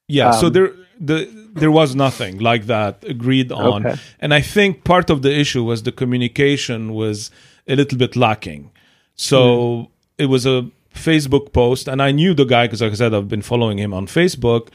Yeah, 0.09 0.33
so 0.33 0.49
Um, 0.49 0.53
there 0.53 0.73
the 1.01 1.29
there 1.55 1.71
was 1.71 1.95
nothing 1.95 2.39
like 2.39 2.67
that 2.67 3.03
agreed 3.07 3.51
on. 3.53 3.87
Okay. 3.87 4.01
And 4.21 4.33
I 4.33 4.41
think 4.41 4.85
part 4.85 5.11
of 5.11 5.23
the 5.23 5.33
issue 5.35 5.65
was 5.65 5.83
the 5.83 5.93
communication 5.93 6.93
was 6.93 7.31
a 7.67 7.77
little 7.77 7.99
bit 7.99 8.17
lacking. 8.17 8.71
So 9.15 9.91
it 10.19 10.27
was 10.27 10.47
a 10.47 10.71
Facebook 10.95 11.53
post 11.53 11.89
and 11.89 12.01
I 12.03 12.13
knew 12.13 12.35
the 12.35 12.45
guy 12.45 12.67
because 12.67 12.83
like 12.83 12.93
I 12.93 12.95
said 12.95 13.15
I've 13.15 13.29
been 13.29 13.43
following 13.43 13.79
him 13.79 13.93
on 13.95 14.07
Facebook 14.07 14.69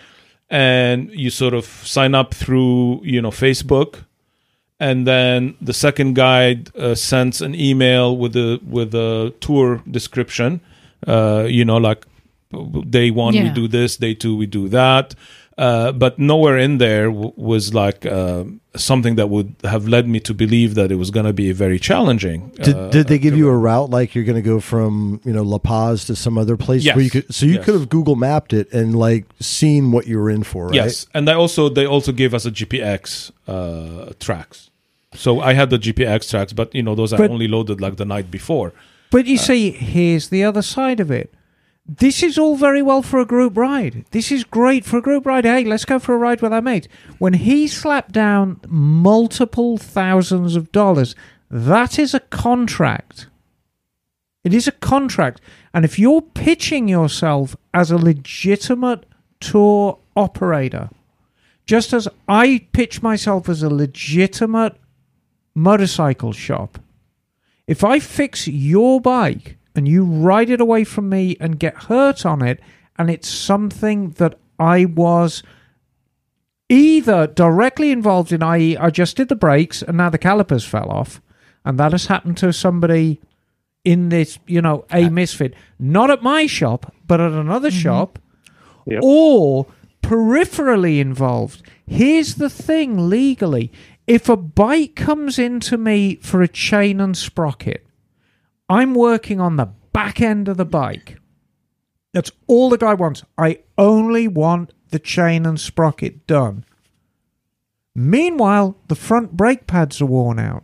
and 0.50 1.12
you 1.12 1.30
sort 1.30 1.54
of 1.54 1.66
sign 1.66 2.16
up 2.16 2.34
through, 2.34 3.02
you 3.04 3.22
know, 3.22 3.32
Facebook 3.32 4.06
and 4.80 5.08
then 5.08 5.56
the 5.62 5.74
second 5.74 6.14
guide 6.16 6.76
uh, 6.76 6.94
sends 6.96 7.42
an 7.42 7.56
email 7.56 8.16
with 8.16 8.36
a 8.36 8.60
with 8.68 8.94
a 8.94 9.34
tour 9.40 9.82
description. 9.90 10.62
Uh, 11.06 11.46
you 11.48 11.64
know 11.64 11.78
like 11.78 12.06
day 12.90 13.12
one 13.12 13.34
we 13.44 13.50
do 13.50 13.68
this 13.68 13.98
day 13.98 14.14
two 14.14 14.36
we 14.36 14.46
do 14.46 14.68
that 14.70 15.14
uh, 15.58 15.92
but 15.92 16.20
nowhere 16.20 16.58
in 16.58 16.78
there 16.78 17.06
w- 17.08 17.34
was 17.36 17.74
like 17.74 18.06
uh, 18.06 18.44
something 18.76 19.16
that 19.16 19.28
would 19.30 19.56
have 19.64 19.88
led 19.88 20.08
me 20.08 20.20
to 20.20 20.34
believe 20.34 20.76
that 20.76 20.92
it 20.92 20.96
was 20.96 21.10
going 21.10 21.26
to 21.26 21.34
be 21.34 21.52
very 21.52 21.80
challenging 21.80 22.50
Did, 22.62 22.76
uh, 22.76 22.90
did 22.90 23.08
they 23.08 23.18
give 23.18 23.36
you 23.36 23.50
a 23.50 23.58
route 23.58 23.90
like 23.90 24.14
you're 24.14 24.24
going 24.32 24.36
to 24.44 24.50
go 24.54 24.60
from 24.60 25.20
you 25.26 25.34
know 25.34 25.42
La 25.44 25.58
Paz 25.58 26.06
to 26.06 26.16
some 26.16 26.38
other 26.38 26.58
place 26.58 26.84
Yes. 26.86 26.96
where 26.96 27.04
you 27.06 27.10
could? 27.10 27.34
So 27.34 27.46
you 27.46 27.54
Yes. 27.56 27.66
could 27.66 27.74
have 27.74 27.90
Google 27.90 28.16
mapped 28.16 28.54
it 28.54 28.72
and 28.72 28.96
like 28.96 29.26
seen 29.40 29.92
what 29.92 30.06
you 30.08 30.20
were 30.20 30.30
in 30.30 30.44
for, 30.44 30.68
right? 30.68 30.76
yes 30.76 31.08
and 31.14 31.28
they 31.28 31.34
also 31.34 31.70
they 31.70 31.86
also 31.88 32.12
gave 32.12 32.34
us 32.36 32.46
a 32.46 32.52
gpx 32.52 33.32
uh, 33.48 34.14
tracks 34.20 34.70
so 35.14 35.40
i 35.42 35.54
had 35.54 35.70
the 35.70 35.80
gpx 35.80 36.30
tracks 36.30 36.54
but 36.54 36.74
you 36.76 36.84
know 36.84 36.94
those 36.96 37.14
i 37.14 37.18
only 37.28 37.48
loaded 37.48 37.82
like 37.82 37.96
the 37.98 38.06
night 38.06 38.30
before 38.30 38.72
But 39.10 39.26
you 39.26 39.38
see, 39.38 39.72
here's 39.72 40.28
the 40.30 40.44
other 40.44 40.62
side 40.62 41.00
of 41.00 41.10
it. 41.12 41.34
This 41.88 42.22
is 42.22 42.38
all 42.38 42.58
very 42.58 42.82
well 42.82 43.02
for 43.02 43.20
a 43.20 43.26
group 43.26 43.56
ride. 43.56 44.04
This 44.12 44.30
is 44.30 44.44
great 44.44 44.84
for 44.84 44.98
a 44.98 45.02
group 45.02 45.26
ride. 45.26 45.46
Hey, 45.46 45.64
let's 45.64 45.86
go 45.86 46.00
for 46.00 46.16
a 46.16 46.18
ride 46.18 46.42
with 46.42 46.52
our 46.52 46.62
mates. 46.62 46.90
When 47.18 47.34
he 47.34 47.66
slapped 47.68 48.12
down 48.12 48.60
multiple 48.68 49.78
thousands 49.78 50.58
of 50.58 50.74
dollars, 50.74 51.16
that 51.50 51.98
is 51.98 52.14
a 52.14 52.20
contract. 52.20 53.28
It 54.44 54.54
is 54.54 54.68
a 54.68 54.74
contract. 54.74 55.40
And 55.74 55.86
if 55.86 55.98
you're 55.98 56.22
pitching 56.22 56.90
yourself 56.90 57.56
as 57.74 57.90
a 57.90 57.98
legitimate 57.98 59.06
tour 59.40 60.00
operator, 60.16 60.90
just 61.66 61.94
as 61.94 62.08
I 62.28 62.68
pitch 62.74 63.02
myself 63.02 63.48
as 63.48 63.64
a 63.64 63.70
legitimate 63.70 64.76
motorcycle 65.56 66.34
shop, 66.34 66.80
if 67.66 67.84
I 67.84 68.00
fix 68.00 68.48
your 68.48 69.00
bike 69.00 69.57
and 69.78 69.88
you 69.88 70.04
ride 70.04 70.50
it 70.50 70.62
away 70.62 70.84
from 70.84 71.10
me 71.10 71.38
and 71.40 71.60
get 71.60 71.84
hurt 71.84 72.26
on 72.26 72.42
it, 72.42 72.60
and 72.98 73.10
it's 73.10 73.30
something 73.30 74.12
that 74.12 74.40
I 74.60 74.86
was 74.86 75.44
either 76.70 77.28
directly 77.28 77.92
involved 77.92 78.32
in, 78.32 78.44
i.e., 78.44 78.76
I 78.78 78.90
just 78.90 79.16
did 79.16 79.30
the 79.30 79.36
brakes 79.36 79.82
and 79.82 79.98
now 79.98 80.10
the 80.10 80.18
calipers 80.18 80.66
fell 80.66 80.90
off, 80.90 81.22
and 81.64 81.80
that 81.80 81.92
has 81.92 82.08
happened 82.08 82.38
to 82.38 82.52
somebody 82.52 83.22
in 83.86 84.10
this, 84.10 84.38
you 84.48 84.62
know, 84.62 84.86
a 84.92 85.10
misfit, 85.10 85.54
not 85.80 86.12
at 86.12 86.22
my 86.22 86.46
shop, 86.46 86.94
but 87.06 87.22
at 87.22 87.32
another 87.32 87.70
mm-hmm. 87.70 87.80
shop, 87.80 88.20
Yep. 88.86 89.02
or 89.04 89.66
peripherally 90.02 91.00
involved. 91.00 91.62
Here's 91.86 92.36
the 92.36 92.50
thing 92.50 93.10
legally 93.10 93.72
if 94.06 94.30
a 94.30 94.38
bike 94.38 94.96
comes 94.96 95.38
into 95.40 95.78
me 95.78 96.16
for 96.16 96.42
a 96.42 96.48
chain 96.48 97.02
and 97.02 97.18
sprocket, 97.18 97.87
I'm 98.70 98.94
working 98.94 99.40
on 99.40 99.56
the 99.56 99.70
back 99.94 100.22
end 100.22 100.48
of 100.48 100.58
the 100.58 100.66
bike. 100.66 101.18
That's 102.14 102.32
all 102.48 102.70
the 102.70 102.78
guy 102.78 102.94
wants. 102.94 103.24
I 103.38 103.60
only 103.78 104.28
want 104.28 104.74
the 104.90 105.00
chain 105.00 105.46
and 105.46 105.60
sprocket 105.60 106.28
done. 106.28 106.66
Meanwhile, 107.96 108.78
the 108.88 108.96
front 108.96 109.36
brake 109.36 109.68
pads 109.68 110.02
are 110.02 110.06
worn 110.06 110.40
out, 110.40 110.64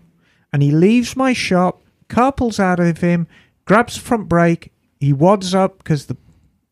and 0.51 0.61
he 0.61 0.71
leaves 0.71 1.15
my 1.15 1.33
shop, 1.33 1.81
car 2.07 2.31
pulls 2.31 2.59
out 2.59 2.79
of 2.79 2.99
him, 2.99 3.27
grabs 3.65 3.97
front 3.97 4.29
brake, 4.29 4.71
he 4.99 5.11
wads 5.11 5.53
up 5.53 5.79
because 5.79 6.05
the 6.05 6.17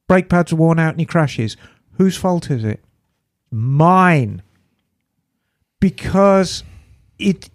brake 0.08 0.30
pads 0.30 0.54
are 0.54 0.58
worn 0.58 0.80
out 0.80 0.92
and 0.92 1.00
he 1.00 1.06
crashes. 1.06 1.58
Whose 1.98 2.16
fault 2.16 2.50
is 2.50 2.64
it? 2.64 2.84
Mine. 3.52 4.42
Because 5.80 6.64
it 7.20 7.50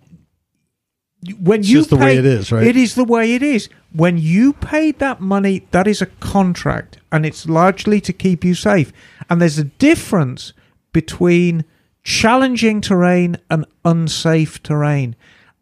when 1.41 1.61
It's 1.61 1.69
you 1.69 1.79
just 1.79 1.91
the 1.91 1.97
way 1.97 2.15
pay- 2.15 2.19
it 2.19 2.27
is, 2.27 2.53
right? 2.53 2.67
It 2.67 2.77
is 2.77 2.95
the 2.95 3.05
way 3.05 3.35
it 3.35 3.43
is. 3.43 3.69
When 3.93 4.19
you 4.19 4.53
paid 4.53 4.99
that 4.99 5.21
money, 5.21 5.67
that 5.71 5.87
is 5.87 6.03
a 6.03 6.07
contract, 6.07 6.99
and 7.11 7.25
it's 7.27 7.49
largely 7.49 8.01
to 8.03 8.13
keep 8.13 8.45
you 8.45 8.55
safe. 8.55 8.93
And 9.29 9.41
there's 9.41 9.59
a 9.59 9.65
difference 9.65 10.53
between 10.93 11.65
challenging 12.03 12.81
terrain 12.81 13.39
and 13.51 13.67
unsafe 13.85 14.63
terrain. 14.63 15.17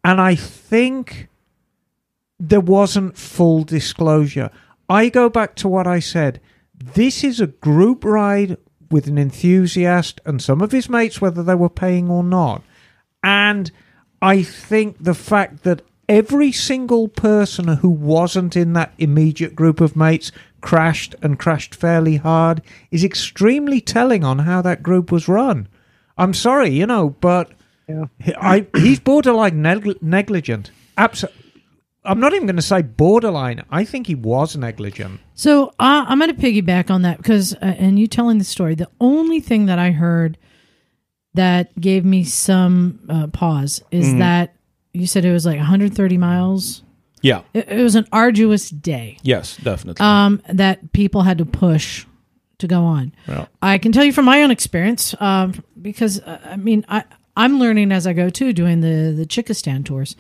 And 0.05 0.21
I 0.21 0.35
think 0.35 1.29
there 2.39 2.61
wasn't 2.61 3.17
full 3.17 3.65
disclosure. 3.65 4.51
I 4.89 5.09
go 5.09 5.29
back 5.31 5.55
to 5.57 5.69
what 5.69 5.87
I 5.87 6.01
said. 6.01 6.41
This 6.77 7.25
is 7.25 7.41
a 7.41 7.47
group 7.47 8.05
ride 8.05 8.59
with 8.91 9.07
an 9.07 9.17
enthusiast 9.17 10.21
and 10.27 10.43
some 10.43 10.61
of 10.61 10.73
his 10.73 10.91
mates, 10.91 11.21
whether 11.21 11.43
they 11.43 11.55
were 11.55 11.71
paying 11.71 12.11
or 12.11 12.23
not. 12.23 12.63
And 13.23 13.71
I 14.25 14.43
think 14.43 14.97
the 15.05 15.15
fact 15.15 15.65
that 15.65 15.83
every 16.09 16.51
single 16.51 17.09
person 17.09 17.69
who 17.69 17.91
wasn't 17.91 18.57
in 18.57 18.73
that 18.73 18.95
immediate 18.99 19.55
group 19.55 19.81
of 19.81 19.97
mates 19.97 20.33
crashed 20.61 21.15
and 21.23 21.39
crashed 21.39 21.75
fairly 21.75 22.17
hard 22.17 22.63
is 22.91 23.05
extremely 23.05 23.81
telling 23.83 24.25
on 24.25 24.41
how 24.41 24.63
that 24.63 24.83
group 24.83 25.13
was 25.13 25.29
run. 25.29 25.69
I'm 26.17 26.33
sorry, 26.33 26.71
you 26.71 26.87
know, 26.87 27.11
but 27.21 27.51
Yeah. 27.89 28.07
I, 28.41 28.67
he's 28.77 28.99
borderline 29.01 29.61
neg- 29.61 30.03
negligent. 30.03 30.71
Absolutely. 30.97 31.41
I'm 32.07 32.21
not 32.21 32.33
even 32.35 32.47
going 32.47 32.57
to 32.57 32.63
say 32.63 32.83
borderline. 32.83 33.63
I 33.71 33.85
think 33.85 34.07
he 34.07 34.15
was 34.15 34.57
negligent. 34.57 35.21
So 35.35 35.69
uh, 35.79 36.05
I'm 36.09 36.19
going 36.19 36.35
to 36.35 36.41
piggyback 36.41 36.91
on 36.91 37.03
that 37.03 37.17
because, 37.19 37.55
uh, 37.55 37.75
and 37.79 37.99
you 37.99 38.07
telling 38.07 38.39
the 38.39 38.45
story, 38.45 38.75
the 38.75 38.91
only 39.01 39.41
thing 39.41 39.67
that 39.67 39.79
I 39.79 39.91
heard 39.91 40.37
that 41.35 41.79
gave 41.81 42.05
me 42.05 42.25
some 42.25 43.01
uh, 43.09 43.27
pause 43.29 43.83
is 43.91 44.07
Mm-hmm. 44.09 44.19
that 44.21 44.55
you 44.93 45.07
said 45.07 45.25
it 45.25 45.33
was 45.33 45.45
like 45.45 45.57
130 45.59 46.19
miles. 46.19 46.83
yeah 47.23 47.43
It, 47.53 47.69
it 47.69 47.83
was 47.83 47.95
an 47.97 48.07
arduous 48.13 48.71
day 48.71 49.19
yes 49.23 49.57
definitely 49.57 50.05
um, 50.05 50.41
that 50.49 50.93
people 50.93 51.23
had 51.23 51.39
to 51.39 51.45
push 51.47 52.07
to 52.59 52.69
go 52.69 52.85
on. 52.85 53.13
Yeah. 53.27 53.47
I 53.61 53.79
can 53.79 53.91
tell 53.93 54.05
you 54.05 54.13
from 54.13 54.25
my 54.27 54.43
own 54.45 54.51
experience 54.53 55.15
um, 55.21 55.63
because 55.83 56.21
uh, 56.21 56.39
I 56.45 56.57
mean 56.57 56.85
I 56.89 57.03
I'm 57.37 57.59
learning 57.59 57.91
as 57.91 58.07
I 58.07 58.13
go 58.13 58.31
too, 58.31 58.53
doing 58.53 58.81
the 58.81 59.13
the 59.17 59.27
Chickistan 59.27 59.85
tours. 59.85 60.15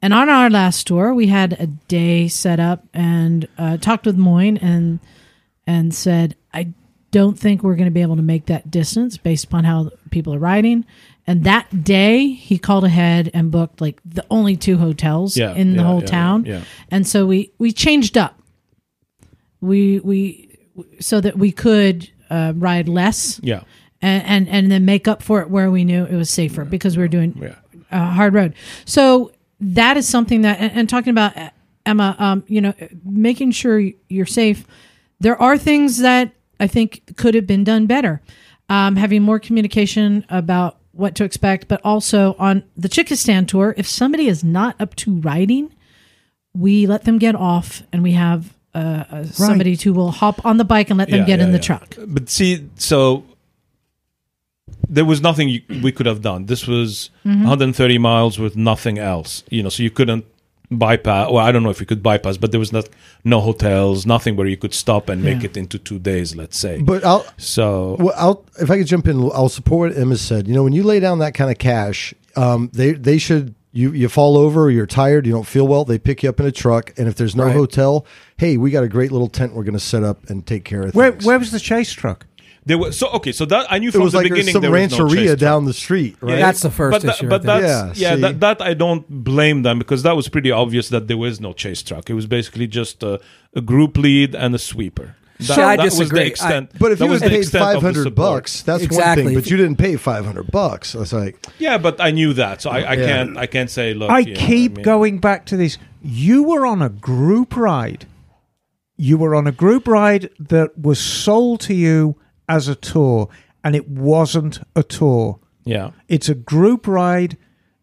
And 0.00 0.12
on 0.14 0.28
our 0.30 0.48
last 0.50 0.86
tour, 0.86 1.12
we 1.14 1.26
had 1.28 1.52
a 1.60 1.66
day 1.66 2.28
set 2.28 2.58
up 2.60 2.84
and 2.94 3.46
uh, 3.58 3.76
talked 3.76 4.06
with 4.06 4.16
Moyne 4.16 4.56
and 4.58 4.98
and 5.66 5.94
said, 5.94 6.36
don't 7.18 7.38
think 7.38 7.62
we're 7.62 7.76
going 7.76 7.86
to 7.92 7.98
be 8.00 8.02
able 8.02 8.16
to 8.16 8.22
make 8.22 8.46
that 8.46 8.70
distance 8.70 9.16
based 9.16 9.44
upon 9.44 9.62
how 9.64 9.90
people 10.10 10.34
are 10.34 10.38
riding. 10.38 10.84
And 11.26 11.44
that 11.44 11.84
day, 11.84 12.28
he 12.28 12.58
called 12.58 12.84
ahead 12.84 13.30
and 13.32 13.50
booked 13.50 13.80
like 13.80 14.00
the 14.04 14.24
only 14.30 14.56
two 14.56 14.76
hotels 14.78 15.36
Yeah, 15.36 15.54
in 15.54 15.72
the 15.76 15.82
yeah, 15.82 15.86
whole 15.88 16.00
yeah, 16.00 16.06
town. 16.06 16.44
yeah. 16.44 16.62
And 16.90 17.06
so 17.06 17.24
we 17.26 17.52
we 17.58 17.72
changed 17.72 18.18
up. 18.18 18.34
We 19.60 20.00
we 20.00 20.58
so 21.00 21.20
that 21.20 21.38
we 21.38 21.52
could 21.52 22.10
uh, 22.30 22.52
ride 22.56 22.88
less 22.88 23.40
Yeah. 23.42 23.62
and, 24.02 24.22
and 24.26 24.48
and 24.48 24.70
then 24.72 24.84
make 24.84 25.06
up 25.08 25.22
for 25.22 25.40
it 25.40 25.48
where 25.50 25.70
we 25.70 25.84
knew 25.84 26.04
it 26.04 26.16
was 26.16 26.30
safer 26.30 26.64
because 26.64 26.96
we 26.96 27.02
were 27.04 27.08
doing 27.08 27.54
a 27.90 28.04
hard 28.06 28.34
road. 28.34 28.54
So 28.84 29.32
that 29.60 29.96
is 29.96 30.08
something 30.08 30.42
that 30.42 30.58
and, 30.60 30.72
and 30.72 30.88
talking 30.88 31.10
about 31.12 31.36
uh, 31.36 31.50
Emma, 31.86 32.16
um, 32.18 32.42
you 32.48 32.60
know, 32.60 32.74
making 33.04 33.52
sure 33.52 33.80
you're 34.08 34.26
safe. 34.26 34.66
There 35.20 35.40
are 35.40 35.56
things 35.56 35.98
that 35.98 36.32
I 36.60 36.66
think 36.66 37.16
could 37.16 37.34
have 37.34 37.46
been 37.46 37.64
done 37.64 37.86
better. 37.86 38.20
Um, 38.68 38.96
having 38.96 39.22
more 39.22 39.38
communication 39.38 40.24
about 40.30 40.78
what 40.92 41.14
to 41.16 41.24
expect, 41.24 41.68
but 41.68 41.80
also 41.84 42.34
on 42.38 42.62
the 42.76 42.88
Chickistan 42.88 43.46
tour, 43.46 43.74
if 43.76 43.86
somebody 43.86 44.26
is 44.28 44.42
not 44.44 44.80
up 44.80 44.94
to 44.96 45.20
riding, 45.20 45.72
we 46.54 46.86
let 46.86 47.04
them 47.04 47.18
get 47.18 47.34
off, 47.34 47.82
and 47.92 48.02
we 48.02 48.12
have 48.12 48.54
uh, 48.74 49.04
uh, 49.10 49.24
somebody 49.24 49.76
who 49.76 49.92
will 49.92 50.12
hop 50.12 50.44
on 50.46 50.56
the 50.56 50.64
bike 50.64 50.88
and 50.90 50.98
let 50.98 51.08
them 51.10 51.20
Yeah, 51.20 51.26
get 51.26 51.38
yeah, 51.40 51.44
in 51.46 51.52
the 51.52 51.58
yeah. 51.58 51.62
truck. 51.62 51.96
But 52.06 52.28
see, 52.30 52.68
so 52.76 53.24
there 54.88 55.04
was 55.04 55.20
nothing 55.20 55.48
you, 55.48 55.62
we 55.82 55.92
could 55.92 56.06
have 56.06 56.22
done. 56.22 56.46
This 56.46 56.66
was 56.66 57.10
Mm-hmm. 57.24 57.40
130 57.44 57.98
miles 57.98 58.38
with 58.38 58.54
nothing 58.56 58.98
else, 58.98 59.44
you 59.50 59.62
know. 59.62 59.68
So 59.70 59.82
you 59.82 59.90
couldn't 59.90 60.24
bypass. 60.70 61.30
Well, 61.30 61.44
I 61.44 61.52
don't 61.52 61.62
know 61.62 61.70
if 61.70 61.80
you 61.80 61.86
could 61.86 62.02
bypass, 62.02 62.36
but 62.36 62.50
there 62.50 62.60
was 62.60 62.72
not 62.72 62.88
no 63.24 63.40
hotels, 63.40 64.06
nothing 64.06 64.36
where 64.36 64.46
you 64.46 64.56
could 64.56 64.74
stop 64.74 65.08
and 65.08 65.22
make 65.22 65.44
it 65.44 65.56
into 65.56 65.78
two 65.78 65.98
days. 65.98 66.34
Let's 66.34 66.58
say. 66.58 66.80
But 66.80 67.04
I'll, 67.04 67.26
so 67.36 67.96
well, 67.98 68.14
I'll 68.16 68.44
if 68.60 68.70
I 68.70 68.78
could 68.78 68.86
jump 68.86 69.06
in, 69.08 69.20
I'll 69.32 69.48
support 69.48 69.90
what 69.92 69.98
Emma 70.00 70.16
said. 70.16 70.48
You 70.48 70.54
know, 70.54 70.64
when 70.64 70.72
you 70.72 70.82
lay 70.82 71.00
down 71.00 71.18
that 71.18 71.34
kind 71.34 71.50
of 71.50 71.58
cash, 71.58 72.14
um, 72.36 72.70
they 72.72 72.92
they 72.92 73.18
should 73.18 73.54
you 73.72 73.92
you 73.92 74.08
fall 74.08 74.38
over, 74.38 74.64
or 74.64 74.70
you're 74.70 74.86
tired, 74.86 75.26
you 75.26 75.32
don't 75.32 75.46
feel 75.46 75.66
well, 75.66 75.84
they 75.84 75.98
pick 75.98 76.22
you 76.22 76.28
up 76.28 76.38
in 76.40 76.46
a 76.46 76.52
truck, 76.52 76.92
and 76.96 77.08
if 77.08 77.16
there's 77.16 77.34
no 77.34 77.44
Right. 77.46 77.56
hotel, 77.56 78.06
hey, 78.36 78.56
we 78.56 78.70
got 78.70 78.84
a 78.84 78.88
great 78.88 79.10
little 79.10 79.28
tent 79.28 79.54
we're 79.54 79.64
going 79.64 79.74
to 79.74 79.80
set 79.80 80.04
up 80.04 80.30
and 80.30 80.46
take 80.46 80.64
care 80.64 80.82
of. 80.82 80.94
Where 80.94 81.10
things. 81.10 81.24
where 81.26 81.38
was 81.38 81.50
the 81.50 81.58
chase 81.60 81.92
truck? 81.92 82.26
There 82.66 82.78
was 82.78 82.96
so 82.98 83.08
okay. 83.10 83.32
So 83.32 83.44
that 83.46 83.66
I 83.70 83.78
knew 83.78 83.88
it 83.88 83.92
from 83.92 84.02
was 84.02 84.12
the 84.12 84.18
like 84.18 84.24
beginning 84.30 84.52
some 84.52 84.62
there 84.62 84.70
was 84.70 84.90
no 84.92 84.98
rancheria 85.04 85.22
chase 85.22 85.28
truck. 85.30 85.38
down 85.38 85.64
the 85.66 85.72
street, 85.74 86.16
right? 86.20 86.36
That's 86.38 86.60
the 86.62 86.70
first 86.70 86.92
but 86.92 87.02
tha- 87.02 87.10
issue, 87.12 87.26
I 87.26 87.28
but 87.28 87.42
think. 87.42 87.46
that's 87.62 87.98
Yeah, 88.00 88.08
yeah, 88.10 88.14
see? 88.16 88.20
that, 88.22 88.40
that 88.40 88.62
I 88.62 88.74
don't 88.74 89.08
blame 89.24 89.62
them 89.62 89.78
because 89.78 90.02
that 90.02 90.16
was 90.16 90.28
pretty 90.28 90.50
obvious 90.50 90.88
that 90.88 91.06
there 91.08 91.18
was 91.18 91.40
no 91.40 91.52
chase 91.52 91.82
truck. 91.82 92.08
It 92.08 92.14
was 92.14 92.26
basically 92.26 92.66
just 92.66 93.02
a, 93.02 93.20
a 93.54 93.60
group 93.60 93.96
lead 93.98 94.34
and 94.34 94.54
a 94.54 94.58
sweeper. 94.58 95.16
That, 95.40 95.44
See, 95.56 95.62
I 95.62 95.76
that 95.76 95.84
was 95.86 95.98
disagree. 95.98 96.20
the 96.20 96.26
extent. 96.26 96.70
But 96.78 96.92
if 96.92 97.00
that 97.00 97.06
you 97.06 97.10
was 97.10 97.20
had 97.20 97.30
the 97.30 97.34
paid 97.34 97.40
extent 97.42 97.64
of 97.64 97.72
the 97.74 97.80
hundred 97.80 98.02
support. 98.04 98.14
bucks, 98.16 98.62
that's 98.62 98.82
one 98.82 98.86
Exactly. 98.86 99.24
thing. 99.24 99.34
But 99.34 99.50
you 99.50 99.56
didn't 99.56 99.76
pay 99.76 99.96
five 99.96 100.24
hundred 100.24 100.50
bucks. 100.52 100.94
It's 100.94 101.12
like 101.12 101.44
Yeah, 101.58 101.76
but 101.76 102.00
I 102.00 102.12
knew 102.12 102.32
that, 102.34 102.62
so 102.62 102.70
I, 102.70 102.78
I 102.78 102.94
Yeah. 102.94 103.06
can't. 103.06 103.36
I 103.36 103.46
can't 103.46 103.68
say. 103.68 103.94
Look, 103.94 104.10
I 104.10 104.20
you 104.20 104.34
know, 104.34 104.40
keep 104.40 104.76
mean- 104.76 104.84
going 104.84 105.18
back 105.18 105.44
to 105.46 105.56
this. 105.56 105.76
You 106.02 106.44
were 106.44 106.64
on 106.64 106.80
a 106.82 106.88
group 106.88 107.56
ride. 107.56 108.06
You 108.96 109.18
were 109.18 109.34
on 109.34 109.48
a 109.48 109.52
group 109.52 109.88
ride 109.88 110.30
that 110.38 110.78
was 110.78 111.00
sold 111.00 111.60
to 111.62 111.74
you 111.74 112.14
as 112.48 112.68
a 112.68 112.74
tour, 112.74 113.28
and 113.62 113.74
it 113.74 113.88
wasn't 113.88 114.60
a 114.76 114.82
tour. 114.82 115.38
Yeah, 115.64 115.92
It's 116.08 116.28
a 116.28 116.34
group 116.34 116.86
ride. 116.86 117.38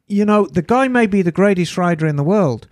You 0.08 0.26
know, 0.26 0.46
the 0.46 0.62
guy 0.62 0.88
may 0.88 1.08
be 1.08 1.22
the 1.22 1.32
greatest 1.32 1.78
rider 1.78 2.06
in 2.06 2.16
the 2.16 2.24
world, 2.24 2.68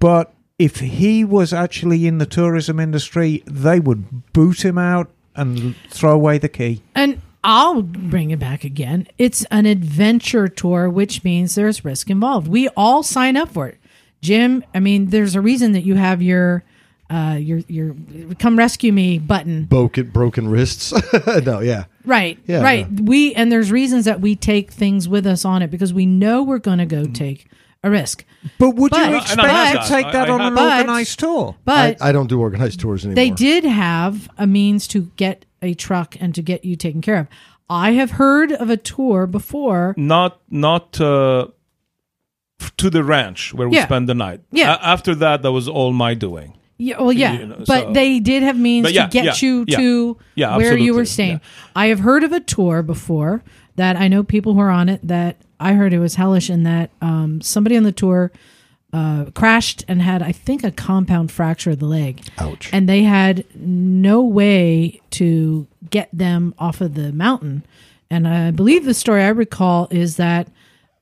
but 0.00 0.34
if 0.58 0.80
he 0.80 1.24
was 1.24 1.52
actually 1.52 2.06
in 2.06 2.18
the 2.18 2.26
tourism 2.26 2.80
industry, 2.80 3.44
they 3.46 3.78
would 3.78 4.32
boot 4.32 4.64
him 4.64 4.78
out 4.78 5.10
and 5.36 5.76
throw 5.90 6.12
away 6.12 6.38
the 6.38 6.48
key. 6.48 6.82
And 6.96 7.20
I'll 7.44 7.82
bring 7.82 8.32
it 8.32 8.40
back 8.40 8.64
again. 8.64 9.06
It's 9.16 9.44
an 9.52 9.66
adventure 9.66 10.48
tour, 10.48 10.90
which 10.90 11.22
means 11.22 11.54
there's 11.54 11.84
risk 11.84 12.10
involved. 12.10 12.48
We 12.48 12.68
all 12.70 13.04
sign 13.04 13.36
up 13.36 13.50
for 13.50 13.68
it. 13.68 13.78
Jim, 14.20 14.64
I 14.74 14.80
mean, 14.80 15.10
there's 15.10 15.36
a 15.36 15.40
reason 15.40 15.72
that 15.72 15.82
you 15.82 15.94
have 15.94 16.20
your 16.20 16.64
uh 17.10 17.36
your 17.40 17.58
your 17.68 17.94
come 18.38 18.58
rescue 18.58 18.92
me 18.92 19.18
button. 19.18 19.64
broken 19.64 20.10
broken 20.10 20.48
wrists. 20.48 20.92
no, 21.44 21.60
yeah. 21.60 21.84
Right. 22.04 22.38
Yeah, 22.46 22.62
right. 22.62 22.86
yeah. 22.90 23.00
We 23.02 23.34
and 23.34 23.50
there's 23.52 23.70
reasons 23.72 24.04
that 24.04 24.20
we 24.20 24.36
take 24.36 24.70
things 24.72 25.08
with 25.08 25.26
us 25.26 25.44
on 25.44 25.62
it 25.62 25.70
because 25.70 25.92
we 25.92 26.06
know 26.06 26.42
we're 26.42 26.58
going 26.58 26.78
to 26.78 26.86
go 26.86 27.04
Mm. 27.04 27.14
take 27.14 27.46
a 27.84 27.90
risk. 27.90 28.24
But 28.58 28.70
would 28.76 28.90
But- 28.90 29.10
you 29.10 29.16
expect 29.16 29.48
have 29.48 29.82
to 29.84 29.88
take 29.88 30.12
that 30.12 30.28
I 30.28 30.32
on 30.32 30.40
an 30.40 30.54
that. 30.54 30.78
organized 30.80 31.18
tour? 31.18 31.56
But 31.64 31.96
I, 32.02 32.08
I 32.08 32.12
don't 32.12 32.26
do 32.28 32.40
organized 32.40 32.80
tours 32.80 33.04
anymore. 33.04 33.14
they 33.16 33.30
did 33.30 33.64
have 33.64 34.28
a 34.36 34.46
means 34.46 34.86
to 34.88 35.10
get 35.16 35.44
a 35.62 35.74
truck 35.74 36.16
and 36.20 36.34
to 36.34 36.42
get 36.42 36.64
you 36.64 36.76
taken 36.76 37.00
care 37.00 37.18
of. 37.20 37.26
I 37.70 37.92
have 37.92 38.12
heard 38.12 38.52
of 38.52 38.68
a 38.70 38.76
tour 38.76 39.26
before. 39.26 39.94
not 39.96 40.40
not 40.50 41.00
uh, 41.00 41.46
to 42.76 42.90
the 42.90 43.04
ranch 43.04 43.54
where 43.54 43.68
we 43.68 43.76
Yeah. 43.76 43.84
spend 43.84 44.08
the 44.08 44.14
night. 44.14 44.40
Yeah. 44.50 44.74
A- 44.76 44.86
after 44.86 45.14
that, 45.16 45.42
that 45.42 45.52
was 45.52 45.68
all 45.68 45.92
my 45.92 46.14
doing. 46.14 46.54
Yeah, 46.80 47.00
well, 47.00 47.12
yeah, 47.12 47.32
you 47.32 47.46
know, 47.46 47.56
but 47.66 47.84
so- 47.84 47.92
they 47.92 48.20
did 48.20 48.44
have 48.44 48.56
means 48.56 48.90
yeah, 48.92 49.06
to 49.06 49.10
get 49.10 49.24
yeah, 49.24 49.34
you 49.48 49.64
yeah. 49.66 49.76
to 49.76 50.18
where 50.36 50.76
you 50.76 50.94
were 50.94 51.04
staying. 51.04 51.40
I 51.74 51.86
have 51.86 52.00
heard 52.00 52.22
of 52.22 52.32
a 52.32 52.40
tour 52.40 52.82
before 52.82 53.42
that 53.76 53.96
I 53.96 54.08
know 54.08 54.22
people 54.22 54.54
who 54.54 54.60
are 54.60 54.70
on 54.70 54.88
it 54.88 55.06
that 55.06 55.36
I 55.60 55.72
heard 55.72 55.92
it 55.92 55.98
was 55.98 56.14
hellish 56.14 56.48
and 56.48 56.64
that 56.66 56.90
um, 57.00 57.40
somebody 57.40 57.76
on 57.76 57.82
the 57.82 57.92
tour 57.92 58.30
uh, 58.92 59.26
crashed 59.34 59.84
and 59.88 60.00
had, 60.00 60.22
I 60.22 60.32
think, 60.32 60.64
a 60.64 60.70
compound 60.70 61.30
fracture 61.30 61.72
of 61.72 61.78
the 61.78 61.86
leg. 61.86 62.22
Ouch. 62.38 62.70
And 62.72 62.88
they 62.88 63.02
had 63.02 63.44
no 63.54 64.22
way 64.22 65.00
to 65.10 65.66
get 65.90 66.08
them 66.12 66.54
off 66.58 66.80
of 66.80 66.94
the 66.94 67.12
mountain. 67.12 67.64
And 68.10 68.26
I 68.26 68.50
believe 68.50 68.84
the 68.84 68.94
story 68.94 69.22
I 69.22 69.28
recall 69.28 69.88
is 69.90 70.16
that 70.16 70.48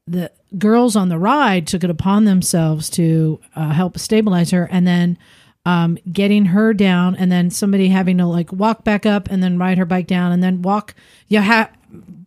the 0.06 0.30
girls 0.58 0.96
on 0.96 1.08
the 1.08 1.18
ride 1.18 1.66
took 1.66 1.84
it 1.84 1.90
upon 1.90 2.24
themselves 2.24 2.88
to 2.90 3.40
uh, 3.54 3.70
help 3.70 3.98
stabilize 3.98 4.50
her 4.50 4.68
and 4.70 4.86
then 4.86 5.18
um, 5.66 5.98
getting 6.10 6.46
her 6.46 6.72
down 6.72 7.14
and 7.16 7.30
then 7.30 7.50
somebody 7.50 7.88
having 7.88 8.16
to 8.18 8.24
like 8.26 8.50
walk 8.52 8.84
back 8.84 9.04
up 9.04 9.28
and 9.30 9.42
then 9.42 9.58
ride 9.58 9.76
her 9.76 9.84
bike 9.84 10.06
down 10.06 10.32
and 10.32 10.42
then 10.42 10.62
walk 10.62 10.94
you 11.28 11.42
ha- 11.42 11.68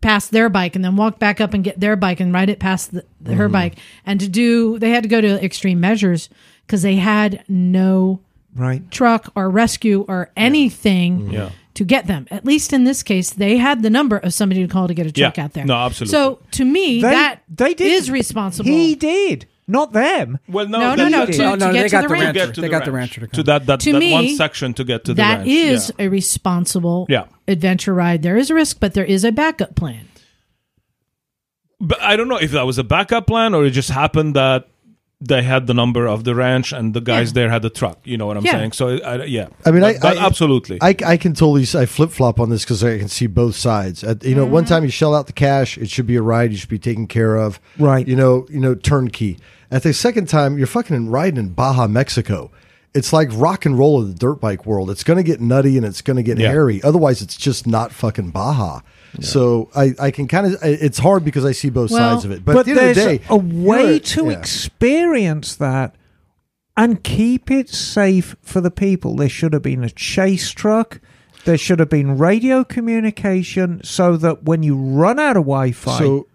past 0.00 0.30
their 0.30 0.48
bike 0.48 0.76
and 0.76 0.84
then 0.84 0.94
walk 0.96 1.18
back 1.18 1.40
up 1.40 1.52
and 1.54 1.64
get 1.64 1.80
their 1.80 1.96
bike 1.96 2.20
and 2.20 2.32
ride 2.32 2.48
it 2.50 2.58
past 2.60 2.92
the, 2.92 3.04
the- 3.20 3.34
her 3.34 3.48
bike 3.48 3.76
and 4.06 4.20
to 4.20 4.28
do 4.28 4.78
they 4.78 4.90
had 4.90 5.02
to 5.02 5.08
go 5.08 5.20
to 5.20 5.42
extreme 5.44 5.80
measures 5.80 6.28
because 6.66 6.82
they 6.82 6.96
had 6.96 7.42
no 7.48 8.20
Right. 8.54 8.88
truck 8.90 9.30
or 9.36 9.48
rescue 9.48 10.04
or 10.08 10.30
anything 10.36 11.30
Yeah. 11.30 11.50
to 11.74 11.84
get 11.84 12.06
them. 12.08 12.26
At 12.32 12.44
least 12.44 12.72
in 12.72 12.82
this 12.84 13.02
case, 13.04 13.30
they 13.30 13.56
had 13.58 13.82
the 13.82 13.90
number 13.90 14.16
of 14.18 14.34
somebody 14.34 14.60
to 14.62 14.68
call 14.68 14.88
to 14.88 14.94
get 14.94 15.06
a 15.06 15.12
truck 15.12 15.36
Yeah. 15.36 15.44
out 15.44 15.52
there. 15.52 15.64
No, 15.64 15.76
absolutely. 15.76 16.10
So 16.12 16.40
to 16.52 16.64
me, 16.64 17.00
They, 17.00 17.10
that 17.10 17.42
they 17.48 17.74
did. 17.74 17.86
is 17.92 18.10
responsible. 18.10 18.68
He 18.68 18.96
did, 18.96 19.46
not 19.70 19.92
them. 19.92 20.38
Well, 20.48 20.68
no, 20.68 20.78
No, 20.80 20.96
they 20.96 21.08
no, 21.10 21.18
no, 21.20 21.26
to- 21.26 21.32
that. 21.32 21.38
no, 21.38 21.54
no, 21.54 21.72
get 21.72 21.82
they 21.82 21.88
to 21.88 21.90
got 21.90 22.02
the 22.02 22.08
the 22.08 22.14
ranch. 22.14 22.24
rancher. 22.24 22.46
Get 22.46 22.54
to 22.54 22.60
They 22.60 22.66
the 22.66 22.70
got 22.70 22.84
the 22.84 22.92
rancher 22.92 23.20
to 23.20 23.26
come. 23.28 23.32
to 23.36 23.42
that 23.44 23.66
that, 23.66 23.80
To 23.80 23.92
that 23.92 23.98
me, 23.98 24.12
one 24.12 24.28
section 24.36 24.74
to 24.74 24.84
get 24.84 25.04
to 25.04 25.12
the 25.12 25.16
That 25.22 25.36
ranch. 25.38 25.48
is 25.48 25.92
Yeah. 25.98 26.04
a 26.06 26.08
responsible 26.08 27.06
Yeah. 27.08 27.24
adventure 27.48 27.94
ride. 27.94 28.22
There 28.22 28.36
is 28.36 28.50
a 28.50 28.54
risk, 28.54 28.78
but 28.80 28.94
there 28.94 29.04
is 29.04 29.24
a 29.24 29.32
backup 29.32 29.74
plan. 29.76 30.06
But 31.80 32.02
I 32.02 32.16
don't 32.16 32.28
know 32.28 32.36
if 32.36 32.50
that 32.52 32.66
was 32.66 32.78
a 32.78 32.84
backup 32.84 33.26
plan 33.26 33.54
or 33.54 33.64
it 33.64 33.70
just 33.70 33.90
happened 33.90 34.36
that 34.36 34.68
they 35.20 35.42
had 35.42 35.66
the 35.66 35.74
number 35.74 36.06
of 36.06 36.24
the 36.24 36.34
ranch 36.34 36.72
and 36.72 36.94
the 36.94 37.00
guys 37.00 37.28
Yeah. 37.28 37.34
there 37.34 37.50
had 37.50 37.60
the 37.62 37.68
truck. 37.70 37.98
You 38.04 38.16
know 38.16 38.26
what 38.26 38.36
I'm 38.38 38.44
Yeah. 38.44 38.52
saying? 38.52 38.72
So 38.72 38.88
I, 38.98 39.24
yeah. 39.24 39.48
I 39.66 39.70
mean, 39.70 39.84
I- 39.84 39.92
But- 39.92 40.02
but 40.02 40.18
I- 40.18 40.24
absolutely. 40.26 40.78
I, 40.80 40.94
I 41.04 41.16
can 41.18 41.34
totally 41.34 41.66
I 41.78 41.84
flip 41.86 42.10
flop 42.10 42.40
on 42.40 42.48
this 42.48 42.64
because 42.64 42.82
I 42.82 42.96
can 42.98 43.08
see 43.08 43.26
both 43.26 43.54
sides. 43.54 44.02
At, 44.02 44.24
you 44.24 44.34
know, 44.34 44.46
one 44.46 44.64
Mm-hmm. 44.64 44.72
time 44.74 44.84
you 44.84 44.90
shell 44.90 45.14
out 45.14 45.26
the 45.26 45.34
cash, 45.34 45.76
it 45.76 45.90
should 45.90 46.06
be 46.06 46.16
a 46.16 46.22
ride. 46.22 46.52
You 46.52 46.56
should 46.56 46.70
be 46.70 46.78
taken 46.78 47.06
care 47.06 47.36
of. 47.36 47.60
Right. 47.78 48.08
You 48.08 48.16
know, 48.16 48.46
you 48.50 48.60
know, 48.60 48.74
turnkey. 48.74 49.38
At 49.70 49.82
the 49.82 49.92
second 49.92 50.28
time, 50.28 50.56
you're 50.56 50.66
fucking 50.66 51.10
riding 51.10 51.38
in 51.38 51.48
Baja, 51.50 51.86
Mexico. 51.86 52.50
It's 52.92 53.12
like 53.12 53.28
rock 53.32 53.64
and 53.66 53.78
roll 53.78 54.00
of 54.00 54.08
the 54.08 54.14
dirt 54.14 54.40
bike 54.40 54.66
world. 54.66 54.90
It's 54.90 55.04
going 55.04 55.16
to 55.18 55.22
get 55.22 55.40
nutty 55.40 55.76
and 55.76 55.86
it's 55.86 56.00
going 56.02 56.16
to 56.16 56.22
get 56.24 56.38
Yeah. 56.38 56.48
hairy. 56.48 56.82
Otherwise, 56.82 57.22
it's 57.22 57.36
just 57.36 57.66
not 57.66 57.92
fucking 57.92 58.30
Baja. 58.30 58.80
So 59.20 59.70
I, 59.74 59.94
I 59.98 60.10
can 60.10 60.28
kind 60.28 60.46
of. 60.46 60.58
It's 60.62 60.98
hard 60.98 61.24
because 61.24 61.44
I 61.44 61.52
see 61.52 61.70
both 61.70 61.90
Well, 61.90 62.14
sides 62.14 62.24
of 62.24 62.30
it. 62.30 62.44
But, 62.44 62.54
But, 62.54 62.58
at 62.60 62.64
the 62.66 62.70
end 62.72 62.80
of 62.80 62.96
there's 62.96 62.96
the 62.96 63.18
day, 63.18 63.24
a 63.28 63.36
way 63.36 63.98
to 63.98 64.26
yeah. 64.26 64.38
experience 64.38 65.56
that 65.56 65.96
and 66.76 67.02
keep 67.02 67.50
it 67.50 67.68
safe 67.68 68.36
for 68.42 68.60
the 68.60 68.70
people. 68.70 69.16
There 69.16 69.28
should 69.28 69.52
have 69.52 69.62
been 69.62 69.84
a 69.84 69.90
chase 69.90 70.50
truck. 70.50 71.00
There 71.44 71.58
should 71.58 71.78
have 71.80 71.88
been 71.88 72.18
radio 72.18 72.64
communication 72.64 73.80
so 73.82 74.16
that 74.18 74.44
when 74.44 74.62
you 74.62 74.76
run 74.76 75.18
out 75.18 75.36
of 75.36 75.44
Wi-Fi, 75.44 75.98
So 75.98 76.26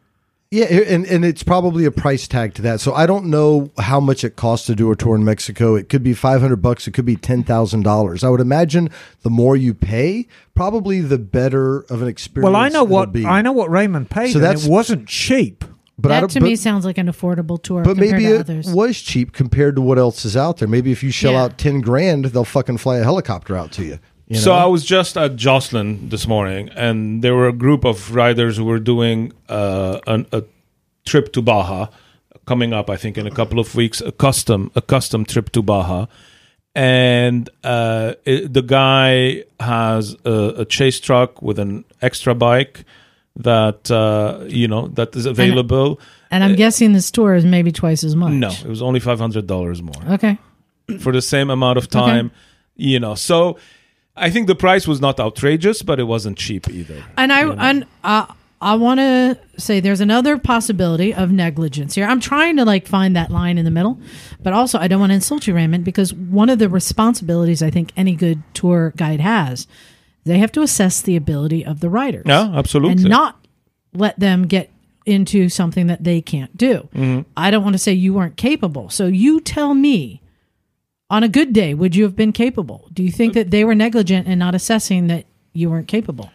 yeah, 0.52 0.66
and 0.66 1.06
and 1.06 1.26
it's 1.26 1.44
probably 1.44 1.86
a 1.86 1.92
price 1.92 2.28
tag 2.28 2.54
to 2.56 2.62
that. 2.62 2.80
So 2.80 2.94
I 2.94 3.06
don't 3.06 3.26
know 3.26 3.72
how 3.78 4.00
much 4.00 4.24
it 4.24 4.36
costs 4.36 4.68
to 4.68 4.76
do 4.76 4.92
a 4.92 4.96
tour 4.96 5.16
in 5.16 5.26
Mexico. 5.26 5.76
It 5.76 5.90
could 5.90 6.04
be 6.04 6.14
five 6.14 6.40
hundred 6.42 6.58
bucks. 6.62 6.88
It 6.88 6.92
could 6.92 7.06
be 7.06 7.16
ten 7.16 7.44
thousand 7.44 7.84
dollars. 7.84 8.24
I 8.24 8.30
would 8.30 8.42
imagine 8.42 8.90
the 9.24 9.30
more 9.30 9.58
you 9.58 9.74
pay, 9.74 10.28
probably 10.54 11.02
the 11.02 11.18
better 11.18 11.80
of 11.90 12.02
an 12.02 12.08
experience. 12.08 12.52
well, 12.54 12.62
I 12.62 12.70
know 12.70 12.84
what 12.84 13.12
be. 13.12 13.26
I 13.26 13.42
know 13.42 13.52
what 13.52 13.70
Raymond 13.70 14.10
paid, 14.10 14.32
So 14.32 14.40
that 14.40 14.64
wasn't 14.66 15.08
cheap. 15.08 15.66
but 15.98 16.12
I 16.12 16.16
that 16.16 16.20
don't, 16.22 16.32
to 16.32 16.40
but, 16.42 16.46
me 16.46 16.56
sounds 16.56 16.86
like 16.86 16.98
an 16.98 17.08
affordable 17.08 17.62
tour 17.62 17.84
but 17.84 17.98
maybe 17.98 18.24
to 18.26 18.36
it 18.36 18.40
others. 18.42 18.72
was 18.72 19.02
cheap 19.02 19.32
compared 19.34 19.76
to 19.76 19.82
what 19.82 19.98
else 19.98 20.26
is 20.26 20.38
out 20.38 20.58
there. 20.58 20.68
Maybe 20.68 20.92
if 20.92 21.02
you 21.04 21.12
shell 21.12 21.34
Yeah. 21.34 21.44
out 21.44 21.58
ten 21.58 21.82
grand, 21.82 22.26
they'll 22.26 22.46
fucking 22.46 22.78
fly 22.78 22.98
a 22.98 23.04
helicopter 23.04 23.58
out 23.58 23.72
to 23.74 23.84
you. 23.84 24.00
You 24.28 24.38
So 24.38 24.52
know? 24.52 24.58
I 24.58 24.66
was 24.66 24.84
just 24.84 25.18
at 25.18 25.36
Jocelyn 25.36 26.10
this 26.10 26.28
morning, 26.28 26.70
and 26.76 27.22
there 27.24 27.36
were 27.36 27.48
a 27.48 27.54
group 27.54 27.86
of 27.86 28.16
riders 28.16 28.58
who 28.58 28.66
were 28.66 28.80
doing 28.80 29.32
uh, 29.50 30.00
an, 30.08 30.26
a 30.32 30.44
trip 31.06 31.32
to 31.34 31.42
Baja 31.42 31.88
coming 32.48 32.74
up. 32.74 32.90
I 32.90 32.98
think 32.98 33.18
in 33.18 33.28
a 33.28 33.32
couple 33.32 33.60
of 33.60 33.76
weeks, 33.76 34.02
a 34.02 34.12
custom 34.12 34.72
a 34.76 34.82
custom 34.82 35.26
trip 35.26 35.52
to 35.52 35.62
Baja, 35.62 36.08
and 36.74 37.50
uh, 37.64 38.14
it, 38.26 38.52
the 38.54 38.62
guy 38.64 39.44
has 39.60 40.16
a, 40.26 40.54
a 40.58 40.66
chase 40.66 41.00
truck 41.00 41.42
with 41.42 41.60
an 41.60 41.86
extra 42.02 42.34
bike 42.34 42.84
that 43.36 43.92
uh, 43.92 44.44
you 44.48 44.68
know 44.68 44.88
that 44.90 45.16
is 45.16 45.26
available. 45.26 46.00
And 46.32 46.44
I'm 46.44 46.56
guessing 46.56 46.94
the 46.94 47.02
tour 47.02 47.36
is 47.36 47.46
maybe 47.46 47.72
twice 47.72 48.04
as 48.04 48.16
much. 48.16 48.34
no, 48.34 48.50
it 48.50 48.66
was 48.66 48.82
only 48.82 49.00
five 49.00 49.20
hundred 49.20 49.46
dollars 49.48 49.82
more. 49.82 50.02
Okay. 50.10 50.38
for 51.00 51.12
the 51.12 51.22
same 51.22 51.50
amount 51.50 51.78
of 51.80 51.90
time 51.90 52.30
you 52.76 53.00
know 53.00 53.16
so 53.16 53.58
i 54.16 54.30
think 54.30 54.48
the 54.48 54.56
price 54.56 54.88
was 54.88 55.00
not 55.02 55.20
outrageous 55.20 55.82
but 55.82 56.00
it 56.00 56.06
wasn't 56.06 56.38
cheap 56.38 56.68
either 56.70 57.04
And 57.18 57.32
I 57.32 57.42
and 57.70 57.86
uh, 58.04 58.26
I 58.62 58.76
want 58.76 59.00
to 59.00 59.38
say 59.58 59.80
there's 59.80 60.02
another 60.02 60.38
possibility 60.38 61.14
of 61.14 61.32
negligence 61.32 61.94
here. 61.94 62.06
I'm 62.06 62.20
trying 62.22 62.56
to 62.58 62.66
like 62.66 62.88
find 62.88 63.16
that 63.16 63.30
line 63.30 63.58
in 63.58 63.66
the 63.66 63.72
middle, 63.72 64.00
but 64.42 64.54
also 64.54 64.80
I 64.80 64.88
don't 64.88 65.00
want 65.00 65.12
to 65.12 65.16
insult 65.16 65.46
you, 65.46 65.54
Raymond, 65.54 65.84
because 65.84 66.14
one 66.14 66.50
of 66.50 66.58
the 66.58 66.70
responsibilities 66.70 67.62
I 67.62 67.70
think 67.70 67.92
any 67.96 68.16
good 68.16 68.42
tour 68.54 68.94
guide 68.96 69.20
has, 69.20 69.68
they 70.24 70.40
have 70.40 70.52
to 70.54 70.62
assess 70.62 71.02
the 71.02 71.16
ability 71.16 71.66
of 71.66 71.80
the 71.82 71.90
riders. 71.90 72.24
yeah 72.26 72.52
absolutely 72.56 73.04
and 73.04 73.10
not 73.10 73.46
let 73.94 74.18
them 74.20 74.48
get 74.48 74.72
into 75.06 75.50
something 75.50 75.88
that 75.88 76.04
they 76.04 76.22
can't 76.22 76.56
do. 76.58 76.90
Mm-hmm. 76.96 77.22
I 77.38 77.52
don't 77.52 77.64
want 77.64 77.76
to 77.76 77.80
say 77.80 77.94
you 77.94 78.14
weren't 78.14 78.38
capable. 78.38 78.90
So 78.90 79.06
you 79.06 79.40
tell 79.40 79.74
me, 79.76 80.22
on 81.10 81.24
a 81.24 81.28
good 81.30 81.54
day, 81.54 81.74
would 81.74 81.96
you 81.96 82.04
have 82.04 82.16
been 82.16 82.32
capable? 82.32 82.90
Do 82.94 83.04
you 83.04 83.12
think 83.12 83.34
that 83.34 83.52
they 83.52 83.64
were 83.64 83.76
negligent 83.76 84.28
in 84.28 84.40
not 84.40 84.56
assessing 84.56 85.08
that 85.08 85.26
you 85.54 85.70
weren't 85.70 85.88
capable? 85.88 86.32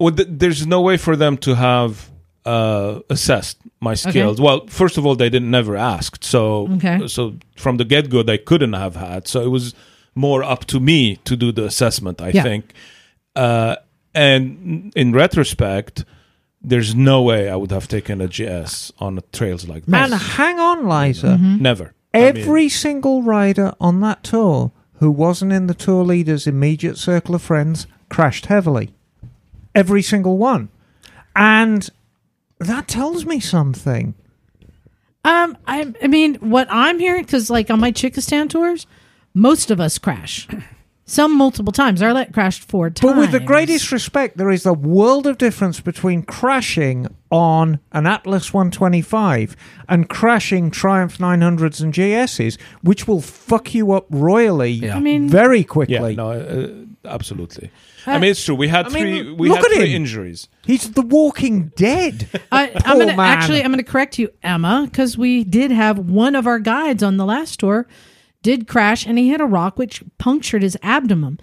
well, 0.00 0.14
th- 0.14 0.28
there's 0.30 0.64
no 0.66 0.80
way 0.80 0.96
for 0.96 1.16
them 1.16 1.36
to 1.38 1.54
have 1.56 2.08
uh, 2.44 3.00
assessed 3.10 3.58
my 3.80 3.94
skills 3.94 4.40
well 4.40 4.66
first 4.68 4.96
of 4.96 5.04
all 5.04 5.14
they 5.16 5.28
didn't 5.28 5.50
never 5.50 5.76
asked 5.76 6.24
so 6.24 6.66
Okay. 6.76 7.06
so 7.08 7.34
from 7.56 7.76
the 7.76 7.84
get-go 7.84 8.22
they 8.22 8.38
couldn't 8.38 8.72
have 8.72 8.96
had 8.96 9.28
so 9.28 9.40
it 9.42 9.48
was 9.48 9.74
more 10.14 10.42
up 10.42 10.64
to 10.64 10.80
me 10.80 11.16
to 11.24 11.36
do 11.36 11.52
the 11.52 11.64
assessment 11.64 12.20
i 12.22 12.30
Yeah. 12.30 12.42
think 12.42 12.72
uh, 13.36 13.76
and 14.14 14.92
in 14.96 15.12
retrospect 15.12 16.04
there's 16.62 16.94
no 16.94 17.22
way 17.22 17.50
i 17.50 17.54
would 17.56 17.70
have 17.70 17.86
taken 17.86 18.20
a 18.20 18.28
gs 18.28 18.92
on 18.98 19.20
trails 19.32 19.68
like 19.68 19.82
And 19.92 20.12
this 20.12 20.22
hang 20.36 20.58
on, 20.58 20.88
Liza. 20.88 21.36
never 21.38 21.92
I 22.14 22.32
mean- 22.32 22.42
Every 22.42 22.68
single 22.68 23.22
rider 23.22 23.74
on 23.80 24.00
that 24.00 24.22
tour 24.24 24.72
who 24.94 25.10
wasn't 25.10 25.52
in 25.52 25.66
the 25.66 25.74
tour 25.74 26.04
leader's 26.04 26.46
immediate 26.46 26.98
circle 26.98 27.34
of 27.34 27.42
friends 27.42 27.86
crashed 28.08 28.46
heavily. 28.46 28.92
Every 29.74 30.02
single 30.02 30.38
one. 30.38 30.70
And 31.36 31.88
that 32.58 32.88
tells 32.88 33.24
me 33.24 33.38
something. 33.38 34.14
Um, 35.24 35.56
I, 35.66 35.92
I 36.02 36.06
mean, 36.06 36.36
what 36.36 36.66
I'm 36.70 36.98
hearing, 36.98 37.22
because 37.22 37.50
like 37.50 37.70
on 37.70 37.80
my 37.80 37.92
Chickistan 37.92 38.48
tours, 38.48 38.86
most 39.34 39.70
of 39.70 39.80
us 39.80 39.98
crash. 39.98 40.48
Some 41.04 41.36
multiple 41.38 41.72
times. 41.72 42.02
Arlette 42.02 42.34
crashed 42.34 42.64
four 42.64 42.90
times. 42.90 43.12
But 43.14 43.18
with 43.18 43.30
the 43.32 43.40
greatest 43.40 43.92
respect, 43.92 44.36
there 44.36 44.50
is 44.50 44.66
a 44.66 44.74
world 44.74 45.26
of 45.26 45.38
difference 45.38 45.80
between 45.80 46.22
crashing 46.22 47.06
on 47.30 47.78
an 47.92 48.06
Atlas 48.06 48.52
125 48.54 49.54
and 49.88 50.08
crashing 50.08 50.70
Triumph 50.70 51.18
900s 51.18 51.80
and 51.82 51.92
GSs, 51.92 52.58
which 52.82 53.06
will 53.06 53.20
fuck 53.20 53.74
you 53.74 53.92
up 53.92 54.06
royally 54.10 54.70
Yeah. 54.72 54.96
I 54.96 55.00
mean- 55.00 55.28
very 55.28 55.64
quickly. 55.64 55.94
Yeah, 56.10 56.16
no, 56.16 56.30
uh, 56.32 56.68
absolutely. 57.04 57.70
I 58.06 58.18
mean, 58.18 58.30
it's 58.30 58.42
true. 58.42 58.54
We 58.54 58.68
had 58.68 58.86
I 58.86 58.88
mean, 58.90 59.24
three. 59.24 59.32
We 59.32 59.48
look 59.50 59.58
had 59.58 59.66
at 59.66 59.72
three 59.76 59.90
him. 59.90 59.96
injuries. 60.02 60.48
He's 60.64 60.90
the 60.92 61.02
walking 61.02 61.72
dead. 61.76 62.26
I, 62.52 62.70
I'm 62.86 62.98
gonna 62.98 63.14
man. 63.16 63.20
actually 63.20 63.62
I'm 63.62 63.70
gonna 63.70 63.82
correct 63.82 64.18
you, 64.18 64.30
Emma, 64.42 64.86
because 64.90 65.18
we 65.18 65.44
did 65.44 65.70
have 65.70 65.98
one 65.98 66.34
of 66.34 66.46
our 66.46 66.58
guides 66.58 67.02
on 67.02 67.18
the 67.18 67.26
last 67.26 67.60
tour 67.60 67.86
did 68.42 68.66
crash 68.68 69.04
and 69.04 69.18
he 69.18 69.28
hit 69.28 69.40
a 69.42 69.46
rock 69.46 69.76
which 69.78 70.02
punctured 70.16 70.62
his 70.62 70.78
abdomen. 70.82 71.38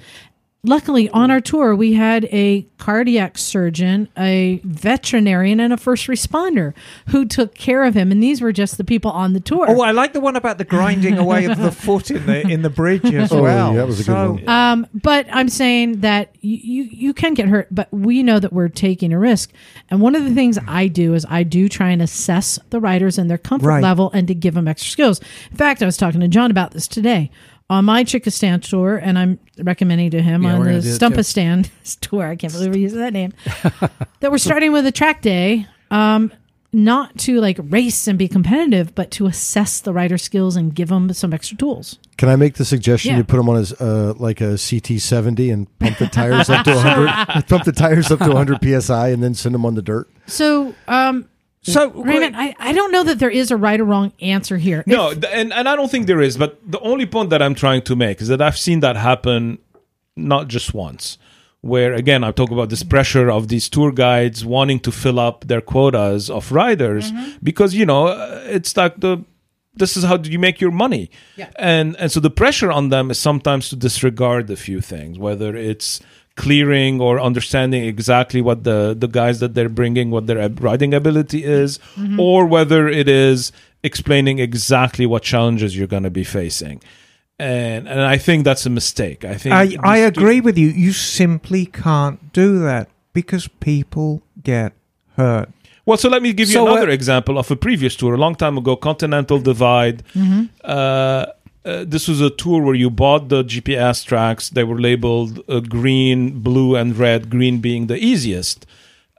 Luckily, 0.65 1.09
on 1.09 1.29
our 1.31 1.39
tour, 1.41 1.75
we 1.75 1.93
had 1.93 2.25
a 2.25 2.63
cardiac 2.77 3.37
surgeon, 3.37 4.09
a 4.17 4.59
veterinarian, 4.63 5.59
and 5.59 5.71
a 5.71 5.77
first 5.77 6.07
responder 6.07 6.73
who 7.07 7.25
took 7.25 7.53
care 7.55 7.83
of 7.83 7.93
him. 7.95 8.11
And 8.11 8.21
these 8.21 8.41
were 8.41 8.51
just 8.51 8.77
the 8.77 8.83
people 8.83 9.11
on 9.11 9.33
the 9.33 9.39
tour. 9.39 9.65
Oh, 9.69 9.81
I 9.81 9.91
like 9.91 10.13
the 10.13 10.19
one 10.19 10.35
about 10.35 10.57
the 10.57 10.63
grinding 10.63 11.17
away 11.17 11.45
of 11.45 11.57
the 11.57 11.71
foot 11.85 12.09
in 12.11 12.25
the 12.25 12.41
in 12.41 12.61
the 12.61 12.69
bridge 12.69 13.05
as 13.13 13.31
Oh, 13.31 13.41
well. 13.41 13.71
yeah, 13.71 13.77
that 13.77 13.87
was 13.87 13.99
a 13.99 14.03
good 14.03 14.05
So- 14.11 14.31
one. 14.33 14.49
Um, 14.49 14.87
but 14.93 15.27
I'm 15.31 15.49
saying 15.49 16.01
that 16.01 16.35
you, 16.41 16.57
you 16.57 16.83
you 16.91 17.13
can 17.13 17.33
get 17.33 17.47
hurt, 17.47 17.67
but 17.71 17.91
we 17.93 18.23
know 18.23 18.39
that 18.39 18.51
we're 18.53 18.69
taking 18.69 19.13
a 19.13 19.19
risk. 19.19 19.51
And 19.89 20.01
one 20.01 20.15
of 20.15 20.23
the 20.23 20.33
things 20.33 20.57
I 20.67 20.87
do 20.87 21.13
is 21.13 21.25
I 21.29 21.43
do 21.43 21.69
try 21.69 21.89
and 21.91 22.01
assess 22.01 22.59
the 22.71 22.79
riders 22.79 23.17
and 23.17 23.29
their 23.29 23.37
comfort 23.37 23.67
Right. 23.67 23.83
level 23.83 24.11
and 24.13 24.27
to 24.27 24.33
give 24.35 24.53
them 24.55 24.67
extra 24.67 24.89
skills. 24.91 25.19
In 25.51 25.57
fact, 25.57 25.81
I 25.81 25.85
was 25.85 25.97
talking 25.97 26.21
to 26.21 26.27
John 26.27 26.51
about 26.51 26.71
this 26.71 26.87
today 26.87 27.29
on 27.69 27.85
my 27.85 28.03
Chickistan 28.03 28.61
tour, 28.61 28.97
and 28.97 29.17
I'm 29.17 29.39
recommending 29.59 30.11
to 30.11 30.21
him 30.21 30.43
Yeah, 30.43 30.53
on 30.53 30.59
the 30.59 30.65
gonna 30.65 30.81
do. 30.81 30.89
Stumpistan 30.97 31.69
tour. 32.01 32.27
I 32.27 32.35
can't 32.35 32.53
believe 32.53 32.71
we're 32.71 32.77
using 32.79 32.99
that 32.99 33.13
name. 33.13 33.33
that 34.19 34.31
we're 34.31 34.37
starting 34.37 34.71
with 34.71 34.85
a 34.85 34.91
track 34.91 35.21
day. 35.21 35.67
Um, 35.91 36.31
not 36.73 37.17
to 37.19 37.39
like 37.39 37.57
race 37.61 38.05
and 38.05 38.19
be 38.19 38.27
competitive, 38.27 38.93
but 38.95 39.09
to 39.11 39.27
assess 39.27 39.79
the 39.79 39.93
rider 39.93 40.17
skills 40.17 40.57
and 40.57 40.75
give 40.75 40.89
them 40.89 41.11
some 41.13 41.33
extra 41.33 41.55
tools. 41.55 41.99
Can 42.17 42.27
I 42.27 42.35
make 42.35 42.55
the 42.55 42.65
suggestion 42.65 43.11
Yeah. 43.11 43.17
you 43.19 43.23
put 43.23 43.37
them 43.37 43.47
on 43.47 43.55
as 43.55 43.71
uh, 43.73 44.13
like 44.17 44.41
a 44.41 44.57
CT 44.57 44.99
seventy 44.99 45.49
and 45.51 45.67
pump 45.79 45.97
the 45.99 46.07
tires 46.07 46.49
up 46.49 46.65
to 46.65 46.77
hundred, 46.77 47.45
pump 47.47 47.63
the 47.63 47.71
tires 47.71 48.11
up 48.11 48.19
to 48.19 48.35
hundred 48.35 48.59
psi, 48.81 49.07
and 49.09 49.23
then 49.23 49.33
send 49.33 49.55
them 49.55 49.65
on 49.65 49.75
the 49.75 49.81
dirt? 49.81 50.09
So, 50.27 50.75
um, 50.89 51.29
So 51.73 51.89
Raymond, 51.89 52.35
I, 52.37 52.55
I 52.59 52.73
don't 52.73 52.91
know 52.91 53.03
that 53.03 53.17
there 53.19 53.29
is 53.29 53.49
a 53.51 53.57
right 53.57 53.79
or 53.79 53.85
wrong 53.85 54.11
answer 54.21 54.57
here. 54.57 54.83
No, 54.85 55.11
If- 55.11 55.23
and, 55.25 55.51
and 55.51 55.67
I 55.67 55.75
don't 55.75 55.89
think 55.89 56.05
there 56.07 56.21
is. 56.21 56.37
But 56.37 56.59
the 56.65 56.79
only 56.79 57.05
point 57.05 57.29
that 57.31 57.41
I'm 57.41 57.55
trying 57.55 57.81
to 57.83 57.95
make 57.95 58.21
is 58.21 58.27
that 58.27 58.41
I've 58.41 58.57
seen 58.57 58.79
that 58.81 58.95
happen 58.95 59.57
not 60.15 60.47
just 60.47 60.73
once. 60.73 61.17
Where 61.61 61.93
again, 61.93 62.23
I 62.23 62.31
talk 62.31 62.51
about 62.51 62.69
this 62.69 62.83
pressure 62.83 63.31
of 63.31 63.47
these 63.47 63.67
tour 63.69 63.91
guides 63.91 64.45
wanting 64.45 64.79
to 64.81 64.91
fill 64.91 65.19
up 65.19 65.45
their 65.47 65.61
quotas 65.61 66.29
of 66.29 66.51
riders 66.51 67.11
because 67.41 67.73
you 67.73 67.87
know 67.87 68.07
uh, 68.09 68.43
it's 68.45 68.77
like 68.77 68.99
the 68.99 69.23
this 69.73 69.97
is 69.97 70.03
how 70.03 70.15
do 70.17 70.29
you 70.31 70.37
make 70.39 70.61
your 70.61 70.69
money, 70.71 71.09
Yeah. 71.35 71.49
and 71.57 71.95
and 71.97 72.11
so 72.11 72.19
the 72.19 72.29
pressure 72.29 72.71
on 72.71 72.89
them 72.89 73.09
is 73.09 73.17
sometimes 73.19 73.67
to 73.69 73.75
disregard 73.75 74.47
a 74.51 74.55
few 74.55 74.79
things, 74.79 75.17
whether 75.17 75.55
it's 75.55 75.99
clearing 76.35 76.99
or 76.99 77.19
understanding 77.19 77.83
exactly 77.85 78.41
what 78.41 78.63
the 78.63 78.95
the 78.97 79.07
guys 79.07 79.39
that 79.39 79.53
they're 79.53 79.69
bringing 79.69 80.11
what 80.11 80.27
their 80.27 80.49
riding 80.49 80.93
ability 80.93 81.43
is 81.43 81.79
or 82.19 82.45
whether 82.45 82.87
it 82.89 83.07
is 83.07 83.51
explaining 83.83 84.39
exactly 84.39 85.05
what 85.05 85.23
challenges 85.23 85.77
you're 85.77 85.87
going 85.87 86.03
to 86.03 86.09
be 86.09 86.23
facing. 86.25 86.81
And 87.39 87.87
and 87.87 88.01
i 88.01 88.17
think 88.17 88.43
that's 88.45 88.65
a 88.65 88.69
mistake. 88.69 89.23
I 89.25 89.35
think 89.35 89.53
I, 89.53 89.77
I 89.95 89.97
agree 89.97 90.41
with 90.41 90.57
you. 90.57 90.67
You 90.67 90.91
simply 90.93 91.65
can't 91.65 92.19
do 92.33 92.59
that 92.59 92.89
because 93.13 93.47
people 93.59 94.21
get 94.43 94.71
hurt. 95.17 95.47
well 95.85 95.97
so 95.97 96.09
let 96.09 96.21
me 96.21 96.31
give 96.33 96.47
you 96.49 96.55
So, 96.59 96.67
uh, 96.67 96.71
another 96.71 96.89
example 96.89 97.37
of 97.37 97.49
a 97.51 97.55
previous 97.55 97.95
tour. 97.95 98.13
A 98.13 98.17
long 98.17 98.35
time 98.35 98.57
ago 98.57 98.75
continental 98.75 99.39
divide 99.39 100.03
uh, 100.63 101.25
uh, 101.65 101.83
this 101.85 102.07
was 102.07 102.21
a 102.21 102.29
tour 102.29 102.61
where 102.61 102.75
you 102.75 102.89
bought 102.89 103.29
the 103.29 103.43
GPS 103.43 104.05
tracks. 104.05 104.49
They 104.49 104.63
were 104.63 104.79
labeled 104.79 105.41
uh, 105.49 105.59
green, 105.61 106.39
blue, 106.39 106.75
and 106.75 106.95
red. 106.95 107.29
Green 107.29 107.59
being 107.59 107.87
the 107.87 107.97
easiest. 107.97 108.65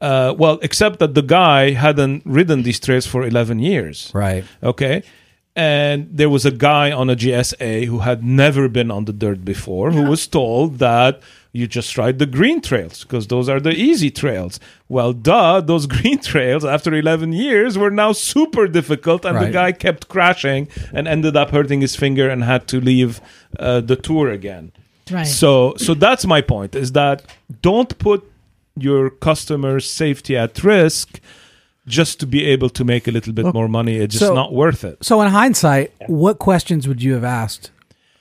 Uh, 0.01 0.35
well, 0.37 0.59
except 0.63 0.99
that 1.01 1.15
the 1.15 1.23
guy 1.23 1.71
hadn't 1.71 2.23
ridden 2.25 2.63
these 2.63 2.79
trails 2.79 3.07
for 3.07 3.27
11 3.27 3.59
years. 3.59 4.11
Right. 4.15 4.45
Okay. 4.63 5.03
And 5.57 6.09
there 6.13 6.29
was 6.29 6.45
a 6.45 6.51
guy 6.51 6.93
on 6.93 7.09
a 7.09 7.17
GSA 7.17 7.87
who 7.87 8.01
had 8.01 8.23
never 8.23 8.69
been 8.69 8.91
on 8.91 9.07
the 9.07 9.13
dirt 9.13 9.43
before 9.43 9.91
who 9.91 10.03
was 10.03 10.27
told 10.27 10.79
that 10.81 11.23
you 11.51 11.67
just 11.67 11.97
ride 11.97 12.19
the 12.19 12.27
green 12.27 12.61
trails 12.61 13.03
because 13.03 13.29
those 13.29 13.49
are 13.49 13.59
the 13.59 13.71
easy 13.71 14.11
trails. 14.11 14.61
Well, 14.91 15.15
duh, 15.15 15.63
those 15.63 15.87
green 15.97 16.19
trails 16.19 16.65
after 16.67 16.93
11 16.95 17.33
years 17.33 17.79
were 17.79 17.91
now 17.91 18.13
super 18.13 18.69
difficult, 18.69 19.25
and 19.25 19.39
the 19.39 19.51
guy 19.51 19.73
kept 19.73 20.09
crashing 20.09 20.69
and 20.93 21.09
ended 21.09 21.35
up 21.35 21.51
hurting 21.51 21.81
his 21.81 21.97
finger 21.97 22.29
and 22.29 22.45
had 22.45 22.69
to 22.69 22.81
leave 22.81 23.23
uh, 23.59 23.81
the 23.81 23.97
tour 23.97 24.31
again. 24.31 24.73
right. 25.11 25.27
So, 25.27 25.75
so 25.79 25.95
that's 25.95 26.27
my 26.27 26.43
point: 26.43 26.75
is 26.75 26.93
that 26.93 27.23
don't 27.63 27.97
put 27.99 28.31
your 28.77 29.09
customers' 29.09 29.89
safety 29.89 30.37
at 30.37 30.63
risk 30.63 31.21
just 31.87 32.21
to 32.21 32.27
be 32.27 32.45
able 32.47 32.69
to 32.71 32.85
make 32.85 33.07
a 33.09 33.11
little 33.11 33.33
bit 33.33 33.53
more 33.55 33.69
money. 33.69 33.97
It's 33.97 34.15
just 34.15 34.27
so- 34.27 34.35
not 34.35 34.53
worth 34.53 34.85
it. 34.85 34.99
So, 35.03 35.21
in 35.23 35.29
hindsight, 35.29 35.93
what 36.07 36.39
questions 36.39 36.87
would 36.89 37.03
you 37.03 37.15
have 37.15 37.25
asked? 37.25 37.71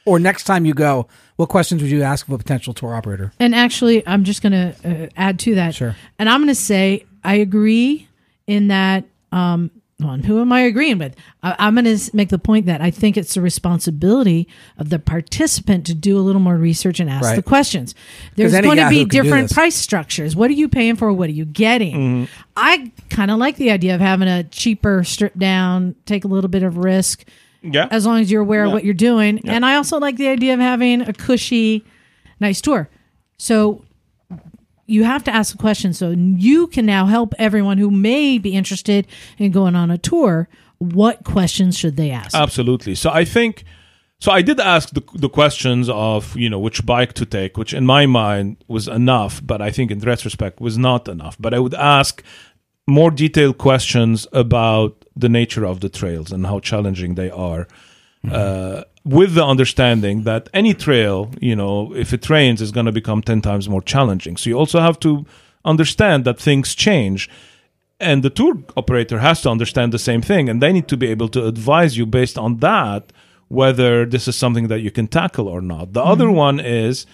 Or 0.05 0.19
next 0.19 0.43
time 0.43 0.65
you 0.65 0.75
go, 0.75 1.07
what 1.35 1.49
questions 1.49 1.81
would 1.81 1.89
you 1.89 2.03
ask 2.03 2.27
of 2.27 2.33
a 2.33 2.37
potential 2.37 2.73
tour 2.75 2.93
operator? 2.95 3.33
and 3.39 3.55
actually, 3.55 4.07
I'm 4.07 4.23
just 4.23 4.43
going 4.43 4.51
to 4.53 5.05
uh, 5.05 5.07
add 5.17 5.39
to 5.39 5.55
that. 5.55 5.73
Sure. 5.73 5.95
And 6.19 6.29
I'm 6.29 6.41
going 6.41 6.47
to 6.49 6.55
say 6.55 7.05
I 7.23 7.35
agree 7.35 8.07
in 8.45 8.67
that 8.67 9.05
um, 9.31 9.71
well, 9.99 10.17
who 10.17 10.41
am 10.41 10.51
I 10.51 10.61
agreeing 10.61 10.97
with? 10.97 11.15
I, 11.41 11.55
I'm 11.57 11.75
going 11.75 11.85
to 11.97 12.15
make 12.15 12.27
the 12.29 12.37
point 12.37 12.65
that 12.65 12.81
I 12.81 12.91
think 12.91 13.15
it's 13.15 13.33
the 13.35 13.41
responsibility 13.41 14.47
of 14.77 14.89
the 14.89 14.99
participant 14.99 15.85
to 15.85 15.93
do 15.93 16.17
a 16.17 16.21
little 16.21 16.41
more 16.41 16.57
research 16.57 16.99
and 16.99 17.09
ask 17.09 17.23
Right. 17.23 17.35
the 17.37 17.41
questions. 17.43 17.95
There's 18.35 18.51
going 18.51 18.77
to 18.77 18.89
be 18.89 19.05
different 19.05 19.51
price 19.51 19.75
structures. 19.75 20.35
What 20.35 20.49
are 20.49 20.53
you 20.53 20.67
paying 20.67 20.97
for? 20.97 21.13
What 21.13 21.29
are 21.29 21.33
you 21.33 21.45
getting? 21.45 22.27
I 22.57 22.91
kind 23.09 23.31
of 23.31 23.37
like 23.37 23.55
the 23.55 23.71
idea 23.71 23.95
of 23.95 24.01
having 24.01 24.27
a 24.27 24.43
cheaper 24.43 25.03
strip 25.05 25.37
down, 25.37 25.95
take 26.05 26.25
a 26.25 26.27
little 26.27 26.49
bit 26.49 26.63
of 26.63 26.77
risk 26.77 27.23
Yeah. 27.63 27.87
as 27.89 28.05
long 28.05 28.19
as 28.19 28.29
you're 28.29 28.41
aware 28.41 28.65
of 28.65 28.73
what 28.73 28.83
you're 28.83 28.93
doing. 28.93 29.39
And 29.47 29.65
I 29.65 29.75
also 29.75 29.97
like 29.99 30.17
the 30.17 30.27
idea 30.27 30.53
of 30.53 30.59
having 30.59 31.01
a 31.01 31.13
cushy, 31.13 31.85
nice 32.41 32.59
tour. 32.59 32.89
So 33.37 33.83
you 34.85 35.03
have 35.03 35.23
to 35.23 35.31
ask 35.33 35.55
a 35.55 35.57
question 35.57 35.93
so 35.93 36.11
you 36.11 36.67
can 36.67 36.85
now 36.85 37.05
help 37.05 37.33
everyone 37.39 37.77
who 37.77 37.89
may 37.89 38.37
be 38.37 38.53
interested 38.53 39.07
in 39.37 39.51
going 39.51 39.75
on 39.75 39.91
a 39.91 39.97
tour. 39.97 40.47
What 40.77 41.23
questions 41.23 41.77
should 41.77 41.95
they 41.95 42.11
ask? 42.11 42.35
Absolutely. 42.35 42.95
So 42.95 43.09
I 43.09 43.25
think 43.25 43.63
so 44.19 44.31
I 44.31 44.41
did 44.41 44.59
ask 44.59 44.89
the 44.89 45.03
the 45.13 45.29
questions 45.29 45.89
of, 45.89 46.35
you 46.37 46.49
know, 46.49 46.59
which 46.59 46.85
bike 46.85 47.13
to 47.13 47.25
take, 47.25 47.57
which 47.57 47.73
in 47.73 47.85
my 47.85 48.05
mind 48.05 48.63
was 48.67 48.87
enough, 48.87 49.41
but 49.43 49.61
I 49.61 49.71
think 49.71 49.91
in 49.91 49.99
retrospect 49.99 50.61
was 50.61 50.77
not 50.77 51.07
enough. 51.07 51.37
But 51.39 51.53
I 51.53 51.59
would 51.59 51.73
ask 51.73 52.23
more 52.87 53.11
detailed 53.11 53.57
questions 53.57 54.27
about 54.31 55.05
the 55.15 55.29
nature 55.29 55.65
of 55.65 55.79
the 55.79 55.89
trails 55.89 56.31
and 56.31 56.45
how 56.45 56.59
challenging 56.59 57.15
they 57.15 57.31
are. 57.31 57.67
Uh, 58.31 58.83
with 59.03 59.33
the 59.35 59.45
understanding 59.45 60.23
that 60.23 60.49
any 60.53 60.73
trail, 60.73 61.31
you 61.39 61.55
know, 61.55 61.93
if 61.95 62.11
it 62.13 62.29
rains, 62.29 62.61
is 62.61 62.71
going 62.71 62.87
to 62.87 62.91
become 62.91 63.21
10 63.21 63.41
times 63.41 63.69
more 63.69 63.81
challenging. 63.81 64.35
So 64.37 64.49
you 64.49 64.57
also 64.57 64.79
have 64.79 64.99
to 65.01 65.25
understand 65.63 66.25
that 66.25 66.39
things 66.39 66.73
change 66.75 67.29
and 67.99 68.23
the 68.23 68.29
tour 68.29 68.57
operator 68.75 69.19
has 69.19 69.41
to 69.41 69.49
understand 69.49 69.91
the 69.93 69.97
same 69.99 70.21
thing 70.21 70.49
and 70.49 70.61
they 70.61 70.71
need 70.73 70.87
to 70.87 70.97
be 70.97 71.07
able 71.07 71.29
to 71.29 71.45
advise 71.45 71.97
you 71.97 72.05
based 72.05 72.37
on 72.37 72.57
that 72.57 73.13
whether 73.47 74.05
this 74.05 74.27
is 74.27 74.35
something 74.35 74.67
that 74.67 74.81
you 74.81 74.91
can 74.91 75.07
tackle 75.07 75.47
or 75.47 75.61
not 75.61 75.93
the 75.93 76.03
other 76.03 76.29
one 76.29 76.59
is 76.59 77.05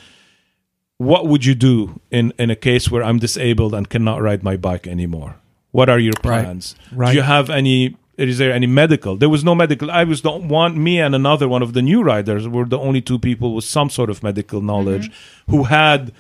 what 0.97 1.27
would 1.27 1.45
you 1.45 1.55
do 1.55 1.99
in 2.09 2.33
in 2.39 2.49
a 2.49 2.55
case 2.55 2.89
where 2.91 3.03
i'm 3.03 3.19
disabled 3.19 3.73
and 3.73 3.89
cannot 3.89 4.21
ride 4.21 4.43
my 4.43 4.57
bike 4.57 4.87
anymore 4.87 5.35
what 5.71 5.87
are 5.89 5.99
your 5.99 6.13
Right. 6.23 6.43
plans 6.43 6.75
Right. 6.91 7.11
do 7.11 7.15
you 7.17 7.21
have 7.23 7.49
any 7.49 7.95
is 8.29 8.37
there 8.37 8.51
any 8.51 8.67
medical 8.67 9.15
there 9.15 9.29
was 9.29 9.43
no 9.43 9.53
medical 9.55 9.89
i 9.91 10.03
was 10.03 10.21
the 10.21 10.31
one 10.31 10.81
me 10.83 10.99
and 10.99 11.15
another 11.15 11.47
one 11.47 11.61
of 11.61 11.73
the 11.73 11.81
new 11.81 12.01
riders 12.03 12.47
were 12.47 12.65
the 12.65 12.77
only 12.79 13.01
two 13.01 13.17
people 13.19 13.55
with 13.55 13.63
some 13.65 13.89
sort 13.89 14.09
of 14.09 14.21
medical 14.23 14.61
knowledge 14.61 15.11
who 15.49 15.63
had 15.63 16.11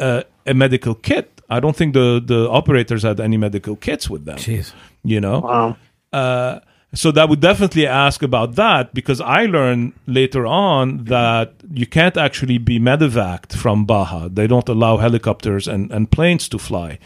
uh, 0.00 0.22
a 0.46 0.54
medical 0.54 0.94
kit 0.94 1.40
i 1.50 1.58
don't 1.60 1.76
think 1.76 1.94
the 1.94 2.22
the 2.24 2.48
operators 2.50 3.02
had 3.02 3.20
any 3.20 3.36
medical 3.36 3.76
kits 3.76 4.08
with 4.10 4.24
them 4.24 4.36
Jeez. 4.38 4.72
you 5.04 5.20
know 5.20 5.40
Wow. 5.40 5.76
uh, 6.12 6.60
so 6.94 7.10
that 7.12 7.28
would 7.28 7.40
definitely 7.40 7.86
ask 7.86 8.22
about 8.22 8.54
that 8.54 8.94
because 8.94 9.20
I 9.20 9.44
learned 9.46 9.92
later 10.06 10.46
on 10.46 11.04
that 11.04 11.52
you 11.70 11.86
can't 11.86 12.16
actually 12.16 12.56
be 12.56 12.78
medevaced 12.78 13.52
from 13.54 13.84
Baja. 13.84 14.28
They 14.32 14.46
don't 14.46 14.66
allow 14.68 14.96
helicopters 14.96 15.68
and, 15.68 15.90
and 15.92 16.10
planes 16.10 16.48
to 16.48 16.58
fly. 16.58 16.98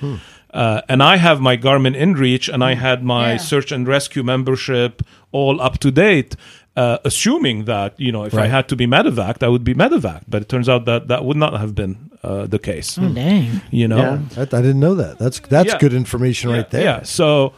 Uh, 0.53 0.81
and 0.89 1.01
I 1.03 1.17
have 1.17 1.41
my 1.41 1.57
Garmin 1.57 1.95
InReach 1.97 2.53
and 2.53 2.63
I 2.65 2.75
had 2.75 3.03
my 3.05 3.33
Yeah. 3.33 3.37
search 3.39 3.71
and 3.73 3.87
rescue 3.87 4.23
membership 4.25 5.03
all 5.33 5.61
up 5.61 5.79
to 5.79 5.91
date. 5.91 6.35
Uh, 6.77 6.99
assuming 7.05 7.65
that 7.67 7.95
you 7.99 8.13
know 8.13 8.25
if 8.25 8.33
I 8.35 8.47
had 8.47 8.69
to 8.69 8.77
be 8.77 8.87
medevaced, 8.87 9.43
I 9.43 9.49
would 9.49 9.65
be 9.65 9.75
medevaced, 9.75 10.23
but 10.29 10.43
it 10.43 10.49
turns 10.49 10.69
out 10.69 10.85
that 10.87 11.09
that 11.09 11.25
would 11.25 11.37
not 11.37 11.53
have 11.61 11.75
been 11.75 11.97
uh, 12.23 12.47
the 12.47 12.59
case. 12.59 12.97
oh, 12.99 13.09
dang. 13.13 13.61
You 13.71 13.89
know, 13.89 13.97
Yeah. 13.99 14.19
I, 14.37 14.43
I 14.43 14.63
didn't 14.63 14.81
know 14.81 14.95
that. 14.95 15.19
That's 15.19 15.41
that's 15.41 15.73
Yeah. 15.73 15.79
good 15.79 15.93
information 15.95 16.51
right 16.51 16.71
there. 16.71 16.83
Yeah. 16.85 17.03
So, 17.03 17.53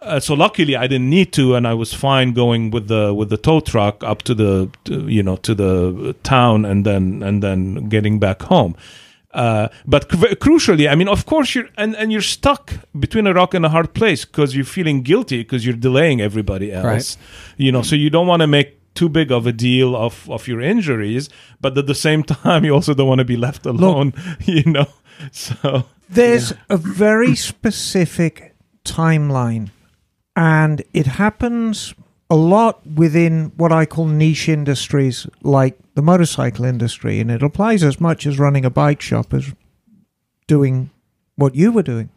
uh, 0.00 0.20
so 0.20 0.34
luckily 0.34 0.76
I 0.76 0.86
didn't 0.86 1.10
need 1.10 1.32
to, 1.32 1.54
and 1.56 1.66
I 1.66 1.74
was 1.74 1.92
fine 1.92 2.32
going 2.34 2.70
with 2.70 2.86
the 2.88 3.12
with 3.12 3.30
the 3.30 3.36
tow 3.36 3.60
truck 3.60 4.02
up 4.04 4.22
to 4.22 4.34
the 4.34 4.68
to, 4.84 4.94
you 5.08 5.22
know 5.24 5.36
to 5.36 5.54
the 5.54 6.14
town 6.22 6.64
and 6.64 6.84
then 6.86 7.22
and 7.22 7.42
then 7.42 7.88
getting 7.88 8.18
back 8.20 8.42
home. 8.42 8.74
Uh, 9.32 9.68
but 9.86 10.08
cru- 10.08 10.34
crucially, 10.36 10.90
I 10.90 10.94
mean, 10.94 11.08
of 11.08 11.24
course, 11.24 11.54
you're 11.54 11.68
and, 11.78 11.96
and 11.96 12.12
you're 12.12 12.20
stuck 12.20 12.74
between 12.98 13.26
a 13.26 13.32
rock 13.32 13.54
and 13.54 13.64
a 13.64 13.70
hard 13.70 13.94
place 13.94 14.24
because 14.24 14.54
you're 14.54 14.64
feeling 14.64 15.02
guilty 15.02 15.38
because 15.38 15.64
you're 15.64 15.76
delaying 15.76 16.20
everybody 16.20 16.70
else. 16.72 16.84
Right. 16.84 17.16
You 17.56 17.72
know, 17.72 17.82
so 17.82 17.96
you 17.96 18.10
don't 18.10 18.26
want 18.26 18.42
to 18.42 18.46
make 18.46 18.78
too 18.94 19.08
big 19.08 19.32
of 19.32 19.46
a 19.46 19.52
deal 19.52 19.96
of 19.96 20.28
of 20.30 20.46
your 20.46 20.60
injuries, 20.60 21.30
but 21.60 21.78
at 21.78 21.86
the 21.86 21.94
same 21.94 22.22
time, 22.42 22.64
you 22.64 22.74
also 22.74 22.94
don't 22.94 23.08
want 23.08 23.20
to 23.20 23.24
be 23.24 23.36
left 23.36 23.64
alone. 23.66 24.12
you 24.44 24.64
know, 24.64 24.86
so 25.30 25.86
There's 26.08 26.52
a 26.68 26.76
very 26.76 27.34
specific 27.34 28.54
timeline, 28.84 29.70
and 30.36 30.82
it 30.92 31.06
happens 31.06 31.94
a 32.32 32.34
lot 32.34 32.80
within 32.86 33.52
what 33.58 33.72
I 33.72 33.84
call 33.84 34.06
niche 34.06 34.48
industries 34.48 35.26
like 35.42 35.78
the 35.94 36.00
motorcycle 36.00 36.64
industry, 36.64 37.20
and 37.20 37.30
it 37.30 37.42
applies 37.42 37.84
as 37.84 38.00
much 38.00 38.26
as 38.26 38.38
running 38.38 38.64
a 38.64 38.70
bike 38.70 39.02
shop 39.02 39.34
as 39.34 39.52
doing 40.46 40.88
what 41.36 41.54
you 41.54 41.70
were 41.72 41.82
doing. 41.82 42.08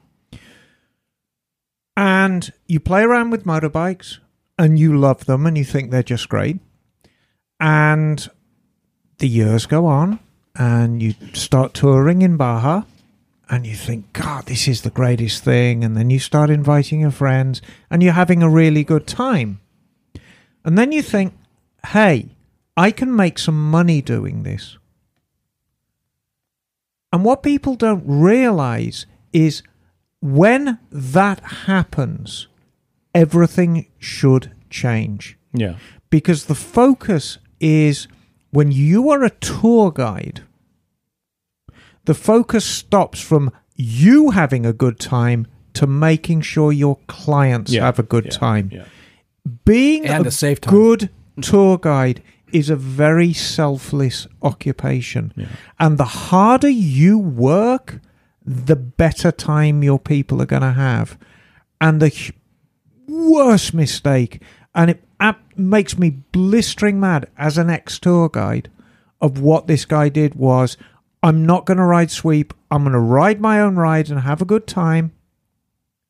And 1.97 2.49
you 2.65 2.79
play 2.79 3.01
around 3.01 3.31
with 3.31 3.43
motorbikes 3.43 4.19
and 4.57 4.79
you 4.79 4.97
love 4.97 5.25
them 5.25 5.45
and 5.45 5.57
you 5.57 5.65
think 5.65 5.91
they're 5.91 6.01
just 6.01 6.29
great. 6.29 6.59
And 7.59 8.25
the 9.17 9.27
years 9.27 9.65
go 9.65 9.85
on 9.85 10.19
and 10.55 11.03
you 11.03 11.13
start 11.33 11.73
touring 11.73 12.21
in 12.21 12.37
Baja 12.37 12.83
and 13.49 13.67
you 13.67 13.75
think, 13.75 14.13
God, 14.13 14.45
this 14.45 14.65
is 14.69 14.83
the 14.83 14.89
greatest 14.89 15.43
thing. 15.43 15.83
And 15.83 15.97
then 15.97 16.09
you 16.09 16.19
start 16.19 16.49
inviting 16.49 17.01
your 17.01 17.11
friends 17.11 17.61
and 17.89 18.01
you're 18.01 18.13
having 18.13 18.41
a 18.41 18.49
really 18.49 18.85
good 18.85 19.07
time. 19.07 19.59
And 20.65 20.77
then 20.77 20.91
you 20.91 21.01
think, 21.01 21.33
hey, 21.87 22.35
I 22.75 22.91
can 22.91 23.15
make 23.15 23.39
some 23.39 23.71
money 23.71 24.01
doing 24.01 24.43
this. 24.43 24.77
And 27.13 27.23
what 27.23 27.43
people 27.43 27.75
don't 27.75 28.03
realize 28.05 29.05
is 29.31 29.63
when 30.21 30.79
that 30.91 31.39
happens, 31.39 32.47
everything 33.13 33.87
should 33.99 34.51
change 34.69 35.37
yeah, 35.53 35.75
because 36.09 36.45
the 36.45 36.55
focus 36.55 37.37
is 37.59 38.07
when 38.51 38.71
you 38.71 39.09
are 39.11 39.23
a 39.23 39.29
tour 39.29 39.91
guide, 39.91 40.41
the 42.05 42.13
focus 42.13 42.65
stops 42.65 43.21
from 43.21 43.51
you 43.75 44.31
having 44.31 44.65
a 44.65 44.73
good 44.73 44.99
time 44.99 45.47
to 45.73 45.87
making 45.87 46.41
sure 46.41 46.71
your 46.71 46.97
clients 47.07 47.71
yeah, 47.71 47.85
have 47.85 47.99
a 47.99 48.03
good 48.03 48.25
yeah, 48.25 48.31
time. 48.31 48.69
Yeah. 48.73 48.85
Being 49.65 50.05
And 50.05 50.25
a 50.25 50.29
a 50.29 50.31
safe 50.31 50.61
time. 50.61 50.73
good 50.73 51.09
tour 51.41 51.77
guide 51.77 52.21
is 52.53 52.69
a 52.69 52.75
very 52.75 53.33
selfless 53.33 54.27
occupation. 54.41 55.33
Yeah. 55.35 55.47
And 55.79 55.97
the 55.97 56.05
harder 56.05 56.69
you 56.69 57.17
work, 57.17 57.99
the 58.45 58.75
better 58.75 59.31
time 59.31 59.83
your 59.83 59.99
people 59.99 60.41
are 60.41 60.45
going 60.45 60.61
to 60.61 60.71
have. 60.71 61.17
And 61.81 62.01
the 62.01 62.31
worst 63.07 63.73
mistake, 63.73 64.41
and 64.73 64.91
it 64.91 65.03
ap- 65.19 65.57
makes 65.57 65.97
me 65.97 66.11
blistering 66.31 66.99
mad 66.99 67.27
as 67.37 67.57
an 67.57 67.69
ex 67.69 67.99
tour 67.99 68.29
guide 68.29 68.69
of 69.19 69.39
what 69.39 69.67
this 69.67 69.85
guy 69.85 70.09
did 70.09 70.35
was 70.35 70.77
I'm 71.23 71.45
not 71.45 71.65
going 71.65 71.77
to 71.77 71.83
ride 71.83 72.11
sweep. 72.11 72.53
I'm 72.69 72.83
going 72.83 72.93
to 72.93 72.99
ride 72.99 73.41
my 73.41 73.59
own 73.59 73.75
ride 73.77 74.09
and 74.11 74.19
have 74.21 74.41
a 74.41 74.45
good 74.45 74.67
time. 74.67 75.11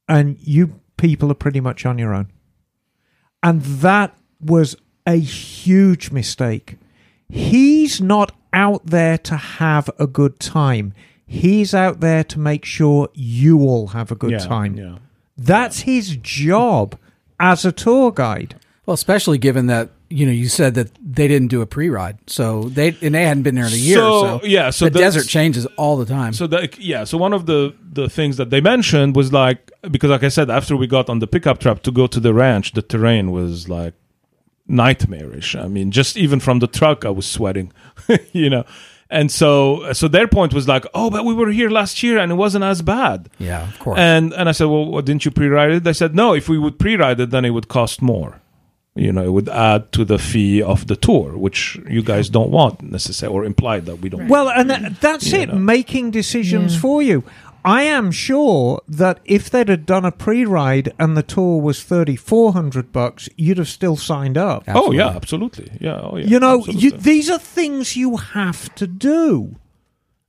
And 0.09 0.37
you 0.41 0.79
people 0.97 1.31
are 1.31 1.35
pretty 1.35 1.61
much 1.61 1.85
on 1.85 1.97
your 1.97 2.13
own. 2.13 2.27
And 3.45 3.61
that 3.61 4.17
was 4.41 4.75
a 5.05 5.19
huge 5.19 6.09
mistake. 6.09 6.77
He's 7.29 8.01
not 8.01 8.35
out 8.51 8.87
there 8.87 9.19
to 9.19 9.37
have 9.37 9.87
a 9.99 10.07
good 10.07 10.39
time. 10.39 10.95
He's 11.27 11.75
out 11.75 11.99
there 11.99 12.23
to 12.23 12.39
make 12.39 12.65
sure 12.65 13.09
you 13.13 13.59
all 13.61 13.87
have 13.87 14.11
a 14.11 14.15
good 14.15 14.31
yeah, 14.31 14.37
time. 14.39 14.75
Yeah. 14.75 14.97
That's 15.37 15.81
his 15.81 16.15
job 16.17 16.97
as 17.39 17.65
a 17.65 17.71
tour 17.71 18.11
guide. 18.11 18.55
Well, 18.85 18.93
especially 18.93 19.37
given 19.39 19.67
that 19.67 19.89
you 20.09 20.25
know 20.25 20.31
you 20.31 20.47
said 20.47 20.75
that 20.75 20.91
they 21.03 21.27
didn't 21.27 21.47
do 21.47 21.61
a 21.61 21.65
pre-ride, 21.65 22.17
so 22.27 22.63
they 22.63 22.95
and 23.01 23.15
they 23.15 23.25
hadn't 23.25 23.43
been 23.43 23.55
there 23.55 23.65
in 23.65 23.73
a 23.73 23.75
year. 23.75 23.97
So, 23.97 24.39
So, 24.39 24.45
yeah, 24.45 24.69
so 24.69 24.85
the 24.89 24.99
desert 24.99 25.27
changes 25.27 25.65
all 25.77 25.97
the 25.97 26.05
time. 26.05 26.33
So 26.33 26.45
that 26.47 26.77
yeah, 26.77 27.03
so 27.03 27.17
one 27.17 27.33
of 27.33 27.47
the 27.47 27.73
the 27.81 28.09
things 28.09 28.37
that 28.37 28.51
they 28.51 28.61
mentioned 28.61 29.15
was 29.15 29.33
like 29.33 29.71
because 29.89 30.11
like 30.11 30.23
I 30.23 30.29
said, 30.29 30.49
after 30.49 30.77
we 30.77 30.85
got 30.87 31.09
on 31.09 31.19
the 31.19 31.27
pickup 31.27 31.59
truck 31.59 31.81
to 31.83 31.91
go 31.91 32.05
to 32.07 32.19
the 32.19 32.33
ranch, 32.33 32.73
the 32.73 32.83
terrain 32.83 33.31
was 33.31 33.67
like 33.67 33.95
nightmarish. 34.67 35.55
I 35.55 35.67
mean, 35.67 35.91
just 35.91 36.17
even 36.17 36.39
from 36.39 36.59
the 36.59 36.67
truck, 36.67 37.05
I 37.05 37.09
was 37.09 37.25
sweating, 37.25 37.71
you 38.33 38.49
know. 38.49 38.65
And 39.09 39.31
so 39.31 39.93
so 39.93 40.07
their 40.07 40.27
point 40.27 40.53
was 40.53 40.67
like, 40.67 40.85
oh, 40.93 41.09
but 41.09 41.25
we 41.25 41.33
were 41.33 41.51
here 41.51 41.69
last 41.69 42.01
year 42.03 42.17
and 42.17 42.31
it 42.31 42.35
wasn't 42.35 42.63
as 42.63 42.81
bad. 42.81 43.29
yeah, 43.39 43.67
of 43.67 43.79
course. 43.79 43.97
And 43.99 44.33
and 44.33 44.49
I 44.49 44.51
said, 44.51 44.65
well, 44.65 45.01
didn't 45.01 45.25
you 45.25 45.31
pre-ride 45.31 45.71
it? 45.71 45.83
They 45.83 45.93
said, 45.93 46.15
no. 46.15 46.33
If 46.33 46.49
we 46.49 46.57
would 46.57 46.79
pre-ride 46.79 47.19
it, 47.19 47.29
then 47.29 47.45
it 47.45 47.51
would 47.51 47.67
cost 47.67 48.01
more. 48.01 48.41
You 48.97 49.11
know, 49.11 49.23
it 49.25 49.31
would 49.31 49.49
add 49.49 49.91
to 49.91 50.05
the 50.05 50.17
fee 50.17 50.61
of 50.63 50.87
the 50.87 50.95
tour, 50.95 51.37
which 51.37 51.77
you 51.89 52.01
guys 52.01 52.29
don't 52.29 52.49
want 52.49 52.81
necessarily, 52.81 53.35
or 53.37 53.43
implied 53.43 53.85
that 53.87 53.97
we 53.97 54.07
don't. 54.07 54.29
Well, 54.29 54.49
and 54.49 54.69
that, 54.69 55.01
that's 55.01 55.33
You 55.33 55.39
it, 55.39 55.49
know. 55.49 55.55
making 55.55 56.11
decisions 56.11 56.75
Yeah. 56.75 56.79
for 56.79 57.01
you. 57.03 57.23
I 57.65 57.81
am 57.81 58.11
sure 58.11 58.79
that 58.87 59.19
if 59.25 59.49
they'd 59.49 59.67
have 59.69 59.85
done 59.87 60.05
a 60.05 60.11
pre-ride 60.11 60.93
and 60.99 61.17
the 61.17 61.23
tour 61.23 61.59
was 61.59 61.81
thirty 61.83 62.15
four 62.15 62.53
hundred 62.53 62.93
bucks, 62.93 63.27
you'd 63.35 63.57
have 63.57 63.67
still 63.67 63.97
signed 63.97 64.37
up. 64.37 64.63
Oh 64.67 64.91
yeah, 64.93 65.07
absolutely. 65.09 65.71
Yeah. 65.81 65.99
Oh 66.01 66.15
yeah. 66.15 66.27
you 66.27 66.39
know, 66.39 66.63
you, 66.67 66.91
these 66.91 67.29
are 67.29 67.39
things 67.39 67.97
you 67.97 68.17
have 68.17 68.73
to 68.75 68.85
do. 68.87 69.55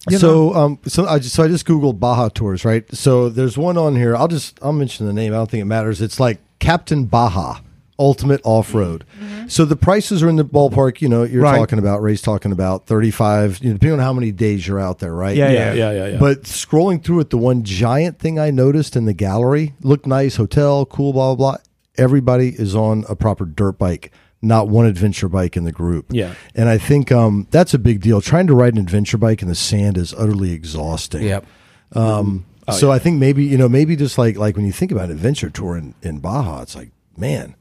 You 0.08 0.18
so 0.18 0.54
um 0.54 0.78
so 0.86 1.06
I 1.06 1.18
just 1.18 1.34
so 1.34 1.42
I 1.44 1.48
just 1.48 1.66
googled 1.66 2.00
Baja 2.00 2.30
tours, 2.30 2.64
right? 2.64 2.84
So 2.94 3.28
there's 3.28 3.58
one 3.58 3.76
on 3.76 3.96
here. 3.96 4.16
I'll 4.16 4.28
just 4.28 4.58
I'll 4.62 4.72
mention 4.72 5.06
the 5.06 5.12
name. 5.12 5.32
I 5.32 5.36
don't 5.36 5.50
think 5.50 5.60
it 5.62 5.66
matters. 5.66 6.00
It's 6.00 6.18
like 6.18 6.38
Captain 6.58 7.04
Baja 7.04 7.58
Ultimate 7.98 8.40
Off 8.44 8.74
Road. 8.74 9.04
So 9.48 9.64
the 9.64 9.76
prices 9.76 10.22
are 10.22 10.28
in 10.28 10.36
the 10.36 10.44
ballpark. 10.44 11.00
You 11.00 11.08
know, 11.08 11.22
you're 11.22 11.42
Right. 11.42 11.56
talking 11.56 11.78
about. 11.78 12.02
Ray's 12.02 12.20
talking 12.22 12.52
about 12.52 12.86
35. 12.86 13.58
You 13.62 13.68
know, 13.70 13.72
depending 13.74 13.98
on 14.00 14.04
how 14.04 14.12
many 14.12 14.32
days 14.32 14.66
you're 14.66 14.80
out 14.80 14.98
there, 14.98 15.14
right? 15.14 15.36
Yeah, 15.36 15.50
yeah, 15.50 15.72
yeah, 15.72 15.90
yeah, 15.92 16.06
yeah. 16.08 16.18
But 16.18 16.42
scrolling 16.42 17.02
through 17.02 17.20
it, 17.20 17.30
the 17.30 17.38
one 17.38 17.62
giant 17.62 18.18
thing 18.18 18.38
I 18.38 18.50
noticed 18.50 18.96
in 18.96 19.04
the 19.06 19.12
gallery 19.14 19.74
looked 19.82 20.06
nice, 20.06 20.36
hotel, 20.36 20.84
cool, 20.86 21.12
blah 21.12 21.34
blah 21.34 21.52
blah. 21.52 21.56
Everybody 21.98 22.50
is 22.50 22.74
on 22.74 23.04
a 23.08 23.16
proper 23.16 23.46
dirt 23.46 23.78
bike, 23.78 24.12
not 24.42 24.68
one 24.68 24.84
adventure 24.84 25.28
bike 25.28 25.56
in 25.56 25.64
the 25.64 25.72
group. 25.72 26.06
Yeah. 26.10 26.34
and 26.54 26.68
I 26.68 26.76
think 26.76 27.10
um, 27.10 27.46
that's 27.50 27.72
a 27.72 27.78
big 27.78 28.00
deal. 28.02 28.20
Trying 28.20 28.46
to 28.48 28.54
ride 28.54 28.74
an 28.74 28.80
adventure 28.80 29.16
bike 29.16 29.40
in 29.40 29.48
the 29.48 29.54
sand 29.54 29.96
is 29.96 30.12
utterly 30.12 30.52
exhausting. 30.52 31.22
Yep. 31.22 31.46
Um, 31.92 32.44
Oh, 32.68 32.72
so 32.72 32.90
I 32.90 32.98
think 32.98 33.20
maybe 33.20 33.44
you 33.44 33.56
know 33.56 33.68
maybe 33.68 33.94
just 33.94 34.18
like 34.18 34.36
like 34.36 34.56
when 34.56 34.66
you 34.66 34.72
think 34.72 34.90
about 34.90 35.04
an 35.04 35.12
adventure 35.12 35.48
tour 35.50 35.76
in, 35.76 35.94
in 36.02 36.18
Baja, 36.18 36.62
it's 36.62 36.74
like 36.74 36.90
man, 37.16 37.54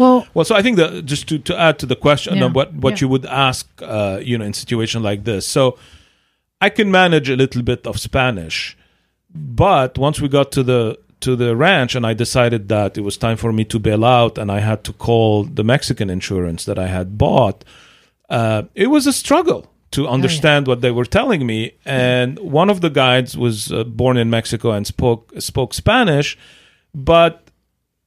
Well, 0.00 0.26
Well, 0.34 0.44
so 0.44 0.54
I 0.58 0.62
think 0.62 0.76
that 0.78 1.04
just 1.12 1.28
to, 1.28 1.38
to 1.38 1.54
add 1.66 1.78
to 1.80 1.86
the 1.86 1.96
question 2.06 2.36
Yeah. 2.36 2.46
what, 2.58 2.68
what 2.84 2.92
Yeah. 2.94 3.00
you 3.02 3.08
would 3.12 3.26
ask, 3.26 3.66
uh, 3.82 4.18
you 4.28 4.36
know, 4.38 4.46
in 4.46 4.54
situation 4.54 5.02
like 5.10 5.24
this. 5.24 5.46
So 5.46 5.62
I 6.66 6.68
can 6.70 6.90
manage 6.90 7.28
a 7.30 7.36
little 7.36 7.62
bit 7.62 7.86
of 7.86 7.94
Spanish, 8.00 8.76
but 9.34 9.98
once 9.98 10.20
we 10.22 10.28
got 10.28 10.50
to 10.52 10.62
the 10.62 10.98
to 11.20 11.36
the 11.36 11.54
ranch 11.54 11.94
and 11.94 12.06
I 12.06 12.14
decided 12.14 12.62
that 12.68 12.96
it 12.96 13.02
was 13.02 13.16
time 13.18 13.36
for 13.36 13.52
me 13.52 13.64
to 13.66 13.78
bail 13.78 14.04
out 14.06 14.38
and 14.38 14.50
I 14.50 14.60
had 14.60 14.80
to 14.84 14.92
call 14.94 15.44
the 15.44 15.62
Mexican 15.62 16.08
insurance 16.08 16.64
that 16.64 16.78
I 16.78 16.86
had 16.86 17.18
bought, 17.18 17.62
uh, 18.30 18.62
it 18.74 18.86
was 18.88 19.06
a 19.06 19.12
struggle 19.12 19.62
to 19.90 20.08
understand 20.08 20.66
what 20.66 20.80
they 20.80 20.90
were 20.90 21.04
telling 21.04 21.44
me. 21.46 21.72
And 21.84 22.38
one 22.38 22.70
of 22.70 22.80
the 22.80 22.88
guides 22.88 23.36
was 23.36 23.70
uh, 23.70 23.84
born 23.84 24.16
in 24.16 24.30
Mexico 24.30 24.70
and 24.70 24.86
spoke 24.86 25.30
spoke 25.38 25.74
Spanish, 25.74 26.38
but 26.94 27.49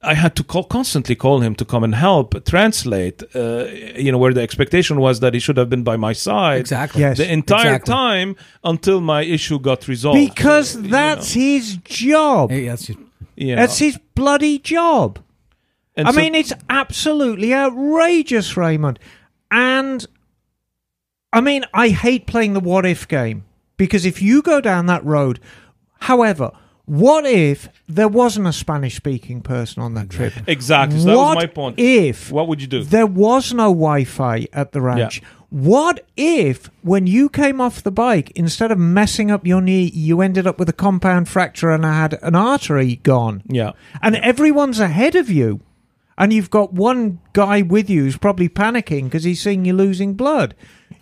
I 0.04 0.14
had 0.16 0.36
to 0.36 0.44
call 0.44 0.64
constantly 0.66 1.16
call 1.16 1.40
him 1.42 1.56
to 1.56 1.66
come 1.66 1.84
and 1.84 1.96
help 1.96 2.44
translate. 2.46 3.24
Uh, 3.36 3.66
you 3.96 4.12
know, 4.12 4.18
where 4.18 4.34
the 4.34 4.42
expectation 4.42 5.00
was 5.00 5.20
that 5.22 5.34
he 5.34 5.40
should 5.40 5.58
have 5.58 5.70
been 5.70 5.84
by 5.84 5.96
my 5.98 6.14
side 6.14 6.60
Exactly. 6.60 7.02
Yes. 7.02 7.18
the 7.18 7.32
entire 7.32 7.76
Exactly. 7.76 7.94
time 7.94 8.36
until 8.64 9.00
my 9.02 9.22
issue 9.24 9.60
got 9.60 9.88
resolved. 9.88 10.20
because 10.20 10.76
Uh, 10.76 10.80
you 10.82 10.88
that's 10.90 11.36
know, 11.36 11.42
his 11.42 11.78
job. 11.86 12.52
Hey, 12.52 12.68
that's 12.68 12.86
just, 12.88 13.00
you 13.36 13.56
know. 13.56 13.62
That's 13.62 13.78
his 13.78 13.98
bloody 14.16 14.60
job. 14.60 15.20
And 15.96 16.08
I 16.08 16.12
so- 16.12 16.20
mean, 16.20 16.36
it's 16.36 16.54
absolutely 16.70 17.54
outrageous, 17.54 18.58
Raymond. 18.58 19.00
And 19.52 20.06
I 21.32 21.42
mean, 21.42 21.64
I 21.74 21.90
hate 21.90 22.28
playing 22.28 22.54
the 22.54 22.60
what 22.60 22.86
if 22.86 23.08
game 23.08 23.46
because 23.78 24.06
if 24.06 24.22
you 24.22 24.42
go 24.42 24.60
down 24.62 24.86
that 24.88 25.04
road, 25.06 25.40
however, 26.02 26.52
what 26.86 27.26
if 27.26 27.70
there 27.88 28.10
wasn't 28.10 28.48
a 28.48 28.54
Spanish 28.54 28.96
speaking 28.96 29.42
person 29.42 29.82
on 29.82 29.94
that 29.94 30.10
trip? 30.10 30.34
exactly. 30.48 31.00
So 31.00 31.06
that 31.06 31.16
what 31.16 31.36
was 31.36 31.44
my 31.44 31.46
point. 31.48 31.80
if 31.80 32.32
what 32.32 32.48
would 32.48 32.62
you 32.62 32.68
do? 32.68 32.84
there 32.84 33.08
was 33.08 33.54
no 33.54 33.70
Wi 33.70 34.04
Fi 34.04 34.48
at 34.52 34.74
the 34.74 34.82
ranch? 34.82 35.22
What 35.50 36.04
if, 36.18 36.72
when 36.82 37.06
you 37.06 37.30
came 37.30 37.62
off 37.62 37.84
the 37.84 37.92
bike, 37.92 38.32
instead 38.32 38.72
of 38.72 38.80
messing 38.80 39.30
up 39.30 39.46
your 39.46 39.62
knee, 39.62 39.84
you 39.94 40.20
ended 40.20 40.48
up 40.48 40.58
with 40.58 40.68
a 40.68 40.74
compound 40.74 41.30
fracture 41.30 41.70
and 41.70 41.86
I 41.86 41.94
had 41.94 42.18
an 42.24 42.36
artery 42.36 42.96
gone? 42.98 43.44
yeah. 43.48 43.74
and 44.02 44.16
everyone's 44.16 44.80
ahead 44.80 45.14
of 45.14 45.30
you, 45.30 45.62
and 46.18 46.34
you've 46.34 46.50
got 46.50 46.74
one 46.74 47.20
guy 47.34 47.62
with 47.62 47.88
you 47.88 48.02
who's 48.02 48.18
probably 48.18 48.50
panicking 48.50 49.04
because 49.04 49.26
he's 49.26 49.44
seeing 49.44 49.64
you 49.64 49.74
losing 49.74 50.16
blood. 50.16 50.56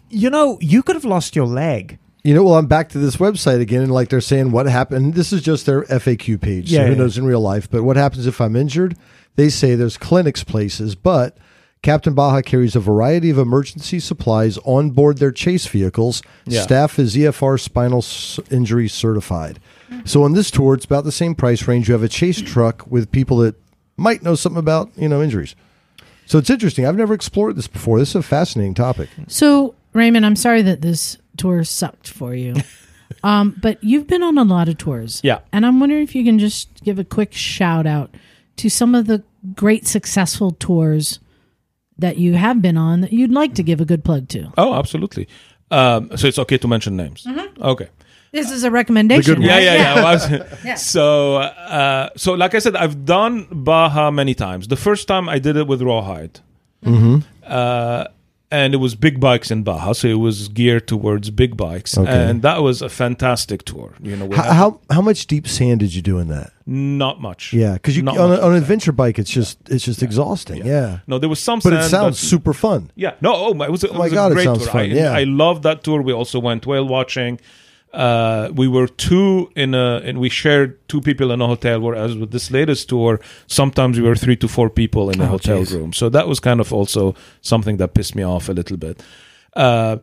You 0.09 0.29
know, 0.29 0.57
you 0.59 0.83
could 0.83 0.97
have 0.97 1.05
lost 1.05 1.33
your 1.33 1.47
leg. 1.47 1.97
You 2.23 2.35
know, 2.35 2.43
well, 2.43 2.55
I'm 2.55 2.67
back 2.67 2.89
to 2.89 2.99
this 2.99 3.17
website 3.17 3.61
again, 3.61 3.81
and 3.81 3.91
like 3.91 4.09
they're 4.09 4.21
saying, 4.21 4.51
what 4.51 4.67
happened? 4.67 5.15
This 5.15 5.33
is 5.33 5.41
just 5.41 5.65
their 5.65 5.83
FAQ 5.83 6.39
page. 6.39 6.71
Yeah, 6.71 6.81
so 6.81 6.85
who 6.85 6.91
yeah. 6.91 6.97
knows 6.97 7.17
in 7.17 7.25
real 7.25 7.41
life? 7.41 7.69
But 7.69 7.83
what 7.83 7.97
happens 7.97 8.27
if 8.27 8.39
I'm 8.39 8.55
injured? 8.55 8.95
They 9.35 9.49
say 9.49 9.75
there's 9.75 9.97
clinics, 9.97 10.43
places, 10.43 10.93
but 10.93 11.37
Captain 11.81 12.13
Baja 12.13 12.41
carries 12.41 12.75
a 12.75 12.79
variety 12.79 13.31
of 13.31 13.39
emergency 13.39 13.99
supplies 13.99 14.59
on 14.59 14.91
board 14.91 15.17
their 15.17 15.31
chase 15.31 15.65
vehicles. 15.65 16.21
Yeah. 16.45 16.61
Staff 16.61 16.99
is 16.99 17.15
EFR 17.15 17.59
spinal 17.59 18.05
injury 18.51 18.87
certified. 18.87 19.59
So 20.05 20.23
on 20.23 20.33
this 20.33 20.51
tour, 20.51 20.75
it's 20.75 20.85
about 20.85 21.03
the 21.03 21.11
same 21.11 21.35
price 21.35 21.67
range. 21.67 21.87
You 21.87 21.93
have 21.93 22.03
a 22.03 22.07
chase 22.07 22.41
truck 22.41 22.85
with 22.87 23.11
people 23.11 23.37
that 23.37 23.55
might 23.97 24.23
know 24.23 24.35
something 24.35 24.59
about 24.59 24.89
you 24.95 25.09
know 25.09 25.21
injuries. 25.21 25.55
So 26.25 26.37
it's 26.37 26.49
interesting. 26.49 26.85
I've 26.85 26.95
never 26.95 27.13
explored 27.13 27.55
this 27.55 27.67
before. 27.67 27.99
This 27.99 28.09
is 28.09 28.15
a 28.15 28.23
fascinating 28.23 28.73
topic. 28.73 29.09
so 29.27 29.75
Raymond, 29.93 30.25
I'm 30.25 30.37
sorry 30.37 30.61
that 30.61 30.81
this 30.81 31.17
tour 31.41 31.63
sucked 31.63 32.07
for 32.07 32.35
you. 32.35 32.55
um, 33.23 33.57
but 33.61 33.83
you've 33.83 34.07
been 34.07 34.21
on 34.23 34.37
a 34.37 34.43
lot 34.43 34.69
of 34.69 34.77
tours. 34.77 35.19
Yeah. 35.23 35.39
And 35.51 35.65
I'm 35.65 35.79
wondering 35.79 36.03
if 36.03 36.15
you 36.15 36.23
can 36.23 36.37
just 36.39 36.83
give 36.83 36.99
a 36.99 37.03
quick 37.03 37.33
shout 37.33 37.87
out 37.87 38.13
to 38.57 38.69
some 38.69 38.93
of 38.93 39.07
the 39.07 39.23
great 39.55 39.87
successful 39.87 40.51
tours 40.51 41.19
that 41.97 42.17
you 42.17 42.33
have 42.33 42.61
been 42.61 42.77
on 42.77 43.01
that 43.01 43.11
you'd 43.11 43.31
like 43.31 43.55
to 43.55 43.63
give 43.63 43.81
a 43.81 43.85
good 43.85 44.03
plug 44.03 44.27
to. 44.29 44.51
Oh, 44.57 44.75
absolutely. 44.75 45.27
Um, 45.71 46.15
so 46.15 46.27
it's 46.27 46.39
okay 46.39 46.57
to 46.57 46.67
mention 46.67 46.95
names. 46.95 47.23
Mm-hmm. 47.23 47.63
Okay. 47.63 47.89
This 48.31 48.51
is 48.51 48.63
a 48.63 48.71
recommendation. 48.71 49.35
good 49.35 49.43
Yeah, 49.43 49.59
yeah, 49.59 49.75
yeah. 49.75 49.95
Well, 50.03 50.47
Yeah. 50.63 50.75
So, 50.75 51.37
uh, 51.37 52.09
so 52.15 52.33
like 52.33 52.55
I 52.55 52.59
said, 52.59 52.75
I've 52.75 53.03
done 53.03 53.47
Baja 53.51 54.11
many 54.11 54.35
times. 54.35 54.67
The 54.67 54.77
first 54.77 55.07
time 55.07 55.27
I 55.27 55.39
did 55.39 55.57
it 55.57 55.67
with 55.67 55.81
Rawhide, 55.81 56.39
uh, 57.45 58.05
and 58.51 58.73
it 58.73 58.77
was 58.77 58.95
big 58.95 59.19
bikes 59.19 59.49
in 59.49 59.63
Baja, 59.63 59.93
so 59.93 60.07
it 60.09 60.15
was 60.19 60.49
geared 60.49 60.87
towards 60.87 61.29
big 61.31 61.55
bikes, 61.55 61.97
Okay. 61.97 62.11
and 62.29 62.41
that 62.41 62.61
was 62.61 62.81
a 62.81 62.89
fantastic 62.89 63.63
tour. 63.63 63.95
You 64.01 64.15
know, 64.17 64.29
How, 64.35 64.53
how 64.53 64.79
how 64.89 65.01
much 65.01 65.25
deep 65.27 65.47
sand 65.47 65.79
did 65.79 65.95
you 65.95 66.01
do 66.01 66.19
in 66.19 66.27
that? 66.27 66.51
not 66.67 67.19
much. 67.19 67.51
Yeah, 67.53 67.73
because 67.73 67.97
you 67.97 68.03
Not 68.03 68.17
on, 68.17 68.31
a, 68.31 68.39
on 68.39 68.51
an 68.51 68.57
adventure 68.57 68.91
bike, 68.93 69.17
it's 69.19 69.31
just 69.31 69.57
it's 69.69 69.83
just 69.83 70.03
exhausting. 70.03 70.65
Yeah, 70.65 70.99
No, 71.07 71.17
there 71.17 71.27
was 71.29 71.39
some, 71.39 71.59
but 71.63 71.73
it 71.73 71.77
sand, 71.77 71.89
sounds 71.91 72.19
super 72.19 72.53
fun. 72.53 72.91
Yeah, 72.95 73.15
no, 73.21 73.33
oh 73.35 73.53
my, 73.53 73.65
it 73.65 73.71
was, 73.71 73.83
a, 73.83 73.89
oh 73.89 73.95
it 73.95 73.97
my 73.97 74.03
was 74.05 74.13
God, 74.13 74.27
a 74.27 74.31
it 74.31 74.35
great 74.35 74.43
sounds 74.45 74.63
tour. 74.63 74.71
fun, 74.71 74.81
I, 74.81 74.85
yeah. 74.85 75.11
I 75.11 75.23
loved 75.23 75.63
that 75.63 75.83
tour. 75.83 76.01
We 76.01 76.13
also 76.13 76.39
went 76.39 76.65
whale 76.65 76.87
watching. 76.87 77.39
Uh, 77.93 78.49
we 78.55 78.67
were 78.67 78.87
two 78.87 79.51
in 79.55 79.73
a, 79.75 79.97
and 80.05 80.19
we 80.19 80.29
shared 80.29 80.77
two 80.87 81.01
people 81.01 81.31
in 81.31 81.41
a 81.41 81.47
hotel. 81.47 81.79
Whereas 81.81 82.15
with 82.15 82.31
this 82.31 82.49
latest 82.51 82.87
tour, 82.89 83.19
sometimes 83.47 83.99
we 83.99 84.07
were 84.07 84.15
three 84.15 84.37
to 84.37 84.47
four 84.47 84.69
people 84.69 85.09
in 85.09 85.19
a 85.19 85.25
Oh, 85.25 85.27
hotel 85.27 85.59
geez. 85.59 85.73
room. 85.73 85.91
So 85.93 86.09
that 86.09 86.27
was 86.27 86.39
kind 86.39 86.59
of 86.61 86.71
also 86.73 87.15
something 87.41 87.77
that 87.77 87.93
pissed 87.93 88.15
me 88.15 88.23
off 88.23 88.47
a 88.49 88.53
little 88.53 88.77
bit. 88.77 89.01
Uh, 89.55 89.97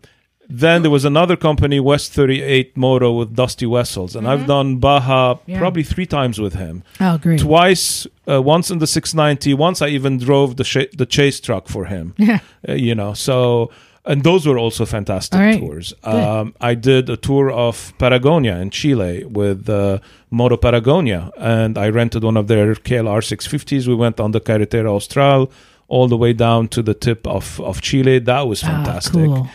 then 0.50 0.80
there 0.82 0.90
was 0.90 1.04
another 1.04 1.36
company, 1.36 1.78
West 1.78 2.12
38 2.14 2.74
Moto, 2.76 3.12
with 3.12 3.34
Dusty 3.36 3.66
Wessels, 3.66 4.16
and 4.16 4.26
I've 4.26 4.46
done 4.46 4.76
Baja 4.78 5.34
Mm-hmm. 5.34 5.50
Yeah. 5.50 5.58
probably 5.58 5.82
three 5.82 6.06
times 6.06 6.38
with 6.38 6.54
him 6.54 6.82
Oh, 7.00 7.18
great. 7.18 7.40
twice 7.40 8.06
uh, 8.26 8.40
once 8.40 8.70
in 8.70 8.78
the 8.78 8.86
690 8.86 9.52
once 9.54 9.82
i 9.82 9.88
even 9.88 10.16
drove 10.18 10.56
the 10.56 10.64
sh- 10.64 10.92
the 10.96 11.04
chase 11.06 11.38
truck 11.40 11.68
for 11.68 11.84
him 11.86 12.14
Yeah. 12.18 12.38
uh, 12.68 12.72
you 12.72 12.94
know 12.94 13.12
so 13.14 13.70
and 14.10 14.24
those 14.24 14.42
were 14.48 14.58
also 14.64 14.84
fantastic 14.86 15.38
right. 15.38 15.60
tours 15.60 15.94
um, 16.04 16.46
i 16.60 16.72
did 16.74 17.04
a 17.10 17.16
tour 17.28 17.46
of 17.66 17.92
patagonia 17.98 18.56
in 18.64 18.70
chile 18.70 19.24
with 19.40 19.68
uh, 19.68 19.98
moto 20.30 20.56
patagonia 20.56 21.30
and 21.36 21.76
i 21.78 21.88
rented 22.00 22.22
one 22.24 22.36
of 22.42 22.46
their 22.48 22.74
klr 22.88 23.20
650s 23.32 23.86
we 23.86 23.94
went 24.04 24.18
on 24.24 24.30
the 24.32 24.40
carretera 24.40 24.90
austral 24.98 25.50
all 25.88 26.06
the 26.08 26.16
way 26.24 26.32
down 26.32 26.68
to 26.68 26.80
the 26.82 26.94
tip 26.94 27.26
of, 27.26 27.60
of 27.60 27.80
chile 27.80 28.18
that 28.18 28.42
was 28.50 28.62
Ah, 28.64 28.66
fantastic 28.72 29.24
cool. 29.26 29.48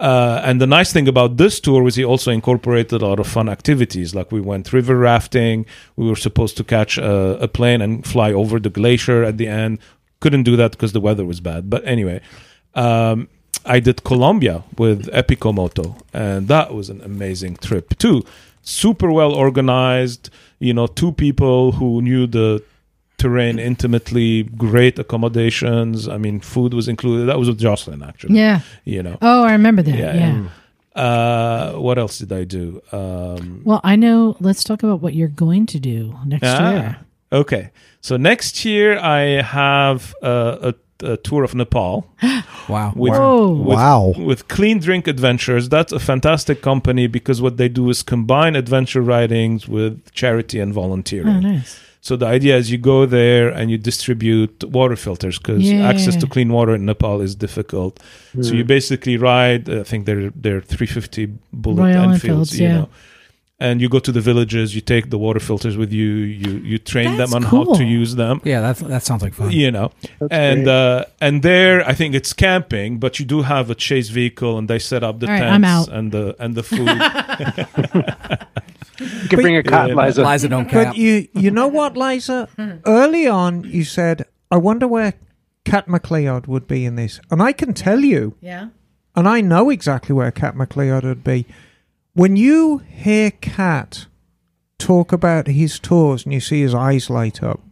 uh, 0.00 0.40
and 0.48 0.60
the 0.60 0.66
nice 0.66 0.90
thing 0.94 1.06
about 1.08 1.36
this 1.36 1.60
tour 1.60 1.82
was 1.82 1.94
he 1.96 2.04
also 2.12 2.30
incorporated 2.30 3.02
a 3.02 3.06
lot 3.06 3.20
of 3.20 3.26
fun 3.26 3.48
activities. 3.50 4.14
Like 4.14 4.28
we 4.32 4.40
went 4.40 4.72
river 4.72 4.96
rafting. 4.96 5.66
We 5.96 6.08
were 6.08 6.16
supposed 6.16 6.56
to 6.56 6.64
catch 6.64 6.96
a, 6.98 7.38
a 7.46 7.48
plane 7.48 7.82
and 7.84 7.92
fly 8.06 8.32
over 8.32 8.58
the 8.58 8.70
glacier 8.70 9.20
at 9.30 9.36
the 9.36 9.46
end. 9.62 9.78
Couldn't 10.20 10.44
do 10.44 10.56
that 10.56 10.70
because 10.72 10.92
the 10.92 11.00
weather 11.08 11.26
was 11.26 11.40
bad. 11.40 11.68
But 11.68 11.82
anyway, 11.84 12.18
um, 12.74 13.28
I 13.64 13.80
did 13.80 14.04
Colombia 14.04 14.62
with 14.78 15.06
Epicomoto, 15.12 16.00
and 16.12 16.48
that 16.48 16.74
was 16.74 16.90
an 16.90 17.00
amazing 17.02 17.56
trip 17.56 17.96
too. 17.98 18.24
Super 18.62 19.10
well 19.10 19.32
organized. 19.32 20.30
You 20.58 20.74
know, 20.74 20.86
two 20.86 21.12
people 21.12 21.72
who 21.72 22.02
knew 22.02 22.26
the 22.26 22.62
terrain 23.18 23.58
intimately. 23.58 24.44
Great 24.44 24.98
accommodations. 24.98 26.08
I 26.08 26.18
mean, 26.18 26.40
food 26.40 26.74
was 26.74 26.88
included. 26.88 27.26
That 27.26 27.38
was 27.38 27.48
with 27.48 27.58
Jocelyn 27.58 28.02
actually. 28.02 28.36
Yeah. 28.36 28.60
You 28.84 29.02
know. 29.02 29.18
Oh, 29.22 29.44
I 29.44 29.52
remember 29.52 29.82
that. 29.82 29.94
Yeah, 29.94 30.14
Yeah. 30.14 30.48
Uh, 30.94 31.74
what 31.74 31.98
else 31.98 32.18
did 32.18 32.32
I 32.32 32.44
do? 32.44 32.82
Um, 32.90 33.62
Well, 33.64 33.80
I 33.84 33.94
know. 33.94 34.36
Let's 34.40 34.64
talk 34.64 34.82
about 34.82 35.00
what 35.00 35.14
you're 35.14 35.28
going 35.28 35.66
to 35.66 35.78
do 35.78 36.16
next 36.26 36.46
ah, 36.46 36.72
year. 36.72 36.98
Okay, 37.32 37.70
so 38.00 38.16
next 38.16 38.64
year 38.64 38.98
I 38.98 39.40
have 39.40 40.14
uh, 40.20 40.72
a 40.72 40.74
uh, 41.02 41.16
tour 41.22 41.42
of 41.44 41.54
Nepal 41.54 42.06
Wow. 42.68 42.92
with, 42.96 43.12
Whoa. 43.12 43.50
with 43.52 43.76
Wow. 43.78 44.14
with 44.18 44.48
Clean 44.48 44.78
Drink 44.78 45.06
Adventures. 45.08 45.68
That's 45.68 45.92
a 45.92 45.98
fantastic 45.98 46.62
company 46.62 47.06
because 47.08 47.40
what 47.42 47.56
they 47.56 47.68
do 47.68 47.88
is 47.90 48.02
combine 48.02 48.54
adventure 48.56 49.02
ridings 49.02 49.66
with 49.68 50.12
charity 50.12 50.60
and 50.60 50.72
volunteering. 50.74 51.28
Oh, 51.36 51.40
nice. 51.40 51.80
So 52.02 52.16
the 52.16 52.26
idea 52.26 52.56
is 52.56 52.70
you 52.70 52.78
go 52.78 53.04
there 53.04 53.50
and 53.50 53.70
you 53.70 53.76
distribute 53.76 54.64
water 54.64 54.96
filters 54.96 55.38
because 55.38 55.70
Yeah. 55.70 55.86
access 55.86 56.16
to 56.16 56.26
clean 56.26 56.50
water 56.50 56.74
in 56.74 56.86
Nepal 56.86 57.20
is 57.20 57.34
difficult. 57.34 58.00
So 58.40 58.50
Hmm. 58.50 58.56
you 58.58 58.64
basically 58.64 59.16
ride. 59.18 59.68
I 59.68 59.82
think 59.82 60.06
they're 60.06 60.30
they're 60.42 60.62
350 60.62 61.28
bullet 61.52 61.82
Royal 61.82 62.02
Enfields. 62.04 62.24
Enfields, 62.24 62.58
you 62.60 62.66
yeah. 62.66 62.76
know, 62.78 62.88
and 63.60 63.80
you 63.82 63.88
go 63.88 63.98
to 63.98 64.10
the 64.10 64.20
villages. 64.20 64.74
You 64.74 64.80
take 64.80 65.10
the 65.10 65.18
water 65.18 65.40
filters 65.40 65.76
with 65.76 65.92
you. 65.92 66.06
You 66.42 66.50
you 66.70 66.78
train 66.78 67.16
That's 67.16 67.30
them 67.30 67.44
on 67.44 67.50
how 67.50 67.74
to 67.74 67.84
use 67.84 68.14
them. 68.16 68.40
Yeah, 68.44 68.60
that's, 68.62 68.80
that 68.80 69.02
sounds 69.02 69.22
like 69.22 69.34
fun. 69.34 69.50
You 69.52 69.70
know, 69.70 69.92
That's 70.18 70.32
and 70.32 70.66
uh, 70.66 71.04
and 71.20 71.42
there 71.42 71.86
I 71.86 71.92
think 71.92 72.14
it's 72.14 72.32
camping, 72.32 72.98
but 72.98 73.18
you 73.20 73.26
do 73.26 73.42
have 73.42 73.68
a 73.70 73.74
chase 73.74 74.08
vehicle, 74.08 74.56
and 74.58 74.66
they 74.68 74.78
set 74.78 75.02
up 75.04 75.20
the 75.20 75.26
All 75.26 75.32
right, 75.32 75.60
tents 75.60 75.88
I'm 75.88 75.94
and 75.98 76.12
the 76.12 76.34
and 76.42 76.54
the 76.54 76.62
food. 76.62 76.88
you 79.00 79.28
can 79.28 79.40
bring 79.40 79.56
a 79.56 79.62
cat, 79.62 79.88
Yeah. 79.88 79.94
Liza. 79.94 80.22
Liza 80.24 80.48
don't 80.48 80.70
But 80.72 80.96
you, 80.96 81.28
you 81.34 81.50
know 81.50 81.68
what, 81.68 81.96
Liza? 81.96 82.48
Early 82.86 83.26
on, 83.26 83.64
you 83.64 83.84
said, 83.84 84.26
"I 84.50 84.56
wonder 84.56 84.86
where 84.88 85.14
Cat 85.64 85.86
McLeod 85.86 86.46
would 86.48 86.66
be 86.66 86.84
in 86.84 86.96
this," 86.96 87.20
and 87.30 87.42
I 87.42 87.52
can 87.52 87.74
tell 87.74 88.00
you, 88.00 88.34
Yeah. 88.40 88.68
and 89.14 89.28
I 89.28 89.40
know 89.40 89.70
exactly 89.70 90.14
where 90.14 90.30
Cat 90.30 90.54
McLeod 90.54 91.04
would 91.04 91.24
be. 91.24 91.46
When 92.20 92.36
you 92.36 92.82
hear 92.86 93.30
Cat 93.30 94.04
talk 94.76 95.10
about 95.10 95.46
his 95.46 95.78
tours 95.78 96.24
and 96.26 96.34
you 96.34 96.40
see 96.40 96.60
his 96.60 96.74
eyes 96.74 97.08
light 97.08 97.42
up, 97.42 97.62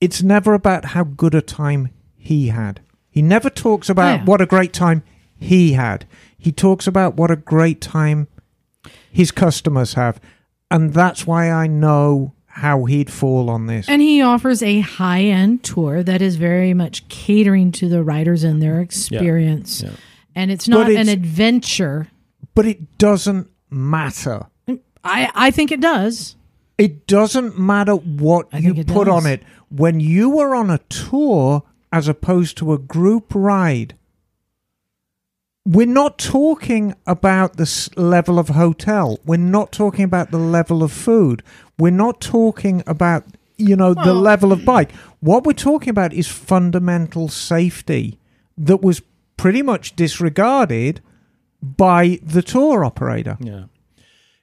it's 0.00 0.22
never 0.22 0.54
about 0.54 0.86
how 0.86 1.04
good 1.04 1.34
a 1.34 1.42
time 1.42 1.90
he 2.16 2.48
had. 2.48 2.80
He 3.10 3.20
never 3.20 3.50
talks 3.50 3.90
about 3.90 4.20
Yeah. 4.20 4.24
what 4.24 4.40
a 4.40 4.46
great 4.46 4.72
time 4.72 5.02
he 5.36 5.74
had. 5.74 6.06
He 6.38 6.50
talks 6.50 6.86
about 6.86 7.14
what 7.14 7.30
a 7.30 7.36
great 7.36 7.82
time 7.82 8.26
his 9.12 9.32
customers 9.32 9.92
have. 9.92 10.18
And 10.70 10.94
that's 10.94 11.26
why 11.26 11.50
I 11.50 11.66
know 11.66 12.32
how 12.46 12.86
he'd 12.86 13.10
fall 13.10 13.50
on 13.50 13.66
this. 13.66 13.86
And 13.86 14.00
he 14.00 14.22
offers 14.22 14.62
a 14.62 14.80
high 14.80 15.24
end 15.24 15.62
tour 15.62 16.02
that 16.02 16.22
is 16.22 16.36
very 16.36 16.72
much 16.72 17.06
catering 17.10 17.70
to 17.72 17.86
the 17.90 18.02
riders 18.02 18.44
and 18.44 18.62
their 18.62 18.80
experience. 18.80 19.82
Yeah. 19.82 19.90
And 20.34 20.50
it's 20.50 20.66
not 20.66 20.88
it's- 20.88 21.06
an 21.06 21.12
adventure. 21.12 22.08
But 22.58 22.66
it 22.66 22.98
doesn't 22.98 23.48
matter. 23.70 24.48
I, 25.04 25.30
I 25.32 25.52
think 25.52 25.70
it 25.70 25.80
does. 25.80 26.34
It 26.76 27.06
doesn't 27.06 27.56
matter 27.56 27.94
what 27.94 28.48
I 28.52 28.58
you 28.58 28.74
put 28.82 29.04
does. 29.04 29.14
on 29.14 29.26
it. 29.26 29.44
When 29.68 30.00
you 30.00 30.40
are 30.40 30.56
on 30.56 30.68
a 30.68 30.78
tour 30.88 31.62
as 31.92 32.08
opposed 32.08 32.56
to 32.56 32.72
a 32.72 32.78
group 32.78 33.26
ride, 33.32 33.94
we're 35.64 35.86
not 35.86 36.18
talking 36.18 36.96
about 37.06 37.58
the 37.58 37.90
level 37.94 38.40
of 38.40 38.48
hotel. 38.48 39.20
We're 39.24 39.36
not 39.36 39.70
talking 39.70 40.04
about 40.04 40.32
the 40.32 40.38
level 40.38 40.82
of 40.82 40.90
food. 40.90 41.44
We're 41.78 41.92
not 41.92 42.20
talking 42.20 42.82
about, 42.88 43.24
you 43.56 43.76
know, 43.76 43.94
the 43.94 44.14
level 44.14 44.50
of 44.50 44.64
bike. 44.64 44.90
What 45.20 45.44
we're 45.44 45.52
talking 45.52 45.90
about 45.90 46.12
is 46.12 46.26
fundamental 46.26 47.28
safety 47.28 48.18
that 48.56 48.82
was 48.82 49.00
pretty 49.36 49.62
much 49.62 49.94
disregarded 49.94 51.00
by 51.62 52.18
the 52.22 52.42
tour 52.42 52.84
operator. 52.84 53.36
Yeah. 53.40 53.64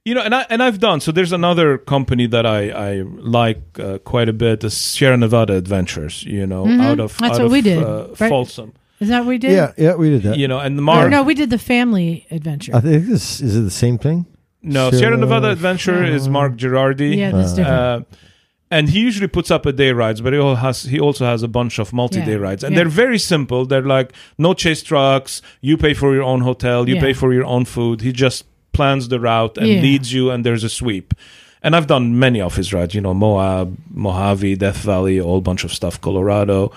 You 0.04 0.14
know, 0.14 0.22
and 0.22 0.36
I 0.36 0.46
and 0.52 0.62
I've 0.62 0.80
done 0.80 1.00
so. 1.00 1.12
There's 1.12 1.32
another 1.32 1.78
company 1.80 2.28
that 2.28 2.46
I 2.46 2.70
I 2.70 3.02
like 3.02 3.80
uh, 3.80 3.98
quite 4.00 4.30
a 4.30 4.34
bit, 4.34 4.60
the 4.60 4.70
Sierra 4.70 5.18
Nevada 5.18 5.54
Adventures. 5.54 6.24
You 6.24 6.46
know, 6.46 6.66
Mhm. 6.66 6.82
out 6.82 7.00
of 7.00 7.18
That's 7.18 7.34
out 7.34 7.40
what 7.40 7.46
of, 7.46 7.52
we 7.52 7.62
did, 7.62 7.82
uh, 7.82 8.08
right? 8.20 8.30
Folsom. 8.30 8.74
Is 9.00 9.10
that 9.10 9.20
what 9.22 9.30
we 9.30 9.38
did? 9.40 9.52
Yeah, 9.52 9.72
yeah, 9.78 9.96
we 9.96 10.10
did 10.12 10.22
that. 10.24 10.38
You 10.38 10.48
know, 10.48 10.60
and 10.60 10.78
the 10.78 10.82
Mark. 10.84 11.10
no, 11.10 11.24
we 11.24 11.34
did 11.34 11.50
the 11.50 11.58
family 11.58 12.28
adventure. 12.30 12.76
I 12.76 12.82
think 12.82 13.08
this 13.08 13.42
is 13.42 13.56
it 13.58 13.62
the 13.62 13.72
same 13.72 13.98
thing. 13.98 14.26
no, 14.62 14.90
Sierra- 14.92 15.00
Sierra 15.00 15.18
Nevada 15.18 15.50
Adventure 15.50 16.04
is 16.04 16.30
Mark 16.30 16.56
Girardi. 16.56 17.18
yeah, 17.18 17.32
that's 17.32 17.54
Uh, 17.54 17.56
different. 17.56 18.08
And 18.72 18.90
he 18.90 19.00
usually 19.00 19.28
puts 19.28 19.52
up 19.52 19.66
a 19.68 19.72
day 19.72 19.92
rides, 19.92 20.22
but 20.22 20.34
he 20.34 20.40
also 20.40 20.56
has 20.60 20.84
he 20.84 21.00
also 21.00 21.26
has 21.26 21.44
a 21.44 21.48
bunch 21.48 21.78
of 21.80 21.94
multi 21.94 22.20
day 22.22 22.32
Yeah. 22.32 22.38
rides, 22.48 22.64
and 22.64 22.74
Yeah. 22.74 22.82
they're 22.82 22.90
very 22.90 23.20
simple. 23.20 23.66
They're 23.66 23.82
like 23.98 24.12
no 24.38 24.54
chase 24.54 24.82
trucks. 24.82 25.42
You 25.62 25.78
pay 25.78 25.94
for 25.94 26.14
your 26.16 26.24
own 26.24 26.42
hotel. 26.42 26.90
You 26.90 26.96
Yeah. 26.96 27.02
pay 27.02 27.14
for 27.14 27.32
your 27.34 27.46
own 27.46 27.66
food. 27.66 28.02
He 28.02 28.12
just 28.12 28.44
plans 28.74 29.08
the 29.08 29.20
route 29.20 29.58
and 29.58 29.68
leads 29.68 30.12
you, 30.14 30.32
and 30.32 30.44
there's 30.46 30.64
a 30.64 30.70
sweep. 30.70 31.14
And 31.62 31.76
I've 31.76 31.88
done 31.88 32.20
many 32.20 32.42
of 32.42 32.56
his 32.58 32.74
rides. 32.74 32.94
You 32.96 33.02
know, 33.02 33.14
Moab, 33.14 33.78
Mojave, 33.94 34.56
Death 34.58 34.78
Valley, 34.78 35.18
a 35.20 35.24
whole 35.24 35.42
bunch 35.42 35.64
of 35.64 35.72
stuff, 35.74 36.00
Colorado. 36.02 36.72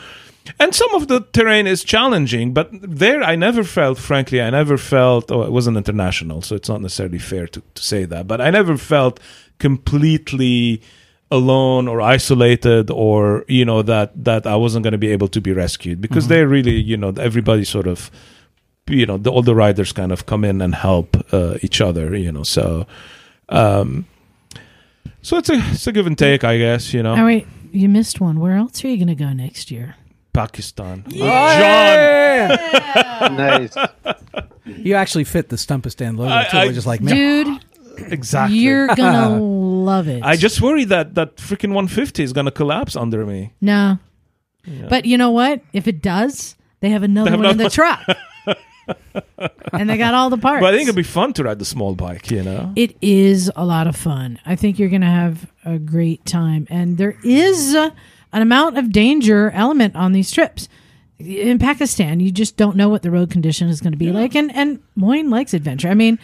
And 0.60 0.74
some 0.74 0.94
of 0.94 1.08
the 1.08 1.20
terrain 1.32 1.66
is 1.66 1.84
challenging, 1.84 2.54
but 2.54 2.68
there 2.72 3.22
I 3.22 3.34
never 3.36 3.62
felt, 3.64 3.98
frankly, 3.98 4.40
I 4.40 4.48
never 4.50 4.78
felt, 4.78 5.30
oh, 5.30 5.42
it 5.42 5.52
wasn't 5.52 5.76
international, 5.76 6.40
so 6.40 6.54
it's 6.56 6.70
not 6.70 6.80
necessarily 6.80 7.18
fair 7.18 7.46
to, 7.48 7.60
to 7.74 7.82
say 7.82 8.04
that, 8.06 8.26
but 8.26 8.40
I 8.40 8.48
never 8.50 8.78
felt 8.78 9.20
completely 9.58 10.80
alone 11.30 11.88
or 11.88 12.00
isolated 12.00 12.90
or, 12.90 13.44
you 13.48 13.64
know, 13.64 13.82
that, 13.82 14.12
that 14.24 14.46
I 14.46 14.56
wasn't 14.56 14.82
going 14.82 14.92
to 14.92 14.98
be 14.98 15.10
able 15.12 15.28
to 15.28 15.40
be 15.40 15.52
rescued 15.52 16.00
because 16.00 16.28
they're 16.28 16.48
really, 16.48 16.74
you 16.80 16.96
know, 16.96 17.12
everybody 17.20 17.64
sort 17.64 17.86
of, 17.86 18.10
you 18.88 19.04
know, 19.04 19.18
the, 19.18 19.30
all 19.30 19.42
the 19.42 19.54
riders 19.54 19.92
kind 19.92 20.10
of 20.12 20.24
come 20.26 20.44
in 20.44 20.60
and 20.62 20.74
help 20.74 21.16
uh, 21.32 21.58
each 21.62 21.80
other, 21.82 22.16
you 22.16 22.32
know, 22.32 22.42
so, 22.44 22.86
um, 23.50 24.06
so 25.20 25.36
it's 25.36 25.50
a, 25.50 25.54
it's 25.72 25.86
a 25.86 25.92
give 25.92 26.06
and 26.06 26.16
take, 26.16 26.44
I 26.44 26.56
guess, 26.58 26.94
you 26.94 27.02
know. 27.02 27.14
oh, 27.16 27.26
wait, 27.26 27.46
you 27.72 27.88
missed 27.88 28.20
one. 28.20 28.40
Where 28.40 28.56
else 28.56 28.82
are 28.84 28.88
you 28.88 28.96
going 28.96 29.08
to 29.08 29.14
go 29.14 29.32
next 29.32 29.70
year? 29.70 29.96
Pakistan. 30.32 31.04
John. 31.08 32.48
nice. 33.36 33.74
You 34.66 34.96
actually 34.96 35.24
fit 35.24 35.48
the 35.48 35.56
Stumpistan 35.56 36.18
logo 36.18 36.30
I- 36.30 36.44
too. 36.44 36.56
I- 36.58 36.66
We're 36.66 36.72
just 36.74 36.86
like, 36.86 37.00
man, 37.00 37.14
Dude, 37.14 37.64
Exactly. 37.98 38.58
you're 38.58 38.86
going 38.94 39.12
to 39.12 39.28
love 39.38 40.08
it. 40.08 40.22
I 40.22 40.36
just 40.36 40.60
worry 40.60 40.84
that 40.84 41.14
that 41.14 41.36
freaking 41.36 41.68
150 41.74 42.22
is 42.22 42.32
gonna 42.32 42.50
collapse 42.50 42.94
under 42.96 43.24
me. 43.26 43.52
No. 43.60 43.98
But 44.88 45.06
you 45.06 45.16
know 45.16 45.30
what? 45.30 45.62
If 45.72 45.88
it 45.88 46.02
does, 46.02 46.54
they 46.80 46.90
have 46.90 47.02
another 47.02 47.30
They 47.30 47.36
have 47.36 47.40
one 47.40 47.50
in 47.52 47.56
the 47.56 47.64
another 47.64 47.74
truck. 47.74 48.06
and 49.72 49.88
they 49.88 49.96
got 49.96 50.14
all 50.14 50.30
the 50.30 50.36
parts. 50.38 50.60
But 50.62 50.74
I 50.74 50.76
think 50.76 50.88
it'd 50.88 50.96
be 50.96 51.02
fun 51.02 51.32
to 51.34 51.44
ride 51.44 51.58
the 51.58 51.64
small 51.64 51.94
bike. 51.94 52.30
You 52.30 52.42
know. 52.42 52.72
It 52.76 52.96
is 53.00 53.50
a 53.56 53.64
lot 53.64 53.86
of 53.86 53.96
fun. 53.96 54.38
I 54.44 54.56
think 54.56 54.78
you're 54.78 54.88
going 54.90 55.00
to 55.02 55.06
have 55.06 55.50
a 55.64 55.78
great 55.78 56.24
time. 56.26 56.66
And 56.70 56.98
there 56.98 57.16
is 57.24 57.74
uh, 57.74 57.90
an 58.32 58.42
amount 58.42 58.76
of 58.78 58.92
danger 58.92 59.50
element 59.52 59.96
on 59.96 60.12
these 60.12 60.30
trips. 60.30 60.68
In 61.18 61.58
Pakistan, 61.58 62.20
you 62.20 62.30
just 62.30 62.56
don't 62.56 62.76
know 62.76 62.88
what 62.88 63.02
the 63.02 63.10
road 63.10 63.30
condition 63.30 63.68
is 63.68 63.80
going 63.80 63.92
to 63.92 63.98
be 63.98 64.12
like. 64.12 64.34
And, 64.36 64.54
and 64.54 64.80
Moyne 64.94 65.30
likes 65.30 65.52
adventure. 65.54 65.88
I 65.88 65.94
mean, 65.94 66.18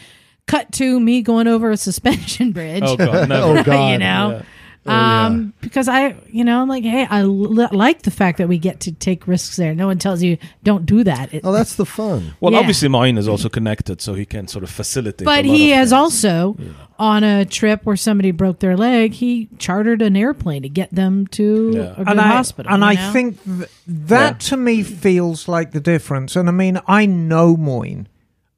cut 0.47 0.71
to 0.73 1.01
me 1.01 1.23
going 1.23 1.47
over 1.49 1.71
a 1.71 1.77
suspension 1.77 2.53
bridge. 2.59 2.83
Oh 2.85 2.97
god, 2.97 3.29
never. 3.29 3.43
Oh 3.61 3.63
god. 3.63 3.93
you 3.93 3.99
know? 3.99 4.43
Yeah. 4.87 5.25
um, 5.27 5.55
because 5.63 5.89
I, 5.89 6.15
you 6.29 6.45
know, 6.45 6.61
I'm 6.61 6.69
like, 6.69 6.85
hey, 6.85 7.07
I 7.09 7.23
li- 7.23 7.69
like 7.73 8.03
the 8.03 8.11
fact 8.11 8.37
that 8.37 8.49
we 8.49 8.59
get 8.59 8.81
to 8.81 8.93
take 8.93 9.27
risks 9.27 9.57
there. 9.57 9.75
No 9.75 9.87
one 9.87 9.99
tells 9.99 10.23
you 10.23 10.37
don't 10.63 10.85
do 10.85 11.03
that. 11.05 11.33
It- 11.33 11.41
Oh, 11.43 11.53
that's 11.53 11.77
the 11.77 11.87
fun. 11.87 12.35
Well, 12.41 12.53
Yeah. 12.53 12.59
obviously 12.59 12.89
mine 12.89 13.17
is 13.17 13.27
also 13.27 13.49
connected, 13.49 14.03
so 14.03 14.13
he 14.13 14.27
can 14.27 14.47
sort 14.47 14.63
of 14.63 14.69
facilitate. 14.69 15.25
But 15.25 15.47
he 15.47 15.71
has 15.71 15.89
things. 15.89 15.93
also, 15.95 16.59
on 16.99 17.25
a 17.25 17.47
trip 17.47 17.81
where 17.87 17.97
somebody 17.97 18.31
broke 18.31 18.59
their 18.59 18.77
leg, 18.77 19.13
he 19.15 19.49
chartered 19.59 20.03
an 20.03 20.17
airplane 20.17 20.61
to 20.65 20.69
get 20.69 20.91
them 20.95 21.29
to 21.29 21.71
Yeah. 21.75 21.81
a 21.93 21.97
good 22.05 22.09
and 22.09 22.21
I, 22.21 22.27
hospital. 22.29 22.71
And 22.71 22.83
you 22.83 22.89
I 22.91 22.97
think 23.11 23.43
th- 23.43 23.71
that 23.87 24.39
to 24.41 24.59
me 24.59 24.83
feels 24.83 25.49
like 25.49 25.71
the 25.73 25.81
difference. 25.81 26.37
And 26.37 26.47
I 26.47 26.53
mean, 26.53 26.79
I 26.87 27.07
know 27.07 27.57
Moyne. 27.57 28.07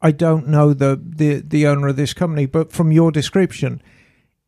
I 0.03 0.11
don't 0.11 0.49
know 0.49 0.75
the, 0.75 1.01
the, 1.03 1.41
the 1.41 1.67
owner 1.67 1.89
of 1.89 1.97
this 1.97 2.13
company, 2.13 2.47
but 2.47 2.73
from 2.73 2.93
your 2.93 3.11
description, 3.11 3.83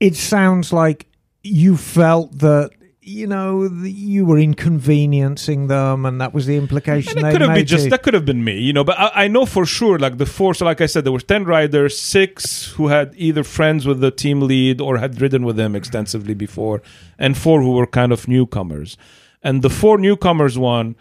it 0.01 0.15
sounds 0.15 0.73
like 0.73 1.07
you 1.43 1.77
felt 1.77 2.39
that 2.39 2.71
you 3.09 3.27
know 3.27 3.65
you 3.85 4.27
were 4.27 4.39
inconveniencing 4.39 5.69
them, 5.69 6.05
and 6.05 6.21
that 6.21 6.35
was 6.35 6.47
the 6.47 6.57
implication. 6.57 7.19
And 7.19 7.21
it 7.21 7.23
they 7.23 7.33
could 7.33 7.41
have 7.41 7.55
been 7.55 7.67
just 7.67 7.91
that 7.91 8.03
could 8.03 8.15
have 8.15 8.27
been 8.27 8.45
me, 8.45 8.59
you 8.61 8.73
know. 8.73 8.85
But 8.85 8.99
I, 8.99 9.25
I 9.25 9.29
know 9.29 9.47
for 9.47 9.65
sure, 9.65 9.99
like 9.99 10.19
the 10.19 10.27
four. 10.27 10.55
So, 10.55 10.67
like 10.67 10.81
I 10.81 10.87
said, 10.87 11.05
there 11.05 11.13
were 11.13 11.21
ten 11.21 11.45
riders, 11.45 11.99
six 11.99 12.67
who 12.73 12.89
had 12.89 13.15
either 13.17 13.45
friends 13.45 13.87
with 13.87 14.01
the 14.01 14.11
team 14.11 14.43
lead 14.43 14.81
or 14.81 14.99
had 14.99 15.21
ridden 15.21 15.45
with 15.45 15.59
him 15.59 15.75
extensively 15.75 16.35
before, 16.35 16.83
and 17.19 17.37
four 17.37 17.63
who 17.63 17.73
were 17.73 17.87
kind 17.87 18.13
of 18.13 18.29
newcomers. 18.29 18.97
And 19.43 19.63
the 19.63 19.71
four 19.71 19.99
newcomers 19.99 20.59
one, 20.59 20.97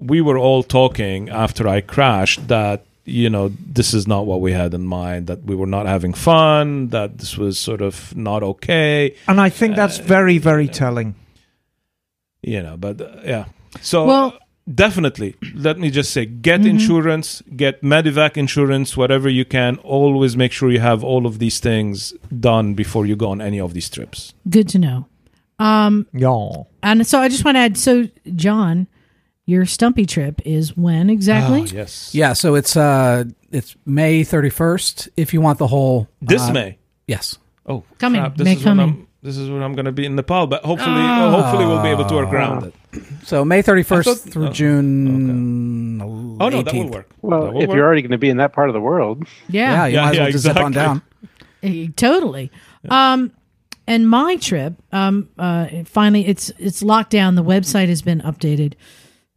we 0.00 0.20
were 0.20 0.38
all 0.38 0.62
talking 0.62 1.28
after 1.28 1.68
I 1.68 1.80
crashed 1.80 2.48
that 2.48 2.84
you 3.04 3.28
know 3.30 3.50
this 3.74 3.92
is 3.94 4.06
not 4.06 4.26
what 4.26 4.40
we 4.40 4.52
had 4.52 4.74
in 4.74 4.84
mind. 4.86 5.26
That 5.26 5.44
we 5.44 5.54
were 5.56 5.66
not 5.66 5.86
having 5.86 6.14
fun. 6.14 6.88
That 6.88 7.18
this 7.18 7.36
was 7.38 7.58
sort 7.58 7.80
of 7.82 8.14
not 8.16 8.42
okay. 8.42 9.14
and 9.26 9.40
I 9.40 9.50
think 9.50 9.76
that's 9.76 9.98
Uh, 10.00 10.04
very, 10.04 10.38
very 10.38 10.68
telling. 10.68 11.14
you 12.44 12.60
know 12.62 12.76
but 12.76 13.00
uh, 13.00 13.06
yeah 13.24 13.44
so 13.80 14.04
Well- 14.04 14.32
definitely 14.74 15.34
let 15.54 15.78
me 15.78 15.90
just 15.90 16.10
say 16.10 16.24
get 16.26 16.60
Mhm. 16.60 16.70
insurance 16.70 17.42
get 17.56 17.82
medivac 17.82 18.36
insurance 18.36 18.96
whatever 18.96 19.28
you 19.28 19.44
can 19.44 19.76
always 19.84 20.36
make 20.36 20.52
sure 20.52 20.70
you 20.72 20.80
have 20.80 21.04
all 21.04 21.24
of 21.26 21.38
these 21.38 21.60
things 21.60 22.14
done 22.40 22.74
before 22.74 23.06
you 23.06 23.16
go 23.16 23.28
on 23.30 23.40
any 23.40 23.60
of 23.60 23.74
these 23.74 23.88
trips 23.90 24.34
good 24.48 24.68
to 24.68 24.78
know. 24.78 25.06
Um, 25.58 26.06
Yeah. 26.12 26.64
and 26.82 27.06
so 27.06 27.20
I 27.20 27.28
just 27.28 27.44
want 27.44 27.54
to 27.56 27.60
add. 27.60 27.76
So 27.78 28.08
John, 28.34 28.86
your 29.46 29.66
Stumpy 29.66 30.06
trip 30.06 30.40
is 30.44 30.76
when 30.76 31.10
exactly? 31.10 31.62
Oh, 31.62 31.64
yes. 31.64 32.14
Yeah, 32.14 32.32
so 32.32 32.54
it's 32.54 32.76
uh 32.76 33.24
it's 33.50 33.76
May 33.86 34.22
31st 34.22 35.08
if 35.16 35.34
you 35.34 35.40
want 35.40 35.58
the 35.58 35.66
whole 35.66 36.08
This 36.20 36.42
uh, 36.42 36.52
May. 36.52 36.78
Yes. 37.06 37.38
Oh, 37.66 37.84
Coming. 37.98 38.20
crap. 38.20 38.36
This 38.36 38.44
May 38.44 38.52
is 38.52 38.58
when 38.58 38.64
coming. 38.64 38.88
I'm. 38.88 39.08
This 39.24 39.36
is 39.36 39.48
when 39.48 39.62
I'm 39.62 39.74
going 39.74 39.84
to 39.84 39.92
be 39.92 40.04
in 40.04 40.16
Nepal, 40.16 40.48
but 40.48 40.64
hopefully, 40.64 41.00
uh, 41.00 41.30
hopefully 41.30 41.64
we'll 41.64 41.80
be 41.80 41.90
able 41.90 42.04
to 42.06 42.14
work 42.16 42.32
around 42.32 42.64
it. 42.64 42.74
So 43.22 43.44
May 43.44 43.62
31st 43.62 44.04
thought- 44.04 44.18
through 44.32 44.48
oh, 44.48 44.50
June 44.50 46.00
Oh 46.02 46.48
no, 46.48 46.62
that 46.62 46.74
will 46.74 46.84
18th. 46.84 46.90
work. 46.90 47.10
Well, 47.22 47.40
will 47.52 47.62
if 47.62 47.68
work. 47.68 47.76
you're 47.76 47.86
already 47.86 48.02
going 48.02 48.10
to 48.10 48.18
be 48.18 48.30
in 48.30 48.38
that 48.38 48.52
part 48.52 48.68
of 48.68 48.72
the 48.72 48.80
world, 48.80 49.24
Yeah, 49.48 49.70
Yeah, 49.72 49.86
you 49.86 49.94
Yeah, 49.94 50.02
might 50.02 50.10
as 50.10 50.16
well 50.18 50.26
yeah, 50.26 50.32
just 50.32 50.44
zip 50.44 50.56
on 50.56 50.72
exactly. 50.72 50.82
down. 50.82 51.02
Eh, 51.64 51.86
totally. 51.94 52.50
Um, 52.88 53.30
and 53.86 54.10
my 54.10 54.34
trip, 54.34 54.74
um, 54.90 55.28
uh, 55.38 55.68
finally, 55.84 56.26
it's 56.26 56.50
it's 56.58 56.82
locked 56.82 57.10
down. 57.10 57.36
The 57.36 57.44
website 57.44 57.86
has 57.88 58.02
been 58.02 58.20
updated. 58.22 58.74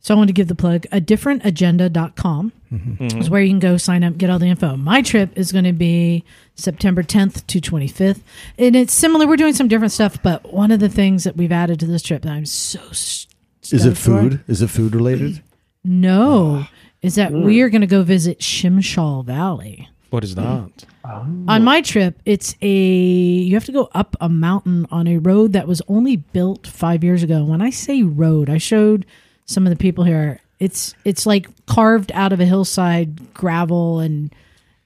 So 0.06 0.14
I 0.14 0.18
want 0.18 0.28
to 0.28 0.34
give 0.34 0.50
the 0.50 0.54
plug. 0.54 0.86
A 0.92 1.02
differentagenda.com 1.02 2.52
mm-hmm. 2.72 3.18
is 3.18 3.28
where 3.28 3.42
you 3.42 3.50
can 3.50 3.58
go 3.58 3.76
sign 3.78 4.04
up, 4.04 4.20
get 4.20 4.30
all 4.30 4.38
the 4.38 4.46
info. 4.46 4.78
My 4.78 5.02
trip 5.02 5.32
is 5.36 5.52
going 5.52 5.64
to 5.64 5.74
be 5.74 6.24
September 6.54 7.02
10th 7.02 7.48
to 7.48 7.60
25th. 7.60 8.22
And 8.60 8.76
it's 8.76 8.94
similar. 8.94 9.26
We're 9.26 9.36
doing 9.36 9.56
some 9.56 9.68
different 9.68 9.94
stuff, 9.94 10.22
but 10.22 10.54
one 10.54 10.70
of 10.70 10.80
the 10.80 10.90
things 10.90 11.24
that 11.24 11.36
we've 11.36 11.52
added 11.52 11.80
to 11.80 11.88
this 11.88 12.04
trip 12.04 12.22
that 12.22 12.32
I'm 12.32 12.46
so 12.46 12.82
s- 12.92 13.26
Is 13.64 13.74
it 13.74 13.80
stoked 13.80 13.98
for- 13.98 14.30
food? 14.30 14.44
Is 14.48 14.62
it 14.62 14.68
food 14.68 14.94
related? 14.94 15.42
No, 15.84 16.66
ah. 16.66 16.72
is 17.02 17.16
that 17.16 17.32
we 17.32 17.62
are 17.62 17.70
going 17.70 17.82
to 17.82 17.88
go 17.88 18.04
visit 18.04 18.42
Shimshal 18.42 19.26
Valley. 19.26 19.90
What 20.12 20.24
is 20.24 20.36
that? 20.36 20.86
Mm. 21.04 21.50
On 21.50 21.64
my 21.64 21.82
trip, 21.82 22.22
it's 22.26 22.56
a 22.62 22.68
you 22.68 23.56
have 23.56 23.66
to 23.66 23.72
go 23.72 23.90
up 23.96 24.16
a 24.22 24.30
mountain 24.30 24.86
on 24.92 25.08
a 25.08 25.18
road 25.18 25.54
that 25.54 25.68
was 25.68 25.82
only 25.88 26.18
built 26.18 26.68
five 26.68 27.04
years 27.04 27.24
ago. 27.24 27.44
When 27.44 27.62
I 27.62 27.72
say 27.72 28.04
road, 28.04 28.52
I 28.52 28.60
showed 28.60 29.08
some 29.46 29.66
of 29.66 29.70
the 29.72 29.76
people 29.78 30.04
here. 30.04 30.40
It's 30.60 30.94
it's 31.04 31.26
like 31.26 31.48
carved 31.66 32.12
out 32.14 32.32
of 32.34 32.40
a 32.40 32.46
hillside, 32.46 33.34
gravel, 33.34 34.00
and 34.00 34.34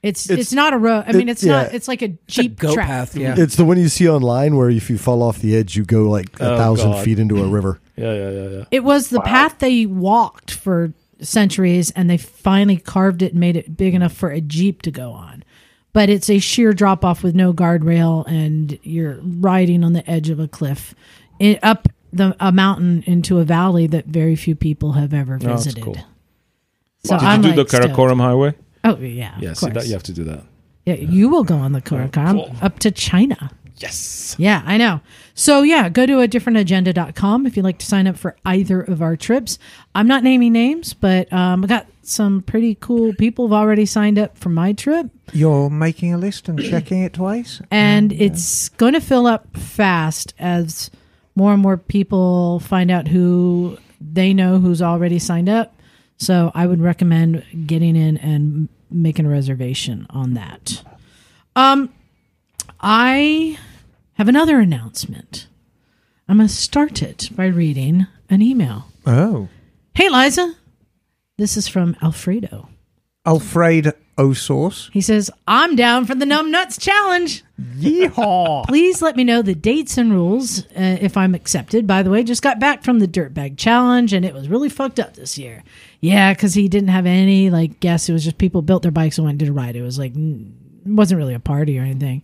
it's 0.01 0.25
it's, 0.29 0.31
It's- 0.31 0.53
not 0.53 0.73
a 0.73 0.77
road. 0.77 1.03
I 1.07 1.11
it- 1.11 1.15
mean, 1.15 1.29
it's 1.29 1.43
not. 1.43 1.73
It's 1.73 1.87
like 1.87 2.01
a 2.01 2.05
It's 2.05 2.37
a 2.37 2.41
jeep 2.43 2.57
goat 2.59 2.73
track. 2.73 2.87
path, 2.87 3.15
yeah. 3.15 3.35
It's 3.37 3.55
the 3.55 3.65
one 3.65 3.77
you 3.77 3.89
see 3.89 4.09
online 4.09 4.55
where 4.55 4.69
if 4.69 4.89
you 4.89 4.97
fall 4.97 5.21
off 5.21 5.39
the 5.39 5.55
edge, 5.55 5.75
you 5.75 5.83
go 5.85 6.09
like 6.09 6.39
a 6.39 6.53
Oh, 6.53 6.57
thousand 6.57 6.91
God. 6.91 7.05
feet 7.05 7.19
into 7.19 7.43
a 7.43 7.47
river. 7.47 7.79
Yeah, 7.99 8.13
yeah, 8.13 8.29
yeah, 8.29 8.47
yeah. 8.49 8.63
It 8.71 8.85
was 8.85 9.09
the 9.09 9.19
path 9.19 9.59
they 9.59 9.85
walked 9.85 10.51
for 10.51 10.93
centuries, 11.19 11.91
and 11.91 12.09
they 12.09 12.15
finally 12.15 12.77
carved 12.77 13.21
it 13.21 13.31
and 13.33 13.41
made 13.41 13.57
it 13.57 13.75
big 13.75 13.93
enough 13.93 14.13
for 14.13 14.29
a 14.29 14.39
jeep 14.39 14.81
to 14.83 14.91
go 14.91 15.11
on. 15.11 15.43
But 15.91 16.09
it's 16.09 16.29
a 16.29 16.39
sheer 16.39 16.71
drop 16.71 17.03
off 17.03 17.23
with 17.23 17.35
no 17.35 17.51
guardrail, 17.51 18.25
and 18.25 18.79
you're 18.83 19.19
riding 19.21 19.83
on 19.83 19.91
the 19.91 20.09
edge 20.09 20.29
of 20.29 20.39
a 20.39 20.47
cliff, 20.47 20.95
it, 21.41 21.59
up 21.61 21.89
the 22.13 22.35
a 22.39 22.51
mountain 22.51 23.03
into 23.05 23.39
a 23.39 23.43
valley 23.43 23.87
that 23.87 24.05
very 24.05 24.35
few 24.35 24.55
people 24.55 24.93
have 24.93 25.13
ever 25.13 25.35
Oh, 25.35 25.37
that's 25.45 25.65
visited. 25.65 25.83
cool. 25.83 25.97
So 27.03 27.17
Did 27.17 27.25
I'm 27.25 27.43
you 27.43 27.51
do 27.51 27.57
like 27.57 27.67
the 27.69 27.77
stoked. 27.77 27.93
Karakoram 27.95 28.17
Highway? 28.19 28.53
Oh 28.83 28.97
yeah, 28.97 29.35
Yeah, 29.39 29.53
see 29.53 29.69
that 29.69 29.87
you 29.87 29.93
have 29.93 30.03
to 30.03 30.13
do 30.13 30.23
that. 30.25 30.43
Yeah, 30.85 30.95
you 30.95 31.29
will 31.29 31.43
go 31.43 31.55
on 31.57 31.71
the 31.73 31.81
Karakoram 31.81 32.31
Cool. 32.31 32.55
up 32.61 32.79
to 32.79 32.91
China. 32.91 33.51
Yes. 33.77 34.35
Yeah, 34.37 34.61
I 34.65 34.75
know. 34.77 34.99
So 35.35 35.61
yeah, 35.61 35.87
go 35.87 36.05
to 36.05 36.19
a 36.19 36.27
differentagenda.com 36.27 37.45
if 37.45 37.55
you'd 37.55 37.63
like 37.63 37.77
to 37.79 37.85
sign 37.85 38.07
up 38.07 38.17
for 38.17 38.35
either 38.45 38.81
of 38.81 39.01
our 39.01 39.15
trips. 39.15 39.57
I'm 39.95 40.07
not 40.07 40.23
naming 40.23 40.51
names, 40.51 40.93
but 40.93 41.31
um, 41.31 41.63
I 41.63 41.67
got 41.67 41.87
some 42.03 42.41
pretty 42.41 42.75
cool 42.75 43.13
people 43.13 43.47
have 43.47 43.53
already 43.53 43.85
signed 43.85 44.19
up 44.19 44.37
for 44.37 44.49
my 44.49 44.73
trip, 44.73 45.07
You're 45.31 45.69
making 45.69 46.13
a 46.13 46.17
list 46.17 46.49
and 46.49 46.59
checking 46.61 47.03
it 47.03 47.13
twice. 47.13 47.61
and 47.71 48.11
it's 48.11 48.67
going 48.69 48.93
to 48.93 48.99
fill 49.01 49.27
up 49.27 49.55
fast 49.55 50.33
as 50.39 50.89
more 51.39 51.53
and 51.53 51.61
more 51.61 51.77
people 51.77 52.59
find 52.59 52.91
out 52.91 53.07
who 53.07 53.77
they 54.01 54.33
know 54.33 54.59
who's 54.59 54.81
already 54.81 55.19
signed 55.19 55.47
up. 55.47 55.73
So 56.17 56.51
I 56.53 56.67
would 56.67 56.81
recommend 56.81 57.45
getting 57.65 57.95
in 57.95 58.17
and 58.17 58.67
making 58.91 59.25
a 59.25 59.29
reservation 59.29 60.05
on 60.09 60.33
that. 60.33 60.83
Um, 61.55 61.93
I 62.81 63.57
have 64.15 64.27
another 64.27 64.59
announcement. 64.59 65.47
I'm 66.27 66.35
going 66.37 66.49
to 66.49 66.53
start 66.53 67.01
it 67.01 67.29
by 67.37 67.45
reading 67.45 68.05
an 68.29 68.41
email. 68.41 68.87
Oh, 69.05 69.47
Hey, 69.95 70.09
Liza. 70.09 70.55
This 71.37 71.55
is 71.55 71.69
from 71.69 71.95
Alfredo 72.01 72.67
Alfredo. 73.25 73.93
Alfred 74.19 74.31
O'Sauce. 74.31 74.89
He 74.91 75.01
says, 75.01 75.31
I'm 75.47 75.75
down 75.75 76.05
for 76.05 76.15
the 76.15 76.25
Numb 76.25 76.51
Nuts 76.51 76.77
Challenge. 76.77 77.43
Yeehaw! 77.59 78.65
Please 78.67 79.01
let 79.01 79.15
me 79.15 79.23
know 79.23 79.41
the 79.41 79.55
dates 79.55 79.97
and 79.97 80.11
rules 80.11 80.65
uh, 80.67 80.97
if 81.01 81.17
I'm 81.17 81.33
accepted. 81.33 81.87
By 81.87 82.03
the 82.03 82.09
way, 82.09 82.23
just 82.23 82.41
got 82.41 82.59
back 82.59 82.83
from 82.83 82.99
the 82.99 83.07
Dirtbag 83.07 83.57
Challenge 83.57 84.13
and 84.13 84.25
it 84.25 84.33
was 84.33 84.49
really 84.49 84.69
fucked 84.69 84.99
up 84.99 85.15
this 85.15 85.37
year. 85.37 85.63
Yeah, 86.01 86.33
because 86.33 86.53
he 86.53 86.67
didn't 86.67 86.89
have 86.89 87.05
any 87.05 87.49
like 87.49 87.79
guests. 87.79 88.09
It 88.09 88.13
was 88.13 88.23
just 88.23 88.37
people 88.37 88.61
built 88.61 88.83
their 88.83 88.91
bikes 88.91 89.17
and 89.17 89.25
went 89.25 89.33
and 89.33 89.39
did 89.39 89.49
a 89.49 89.53
ride. 89.53 89.75
It 89.75 89.81
was 89.81 89.97
like, 89.97 90.13
it 90.15 90.47
wasn't 90.85 91.19
really 91.19 91.33
a 91.33 91.39
party 91.39 91.79
or 91.79 91.83
anything. 91.83 92.23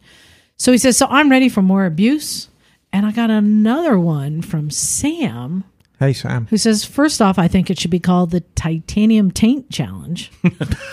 So 0.58 0.72
he 0.72 0.78
says, 0.78 0.98
So 0.98 1.08
I'm 1.10 1.30
ready 1.30 1.50
for 1.50 1.62
more 1.62 1.86
abuse. 1.86 2.50
And 2.94 3.06
I 3.06 3.12
got 3.12 3.30
another 3.30 4.00
one 4.00 4.42
from 4.42 4.70
Sam 4.70 5.66
Hey 6.00 6.12
Sam. 6.14 6.48
who 6.50 6.58
says, 6.58 6.84
First 6.84 7.22
off, 7.22 7.40
I 7.40 7.48
think 7.48 7.70
it 7.70 7.80
should 7.80 7.92
be 7.92 8.00
called 8.00 8.32
the 8.32 8.42
Titanium 8.56 9.32
Taint 9.32 9.70
Challenge. 9.72 10.32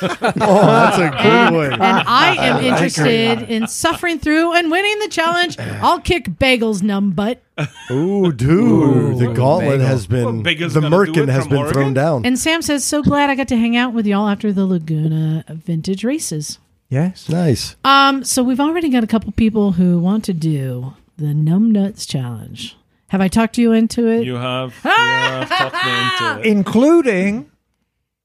Oh, 0.00 0.66
that's 0.66 0.98
a 0.98 1.10
good 1.22 1.54
one. 1.54 1.72
and 1.74 1.82
I 2.08 2.36
am 2.38 2.64
interested 2.64 3.42
in 3.42 3.66
suffering 3.68 4.18
through 4.18 4.54
and 4.54 4.70
winning 4.70 4.98
the 5.00 5.08
challenge. 5.08 5.58
I'll 5.58 6.00
kick 6.00 6.38
Bagel's 6.38 6.82
numb 6.82 7.10
butt. 7.12 7.42
Ooh, 7.90 8.32
dude, 8.32 9.18
the 9.18 9.32
gauntlet 9.32 9.78
bagel. 9.78 9.86
has 9.86 10.06
been 10.06 10.24
Well, 10.24 10.42
Bagel's 10.42 10.74
the 10.74 10.80
gonna 10.80 11.04
do 11.06 11.12
merkin 11.12 11.22
it 11.24 11.28
has 11.28 11.42
from 11.44 11.50
been 11.50 11.58
Oregon? 11.58 11.74
thrown 11.74 11.94
down. 11.94 12.26
And 12.26 12.38
Sam 12.38 12.62
says, 12.62 12.84
"So 12.84 13.02
glad 13.02 13.30
I 13.30 13.34
got 13.34 13.48
to 13.48 13.56
hang 13.56 13.76
out 13.76 13.92
with 13.94 14.06
y'all 14.06 14.28
after 14.28 14.52
the 14.52 14.66
Laguna 14.66 15.44
vintage 15.48 16.02
races." 16.04 16.58
Yes. 16.88 17.28
nice. 17.28 17.76
Um, 17.84 18.22
so 18.24 18.42
we've 18.42 18.60
already 18.60 18.88
got 18.88 19.04
a 19.04 19.06
couple 19.06 19.32
people 19.32 19.72
who 19.72 19.98
want 19.98 20.24
to 20.24 20.32
do 20.34 20.94
the 21.16 21.32
numb 21.34 21.70
nuts 21.70 22.04
challenge. 22.06 22.76
Have 23.12 23.20
I 23.20 23.28
talked 23.28 23.58
you 23.58 23.72
into 23.72 24.08
it? 24.08 24.24
You 24.24 24.36
have, 24.36 24.74
you 24.84 24.90
have 24.90 25.48
talked 25.50 25.74
me 25.84 25.90
into 25.92 26.40
it. 26.40 26.46
Including 26.50 27.50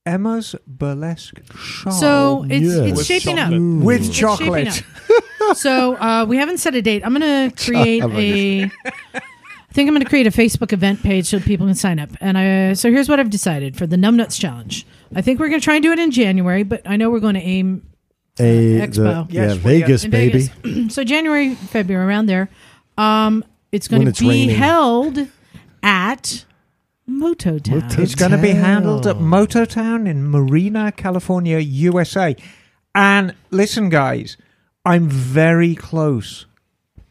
Emma's 0.06 0.56
burlesque 0.66 1.36
show. 1.60 1.90
so 1.90 2.46
it's 2.50 2.66
yes. 2.66 2.76
it's 2.78 2.98
With 2.98 3.06
shaping 3.06 3.38
up. 3.38 3.50
chocolate. 3.52 3.84
with 3.86 4.08
It's 4.08 4.18
chocolate. 4.18 4.74
shaping 4.74 5.16
up. 5.50 5.58
so 5.58 5.96
uh, 5.98 6.26
we 6.26 6.38
haven't 6.38 6.60
set 6.60 6.74
a 6.76 6.82
date. 6.82 7.06
I'm 7.06 7.14
going 7.18 7.52
to 7.52 7.66
create 7.66 8.02
a. 8.04 8.64
I 9.14 9.74
think 9.74 9.90
I'm 9.90 9.94
going 9.94 10.04
to 10.04 10.10
create 10.10 10.26
a 10.26 10.32
Facebook 10.32 10.72
event 10.74 11.04
page 11.04 11.26
so 11.28 11.40
people 11.42 11.66
can 11.68 11.76
sign 11.76 12.00
up. 12.00 12.10
And 12.22 12.38
I 12.38 12.72
so 12.74 12.90
here's 12.90 13.10
what 13.10 13.20
I've 13.20 13.30
decided 13.30 13.76
for 13.76 13.86
the 13.86 13.98
Numb 13.98 14.16
Nuts 14.16 14.38
Challenge. 14.38 14.88
I 15.14 15.22
think 15.22 15.40
we're 15.40 15.50
going 15.50 15.60
to 15.60 15.64
try 15.66 15.76
and 15.76 15.84
do 15.84 15.92
it 15.92 16.00
in 16.00 16.12
January, 16.12 16.64
but 16.64 16.82
I 16.86 16.96
know 16.96 17.10
we're 17.10 17.20
going 17.20 17.36
to 17.36 17.42
aim 17.42 17.86
A 18.40 18.80
Expo. 18.80 19.28
the- 19.28 19.34
Yes, 19.34 19.50
yeah, 19.50 19.54
we- 19.56 19.60
Vegas, 19.82 20.04
in 20.06 20.12
baby. 20.12 20.50
Vegas. 20.64 20.94
so 20.96 21.04
January, 21.04 21.56
February, 21.56 22.06
around 22.08 22.26
there. 22.28 22.50
Um, 22.98 23.44
it's 23.72 23.88
going 23.88 24.12
to 24.12 24.20
be 24.24 24.30
raining. 24.30 24.56
held 24.56 25.28
at 25.84 26.46
Moto 27.06 27.58
Town. 27.60 27.80
Moto- 27.80 28.02
It's 28.02 28.16
going 28.16 28.32
to 28.32 28.38
be 28.38 28.52
handled 28.52 29.08
at 29.08 29.18
Mototown 29.18 30.08
in 30.08 30.28
Marina, 30.30 30.92
California, 30.92 31.60
USA. 31.60 32.36
And 32.96 33.34
listen, 33.52 33.90
guys, 33.90 34.38
I'm 34.86 35.08
very 35.08 35.76
close 35.76 36.46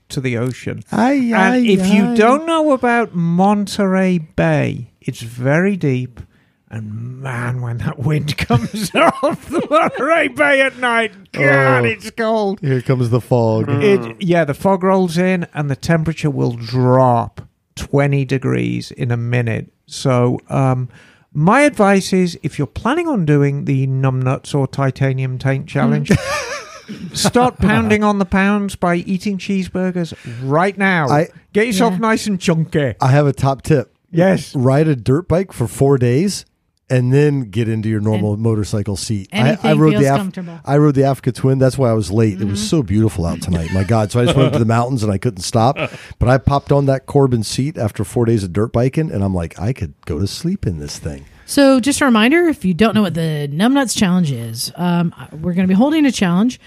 to 0.08 0.20
the 0.20 0.36
ocean. 0.36 0.82
Aye, 0.92 1.32
aye, 1.34 1.56
And 1.56 1.66
if 1.66 1.82
aye. 1.82 1.86
you 1.86 2.16
don't 2.16 2.46
know 2.46 2.72
about 2.72 3.14
Monterey 3.14 4.18
Bay, 4.18 4.90
it's 5.00 5.20
very 5.22 5.76
deep. 5.76 6.20
And 6.68 7.20
man, 7.22 7.60
when 7.60 7.78
that 7.78 7.98
wind 8.00 8.36
comes 8.38 8.92
off 8.94 9.48
the 9.48 9.64
Monterey 9.70 10.28
Bay 10.28 10.60
at 10.62 10.76
night, 10.78 11.12
God, 11.32 11.84
Oh. 11.84 11.88
it's 11.88 12.10
cold. 12.10 12.60
here 12.60 12.82
comes 12.82 13.10
the 13.10 13.20
fog. 13.20 13.66
It, 13.68 14.20
yeah, 14.20 14.44
the 14.44 14.54
fog 14.54 14.82
rolls 14.82 15.16
in 15.16 15.46
and 15.54 15.70
the 15.70 15.76
temperature 15.76 16.30
will 16.30 16.52
drop 16.56 17.42
20 17.76 18.24
degrees 18.24 18.90
in 18.90 19.10
a 19.12 19.16
minute. 19.16 19.72
So, 19.86 20.40
um, 20.48 20.88
my 21.32 21.60
advice 21.60 22.12
is 22.12 22.36
if 22.42 22.58
you're 22.58 22.66
planning 22.66 23.06
on 23.06 23.24
doing 23.26 23.66
the 23.66 23.86
numbnuts 23.86 24.54
or 24.54 24.66
titanium 24.66 25.38
taint 25.38 25.68
challenge, 25.68 26.10
start 27.12 27.58
pounding 27.60 28.02
on 28.02 28.18
the 28.18 28.24
pounds 28.24 28.74
by 28.74 28.96
eating 28.96 29.38
cheeseburgers 29.38 30.14
right 30.42 30.76
now. 30.76 31.08
I- 31.08 31.28
Get 31.52 31.66
yourself 31.66 31.92
Yeah. 31.92 31.98
nice 31.98 32.26
and 32.26 32.40
chunky. 32.40 32.94
I 33.00 33.08
have 33.12 33.26
a 33.26 33.32
top 33.32 33.62
tip. 33.62 33.94
Yes. 34.10 34.54
Ride 34.56 34.88
a 34.88 34.96
dirt 34.96 35.28
bike 35.28 35.52
for 35.52 35.66
four 35.66 35.96
days 35.98 36.44
and 36.88 37.12
then 37.12 37.50
get 37.50 37.68
into 37.68 37.88
your 37.88 38.00
normal 38.00 38.36
motorcycle 38.36 38.96
seat. 38.96 39.28
I, 39.32 39.58
I 39.62 39.72
rode 39.74 39.96
the 39.96 40.04
Af- 40.04 40.16
comfortable. 40.18 40.60
I 40.64 40.76
rode 40.78 40.94
the 40.94 41.04
Africa 41.04 41.32
Twin. 41.32 41.58
That's 41.58 41.76
why 41.76 41.90
I 41.90 41.94
was 41.94 42.10
late. 42.10 42.40
It 42.40 42.44
was 42.44 42.58
Mm-hmm. 42.60 42.66
so 42.68 42.82
beautiful 42.82 43.26
out 43.26 43.42
tonight. 43.42 43.72
My 43.72 43.82
God! 43.84 44.12
So 44.12 44.20
I 44.20 44.24
just 44.24 44.36
went 44.36 44.48
up 44.48 44.52
to 44.54 44.58
the 44.60 44.64
mountains 44.64 45.02
and 45.02 45.10
I 45.12 45.18
couldn't 45.18 45.42
stop. 45.42 45.76
But 46.18 46.28
I 46.28 46.38
popped 46.38 46.70
on 46.72 46.86
that 46.86 47.06
Corbin 47.06 47.42
seat 47.42 47.76
after 47.76 48.04
four 48.04 48.24
days 48.24 48.44
of 48.44 48.52
dirt 48.52 48.72
biking, 48.72 49.10
and 49.10 49.22
I'm 49.24 49.34
like, 49.34 49.58
I 49.58 49.72
could 49.72 49.94
go 50.04 50.18
to 50.18 50.26
sleep 50.26 50.66
in 50.66 50.78
this 50.78 50.98
thing. 50.98 51.24
So, 51.48 51.78
just 51.80 52.00
a 52.00 52.04
reminder 52.04 52.44
if 52.48 52.64
you 52.64 52.74
don't 52.74 52.94
know 52.94 53.02
what 53.02 53.14
the 53.14 53.48
Numbnuts 53.52 53.96
Challenge 53.96 54.32
is, 54.32 54.72
um, 54.76 55.14
we're 55.32 55.54
going 55.54 55.66
to 55.66 55.68
be 55.68 55.74
holding 55.74 56.04
a 56.04 56.10
challenge 56.12 56.58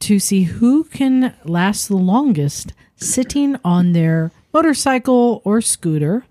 to 0.00 0.18
see 0.20 0.44
who 0.44 0.84
can 0.84 1.34
last 1.44 1.88
the 1.88 1.96
longest 1.96 2.72
sitting 2.96 3.56
on 3.64 3.92
their 3.92 4.30
motorcycle 4.52 5.42
or 5.44 5.60
scooter 5.60 6.24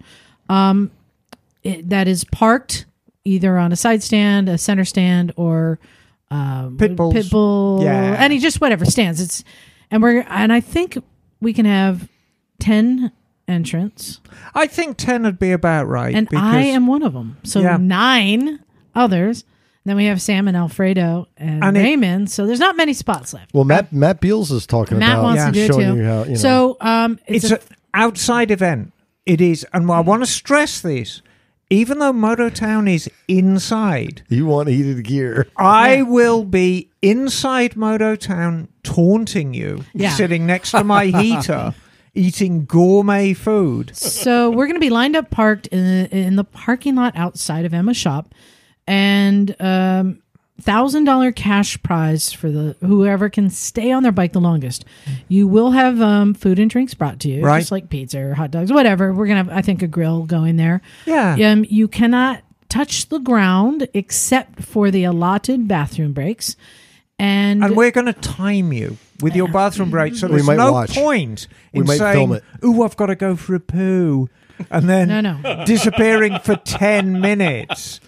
um, 0.49 0.90
it, 1.64 1.90
that 1.90 2.07
is 2.07 2.24
parked 2.26 2.86
either 3.28 3.58
on 3.58 3.72
a 3.72 3.76
side 3.76 4.02
stand, 4.02 4.48
a 4.49 4.58
center 4.58 4.86
stand, 4.86 5.34
or 5.36 5.80
um, 6.32 6.78
Pit 6.78 6.95
bulls. 6.95 7.14
pit 7.14 7.30
bull, 7.30 7.82
Yeah. 7.84 8.16
any 8.20 8.40
just 8.40 8.60
whatever 8.62 8.86
stands. 8.86 9.22
It's 9.22 9.44
and 9.91 10.02
we're 10.02 10.26
and 10.30 10.52
I 10.52 10.60
think 10.60 10.98
we 11.41 11.54
can 11.54 11.66
have 11.66 12.08
ten 12.60 13.12
entrants, 13.48 14.20
I 14.54 14.68
think 14.68 14.98
ten 14.98 15.24
would 15.24 15.40
be 15.40 15.52
about 15.52 15.88
right. 15.88 16.14
and 16.14 16.28
because, 16.28 16.44
I 16.44 16.62
am 16.62 16.86
one 16.88 17.02
of 17.04 17.14
them. 17.14 17.38
So 17.44 17.62
Yeah. 17.62 17.78
nine 17.80 18.60
others. 18.95 19.45
Then 19.86 19.95
we 19.95 20.04
have 20.06 20.22
Sam 20.22 20.49
and 20.49 20.58
Alfredo 20.58 21.30
and, 21.38 21.64
And 21.64 21.78
it- 21.78 21.82
Raymond. 21.82 22.30
so 22.30 22.45
there's 22.45 22.60
not 22.60 22.76
many 22.76 22.91
spots 22.91 23.34
left. 23.34 23.54
Well, 23.54 23.64
Matt 23.64 23.94
Matt 23.94 24.20
Beals 24.20 24.52
is 24.52 24.68
talking 24.68 24.99
Matt 24.99 25.12
about 25.20 25.24
wants 25.24 25.45
to 25.45 25.52
do 25.54 25.60
it 25.62 25.68
showing 25.68 25.95
too. 25.95 26.02
you 26.02 26.04
how. 26.06 26.24
You 26.24 26.30
know, 26.32 26.36
So 26.36 26.78
um, 26.82 27.20
it's, 27.26 27.45
It's 27.45 27.54
a, 27.54 27.56
an 27.56 27.78
outside 27.94 28.52
event. 28.52 28.91
It 29.26 29.40
is, 29.40 29.66
and 29.74 29.90
I 29.90 30.02
want 30.02 30.24
to 30.24 30.26
stress 30.30 30.82
this. 30.82 31.22
Even 31.69 31.99
though 31.99 32.14
Mototown 32.14 32.89
is 32.89 33.10
inside, 33.27 34.22
you 34.30 34.45
want 34.45 34.69
heated 34.69 35.03
gear. 35.03 35.48
I 35.57 36.02
will 36.03 36.45
be 36.45 36.89
inside 37.02 37.73
Mototown 37.73 38.69
taunting 38.84 39.53
you, 39.53 39.84
Yeah. 39.94 40.11
sitting 40.11 40.45
next 40.45 40.72
to 40.72 40.84
my 40.85 41.06
heater, 41.22 41.73
eating 42.14 42.65
gourmet 42.65 43.34
food. 43.34 43.95
so 43.98 44.49
we're 44.49 44.65
going 44.65 44.76
to 44.77 44.80
be 44.80 44.89
lined 44.89 45.15
up 45.18 45.30
parked 45.30 45.68
in, 45.68 46.06
in 46.07 46.35
the 46.38 46.45
parking 46.45 46.95
lot 46.95 47.14
outside 47.18 47.65
of 47.65 47.73
Emma's 47.73 47.98
shop, 47.98 48.34
and 48.88 49.53
um, 49.60 50.22
thousand 50.62 51.04
dollar 51.04 51.32
cash 51.32 51.82
prize 51.84 52.32
for 52.34 52.50
the 52.50 52.76
whoever 52.82 53.30
can 53.30 53.50
stay 53.50 53.92
on 53.92 54.04
their 54.04 54.12
bike 54.12 54.34
the 54.34 54.42
longest. 54.42 54.86
You 55.28 55.48
will 55.48 55.72
have 55.72 56.02
um, 56.02 56.34
food 56.34 56.60
and 56.60 56.70
drinks 56.70 56.94
brought 56.94 57.20
to 57.22 57.30
you, 57.30 57.44
Right. 57.44 57.60
just 57.60 57.72
like 57.72 57.90
pizza 57.90 58.20
or 58.20 58.34
hot 58.34 58.52
dogs, 58.52 58.72
whatever. 58.72 59.14
We're 59.14 59.28
gonna 59.28 59.44
have, 59.44 59.50
I 59.50 59.62
think, 59.62 59.82
a 59.82 59.88
grill 59.88 60.24
going 60.24 60.58
there. 60.58 60.82
Yeah. 61.06 61.36
Um, 61.52 61.66
you 61.70 61.88
cannot 61.88 62.42
touch 62.70 63.08
the 63.10 63.20
ground 63.20 63.88
except 63.94 64.64
for 64.64 64.92
the 64.92 65.04
allotted 65.06 65.68
bathroom 65.68 66.12
breaks, 66.14 66.56
and, 67.20 67.64
And 67.64 67.76
we're 67.76 67.92
going 67.92 68.08
to 68.08 68.14
time 68.14 68.74
you 68.74 68.98
with 69.22 69.36
your 69.36 69.48
bathroom 69.48 69.90
break, 69.90 70.16
so 70.16 70.28
We 70.28 70.34
there's 70.34 70.46
might 70.48 70.58
no 70.58 70.74
watch. 70.74 70.94
point 70.94 71.48
We 71.74 71.80
in 71.80 71.86
might 71.88 71.98
saying, 71.98 72.14
film 72.28 72.34
it. 72.34 72.44
"Ooh, 72.66 72.84
I've 72.84 72.98
got 72.98 73.06
to 73.08 73.16
go 73.16 73.36
for 73.36 73.56
a 73.56 73.60
poo," 73.60 74.30
and 74.70 74.88
then 74.90 75.08
No, 75.08 75.22
no. 75.22 75.64
disappearing 75.66 76.38
for 76.44 76.56
ten 76.58 77.20
minutes. 77.22 78.00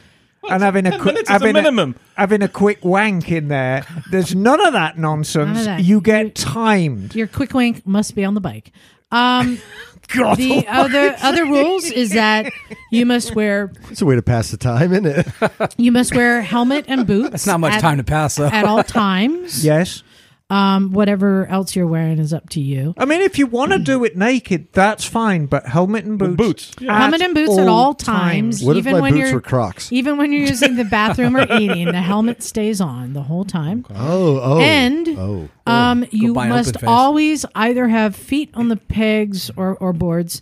And 0.47 0.63
having 0.63 0.85
a 0.85 0.91
quick, 0.91 1.05
minutes 1.05 1.29
is 1.29 1.33
having, 1.33 1.49
a, 1.49 1.53
minimum. 1.53 1.95
having 2.15 2.41
a 2.41 2.47
quick 2.47 2.83
wank 2.83 3.31
in 3.31 3.49
there. 3.49 3.85
There's 4.09 4.33
none 4.33 4.65
of 4.65 4.73
that 4.73 4.97
nonsense. 4.97 5.59
Of 5.59 5.65
that. 5.65 5.83
You 5.83 6.01
get 6.01 6.35
timed. 6.35 7.15
your 7.15 7.27
quick 7.27 7.53
wink 7.53 7.85
must 7.85 8.15
be 8.15 8.23
on 8.23 8.35
the 8.35 8.41
bike. 8.41 8.71
Um, 9.11 9.59
God 10.07 10.37
the 10.37 10.65
other 10.67 11.15
other 11.21 11.45
rules 11.45 11.85
is 11.85 12.11
that 12.11 12.51
you 12.91 13.05
must 13.05 13.35
wear 13.35 13.71
It's 13.91 14.01
a 14.01 14.05
way 14.05 14.15
to 14.15 14.23
pass 14.23 14.49
the 14.49 14.57
time, 14.57 14.91
isn't 14.91 15.05
it? 15.05 15.75
you 15.77 15.91
must 15.91 16.15
wear 16.15 16.41
helmet 16.41 16.85
and 16.87 17.05
boots. 17.05 17.35
It's 17.35 17.47
not 17.47 17.59
much 17.59 17.73
at, 17.73 17.81
time 17.81 17.97
to 17.97 18.03
pass 18.03 18.35
though. 18.35 18.47
at 18.47 18.65
all 18.65 18.83
times. 18.83 19.63
Yes. 19.63 20.03
Um, 20.51 20.93
whatever 20.93 21.45
else 21.45 21.75
you're 21.75 21.85
wearing 21.85 22.17
is 22.17 22.33
up 22.33 22.49
to 22.49 22.59
you. 22.59 22.95
I 22.97 23.05
mean, 23.05 23.21
if 23.21 23.37
you 23.37 23.45
want 23.45 23.71
to 23.71 23.77
do 23.77 24.03
it 24.03 24.17
naked, 24.17 24.69
that's 24.73 25.05
fine. 25.05 25.45
But 25.45 25.67
helmet 25.67 26.05
and 26.05 26.17
boots. 26.17 26.35
boots, 26.37 26.71
yeah. 26.79 26.97
Helmet 26.97 27.21
and 27.21 27.35
boots 27.35 27.55
at 27.59 27.67
all 27.67 27.93
times. 27.93 28.63
What 28.63 28.75
if 28.75 28.79
even 28.87 28.93
my 28.93 29.01
when 29.01 29.13
boots 29.13 29.25
you're 29.29 29.33
were 29.35 29.41
Crocs? 29.41 29.91
even 29.91 30.17
when 30.17 30.33
you're 30.33 30.47
using 30.47 30.75
the 30.75 30.85
bathroom 30.85 31.37
or 31.37 31.43
eating, 31.53 31.85
the 31.85 32.01
helmet 32.01 32.41
stays 32.41 32.81
on 32.81 33.13
the 33.13 33.21
whole 33.23 33.45
time. 33.45 33.85
Oh, 34.01 34.39
oh, 34.41 34.59
And 34.59 35.07
oh. 35.09 35.49
Um, 35.67 36.03
you 36.09 36.33
buy 36.33 36.45
an 36.45 36.49
must 36.49 36.69
open 36.69 36.81
face. 36.81 36.89
always 36.89 37.45
either 37.53 37.87
have 37.89 38.15
feet 38.15 38.49
on 38.55 38.69
the 38.69 38.77
pegs 38.77 39.51
or, 39.55 39.75
or 39.77 39.93
boards 39.93 40.41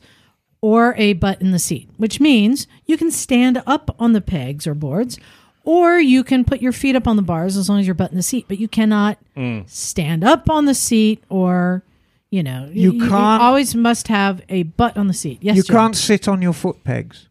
or 0.62 0.96
a 0.98 1.14
butt 1.14 1.42
in 1.42 1.52
the 1.52 1.60
seat, 1.60 1.90
which 1.98 2.20
means 2.22 2.66
you 2.86 2.96
can 2.98 3.12
stand 3.12 3.62
up 3.68 3.94
on 4.00 4.14
the 4.14 4.22
pegs 4.22 4.66
or 4.66 4.74
boards 4.74 5.20
or 5.68 6.00
you 6.00 6.24
can 6.24 6.46
put 6.46 6.62
your 6.62 6.72
feet 6.72 6.96
up 6.96 7.10
on 7.10 7.18
the 7.18 7.22
bars 7.22 7.58
as 7.58 7.68
long 7.68 7.78
as 7.78 7.86
you're 7.86 7.94
butt 7.94 8.10
in 8.10 8.16
the 8.16 8.24
seat, 8.24 8.46
but 8.48 8.58
you 8.58 8.70
cannot 8.70 9.18
mm. 9.36 9.70
stand 9.70 10.24
up 10.24 10.50
on 10.50 10.64
the 10.64 10.74
seat 10.74 11.22
or, 11.28 11.84
you 12.30 12.42
know, 12.42 12.70
You 12.72 12.94
can't- 12.94 13.42
always 13.42 13.76
must 13.76 14.08
have 14.08 14.42
a 14.48 14.64
butt 14.64 14.96
on 14.96 15.08
the 15.08 15.14
seat. 15.14 15.40
Yes, 15.42 15.58
You 15.58 15.64
John. 15.64 15.76
can't 15.76 15.96
sit 15.98 16.30
on 16.30 16.42
your 16.42 16.54
foot 16.54 16.86
pegs. 16.86 17.28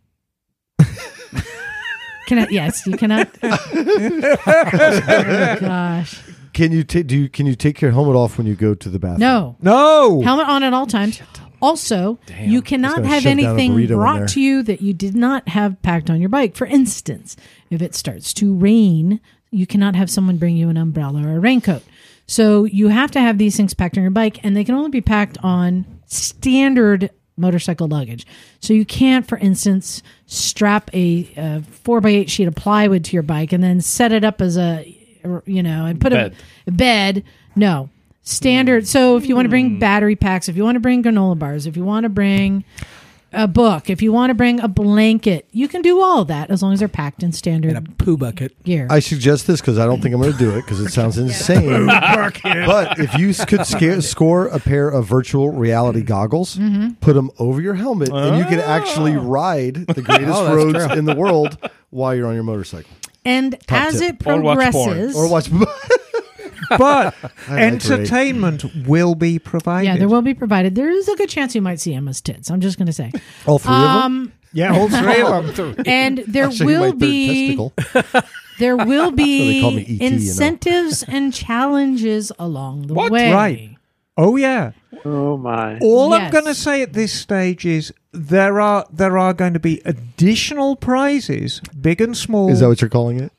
Can 2.26 2.40
I, 2.40 2.46
yes, 2.50 2.86
you 2.86 2.98
cannot. 2.98 3.30
oh, 3.42 4.36
gosh. 5.58 6.20
Can 6.52 6.72
you 6.72 6.84
take? 6.84 7.06
Do 7.06 7.16
you? 7.16 7.28
Can 7.30 7.46
you 7.46 7.54
take 7.54 7.80
your 7.80 7.92
helmet 7.92 8.16
off 8.16 8.36
when 8.36 8.46
you 8.46 8.54
go 8.54 8.74
to 8.74 8.88
the 8.88 8.98
bathroom? 8.98 9.20
No. 9.20 9.56
No. 9.60 10.22
helmet 10.22 10.48
on 10.48 10.62
at 10.62 10.74
all 10.74 10.86
times. 10.86 11.22
Also, 11.62 12.18
you 12.38 12.60
cannot 12.60 13.04
have 13.04 13.22
shove 13.22 13.36
down 13.36 13.38
a 13.38 13.42
anything 13.42 13.72
burrito 13.72 13.80
in 13.80 13.86
there. 13.86 13.96
brought 13.96 14.28
to 14.30 14.40
you 14.40 14.62
that 14.62 14.82
you 14.82 14.92
did 14.92 15.14
not 15.14 15.48
have 15.48 15.80
packed 15.82 16.10
on 16.10 16.20
your 16.20 16.28
bike. 16.28 16.54
For 16.54 16.66
instance, 16.66 17.36
if 17.70 17.82
it 17.82 17.94
starts 17.94 18.32
to 18.34 18.54
rain, 18.54 19.20
you 19.50 19.66
cannot 19.66 19.94
have 19.96 20.10
someone 20.10 20.36
bring 20.36 20.56
you 20.56 20.68
an 20.68 20.76
umbrella 20.76 21.26
or 21.26 21.36
a 21.36 21.40
raincoat. 21.40 21.82
So 22.26 22.64
you 22.64 22.88
have 22.88 23.10
to 23.12 23.20
have 23.20 23.38
these 23.38 23.56
things 23.56 23.74
packed 23.74 23.96
on 23.96 24.02
your 24.02 24.10
bike, 24.10 24.44
and 24.44 24.56
they 24.56 24.64
can 24.64 24.74
only 24.74 24.90
be 24.90 25.00
packed 25.00 25.38
on 25.42 25.86
standard 26.06 27.10
motorcycle 27.36 27.86
luggage. 27.86 28.26
So 28.60 28.72
you 28.72 28.84
can't, 28.84 29.26
for 29.26 29.38
instance, 29.38 30.02
strap 30.26 30.90
a, 30.92 31.60
four 31.62 32.00
by 32.00 32.10
eight 32.10 32.30
sheet 32.30 32.48
of 32.48 32.54
plywood 32.54 33.04
to 33.04 33.12
your 33.12 33.22
bike 33.22 33.52
and 33.52 33.62
then 33.62 33.80
set 33.80 34.12
it 34.12 34.24
up 34.24 34.40
as 34.40 34.56
a, 34.56 34.96
you 35.44 35.62
know, 35.62 35.84
and 35.84 36.00
put 36.00 36.12
Bed. 36.12 36.34
a 36.66 36.70
bed. 36.70 37.24
No. 37.54 37.90
Standard. 38.22 38.88
So 38.88 39.16
if 39.16 39.26
you 39.26 39.36
want 39.36 39.44
to 39.44 39.50
bring 39.50 39.74
hmm. 39.74 39.78
battery 39.78 40.16
packs, 40.16 40.48
if 40.48 40.56
you 40.56 40.64
want 40.64 40.76
to 40.76 40.80
bring 40.80 41.02
granola 41.02 41.38
bars, 41.38 41.66
if 41.66 41.76
you 41.76 41.84
want 41.84 42.04
to 42.04 42.08
bring 42.08 42.64
a 43.36 43.46
book, 43.46 43.88
if 43.90 44.02
you 44.02 44.12
want 44.12 44.30
to 44.30 44.34
bring 44.34 44.58
a 44.60 44.68
blanket, 44.68 45.46
you 45.52 45.68
can 45.68 45.82
do 45.82 46.00
all 46.00 46.22
of 46.22 46.28
that 46.28 46.50
as 46.50 46.62
long 46.62 46.72
as 46.72 46.78
they're 46.80 46.88
packed 46.88 47.22
in 47.22 47.32
standard 47.32 47.70
in 47.70 47.76
a 47.76 47.82
poo 47.82 48.16
bucket. 48.16 48.60
gear. 48.64 48.86
I 48.90 48.98
suggest 49.00 49.46
this 49.46 49.60
because 49.60 49.78
I 49.78 49.86
don't 49.86 50.00
think 50.00 50.14
I'm 50.14 50.20
going 50.20 50.32
to 50.32 50.38
do 50.38 50.50
it 50.52 50.62
because 50.62 50.80
it 50.80 50.90
sounds 50.90 51.18
insane. 51.18 51.86
but 51.86 52.98
if 52.98 53.14
you 53.18 53.32
could 53.46 53.66
sca- 53.66 54.02
score 54.02 54.46
a 54.48 54.58
pair 54.58 54.88
of 54.88 55.06
virtual 55.06 55.50
reality 55.52 56.02
goggles, 56.02 56.56
Mm-hmm. 56.56 56.94
put 57.00 57.12
them 57.14 57.30
over 57.38 57.60
your 57.60 57.74
helmet, 57.74 58.08
and 58.10 58.38
you 58.38 58.44
can 58.44 58.60
actually 58.60 59.16
ride 59.16 59.74
the 59.86 60.02
greatest 60.02 60.32
Oh, 60.38 60.54
roads 60.54 60.86
true. 60.86 60.96
in 60.96 61.04
the 61.04 61.14
world 61.14 61.58
while 61.90 62.14
you're 62.14 62.26
on 62.26 62.34
your 62.34 62.42
motorcycle 62.44 62.90
and 63.24 63.56
as 63.68 63.98
tip. 64.00 64.20
it 64.22 64.26
Or 64.26 64.40
watch 64.40 64.72
porn. 64.72 64.88
progresses, 64.90 65.16
or 65.16 65.28
watch. 65.30 65.50
But 66.70 67.14
like 67.22 67.60
entertainment 67.60 68.64
will 68.86 69.14
be 69.14 69.38
provided. 69.38 69.86
yeah, 69.88 69.96
there 69.96 70.08
will 70.08 70.22
be 70.22 70.34
provided. 70.34 70.74
There 70.74 70.90
is 70.90 71.08
a 71.08 71.16
good 71.16 71.28
chance 71.28 71.54
you 71.54 71.62
might 71.62 71.80
see 71.80 71.94
Emma's 71.94 72.20
tits. 72.20 72.50
I'm 72.50 72.60
just 72.60 72.78
going 72.78 72.86
to 72.86 72.92
say. 72.92 73.12
All 73.46 73.58
three 73.58 73.74
of 73.74 73.80
them. 73.80 73.88
Um, 74.02 74.32
Yeah, 74.52 74.74
all 74.76 74.88
three 74.88 75.20
of 75.22 75.56
them. 75.56 75.74
and 75.86 76.18
there 76.26 76.44
I'll 76.44 76.50
show 76.50 76.68
you 76.68 76.74
my 76.74 76.80
will 76.80 76.90
third 76.92 76.98
be 76.98 77.56
there 78.58 78.76
will 78.76 79.10
they 79.10 79.60
call 79.60 79.70
me 79.72 79.84
be 79.84 79.92
you 79.92 79.98
know. 79.98 80.06
incentives 80.16 81.02
and 81.02 81.32
challenges 81.34 82.32
along 82.38 82.86
the 82.86 82.94
What? 82.94 83.12
way. 83.12 83.32
Right. 83.32 83.76
Oh 84.16 84.36
yeah. 84.36 84.72
Oh 85.04 85.36
my! 85.36 85.78
All 85.80 86.14
I'm 86.14 86.30
going 86.30 86.46
to 86.46 86.54
say 86.54 86.80
at 86.80 86.94
this 86.94 87.12
stage 87.12 87.66
is 87.66 87.92
there 88.12 88.58
are 88.62 88.86
there 88.90 89.18
are 89.18 89.34
going 89.34 89.52
to 89.52 89.60
be 89.60 89.82
additional 89.84 90.74
prizes, 90.74 91.60
big 91.78 92.00
and 92.00 92.16
small, 92.16 92.48
Is 92.50 92.60
that 92.60 92.68
what 92.68 92.80
you're 92.80 92.88
calling 92.88 93.20
it? 93.20 93.32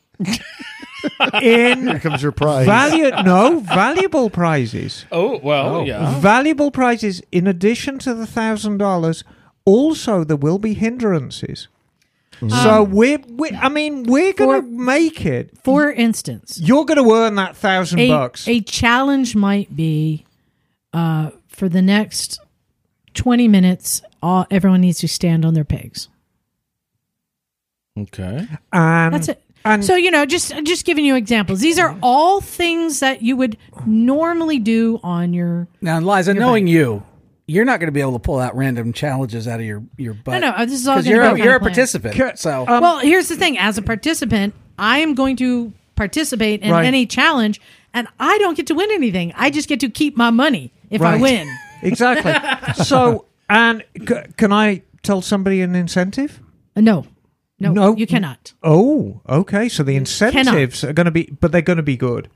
In 1.41 1.87
Here 1.87 1.99
comes 1.99 2.21
your 2.23 2.31
prize. 2.31 2.65
value 2.65 3.09
no 3.23 3.59
valuable 3.59 4.29
prizes. 4.29 5.05
Oh 5.11 5.37
well, 5.39 5.85
yeah. 5.85 6.19
Valuable 6.19 6.71
prizes 6.71 7.21
in 7.31 7.47
addition 7.47 7.99
to 7.99 8.13
the 8.13 8.25
thousand 8.27 8.77
dollars. 8.77 9.23
Also, 9.65 10.23
there 10.23 10.37
will 10.37 10.59
be 10.59 10.73
hindrances. 10.73 11.67
So 12.49 12.83
we're, 12.83 13.17
we 13.27 13.49
I 13.51 13.67
mean, 13.67 14.03
we're 14.03 14.31
going 14.33 14.61
to 14.61 14.67
For- 14.67 14.71
make 14.83 15.25
it. 15.25 15.57
For 15.63 15.91
instance, 15.91 16.59
You're 16.61 16.85
going 16.85 17.03
to 17.03 17.11
earn 17.11 17.33
that 17.35 17.57
thousand 17.57 17.97
a, 17.99 18.09
bucks. 18.09 18.47
a 18.47 18.61
challenge 18.61 19.35
might 19.35 19.75
be 19.75 20.23
uh, 20.93 21.31
for 21.47 21.67
the 21.67 21.81
next 21.81 22.39
20 23.15 23.47
minutes, 23.47 24.03
all, 24.21 24.45
everyone 24.51 24.81
needs 24.81 24.99
to 24.99 25.07
stand 25.07 25.45
on 25.45 25.55
their 25.55 25.63
pegs. 25.65 26.09
Okay. 27.97 28.47
and 28.71 29.13
That's 29.15 29.29
it. 29.29 29.41
And 29.73 29.83
So 29.85 29.95
you 29.95 30.11
know, 30.11 30.25
just 30.25 30.53
just 30.63 30.85
giving 30.85 31.05
you 31.05 31.15
examples. 31.15 31.59
These 31.59 31.77
are 31.79 31.97
all 32.01 32.41
things 32.41 32.99
that 33.01 33.21
you 33.21 33.35
would 33.37 33.57
normally 33.85 34.59
do 34.59 34.99
on 35.03 35.33
your. 35.33 35.67
Now, 35.81 35.99
Liza, 35.99 36.33
Your 36.33 36.41
knowing 36.41 36.65
bike. 36.65 36.71
you, 36.73 37.03
you're 37.47 37.65
not 37.65 37.79
going 37.79 37.87
to 37.87 37.91
be 37.93 38.01
able 38.01 38.13
to 38.13 38.19
pull 38.19 38.39
out 38.39 38.55
random 38.55 38.93
challenges 38.93 39.47
out 39.47 39.59
of 39.59 39.65
your 39.65 39.83
your 39.97 40.13
butt. 40.13 40.39
No, 40.41 40.51
no, 40.57 40.65
this 40.65 40.79
is 40.81 40.87
all 40.87 40.95
because 40.95 41.05
gonna 41.05 41.15
you're 41.15 41.35
a, 41.35 41.39
you're 41.43 41.55
a 41.55 41.59
participant. 41.59 42.39
So 42.39 42.65
um, 42.67 42.81
well, 42.81 42.99
here's 42.99 43.27
the 43.29 43.35
thing: 43.35 43.57
as 43.57 43.77
a 43.77 43.81
participant, 43.81 44.53
I 44.77 44.99
am 44.99 45.13
going 45.15 45.35
to 45.37 45.73
participate 45.95 46.61
in 46.61 46.71
Right. 46.71 46.85
any 46.85 47.05
challenge, 47.05 47.59
and 47.93 48.07
I 48.19 48.37
don't 48.37 48.55
get 48.55 48.67
to 48.67 48.75
win 48.75 48.89
anything. 48.91 49.33
I 49.35 49.49
just 49.49 49.67
get 49.67 49.79
to 49.81 49.89
keep 49.89 50.15
my 50.15 50.29
money 50.29 50.71
if 50.89 51.01
I 51.01 51.17
win. 51.17 51.47
exactly. 51.81 52.33
so, 52.83 53.25
and 53.49 53.83
c- 54.07 54.15
can 54.37 54.51
I 54.53 54.83
tell 55.03 55.21
somebody 55.21 55.61
an 55.61 55.73
incentive? 55.75 56.39
Uh, 56.75 56.81
No, 56.81 57.05
no, 57.59 57.71
No. 57.71 57.95
you 57.95 58.07
cannot. 58.07 58.53
Oh, 58.63 59.21
okay. 59.27 59.69
So 59.69 59.83
the 59.83 59.95
incentives 59.95 60.83
are 60.83 60.93
going 60.93 61.05
to 61.05 61.11
be, 61.11 61.29
but 61.39 61.51
they're 61.51 61.61
going 61.61 61.77
to 61.77 61.83
be 61.83 61.97
good. 61.97 62.29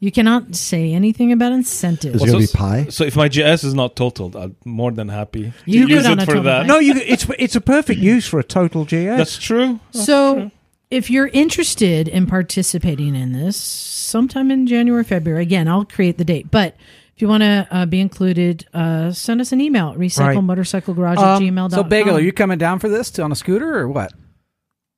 You 0.00 0.10
cannot 0.10 0.56
say 0.56 0.92
anything 0.92 1.30
about 1.30 1.52
incentives. 1.52 2.16
Is 2.16 2.22
it 2.22 2.26
going 2.26 2.40
to 2.40 2.46
so, 2.48 2.52
be 2.54 2.58
pie? 2.58 2.86
So 2.90 3.04
if 3.04 3.14
my 3.14 3.28
GS 3.28 3.62
is 3.62 3.72
not 3.72 3.94
totaled, 3.94 4.34
I'm 4.34 4.56
more 4.64 4.90
than 4.90 5.08
happy 5.08 5.52
to 5.52 5.52
You 5.70 5.86
use 5.86 6.08
good 6.08 6.18
it 6.18 6.24
for 6.24 6.40
that. 6.40 6.60
bike. 6.62 6.66
No, 6.66 6.80
you. 6.80 6.94
It's 6.96 7.24
it's 7.38 7.54
a 7.54 7.60
perfect 7.60 8.00
use 8.00 8.26
for 8.26 8.40
a 8.40 8.42
total 8.42 8.84
GS. 8.84 9.16
That's 9.16 9.38
true. 9.38 9.78
so 9.92 10.50
if 10.90 11.08
you're 11.08 11.28
interested 11.28 12.08
in 12.08 12.26
participating 12.26 13.14
in 13.14 13.30
this 13.32 13.56
sometime 13.56 14.50
in 14.50 14.66
January, 14.66 15.04
February, 15.04 15.42
again, 15.42 15.68
I'll 15.68 15.84
create 15.84 16.18
the 16.18 16.24
date. 16.24 16.50
But 16.50 16.74
if 17.14 17.22
you 17.22 17.28
want 17.28 17.42
to 17.44 17.68
uh, 17.70 17.86
be 17.86 18.00
included, 18.00 18.66
uh, 18.74 19.12
send 19.12 19.40
us 19.40 19.52
an 19.52 19.60
email 19.60 19.90
at 19.90 19.98
recyclemotorcyclegarage 19.98 21.16
at 21.18 21.36
Um, 21.36 21.42
gmail.com. 21.42 21.70
So, 21.70 21.84
Bagel, 21.84 22.16
are 22.16 22.20
you 22.20 22.32
coming 22.32 22.58
down 22.58 22.80
for 22.80 22.88
this 22.88 23.08
to, 23.12 23.22
on 23.22 23.30
a 23.30 23.36
scooter 23.36 23.78
or 23.78 23.86
what? 23.88 24.12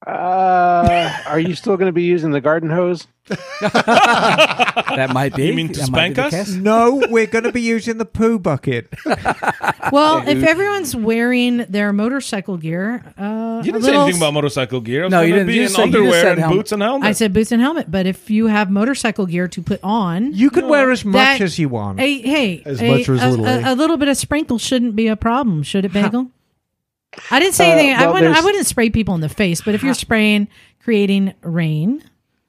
Uh, 0.06 1.18
are 1.27 1.39
you 1.40 1.55
still 1.55 1.77
going 1.77 1.86
to 1.86 1.93
be 1.93 2.02
using 2.02 2.31
the 2.32 2.40
garden 2.40 2.70
hose? 2.70 3.06
That 4.97 5.10
might 5.12 5.35
be. 5.35 5.47
You 5.47 5.52
mean 5.55 5.68
to 5.73 5.81
that 5.81 5.90
might 5.90 6.09
be 6.09 6.14
spank 6.14 6.32
the 6.32 6.39
us? 6.39 6.47
case. 6.48 6.55
No, 6.55 7.02
we're 7.10 7.27
going 7.27 7.44
to 7.44 7.52
be 7.52 7.60
using 7.60 7.98
the 7.98 8.05
poo 8.06 8.39
bucket. 8.39 8.93
Well, 9.93 10.27
if 10.27 10.43
everyone's 10.43 10.97
wearing 10.97 11.59
their 11.59 11.93
motorcycle 11.93 12.56
gear, 12.56 13.05
uh, 13.16 13.23
You 13.64 13.70
a 13.70 13.73
didn't 13.73 13.82
say 13.82 13.86
little- 13.90 14.02
anything 14.02 14.20
about 14.20 14.35
motorcycle 14.35 14.81
gear. 14.81 15.02
I 15.02 15.05
was 15.05 15.10
No, 15.12 15.20
you 15.20 15.28
gonna 15.28 15.40
didn't. 15.43 15.47
Be 15.47 15.55
You 15.55 15.60
in 15.60 15.66
just 15.66 15.77
said- 15.77 15.85
you 15.85 15.90
just 15.93 15.97
underwear 15.97 16.23
said 16.23 16.32
and 16.32 16.40
helmet. 16.40 16.56
boots 16.59 16.73
and 16.73 16.82
helmet. 16.82 17.09
I 17.09 17.12
said 17.12 17.32
boots 17.32 17.52
and 17.52 17.62
helmet, 17.62 17.89
but 17.89 18.05
if 18.06 18.28
you 18.28 18.47
have 18.48 18.68
motorcycle 18.68 19.27
gear 19.27 19.47
to 19.47 19.62
put 19.62 19.78
on, 19.85 20.32
You 20.35 20.51
can 20.51 20.66
wear 20.68 20.90
as 20.90 21.05
much 21.05 21.14
That- 21.14 21.40
as 21.40 21.56
you 21.60 21.68
want. 21.68 22.01
hey, 22.01 22.18
hey, 22.20 22.62
As 22.66 22.82
a, 22.82 22.89
much 22.98 23.09
or 23.09 23.14
as 23.14 23.23
a, 23.23 23.28
little, 23.31 23.47
a, 23.47 23.60
eh? 23.60 23.73
a 23.73 23.74
little 23.77 23.97
bit 23.97 24.09
of 24.09 24.16
sprinkle 24.16 24.59
shouldn't 24.59 24.97
be 24.97 25.06
a 25.06 25.14
problem, 25.14 25.62
should 25.62 25.85
it, 25.85 25.93
Bagel? 25.93 26.32
I 27.30 27.40
didn't 27.40 27.55
say 27.55 27.70
Uh, 27.70 27.74
anything. 27.76 27.97
I 27.97 28.06
wouldn't. 28.10 28.36
I 28.36 28.40
wouldn't 28.40 28.66
spray 28.66 28.90
people 28.90 29.14
in 29.14 29.20
the 29.20 29.28
face, 29.28 29.60
but 29.62 29.74
if 29.74 29.82
you're 29.82 29.94
spraying, 29.94 30.48
creating 30.82 31.34
rain, 31.43 32.02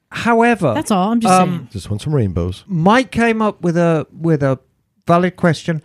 However, 0.10 0.74
that's 0.74 0.90
all. 0.90 1.12
I'm 1.12 1.20
just 1.20 1.34
Um, 1.34 1.50
saying. 1.50 1.68
Just 1.72 1.90
want 1.90 2.02
some 2.02 2.16
rainbows. 2.16 2.64
Mike 2.68 3.12
came 3.12 3.42
up 3.42 3.62
with 3.62 3.76
a 3.78 4.08
with 4.18 4.42
a 4.42 4.60
valid 5.06 5.36
question. 5.36 5.82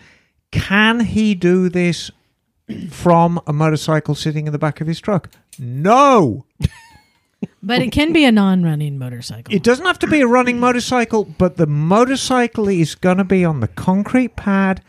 Can 0.53 1.01
he 1.01 1.35
do 1.35 1.69
this 1.69 2.11
from 2.91 3.41
a 3.47 3.53
motorcycle 3.53 4.15
sitting 4.15 4.47
in 4.47 4.53
the 4.53 4.59
back 4.59 4.81
of 4.81 4.87
his 4.87 5.01
truck? 5.01 5.29
No. 5.59 6.45
But 7.61 7.83
it 7.83 7.91
can 7.91 8.13
be 8.13 8.25
a 8.25 8.31
non-running 8.31 8.99
motorcycle. 8.99 9.53
It 9.53 9.65
doesn't 9.65 9.85
have 9.87 9.99
to 10.01 10.07
be 10.07 10.21
a 10.21 10.27
running 10.29 10.61
motorcycle, 10.61 11.25
but 11.25 11.57
the 11.57 11.67
motorcycle 11.67 12.69
is 12.69 12.95
going 12.95 13.17
to 13.19 13.25
be 13.25 13.45
on 13.45 13.59
the 13.61 13.67
concrete 13.69 14.37
pad 14.37 14.81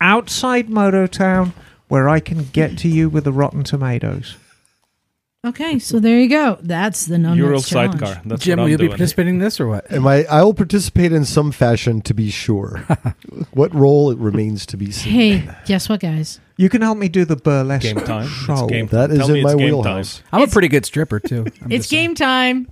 outside 0.00 0.68
Mototown 0.68 1.52
where 1.92 2.08
I 2.08 2.20
can 2.20 2.44
get 2.54 2.78
to 2.78 2.88
you 2.88 3.10
with 3.10 3.24
the 3.24 3.32
rotten 3.32 3.64
tomatoes. 3.64 4.36
Okay, 5.46 5.78
so 5.78 5.98
there 6.00 6.18
you 6.18 6.28
go. 6.30 6.56
That's 6.62 7.04
the 7.04 7.18
non 7.18 7.36
Euro 7.36 7.60
challenge. 7.60 7.98
sidecar. 8.00 8.22
That's 8.24 8.42
Jim, 8.42 8.58
what 8.58 8.62
will 8.62 8.66
I'm 8.68 8.70
you 8.70 8.78
be 8.78 8.82
doing. 8.84 8.90
participating 8.92 9.34
in 9.34 9.40
this 9.40 9.60
or 9.60 9.66
what? 9.66 9.92
Am 9.92 10.06
I? 10.06 10.24
I 10.24 10.42
will 10.42 10.54
participate 10.54 11.12
in 11.12 11.26
some 11.26 11.52
fashion 11.52 12.00
to 12.02 12.14
be 12.14 12.30
sure. 12.30 12.78
what 13.52 13.74
role 13.74 14.10
it 14.10 14.16
remains 14.16 14.64
to 14.66 14.78
be 14.78 14.90
seen. 14.90 15.12
Hey, 15.12 15.50
guess 15.66 15.90
what, 15.90 16.00
guys? 16.00 16.40
You 16.56 16.70
can 16.70 16.80
help 16.80 16.96
me 16.96 17.10
do 17.10 17.26
the 17.26 17.36
burlesque 17.36 17.82
Game 17.82 17.96
time. 18.06 18.26
show. 18.26 18.52
It's 18.54 18.72
game. 18.72 18.86
That 18.86 19.10
is 19.10 19.18
Tell 19.18 19.28
in 19.28 19.34
me 19.34 19.42
my 19.42 19.50
it's 19.50 19.58
game 19.58 19.66
wheelhouse. 19.66 20.22
I'm 20.32 20.40
a 20.42 20.46
pretty 20.46 20.68
good 20.68 20.86
stripper 20.86 21.20
too. 21.20 21.40
I'm 21.60 21.70
It's 21.72 21.88
just 21.88 21.90
saying. 21.90 22.08
game 22.10 22.14
time. 22.14 22.68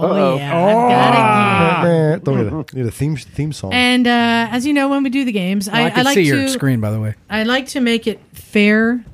Oh 0.00 0.12
Uh-oh. 0.12 0.36
yeah, 0.36 0.56
I've 0.56 0.90
got 0.90 1.12
a 1.12 1.82
game. 1.82 2.10
Meh, 2.10 2.18
Don't 2.18 2.36
need 2.36 2.52
a, 2.72 2.76
need 2.84 2.86
a 2.88 2.90
theme 2.90 3.16
theme 3.16 3.52
song. 3.52 3.72
And 3.72 4.06
uh, 4.06 4.48
as 4.50 4.66
you 4.66 4.72
know, 4.72 4.88
when 4.88 5.02
we 5.02 5.10
do 5.10 5.24
the 5.24 5.32
games, 5.32 5.68
Oh, 5.68 5.72
I, 5.72 5.86
I 5.86 5.90
can 5.90 6.00
I 6.00 6.02
like 6.02 6.14
see 6.14 6.24
to 6.30 6.36
your 6.40 6.48
screen, 6.48 6.80
by 6.80 6.90
the 6.90 7.00
way. 7.00 7.14
I 7.30 7.42
like 7.44 7.66
to 7.68 7.80
make 7.80 8.06
it 8.06 8.20
fair, 8.32 9.04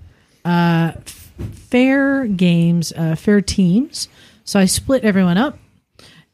uh, 0.44 0.93
f- 0.94 1.31
fair 1.70 2.27
games, 2.27 2.93
uh, 2.97 3.15
fair 3.16 3.40
teams. 3.40 4.09
So 4.44 4.59
I 4.61 4.66
split 4.66 5.05
everyone 5.05 5.39
up, 5.39 5.59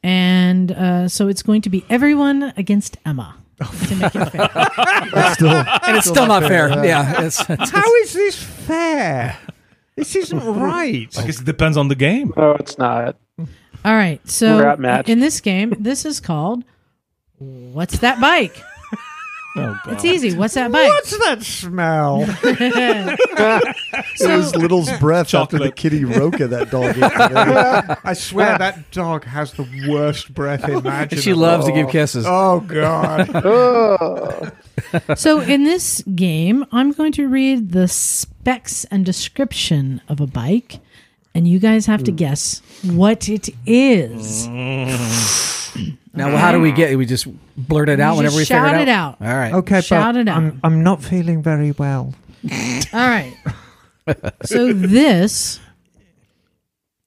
and 0.02 0.72
uh, 0.72 1.08
so 1.08 1.28
it's 1.28 1.42
going 1.42 1.62
to 1.62 1.70
be 1.70 1.84
everyone 1.88 2.52
against 2.56 2.96
Emma 3.06 3.36
to 3.58 3.94
make 3.96 4.14
it 4.14 4.30
fair. 4.30 4.48
Still, 5.34 5.50
And 5.50 5.96
it's 5.96 6.08
still 6.08 6.26
not 6.26 6.42
fair. 6.44 6.68
Yeah. 6.84 7.22
it's, 7.22 7.40
it's- 7.48 7.70
How 7.70 7.94
is 7.96 8.12
this 8.14 8.36
fair? 8.42 9.36
This 9.96 10.16
isn't 10.16 10.42
right. 10.44 11.14
I 11.18 11.26
guess 11.26 11.40
it 11.40 11.44
depends 11.44 11.76
on 11.76 11.88
the 11.88 11.94
game. 11.94 12.32
No, 12.36 12.52
it's 12.52 12.78
not. 12.78 13.16
All 13.84 13.94
right, 13.94 14.20
so 14.28 14.56
We're 14.56 14.66
outmatched. 14.68 15.08
in 15.08 15.20
this 15.20 15.40
game, 15.40 15.74
this 15.78 16.04
is 16.04 16.20
called 16.20 16.64
"What's 17.38 17.98
That 17.98 18.20
Bike?" 18.20 18.56
Oh, 19.56 19.76
God. 19.84 19.94
It's 19.94 20.04
easy. 20.04 20.36
What's 20.36 20.54
that 20.54 20.70
bike? 20.70 20.88
What's 20.88 21.10
that 21.26 21.42
smell? 21.42 22.24
it 22.44 23.18
was 24.20 24.54
Little's 24.54 24.90
breath 24.98 25.34
after 25.34 25.58
the 25.58 25.72
kitty 25.72 26.04
Roka 26.04 26.46
that 26.46 26.70
dog 26.70 26.90
ate. 26.90 26.94
today. 26.94 27.94
I 28.04 28.12
swear 28.12 28.56
that 28.58 28.92
dog 28.92 29.24
has 29.24 29.52
the 29.54 29.66
worst 29.88 30.32
breath 30.32 30.62
imaginable. 30.68 31.20
she 31.22 31.34
loves 31.34 31.66
to 31.66 31.72
give 31.72 31.88
kisses. 31.88 32.24
Oh 32.28 32.60
God! 32.60 33.30
Oh. 35.02 35.14
So 35.16 35.40
in 35.40 35.64
this 35.64 36.02
game, 36.14 36.64
I'm 36.72 36.92
going 36.92 37.12
to 37.12 37.28
read 37.28 37.72
the 37.72 37.86
specs 37.88 38.84
and 38.86 39.04
description 39.04 40.00
of 40.08 40.20
a 40.20 40.26
bike, 40.26 40.78
and 41.34 41.46
you 41.46 41.58
guys 41.58 41.86
have 41.86 42.04
to 42.04 42.12
mm. 42.12 42.16
guess 42.16 42.62
what 42.84 43.28
it 43.28 43.48
is. 43.66 44.48
Now, 46.12 46.26
well, 46.26 46.38
how 46.38 46.50
do 46.50 46.58
we 46.60 46.72
get? 46.72 46.98
We 46.98 47.06
just 47.06 47.28
blurt 47.56 47.88
it 47.88 48.00
out 48.00 48.12
You 48.12 48.16
whenever 48.18 48.34
we 48.34 48.40
just 48.40 48.50
figure 48.50 48.66
shout 48.66 48.74
it 48.74 48.82
it 48.82 48.88
out. 48.88 49.20
out. 49.20 49.28
All 49.28 49.34
right. 49.36 49.52
Okay, 49.54 49.80
Shout 49.80 50.14
but 50.14 50.20
it 50.22 50.28
out. 50.28 50.36
I'm 50.38 50.60
I'm 50.64 50.82
not 50.82 51.04
feeling 51.04 51.40
very 51.40 51.70
well. 51.70 52.14
All 52.92 53.08
right. 53.08 53.32
so 54.42 54.72
this 54.72 55.60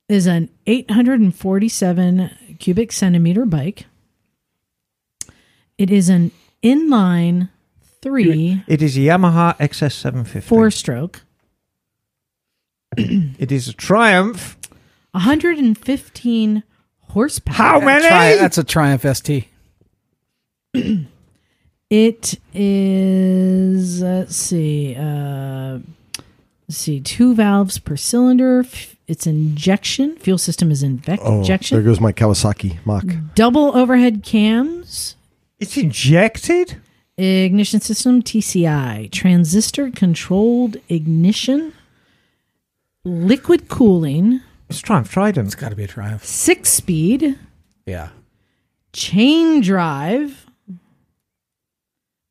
is 0.08 0.26
an 0.26 0.50
847 0.68 2.30
cubic 2.60 2.94
centimeter 2.94 3.46
bike. 3.46 3.88
It 5.78 5.92
is 5.92 6.08
an 6.08 6.32
inline 6.64 7.50
three 8.02 8.64
It 8.68 8.82
is 8.82 8.96
a 8.96 9.02
Yamaha 9.02 9.58
XS750. 9.58 10.44
four 10.44 10.72
stroke, 10.72 11.24
It 12.98 13.52
is 13.52 13.68
a 13.68 13.74
Triumph. 13.74 14.58
115 15.12 16.64
horsepower. 17.10 17.56
How 17.56 17.80
many? 17.80 18.08
Tri- 18.08 18.36
that's 18.36 18.58
a 18.58 18.64
Triumph 18.64 19.06
ST. 19.06 19.48
It 21.90 22.40
is 22.56 24.02
let's 24.02 24.36
see, 24.36 24.96
uh, 24.98 25.78
let's 26.68 26.78
see, 26.78 27.00
two 27.00 27.36
valves 27.36 27.78
per 27.78 27.96
cylinder. 27.96 28.66
It's 29.08 29.28
injection. 29.28 30.16
Fuel 30.16 30.40
system 30.40 30.72
is 30.72 30.84
inve- 30.84 31.20
Oh, 31.22 31.44
there 31.44 31.84
goes 31.84 32.00
my 32.00 32.12
Kawasaki 32.12 32.84
Mach. 32.84 33.06
Double 33.36 33.78
overhead 33.78 34.24
cams. 34.24 35.16
It's 35.60 35.78
injected. 35.78 36.78
Ignition 37.16 37.80
system 37.80 38.24
TCI. 38.24 39.12
Transistor 39.12 39.92
controlled 39.92 40.78
ignition. 40.90 41.74
Liquid 43.06 43.68
cooling. 43.68 44.42
It's 44.70 44.80
Triumph 44.80 45.12
Trident. 45.12 45.48
It's 45.48 45.56
got 45.56 45.70
to 45.70 45.76
be 45.76 45.84
a 45.84 45.88
Triumph. 45.88 46.24
Six 46.26 46.70
speed. 46.70 47.38
Yeah. 47.86 48.10
Chain 48.94 49.62
drive. 49.62 50.46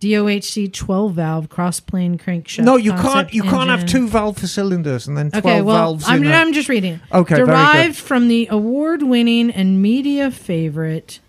DOHC 0.00 0.72
12 0.72 1.12
valve 1.12 1.48
cross 1.50 1.78
plane 1.78 2.16
crankshaft. 2.16 2.64
No, 2.64 2.76
you 2.76 2.92
can't. 2.92 3.34
You 3.34 3.42
can't 3.42 3.68
have 3.68 3.84
two 3.84 4.08
valve 4.08 4.38
for 4.38 4.46
cylinders 4.46 5.06
and 5.06 5.16
then 5.18 5.30
twelve 5.30 5.44
Okay, 5.44 5.60
well, 5.62 5.76
valves. 5.76 6.04
I'm, 6.08 6.24
a- 6.24 6.32
I'm 6.32 6.52
just 6.54 6.68
reading. 6.70 6.94
it. 6.94 7.00
Okay. 7.12 7.36
Derived 7.36 7.96
from 7.96 8.28
the 8.28 8.48
award 8.50 9.02
winning 9.02 9.50
and 9.50 9.82
media 9.82 10.30
favorite 10.30 11.20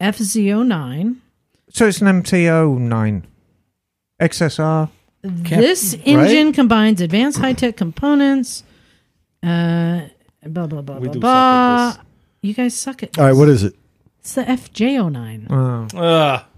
FZ09. 0.00 1.16
so 1.68 1.86
it's 1.88 2.00
an 2.00 2.22
MTO 2.22 2.78
nine, 2.78 3.26
XSR. 5.26 5.56
This 5.58 5.96
engine 6.04 6.52
combines 6.52 7.00
advanced 7.00 7.38
high 7.38 7.52
tech 7.52 7.76
components. 7.76 8.62
Uh, 9.42 10.02
blah, 10.44 10.66
blah, 10.66 10.82
blah, 10.82 10.98
We 10.98 11.04
blah, 11.06 11.12
do 11.12 11.20
blah. 11.20 11.92
suck 11.92 12.06
You 12.42 12.54
guys 12.54 12.74
suck 12.74 13.02
at 13.02 13.18
All 13.18 13.24
right, 13.26 13.32
what 13.32 13.48
is 13.48 13.62
it? 13.62 13.74
It's 14.20 14.34
the 14.34 14.42
FJ09. 14.42 15.46
Oh. 15.50 15.88
Ah, 15.94 16.48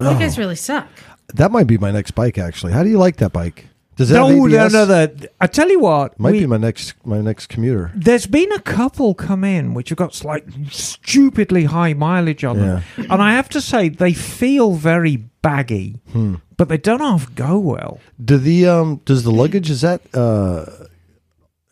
You 0.00 0.18
guys 0.18 0.38
really 0.38 0.56
suck. 0.56 0.88
That 1.34 1.50
might 1.50 1.66
be 1.66 1.76
my 1.78 1.90
next 1.90 2.12
bike. 2.12 2.38
Actually, 2.38 2.72
how 2.72 2.82
do 2.84 2.88
you 2.88 2.98
like 2.98 3.16
that 3.16 3.32
bike? 3.32 3.66
Does 3.96 4.10
that 4.10 4.16
No, 4.16 4.26
have 4.28 4.36
no, 4.36 4.46
ABS? 4.46 4.72
no, 4.74 4.84
no. 4.84 5.08
I 5.40 5.46
tell 5.46 5.70
you 5.70 5.80
what, 5.80 6.20
Might 6.20 6.32
we- 6.32 6.40
be 6.40 6.46
my 6.46 6.58
next 6.58 6.94
my 7.06 7.20
next 7.22 7.46
commuter. 7.46 7.90
there's 7.94 8.26
been 8.26 8.52
a 8.52 8.60
couple 8.60 9.14
come 9.14 9.42
in 9.42 9.72
which 9.74 9.88
have 9.88 9.96
got 9.98 10.22
like 10.24 10.46
stupidly 10.70 11.64
high 11.64 11.94
mileage 11.94 12.44
on 12.44 12.58
them, 12.58 12.82
and 12.96 13.22
I 13.22 13.32
have 13.32 13.48
to 13.50 13.60
say 13.60 13.88
they 13.88 14.12
feel 14.12 14.72
very 14.74 15.16
baggy, 15.42 16.00
Hmm. 16.12 16.34
but 16.58 16.68
they 16.68 16.76
don't 16.76 17.00
half 17.00 17.34
go 17.34 17.58
well. 17.58 18.00
Do 18.22 18.36
the 18.36 18.66
um 18.66 19.00
does 19.06 19.24
the 19.24 19.30
luggage 19.32 19.70
is 19.70 19.80
that 19.80 20.02
uh, 20.12 20.66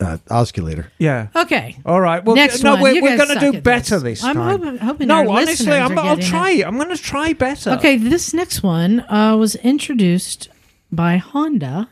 uh 0.00 0.16
osculator? 0.30 0.90
Yeah. 0.98 1.26
Okay. 1.36 1.76
All 1.84 2.00
right. 2.00 2.24
Well, 2.24 2.36
Next 2.36 2.62
no, 2.62 2.72
one. 2.72 2.82
we're, 2.82 2.92
You 2.94 3.02
we're 3.02 3.16
guys 3.16 3.26
going 3.26 3.38
to 3.38 3.44
suck 3.44 3.52
do 3.52 3.58
at 3.58 3.62
better 3.64 3.98
this. 4.00 4.20
this 4.20 4.24
I'm 4.24 4.36
time. 4.36 4.60
hoping- 4.62 4.78
hoping 4.78 5.08
no, 5.08 5.14
our 5.16 5.28
honestly, 5.28 5.66
listeners 5.66 5.74
I'm, 5.90 5.98
are 5.98 6.04
I'll 6.04 6.16
getting 6.16 6.30
try 6.30 6.50
it. 6.52 6.66
I'm 6.66 6.76
going 6.76 6.88
to 6.96 7.02
try 7.02 7.32
better. 7.34 7.70
Okay, 7.72 7.96
this 7.98 8.32
next 8.34 8.62
one 8.62 9.00
uh, 9.10 9.36
was 9.36 9.56
introduced 9.56 10.48
by 10.90 11.16
Honda 11.18 11.88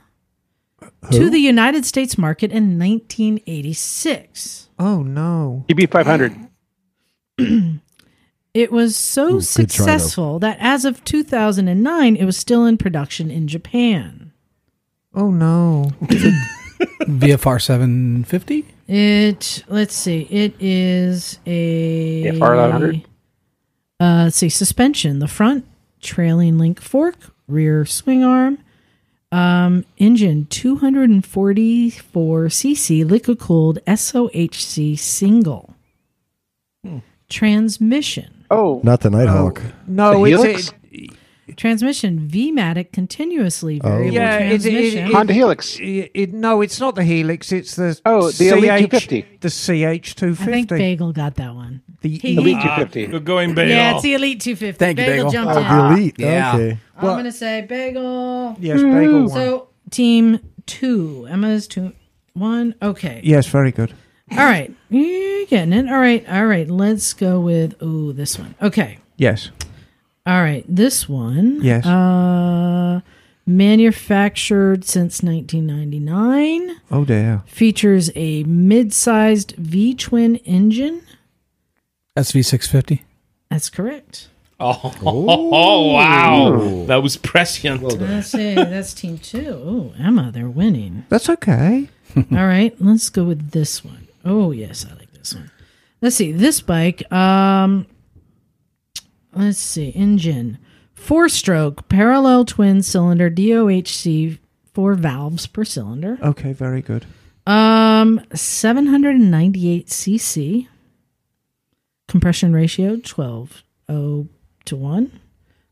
to 1.11 1.31
the 1.31 1.39
United 1.39 1.85
States 1.85 2.16
market 2.16 2.53
in 2.53 2.79
1986. 2.79 4.69
Oh 4.79 5.03
no. 5.03 5.65
EB 5.69 5.91
five 5.91 6.07
hundred. 6.07 6.35
It 8.55 8.70
was 8.70 8.97
so 8.99 9.29
Ooh, 9.29 9.41
good 9.41 9.47
try, 9.47 9.66
successful 9.66 10.39
that 10.41 10.59
as 10.61 10.85
of 10.85 11.03
2009, 11.05 12.16
it 12.16 12.24
was 12.27 12.37
still 12.37 12.66
in 12.66 12.77
production 12.77 13.31
in 13.31 13.49
Japan. 13.49 14.33
Oh 15.15 15.31
no. 15.31 15.91
VFR 16.03 17.62
750. 17.62 18.66
It 18.89 19.65
let's 19.69 19.95
see, 19.95 20.23
it 20.31 20.55
is 20.61 21.39
a 21.47 22.24
Yeah, 22.24 22.33
FR1100. 22.33 23.05
Uh, 23.99 24.24
let's 24.24 24.37
see, 24.37 24.51
suspension, 24.51 25.20
the 25.20 25.29
front 25.29 25.65
trailing 26.03 26.59
link 26.59 26.81
fork, 26.81 27.16
rear 27.49 27.87
swing 27.87 28.23
arm, 28.23 28.59
um, 29.33 29.85
engine 29.99 30.47
244 30.47 32.45
cc 32.47 33.09
liquid 33.11 33.39
cooled 33.41 33.79
SOHC 33.87 34.99
single. 34.99 35.75
Transmission. 37.29 38.45
Oh, 38.51 38.81
Not 38.85 39.01
the 39.01 39.09
Nighthawk. 39.11 39.63
No, 39.87 40.13
The 40.25 40.33
it's 40.33 40.43
Helix? 40.43 40.73
it, 40.93 41.57
Transmission 41.57 42.29
VMATIC 42.29 42.93
continuously 42.93 43.79
variable 43.79 44.13
Yeah, 44.15 44.37
it- 44.39 44.43
it- 44.43 44.49
transmission. 44.63 45.07
it- 45.07 45.13
Honda 45.15 45.33
Helix. 45.33 45.79
it, 45.81 46.11
it- 46.15 46.33
no, 46.35 46.61
it's 46.61 46.79
not 46.79 46.95
the 46.95 47.05
Helix. 47.05 47.51
It's 47.53 47.75
the 47.77 47.99
Oh, 48.05 48.31
the 48.31 48.49
Elite 48.49 48.91
250. 48.91 49.25
The 49.41 49.49
CH 49.51 50.15
two 50.15 50.33
I 50.33 50.35
think 50.35 50.69
fifty. 50.69 50.83
Bagel 50.83 51.13
got 51.13 51.35
that 51.37 51.55
one. 51.55 51.81
The 52.03 52.19
He- 52.19 52.37
Elite 52.37 52.57
he- 52.59 52.62
two 52.62 52.74
fifty. 52.77 53.07
good 53.07 53.24
going, 53.24 53.55
Bagel. 53.55 53.74
Yeah, 53.74 53.95
it's 53.95 54.03
the 54.03 54.15
Elite 54.15 54.41
250. 54.41 54.79
Thank 54.79 54.99
you, 54.99 55.05
Bagel. 55.07 55.31
jumped 55.31 55.55
Oh, 55.55 55.59
in. 55.59 55.69
the 55.69 55.95
elite. 55.95 56.15
Yeah. 56.19 56.55
Okay. 56.57 56.79
I'm 56.97 57.05
going 57.05 57.24
to 57.24 57.33
say 57.33 57.65
Bagel. 57.69 58.57
yes, 58.61 58.83
Bagel 58.83 59.20
one. 59.20 59.29
So, 59.31 59.69
team 59.91 60.41
two. 60.66 61.27
Emma's 61.31 61.66
two. 61.66 61.93
One. 62.35 62.74
Okay. 62.83 63.20
yes, 63.24 63.47
very 63.47 63.70
good. 63.73 63.93
All 64.33 64.39
right. 64.39 64.73
You're 64.91 65.47
getting 65.47 65.73
it. 65.74 65.89
All 65.91 65.99
right. 65.99 66.24
All 66.29 66.47
right. 66.47 66.69
Let's 66.69 67.12
go 67.12 67.39
with, 67.41 67.74
oh, 67.81 68.12
this 68.12 68.39
one. 68.39 68.55
Okay. 68.62 68.99
Yes. 69.16 69.51
All 70.27 70.41
right. 70.41 70.65
This 70.69 71.09
one. 71.09 71.61
Yes. 71.62 71.85
Uh, 71.85 73.01
manufactured 73.47 74.85
since 74.85 75.23
1999. 75.23 76.77
Oh 76.91 77.05
dear. 77.05 77.43
Features 77.47 78.11
a 78.15 78.45
mid 78.45 78.93
sized 78.93 79.55
V 79.59 79.95
twin 79.95 80.37
engine. 80.37 81.03
SV 82.16 82.44
650. 82.44 83.05
That's 83.51 83.70
correct. 83.70 84.28
Oh, 84.60 84.94
oh, 85.02 85.93
wow. 85.93 86.84
That 86.86 87.02
was 87.02 87.16
prescient. 87.16 87.82
Let's 87.82 88.28
see. 88.28 88.55
That's 88.55 88.94
team 88.94 89.18
two. 89.18 89.60
Oh, 89.64 89.94
Emma, 89.98 90.30
they're 90.32 90.48
winning. 90.48 91.05
That's 91.09 91.28
okay. 91.28 91.89
All 92.16 92.47
right, 92.47 92.74
let's 92.78 93.09
go 93.09 93.24
with 93.24 93.51
this 93.51 93.84
one. 93.84 94.06
Oh 94.24 94.52
yes, 94.52 94.86
I 94.89 94.94
like 94.94 95.12
this 95.12 95.34
one. 95.34 95.51
Let's 96.01 96.16
see 96.16 96.32
this 96.32 96.60
bike. 96.60 97.10
Um, 97.10 97.86
let's 99.34 99.59
see 99.59 99.89
engine, 99.90 100.59
four 100.94 101.28
stroke 101.28 101.89
parallel 101.89 102.44
twin 102.44 102.82
cylinder 102.82 103.30
DOHC, 103.30 104.39
four 104.74 104.94
valves 104.94 105.47
per 105.47 105.64
cylinder. 105.64 106.18
Okay, 106.22 106.52
very 106.52 106.82
good. 106.82 107.06
Um, 107.47 108.20
seven 108.34 108.86
hundred 108.86 109.16
and 109.16 109.30
ninety 109.30 109.70
eight 109.70 109.86
cc. 109.89 110.68
Compression 112.16 112.52
ratio 112.52 112.98
twelve 113.02 113.62
oh 113.89 114.26
to 114.66 114.76
one. 114.76 115.18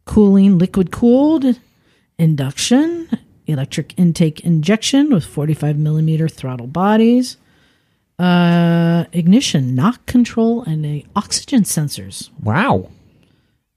Cooling 0.07 0.57
liquid 0.57 0.91
cooled. 0.91 1.45
Induction 2.19 3.11
electric 3.47 3.93
intake 3.99 4.41
injection 4.41 5.11
with 5.13 5.25
45 5.25 5.77
millimeter 5.77 6.29
throttle 6.29 6.67
bodies, 6.69 7.37
uh, 8.19 9.05
ignition, 9.13 9.75
knock 9.75 10.07
control, 10.07 10.63
and 10.63 10.87
a 10.87 11.05
oxygen 11.15 11.65
sensors. 11.65 12.31
Wow. 12.43 12.89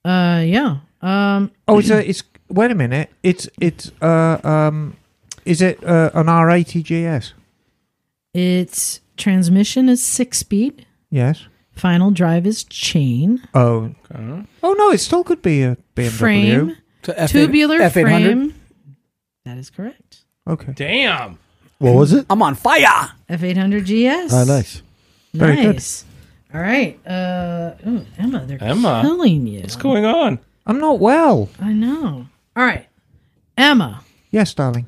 Uh, 0.06 0.44
yeah. 0.46 0.78
Um, 1.02 1.52
Oh, 1.68 1.80
it's 1.80 1.90
a. 1.90 2.08
It's 2.10 2.24
wait 2.48 2.72
a 2.72 2.76
minute. 2.76 3.10
It's 3.24 3.50
it's 3.60 3.92
uh 4.02 4.40
um, 4.46 4.96
is 5.44 5.62
it 5.62 5.84
uh, 5.84 6.12
an 6.14 6.28
R80 6.28 7.20
GS? 7.20 7.34
its 8.34 9.02
transmission 9.18 9.90
is 9.90 10.02
six 10.02 10.38
speed. 10.38 10.86
Yes. 11.10 11.48
Final 11.76 12.12
drive 12.12 12.46
is 12.46 12.64
chain. 12.64 13.42
Oh. 13.54 13.94
Oh 14.62 14.74
no, 14.78 14.92
it 14.92 15.00
still 15.00 15.24
could 15.24 15.42
be 15.42 15.64
a 15.64 15.76
BMW. 15.96 16.10
Frame, 16.12 16.78
So 17.04 17.14
F8 17.14 17.30
tubular 17.32 17.80
F800. 17.80 17.92
frame. 17.92 18.56
That 19.46 19.58
is 19.58 19.70
correct. 19.70 20.24
Okay. 20.48 20.72
Damn. 20.76 21.40
What 21.80 21.96
was 21.96 22.14
it? 22.14 22.26
I'm 22.30 22.42
on 22.42 22.56
fire. 22.56 23.12
F800 23.30 23.84
GS. 24.28 24.34
Ah, 24.34 24.44
nice. 24.46 24.82
Very 25.34 25.56
good. 25.58 25.74
nice. 25.76 26.06
All 26.54 26.62
right. 26.62 27.00
Uh, 27.08 27.74
ooh, 27.88 28.06
Emma, 28.18 28.46
they're 28.46 28.64
Emma. 28.64 29.02
killing 29.02 29.48
you. 29.48 29.62
What's 29.62 29.76
going 29.76 30.06
on? 30.06 30.40
I'm 30.68 30.80
not 30.80 31.00
well. 31.00 31.50
I 31.60 31.74
know. 31.74 32.28
All 32.56 32.64
right. 32.64 32.88
Emma. 33.58 34.02
Yes, 34.32 34.54
darling. 34.54 34.86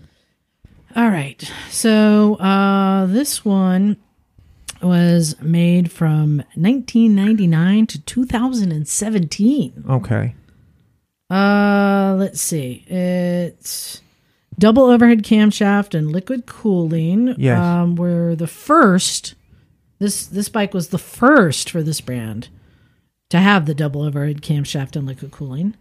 All 0.96 1.10
right. 1.10 1.44
So 1.70 2.36
uh, 2.36 3.08
this 3.08 3.44
one 3.44 3.98
was 4.86 5.40
made 5.42 5.92
from 5.92 6.38
1999 6.56 7.88
to 7.88 8.02
2017. 8.02 9.86
Okay. 9.90 10.36
Uh, 11.30 12.16
let's 12.18 12.40
see. 12.40 12.86
It's 12.88 14.02
double 14.58 14.84
overhead 14.86 15.24
camshaft 15.24 15.94
and 15.98 16.12
liquid 16.12 16.46
cooling. 16.46 17.36
Yes. 17.38 17.60
Um, 17.60 17.96
were 17.96 18.36
the 18.36 18.48
first. 18.48 19.36
This 20.00 20.28
this 20.28 20.50
bike 20.50 20.74
was 20.74 20.90
the 20.90 20.98
first 20.98 21.70
for 21.70 21.82
this 21.82 22.02
brand 22.02 22.50
to 23.30 23.40
have 23.40 23.66
the 23.66 23.74
double 23.74 24.04
overhead 24.04 24.42
camshaft 24.42 24.96
and 24.96 25.08
liquid 25.08 25.32
cooling. 25.32 25.76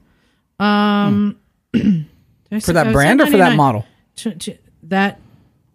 Um, 0.58 1.38
did 1.72 2.06
For 2.62 2.72
that 2.72 2.92
brand 2.92 3.20
or 3.20 3.26
for 3.26 3.36
that 3.36 3.56
model? 3.56 3.84
to, 4.16 4.34
to 4.34 4.56
that 4.84 5.20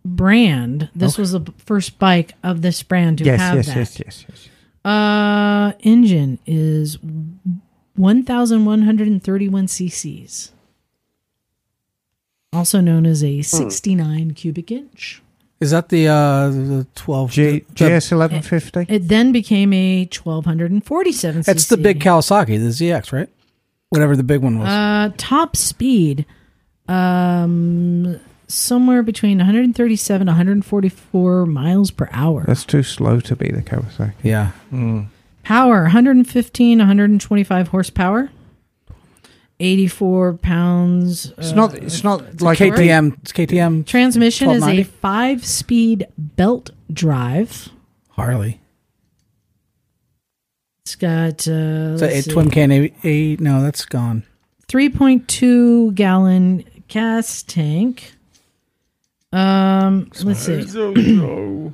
brand. 0.06 0.90
This 0.96 1.18
was 1.18 1.32
the 1.32 1.42
first 1.58 2.00
bike 2.00 2.34
of 2.44 2.62
this 2.62 2.82
brand 2.84 3.18
to 3.20 3.24
Yes, 3.26 3.40
have 3.40 3.56
yes, 3.56 3.68
that. 3.68 3.76
yes, 3.78 4.00
yes, 4.06 4.26
yes. 4.30 4.50
Uh, 4.86 5.74
engine 5.82 6.40
is 6.46 6.98
one 7.96 8.24
thousand 8.24 8.66
one 8.66 8.84
hundred 8.84 9.08
and 9.10 9.22
thirty-one 9.24 9.68
cc's, 9.68 10.52
also 12.54 12.80
known 12.82 13.06
as 13.06 13.24
a 13.24 13.42
sixty-nine 13.42 14.32
cubic 14.34 14.72
inch. 14.72 15.22
Is 15.60 15.72
that 15.72 15.90
the 15.90 16.08
uh 16.08 16.48
the 16.50 16.88
12? 16.96 17.32
G- 17.32 17.44
the- 17.60 17.60
GS 17.76 18.12
1150. 18.12 18.86
It 18.88 19.10
then 19.10 19.34
became 19.34 19.74
a 19.74 20.06
twelve 20.06 20.46
hundred 20.46 20.72
and 20.72 20.84
forty-seven. 20.84 21.44
It's 21.46 21.68
the 21.68 21.76
big 21.78 22.00
Kawasaki, 22.00 22.58
the 22.58 22.70
ZX, 22.70 23.12
right? 23.12 23.30
Whatever 23.90 24.16
the 24.16 24.24
big 24.24 24.42
one 24.42 24.60
was. 24.60 24.70
Uh, 24.70 25.12
top 25.18 25.58
speed, 25.58 26.26
um, 26.88 28.20
somewhere 28.50 29.04
between 29.04 29.38
137 29.38 30.26
to 30.26 30.32
144 30.32 31.46
miles 31.46 31.92
per 31.92 32.10
hour. 32.12 32.44
That's 32.46 32.66
too 32.66 32.84
slow 32.84 33.20
to 33.22 33.36
be 33.36 33.50
the 33.50 33.62
Kawasaki. 33.62 34.14
Yeah. 34.24 34.52
Power 35.44 35.84
115, 35.84 36.78
125 36.80 37.68
horsepower. 37.70 38.30
84 39.62 40.34
pounds. 40.36 41.34
It's 41.38 41.52
uh, 41.52 41.56
not. 41.56 41.74
It's 41.76 42.04
not 42.04 42.42
like 42.42 42.60
KTM. 42.60 43.18
It's 43.22 43.34
KTM 43.34 43.86
Transmission 43.86 44.50
is 44.52 44.64
a 44.66 44.84
five 44.84 45.46
speed 45.46 46.08
belt 46.18 46.72
drive. 46.92 47.70
Harley. 48.12 48.62
It's 50.82 50.96
got 50.96 51.48
uh, 51.48 51.98
So 51.98 52.06
let's 52.06 52.28
a 52.28 52.32
twin 52.32 52.50
can 52.50 52.72
a, 52.72 52.94
a 53.04 53.36
no, 53.36 53.62
that's 53.62 53.86
gone. 53.86 54.24
3.2 54.70 55.94
gallon 55.94 56.64
gas 56.88 57.44
tank. 57.44 58.14
Um, 59.32 60.10
let's 60.24 60.40
see. 60.40 61.74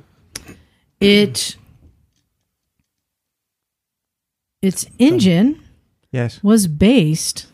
It 0.98 1.56
its 4.62 4.86
engine 4.98 5.62
yes, 6.10 6.42
was 6.42 6.66
based 6.66 7.46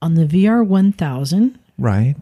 on 0.00 0.14
the 0.14 0.24
VR 0.24 0.66
1000 0.66 1.58
right. 1.78 2.16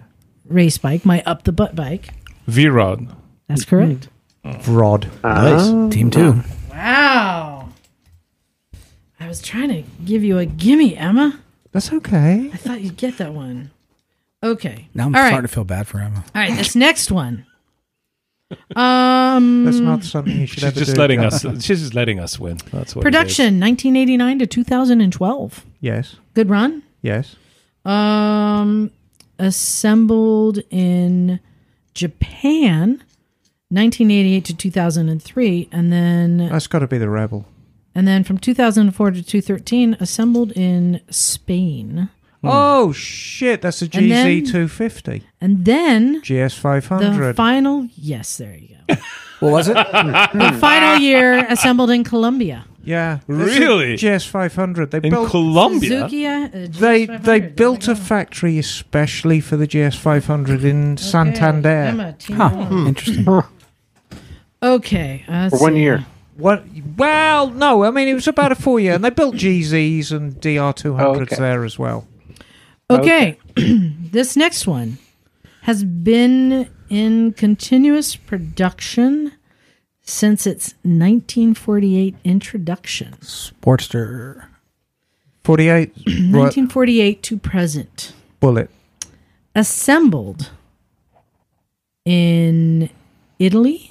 race 0.44 0.78
bike, 0.78 1.04
my 1.04 1.22
up 1.24 1.44
the 1.44 1.52
butt 1.52 1.76
bike. 1.76 2.10
V 2.46 2.68
Rod. 2.68 3.14
That's 3.46 3.64
correct. 3.64 4.08
Rod. 4.66 5.08
Nice. 5.22 5.94
Team 5.94 6.10
two. 6.10 6.42
Wow. 6.70 7.68
I 9.18 9.28
was 9.28 9.40
trying 9.40 9.68
to 9.68 9.82
give 10.04 10.24
you 10.24 10.38
a 10.38 10.46
gimme, 10.46 10.96
Emma. 10.96 11.40
That's 11.72 11.92
okay. 11.92 12.50
I 12.52 12.56
thought 12.56 12.80
you'd 12.80 12.96
get 12.96 13.18
that 13.18 13.32
one. 13.32 13.70
Okay. 14.42 14.88
Now 14.94 15.06
I'm 15.06 15.14
All 15.14 15.20
right. 15.20 15.28
starting 15.28 15.48
to 15.48 15.54
feel 15.54 15.64
bad 15.64 15.86
for 15.86 15.98
Emma. 15.98 16.24
All 16.34 16.40
right, 16.40 16.56
this 16.56 16.74
next 16.74 17.10
one. 17.10 17.46
Um 18.74 19.64
That's 19.64 19.78
not 19.78 20.02
something 20.02 20.36
you 20.40 20.46
should 20.46 20.56
She's 20.60 20.64
ever 20.64 20.78
just 20.80 20.94
do. 20.94 21.00
letting 21.00 21.20
us. 21.20 21.42
She's 21.64 21.80
just 21.80 21.94
letting 21.94 22.18
us 22.18 22.38
win. 22.40 22.58
That's 22.72 22.96
what. 22.96 23.02
it 23.04 23.08
is. 23.08 23.12
production 23.12 23.60
1989 23.60 24.38
to 24.40 24.46
2012. 24.46 25.66
Yes. 25.80 26.16
Good 26.34 26.50
run. 26.50 26.82
Yes. 27.02 27.36
Um 27.84 28.90
assembled 29.38 30.58
in 30.70 31.38
Japan 31.94 33.02
1988 33.70 34.44
to 34.46 34.56
2003 34.56 35.68
and 35.70 35.92
then 35.92 36.48
That's 36.48 36.66
got 36.66 36.80
to 36.80 36.86
be 36.88 36.98
the 36.98 37.08
Rebel. 37.08 37.46
and 37.94 38.06
then 38.08 38.24
from 38.24 38.36
2004 38.38 39.10
to 39.12 39.22
2013 39.22 39.96
assembled 40.00 40.50
in 40.52 41.00
Spain. 41.08 42.08
Oh 42.42 42.92
shit! 42.92 43.60
That's 43.62 43.82
a 43.82 43.84
And 43.92 44.10
then- 44.10 44.26
GZ 44.44 44.50
two 44.52 44.68
fifty. 44.68 45.22
And 45.40 45.64
then 45.64 46.20
GS 46.22 46.54
five 46.54 46.88
the 46.88 46.96
hundred. 46.96 47.36
final 47.36 47.86
yes, 47.96 48.36
there 48.38 48.56
you 48.56 48.76
go. 48.88 48.94
What 49.40 49.52
was 49.52 49.68
it? 49.68 49.74
the 49.74 50.56
final 50.60 50.98
year 50.98 51.46
assembled 51.48 51.88
in 51.90 52.04
Colombia. 52.04 52.66
Yeah. 52.84 53.20
That's 53.26 53.40
a 53.40 53.60
Really? 53.60 53.96
GS 53.96 54.26
five 54.26 54.54
hundred. 54.54 54.90
They 54.90 54.98
in 54.98 55.08
built. 55.10 55.30
Colombia. 55.30 55.88
Suzuki, 56.08 56.26
uh, 56.26 56.48
They 56.52 57.06
GS500. 57.06 57.22
they 57.24 57.40
There 57.40 57.48
built 57.48 57.86
we 57.86 57.92
a 57.92 57.96
go. 57.96 58.00
factory 58.02 58.58
especially 58.58 59.40
for 59.40 59.56
the 59.56 59.66
GS 59.66 59.96
five 59.96 60.26
hundred 60.26 60.62
in 60.62 60.92
Okay, 60.92 61.02
Santander. 61.02 61.68
Emma, 61.68 62.12
team 62.18 62.36
Huh. 62.36 62.50
one. 62.50 62.86
Interesting. 62.88 63.24
Okay, 64.62 65.24
uh, 65.26 65.32
let's 65.32 65.56
For 65.56 65.62
one 65.62 65.72
see. 65.72 65.80
year. 65.80 66.04
What? 66.36 66.64
Well, 66.98 67.48
no. 67.48 67.84
I 67.84 67.90
mean, 67.90 68.08
it 68.08 68.14
was 68.14 68.28
about 68.28 68.52
a 68.52 68.54
four 68.54 68.78
year, 68.78 68.92
and 68.94 69.02
they 69.04 69.08
built 69.10 69.36
GZs 69.36 70.12
and 70.12 70.38
DR 70.40 70.74
two 70.74 70.94
hundreds 70.96 71.32
Okay. 71.32 71.40
there 71.40 71.64
as 71.64 71.78
well. 71.78 72.06
Okay, 72.90 73.38
this 73.56 74.36
next 74.36 74.66
one 74.66 74.98
has 75.62 75.84
been 75.84 76.68
in 76.88 77.32
continuous 77.34 78.16
production 78.16 79.32
since 80.02 80.46
its 80.46 80.74
1948 80.82 82.16
introduction. 82.24 83.14
Sportster. 83.20 84.46
Forty 85.44 85.68
eight. 85.68 85.92
1948 85.96 87.22
to 87.22 87.38
present. 87.38 88.12
bullet. 88.40 88.70
Assembled 89.54 90.50
in 92.04 92.90
Italy 93.38 93.90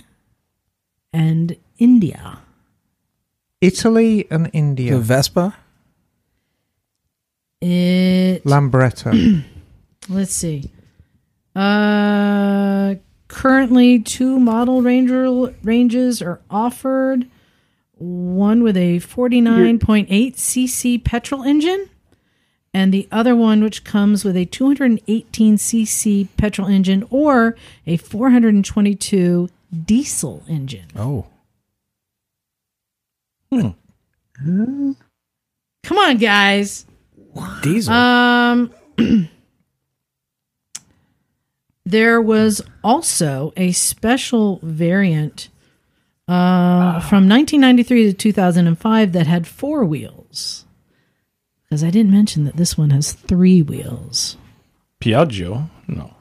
and 1.11 1.55
India. 1.77 2.39
Italy 3.61 4.27
and 4.29 4.49
India. 4.53 4.93
The 4.93 4.99
Vespa. 5.01 5.55
It 7.61 8.43
Lambretta. 8.45 9.43
let's 10.09 10.33
see. 10.33 10.71
Uh 11.55 12.95
currently 13.27 13.99
two 13.99 14.39
model 14.39 14.81
ranger 14.81 15.53
ranges 15.63 16.21
are 16.21 16.39
offered. 16.49 17.27
One 17.97 18.63
with 18.63 18.77
a 18.77 18.97
49.8 18.99 20.07
cc 20.35 21.03
petrol 21.03 21.43
engine 21.43 21.89
and 22.73 22.93
the 22.93 23.07
other 23.11 23.35
one 23.35 23.61
which 23.61 23.83
comes 23.83 24.23
with 24.23 24.37
a 24.37 24.45
218 24.45 25.57
cc 25.57 26.27
petrol 26.37 26.67
engine 26.67 27.05
or 27.09 27.57
a 27.85 27.97
422 27.97 29.49
diesel 29.85 30.43
engine. 30.47 30.85
Oh. 30.95 31.25
Come 35.83 35.97
on 35.97 36.17
guys. 36.17 36.85
Diesel. 37.61 37.93
Um, 37.93 38.73
there 41.85 42.21
was 42.21 42.61
also 42.83 43.53
a 43.57 43.71
special 43.71 44.59
variant 44.61 45.49
uh, 46.27 46.99
from 46.99 47.27
1993 47.27 48.11
to 48.11 48.13
2005 48.13 49.11
that 49.13 49.27
had 49.27 49.47
four 49.47 49.83
wheels. 49.83 50.65
Because 51.65 51.83
I 51.83 51.89
didn't 51.89 52.11
mention 52.11 52.45
that 52.45 52.57
this 52.57 52.77
one 52.77 52.89
has 52.91 53.13
three 53.13 53.61
wheels. 53.61 54.37
Piaggio. 54.99 55.69
No. 55.87 56.13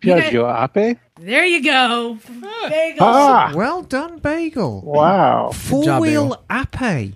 Piaggio 0.00 0.46
Ape? 0.76 0.98
There 1.18 1.44
you 1.44 1.62
go. 1.62 2.18
Bagels. 2.24 2.96
Ah! 3.00 3.52
well 3.54 3.82
done, 3.82 4.18
Bagel. 4.18 4.82
Wow. 4.82 5.50
Four 5.50 5.84
job, 5.84 6.00
wheel 6.00 6.42
Ape. 6.50 7.14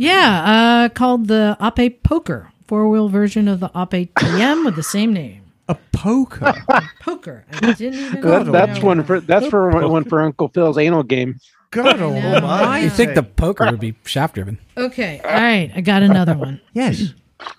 Yeah, 0.00 0.84
uh, 0.84 0.88
called 0.88 1.28
the 1.28 1.58
Ape 1.60 2.02
Poker, 2.02 2.50
four 2.66 2.88
wheel 2.88 3.10
version 3.10 3.48
of 3.48 3.60
the 3.60 3.66
Ape 3.74 4.14
TM 4.14 4.64
with 4.64 4.74
the 4.74 4.82
same 4.82 5.12
name. 5.12 5.42
A 5.68 5.74
poker. 5.92 6.54
Poker. 7.00 7.44
I 7.52 7.74
didn't 7.74 8.00
even 8.00 8.20
That, 8.22 8.46
know. 8.46 8.52
that's 8.52 8.82
one 8.82 9.04
for 9.04 9.20
that's 9.20 9.46
for 9.48 9.68
one 9.86 10.04
for 10.04 10.22
Uncle 10.22 10.48
Phil's 10.48 10.78
anal 10.78 11.02
game. 11.02 11.38
God 11.70 12.00
know. 12.00 12.14
almighty. 12.14 12.84
you 12.84 12.90
think 12.90 13.14
the 13.14 13.22
poker 13.22 13.66
would 13.70 13.78
be 13.78 13.94
shaft 14.06 14.36
driven? 14.36 14.58
Okay. 14.74 15.20
All 15.22 15.30
right. 15.30 15.70
I 15.76 15.82
got 15.82 16.02
another 16.02 16.34
one. 16.34 16.62
Yes. 16.72 17.12
All 17.38 17.52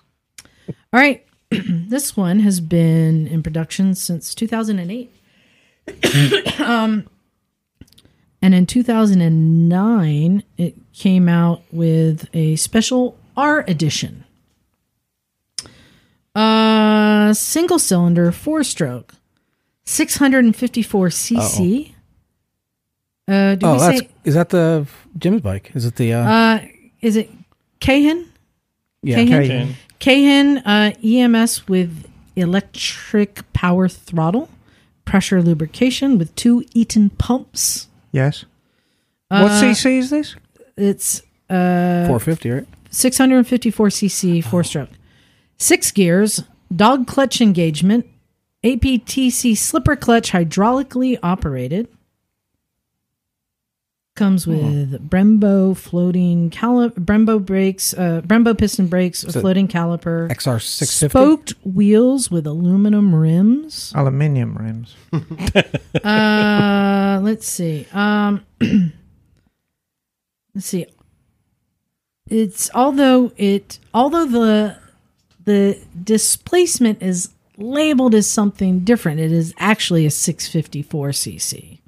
right. 0.92 1.24
this 1.50 2.16
one 2.16 2.40
has 2.40 2.60
been 2.60 3.28
in 3.28 3.44
production 3.44 3.94
since 3.94 4.34
2008. 4.34 5.14
um, 6.60 7.06
and 8.42 8.52
in 8.52 8.66
2009, 8.66 10.42
it 10.58 10.74
came 10.92 11.28
out 11.28 11.62
with 11.72 12.28
a 12.34 12.56
special 12.56 13.16
R 13.36 13.64
edition. 13.68 14.24
Uh, 16.34 17.34
single 17.34 17.78
cylinder, 17.78 18.32
four 18.32 18.62
stroke, 18.64 19.14
654 19.84 21.08
cc. 21.08 21.92
Uh, 23.28 23.54
did 23.54 23.64
Oh, 23.64 23.72
we 23.74 23.78
that's 23.78 23.98
say, 24.00 24.08
is 24.24 24.34
that 24.34 24.48
the 24.48 24.86
Jim's 25.18 25.42
bike? 25.42 25.70
Is 25.74 25.84
it 25.84 25.96
the 25.96 26.14
uh, 26.14 26.28
uh, 26.30 26.60
is 27.00 27.16
it 27.16 27.30
Cahan? 27.80 28.26
yeah? 29.02 29.16
Cahan? 29.24 29.42
Okay. 29.42 29.76
Cahan 30.00 30.58
uh, 30.58 30.92
EMS 31.04 31.68
with 31.68 32.06
electric 32.34 33.50
power 33.52 33.86
throttle, 33.88 34.48
pressure 35.04 35.42
lubrication 35.42 36.18
with 36.18 36.34
two 36.34 36.64
Eaton 36.74 37.10
pumps. 37.10 37.88
Yes. 38.10 38.44
what 39.28 39.50
CC 39.52 39.98
is 39.98 40.10
this? 40.10 40.34
It's 40.76 41.20
uh, 41.50 42.06
450, 42.06 42.50
right? 42.50 42.66
654 42.90 43.88
cc 43.88 44.44
four 44.44 44.62
stroke, 44.64 44.90
six 45.58 45.90
gears, 45.90 46.42
dog 46.74 47.06
clutch 47.06 47.40
engagement, 47.40 48.06
APTC 48.64 49.56
slipper 49.56 49.96
clutch 49.96 50.30
hydraulically 50.32 51.18
operated. 51.22 51.88
Comes 54.14 54.46
with 54.46 55.08
Brembo 55.08 55.74
floating 55.74 56.50
cali- 56.50 56.90
Brembo 56.90 57.42
brakes, 57.42 57.94
uh, 57.94 58.20
Brembo 58.22 58.56
piston 58.56 58.86
brakes, 58.86 59.24
a 59.24 59.32
floating 59.32 59.66
caliper, 59.68 60.28
XR 60.28 60.60
650. 60.60 61.08
spoked 61.08 61.54
wheels 61.64 62.30
with 62.30 62.46
aluminum 62.46 63.14
rims. 63.14 63.90
Aluminium 63.96 64.54
rims. 64.56 64.94
Uh, 66.04 67.20
let's 67.22 67.46
see. 67.46 67.86
Um, 67.92 68.44
let's 70.54 70.66
see. 70.66 70.86
It's 72.28 72.70
although 72.74 73.32
it 73.36 73.78
although 73.92 74.26
the 74.26 74.78
the 75.44 75.78
displacement 76.04 77.02
is 77.02 77.30
labeled 77.56 78.14
as 78.14 78.28
something 78.28 78.80
different. 78.80 79.20
It 79.20 79.32
is 79.32 79.52
actually 79.58 80.06
a 80.06 80.10
654 80.10 81.08
cc. 81.10 81.78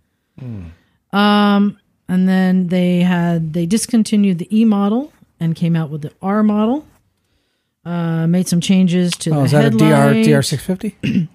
Um, 1.13 1.79
and 2.09 2.29
then 2.29 2.67
they 2.69 3.01
had 3.01 3.53
they 3.53 3.65
discontinued 3.67 4.39
the 4.39 4.57
E 4.57 4.65
model 4.65 5.13
and 5.41 5.55
came 5.55 5.77
out 5.77 5.91
with 5.91 6.03
the 6.03 6.13
R 6.21 6.43
model. 6.43 6.87
Uh, 7.85 8.27
made 8.27 8.49
some 8.49 8.61
changes 8.61 9.13
to 9.13 9.31
Oh, 9.31 9.39
the 9.41 9.43
is 9.45 9.51
that 9.53 9.65
a 9.67 9.71
DR 9.71 9.85
headlight. 9.85 10.25
DR 10.25 10.43
six 10.43 10.65
fifty? 10.65 10.97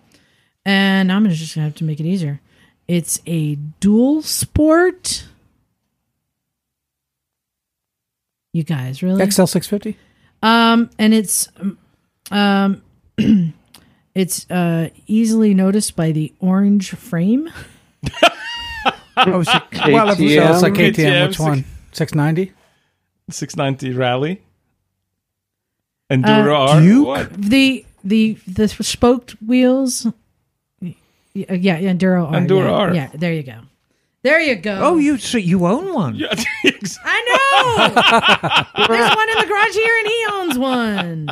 And 0.65 1.11
I'm 1.11 1.27
just 1.29 1.55
gonna 1.55 1.65
have 1.65 1.75
to 1.75 1.83
make 1.83 1.99
it 1.99 2.05
easier. 2.05 2.41
It's 2.87 3.21
a 3.25 3.55
dual 3.79 4.21
sport. 4.21 5.25
You 8.53 8.63
guys 8.63 9.03
really? 9.03 9.29
XL 9.29 9.45
six 9.45 9.67
fifty. 9.67 9.97
Um, 10.41 10.89
and 10.97 11.13
it's 11.13 11.49
um, 12.31 12.81
it's 14.15 14.49
uh 14.49 14.89
easily 15.07 15.53
noticed 15.53 15.95
by 15.95 16.11
the 16.11 16.33
orange 16.39 16.91
frame. 16.91 17.49
Oh, 19.27 19.43
so, 19.43 19.59
well, 19.87 20.09
if. 20.11 20.17
So 20.17 20.23
it's 20.23 20.61
like 20.61 20.73
KTM, 20.73 20.93
KTM. 20.93 21.27
Which 21.27 21.39
one? 21.39 21.65
Six 21.91 22.15
ninety. 22.15 22.53
690 23.29 23.97
Rally. 23.97 24.41
Enduro 26.09 26.69
R. 26.69 26.81
Duke? 26.81 27.07
What? 27.07 27.33
The 27.33 27.85
the 28.03 28.37
the 28.47 28.67
spoked 28.67 29.31
wheels. 29.41 30.07
Yeah, 31.33 31.53
yeah, 31.53 31.79
Enduro 31.93 32.27
R. 32.27 32.33
Enduro 32.33 32.65
yeah, 32.65 32.71
R. 32.71 32.95
Yeah, 32.95 33.09
there 33.13 33.33
you 33.33 33.43
go. 33.43 33.59
There 34.21 34.41
you 34.41 34.55
go. 34.55 34.79
oh, 34.81 34.97
you 34.97 35.17
so 35.17 35.37
you 35.37 35.65
own 35.65 35.93
one? 35.93 36.15
Yeah, 36.15 36.27
I 37.05 38.65
know. 38.75 38.87
There's 38.87 39.15
one 39.15 39.29
in 39.29 39.37
the 39.39 39.45
garage 39.47 39.73
here, 39.75 39.97
and 39.97 40.07
he 40.07 40.25
owns 40.31 40.57
one. 40.59 41.29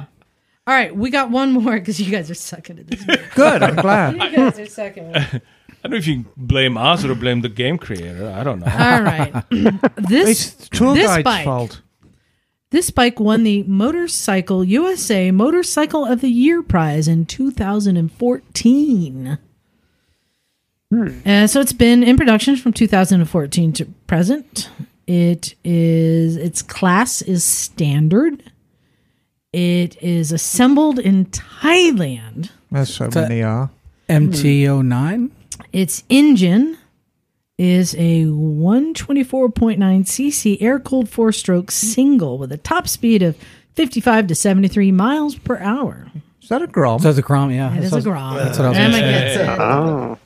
All 0.68 0.74
right, 0.74 0.96
we 0.96 1.10
got 1.10 1.30
one 1.30 1.52
more 1.52 1.78
because 1.80 2.00
you 2.00 2.10
guys 2.12 2.30
are 2.32 2.36
sucking 2.36 2.80
at 2.80 2.88
this. 2.88 3.04
Good. 3.36 3.62
I'm 3.64 3.76
glad. 3.76 4.14
You 4.16 4.32
guys 4.36 4.60
are 4.60 4.66
sucking. 4.68 5.16
I 5.16 5.42
don't 5.84 5.92
know 5.92 5.98
if 5.98 6.08
you 6.08 6.26
blame 6.36 6.78
us 6.78 7.06
or 7.06 7.14
blame 7.16 7.42
the 7.42 7.50
game 7.50 7.78
creator. 7.78 8.34
I 8.36 8.44
don't 8.44 8.60
know. 8.60 8.66
All 8.66 9.02
right, 9.04 9.34
this 9.98 10.54
It's 10.58 10.70
tour 10.70 10.94
This 10.96 11.08
guide's 11.08 11.24
bike. 11.24 11.46
fault. 11.46 11.82
This 12.70 12.90
bike 12.90 13.18
won 13.20 13.44
the 13.44 13.64
Motorcycle 13.64 14.64
USA 14.66 15.32
Motorcycle 15.32 16.04
of 16.06 16.20
the 16.22 16.30
Year 16.30 16.62
prize 16.62 17.08
in 17.08 17.26
2014. 17.26 19.38
Uh, 21.26 21.46
so 21.48 21.60
it's 21.60 21.74
been 21.74 22.02
in 22.02 22.16
production 22.16 22.56
from 22.56 22.72
2014 22.72 23.74
to 23.74 23.86
present. 24.08 24.70
It 25.06 25.54
is 25.64 26.38
its 26.38 26.62
class 26.62 27.22
is 27.22 27.44
standard. 27.44 28.42
It 29.52 30.02
is 30.02 30.32
assembled 30.32 31.00
in 31.00 31.26
Thailand. 31.26 32.52
As 32.74 32.94
so 32.94 33.10
So- 33.10 33.22
many 33.22 33.42
are. 33.44 33.70
MT 34.10 34.66
09 34.66 35.32
Its 35.74 36.04
engine 36.08 36.78
is 37.58 37.94
a 37.96 38.24
124.9 38.26 40.06
cc 40.06 40.58
air 40.62 40.80
cooled 40.80 41.10
four 41.10 41.34
stroke 41.34 41.72
single 41.72 42.38
with 42.38 42.52
a 42.54 42.58
top 42.58 42.88
speed 42.88 43.22
of 43.22 43.36
55 43.74 44.28
to 44.28 44.36
73 44.36 44.94
miles 44.94 45.36
per 45.36 45.58
hour. 45.58 46.08
Is 46.42 46.48
that 46.48 46.62
a 46.62 46.68
Grom? 46.68 47.00
So 47.02 47.10
it's 47.10 47.18
a 47.20 47.22
Grom, 47.22 47.52
yeah. 47.52 47.76
It 47.76 47.84
is 47.84 47.92
That's 47.92 48.06
a 48.06 48.10
what- 48.10 48.14
Grom. 48.16 48.36
That's 48.38 48.58
what 48.58 48.66
I 48.68 48.70
was 48.70 48.78
Am 48.78 48.92
gonna 48.92 49.04
say. 49.04 49.38
getting? 49.46 49.50
Oh. 49.62 50.18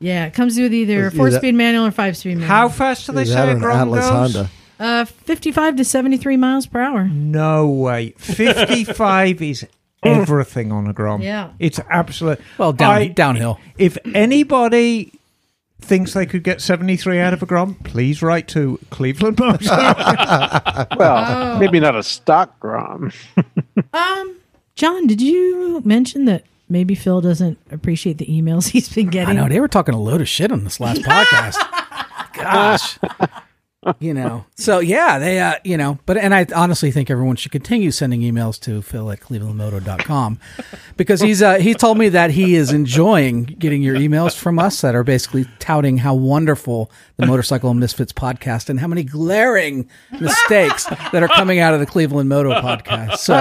Yeah, 0.00 0.26
it 0.26 0.34
comes 0.34 0.58
with 0.58 0.72
either 0.72 1.04
Yeah, 1.04 1.10
four 1.10 1.30
speed 1.30 1.54
manual 1.54 1.86
or 1.86 1.90
five 1.90 2.16
speed 2.16 2.34
manual. 2.36 2.48
How 2.48 2.68
fast 2.68 3.06
do 3.06 3.12
they 3.12 3.22
Is 3.22 3.28
say 3.30 3.34
that 3.34 3.48
a 3.48 3.52
an 3.52 3.58
Grom 3.58 3.76
Atlas 3.88 4.00
goes? 4.04 4.10
Honda? 4.34 4.50
Uh, 4.80 5.04
55 5.04 5.76
to 5.76 5.84
73 5.84 6.36
miles 6.36 6.66
per 6.66 6.80
hour. 6.80 7.04
No 7.08 7.66
way. 7.68 8.10
55 8.18 9.42
is 9.42 9.66
everything 10.04 10.70
on 10.70 10.86
a 10.86 10.92
Grom. 10.92 11.20
Yeah. 11.20 11.50
It's 11.58 11.80
absolute. 11.90 12.40
Well, 12.58 12.72
down, 12.72 12.92
I- 12.92 13.08
downhill. 13.08 13.58
If 13.76 13.98
anybody 14.14 15.12
thinks 15.80 16.12
they 16.12 16.26
could 16.26 16.44
get 16.44 16.60
73 16.60 17.18
out 17.18 17.32
of 17.32 17.42
a 17.42 17.46
Grom, 17.46 17.74
please 17.76 18.22
write 18.22 18.46
to 18.48 18.78
Cleveland 18.90 19.38
Moto. 19.40 19.64
Well, 20.96 21.24
Oh. 21.56 21.58
maybe 21.58 21.80
not 21.80 21.96
a 21.96 22.02
stock 22.04 22.58
Grom. 22.60 23.10
Um, 23.92 24.36
John, 24.76 25.06
did 25.08 25.20
you 25.20 25.82
mention 25.84 26.24
that 26.26 26.44
maybe 26.68 26.94
Phil 26.94 27.20
doesn't 27.20 27.58
appreciate 27.70 28.18
the 28.18 28.26
emails 28.26 28.68
he's 28.70 28.88
been 28.88 29.08
getting. 29.08 29.38
I 29.38 29.42
know 29.42 29.48
they 29.48 29.60
were 29.60 29.68
talking 29.68 29.94
a 29.94 30.00
load 30.00 30.20
of 30.20 30.28
shit 30.28 30.52
on 30.52 30.64
this 30.64 30.80
last 30.80 31.02
podcast. 31.02 32.32
Gosh. 32.34 32.98
You 34.00 34.12
know, 34.12 34.44
so 34.56 34.80
yeah, 34.80 35.18
they, 35.18 35.40
uh, 35.40 35.54
you 35.64 35.76
know, 35.76 35.98
but, 36.04 36.18
and 36.18 36.34
I 36.34 36.46
honestly 36.54 36.90
think 36.90 37.10
everyone 37.10 37.36
should 37.36 37.52
continue 37.52 37.90
sending 37.92 38.20
emails 38.20 38.60
to 38.62 38.82
Phil 38.82 39.10
at 39.12 39.20
clevelandmoto.com 39.20 40.40
because 40.96 41.20
he's, 41.20 41.42
uh, 41.42 41.54
he 41.58 41.74
told 41.74 41.96
me 41.96 42.08
that 42.10 42.32
he 42.32 42.56
is 42.56 42.72
enjoying 42.72 43.44
getting 43.44 43.80
your 43.80 43.94
emails 43.94 44.36
from 44.36 44.58
us 44.58 44.80
that 44.80 44.96
are 44.96 45.04
basically 45.04 45.46
touting 45.60 45.98
how 45.98 46.12
wonderful 46.12 46.90
the 47.18 47.26
Motorcycle 47.26 47.72
Misfits 47.72 48.12
podcast 48.12 48.68
and 48.68 48.80
how 48.80 48.88
many 48.88 49.04
glaring 49.04 49.88
mistakes 50.20 50.84
that 50.84 51.22
are 51.22 51.28
coming 51.28 51.60
out 51.60 51.72
of 51.72 51.80
the 51.80 51.86
Cleveland 51.86 52.28
Moto 52.28 52.60
podcast. 52.60 53.18
So, 53.18 53.34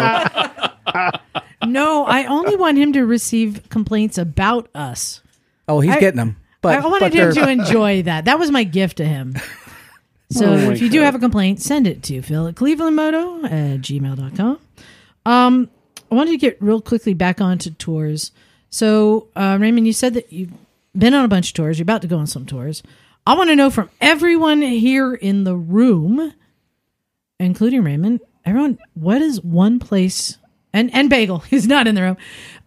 No, 1.65 2.05
I 2.05 2.25
only 2.25 2.55
want 2.55 2.77
him 2.77 2.93
to 2.93 3.03
receive 3.05 3.67
complaints 3.69 4.17
about 4.17 4.69
us. 4.75 5.21
oh, 5.67 5.79
he's 5.79 5.95
I- 5.95 5.99
getting 5.99 6.17
them. 6.17 6.37
But, 6.61 6.79
I 6.79 6.85
wanted 6.87 7.11
but 7.11 7.13
him 7.13 7.33
to 7.33 7.49
enjoy 7.49 8.01
that. 8.03 8.25
That 8.25 8.39
was 8.39 8.51
my 8.51 8.63
gift 8.63 8.97
to 8.97 9.05
him. 9.05 9.35
So 10.29 10.45
Oh 10.45 10.71
if 10.71 10.81
you 10.81 10.89
do 10.89 10.99
have 10.99 11.15
a 11.15 11.19
complaint, 11.19 11.61
send 11.61 11.87
it 11.87 12.03
to 12.03 12.21
Phil 12.21 12.47
at 12.47 12.55
clevelandmoto 12.55 13.45
at 13.45 13.79
gmail.com. 13.79 14.59
Um, 15.25 15.69
I 16.11 16.15
wanted 16.15 16.31
to 16.31 16.37
get 16.37 16.61
real 16.61 16.81
quickly 16.81 17.13
back 17.13 17.39
onto 17.39 17.71
tours. 17.71 18.33
So, 18.69 19.29
uh, 19.37 19.57
Raymond, 19.57 19.87
you 19.87 19.93
said 19.93 20.15
that 20.15 20.33
you've 20.33 20.51
been 20.97 21.13
on 21.13 21.23
a 21.23 21.29
bunch 21.29 21.51
of 21.51 21.53
tours. 21.53 21.79
You're 21.79 21.83
about 21.85 22.01
to 22.01 22.09
go 22.09 22.17
on 22.17 22.27
some 22.27 22.45
tours. 22.45 22.83
I 23.25 23.35
want 23.37 23.49
to 23.51 23.55
know 23.55 23.69
from 23.69 23.89
everyone 24.01 24.61
here 24.61 25.13
in 25.13 25.45
the 25.45 25.55
room, 25.55 26.33
including 27.39 27.83
Raymond, 27.85 28.19
everyone, 28.45 28.79
what 28.95 29.21
is 29.21 29.41
one 29.41 29.79
place, 29.79 30.37
and, 30.73 30.93
and 30.93 31.09
Bagel, 31.09 31.39
who's 31.49 31.67
not 31.67 31.87
in 31.87 31.95
the 31.95 32.01
room, 32.01 32.17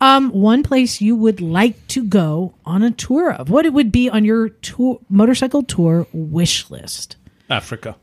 um, 0.00 0.30
one 0.30 0.62
place 0.62 1.00
you 1.00 1.16
would 1.16 1.40
like 1.40 1.86
to 1.88 2.04
go 2.04 2.54
on 2.64 2.82
a 2.82 2.90
tour 2.90 3.32
of? 3.32 3.50
What 3.50 3.66
it 3.66 3.72
would 3.72 3.92
be 3.92 4.08
on 4.08 4.24
your 4.24 4.48
tour, 4.48 5.00
motorcycle 5.08 5.62
tour 5.62 6.06
wish 6.12 6.70
list? 6.70 7.16
Africa. 7.48 7.96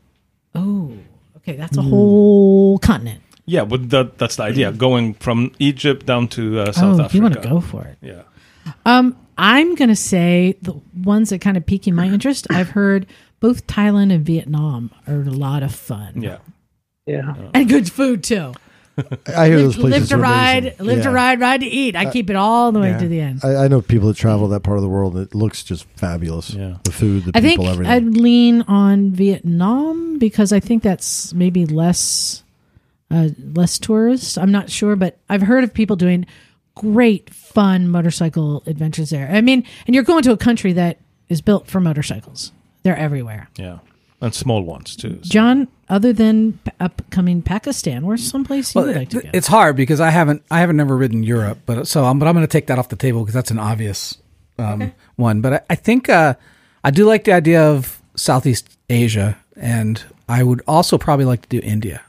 Oh, 0.54 0.92
okay, 1.38 1.56
that's 1.56 1.76
a 1.76 1.82
whole 1.82 2.78
continent. 2.78 3.22
Yeah, 3.46 3.64
but 3.64 3.88
that, 3.90 4.18
that's 4.18 4.36
the 4.36 4.42
idea. 4.42 4.72
Going 4.72 5.14
from 5.14 5.52
Egypt 5.58 6.04
down 6.04 6.28
to 6.28 6.60
uh, 6.60 6.72
South 6.72 7.00
oh, 7.00 7.04
Africa. 7.04 7.16
you 7.16 7.22
want 7.22 7.34
to 7.34 7.40
go 7.40 7.60
for 7.60 7.84
it? 7.84 7.96
Yeah. 8.02 8.22
Um, 8.84 9.16
I'm 9.38 9.74
gonna 9.74 9.96
say 9.96 10.56
the 10.60 10.74
ones 10.94 11.30
that 11.30 11.40
kind 11.40 11.56
of 11.56 11.64
piquing 11.64 11.94
my 11.94 12.06
interest. 12.06 12.46
I've 12.50 12.70
heard 12.70 13.06
both 13.40 13.66
Thailand 13.66 14.12
and 14.12 14.26
Vietnam 14.26 14.90
are 15.06 15.20
a 15.20 15.30
lot 15.30 15.62
of 15.62 15.74
fun. 15.74 16.20
Yeah. 16.20 16.38
Yeah. 17.06 17.34
and 17.54 17.68
good 17.68 17.90
food 17.90 18.22
too. 18.22 18.52
I 19.26 19.46
hear 19.48 19.58
those 19.58 19.76
Live, 19.76 19.90
places 19.90 20.00
live 20.00 20.08
to 20.08 20.14
are 20.16 20.18
ride, 20.18 20.58
amazing. 20.58 20.86
live 20.86 21.02
to 21.04 21.10
ride, 21.10 21.40
ride 21.40 21.60
to 21.60 21.66
eat. 21.66 21.96
I 21.96 22.10
keep 22.10 22.30
it 22.30 22.36
all 22.36 22.72
the 22.72 22.80
way 22.80 22.90
yeah. 22.90 22.98
to 22.98 23.08
the 23.08 23.20
end. 23.20 23.40
I, 23.44 23.64
I 23.64 23.68
know 23.68 23.80
people 23.80 24.08
that 24.08 24.16
travel 24.16 24.48
that 24.48 24.60
part 24.60 24.78
of 24.78 24.82
the 24.82 24.88
world. 24.88 25.14
and 25.16 25.26
It 25.26 25.34
looks 25.34 25.62
just 25.62 25.84
fabulous. 25.96 26.50
Yeah. 26.50 26.78
The 26.84 26.92
food, 26.92 27.24
the 27.24 27.32
I 27.34 27.40
think 27.40 27.60
people, 27.60 27.68
everything. 27.68 27.92
I'd 27.92 28.16
lean 28.16 28.62
on 28.62 29.10
Vietnam 29.12 30.18
because 30.18 30.52
I 30.52 30.60
think 30.60 30.82
that's 30.82 31.32
maybe 31.32 31.66
less 31.66 32.42
uh, 33.10 33.28
less 33.54 33.78
tourists. 33.78 34.36
I'm 34.36 34.52
not 34.52 34.70
sure, 34.70 34.96
but 34.96 35.18
I've 35.28 35.42
heard 35.42 35.64
of 35.64 35.72
people 35.72 35.96
doing 35.96 36.26
great 36.74 37.30
fun 37.30 37.88
motorcycle 37.88 38.62
adventures 38.66 39.10
there. 39.10 39.28
I 39.30 39.40
mean, 39.40 39.64
and 39.86 39.94
you're 39.94 40.04
going 40.04 40.22
to 40.24 40.32
a 40.32 40.36
country 40.36 40.72
that 40.74 40.98
is 41.28 41.40
built 41.40 41.66
for 41.66 41.80
motorcycles. 41.80 42.52
They're 42.82 42.96
everywhere. 42.96 43.48
Yeah. 43.56 43.78
And 44.20 44.34
small 44.34 44.62
ones 44.62 44.96
too. 44.96 45.18
So- 45.22 45.30
John, 45.30 45.68
other 45.88 46.12
than 46.12 46.54
p- 46.64 46.70
upcoming 46.80 47.40
Pakistan, 47.40 48.04
where's 48.04 48.28
someplace 48.28 48.74
you 48.74 48.80
Well, 48.80 48.88
would 48.88 48.96
like 48.96 49.10
to 49.10 49.20
go? 49.22 49.30
it's 49.32 49.46
hard 49.46 49.76
because 49.76 50.00
I 50.00 50.10
haven't 50.10 50.42
I 50.50 50.58
haven't 50.60 50.76
never 50.76 50.96
ridden 50.96 51.22
Europe, 51.22 51.58
but 51.66 51.86
so 51.86 52.04
I'm 52.04 52.18
but 52.18 52.26
I'm 52.26 52.34
going 52.34 52.46
to 52.46 52.50
take 52.50 52.66
that 52.66 52.78
off 52.80 52.88
the 52.88 52.96
table 52.96 53.20
because 53.20 53.34
that's 53.34 53.50
an 53.52 53.58
obvious 53.60 54.18
um, 54.58 54.92
one. 55.16 55.40
But 55.40 55.52
I, 55.52 55.60
I 55.70 55.74
think 55.76 56.08
uh, 56.08 56.34
I 56.82 56.90
do 56.90 57.04
like 57.04 57.24
the 57.24 57.32
idea 57.32 57.62
of 57.62 58.02
Southeast 58.16 58.76
Asia, 58.90 59.38
and 59.56 60.02
I 60.28 60.42
would 60.42 60.62
also 60.66 60.98
probably 60.98 61.24
like 61.26 61.42
to 61.42 61.48
do 61.48 61.60
India. 61.64 62.02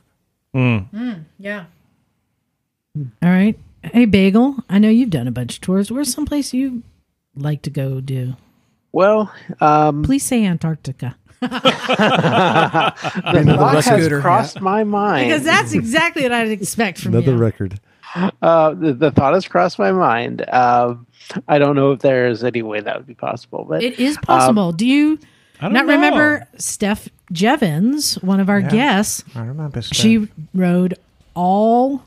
Yeah. 0.54 1.66
All 2.98 3.30
right. 3.30 3.58
Hey, 3.84 4.06
Bagel, 4.06 4.58
I 4.68 4.80
know 4.80 4.90
you've 4.90 5.12
done 5.12 5.28
a 5.28 5.32
bunch 5.32 5.56
of 5.56 5.62
tours. 5.62 5.92
Where's 5.92 6.12
someplace 6.14 6.54
you 6.54 6.82
like 7.36 7.62
to 7.62 7.70
go 7.70 8.02
do? 8.02 8.36
Well, 8.92 9.32
um, 9.62 10.04
Please 10.04 10.24
say 10.24 10.44
Antarctica. 10.46 11.16
the 11.42 11.50
thought 13.58 13.76
has 13.76 13.86
scooter, 13.86 14.22
crossed 14.22 14.62
my 14.62 14.84
mind. 14.84 15.30
Because 15.30 15.44
that's 15.44 15.74
exactly 15.74 16.24
what 16.24 16.32
I'd 16.32 16.50
expect 16.52 17.00
from 17.00 17.14
Another 17.14 17.34
you. 17.34 17.38
record. 17.38 17.80
Uh, 18.42 18.74
the, 18.74 18.94
the 18.94 19.12
thought 19.12 19.34
has 19.34 19.48
crossed 19.48 19.80
my 19.80 19.92
mind. 19.92 20.48
Um, 20.50 21.06
I 21.48 21.60
don't 21.60 21.76
know 21.76 21.92
if 21.92 22.00
there's 22.00 22.44
any 22.44 22.62
way 22.62 22.82
that 22.82 22.98
would 22.98 23.08
be 23.08 23.14
possible, 23.14 23.66
but 23.68 23.84
It 23.84 24.00
is 24.00 24.18
possible. 24.18 24.72
Do 24.72 24.86
you 24.86 25.20
don't 25.62 25.74
know. 25.74 25.82
remember 25.82 26.48
Steph 26.58 27.10
Jevons, 27.32 28.22
one 28.24 28.40
of 28.40 28.50
our 28.50 28.62
guests? 28.62 29.24
I 29.36 29.46
remember. 29.46 29.82
Steph. 29.82 29.98
She 29.98 30.28
rode 30.54 30.96
all 31.36 32.04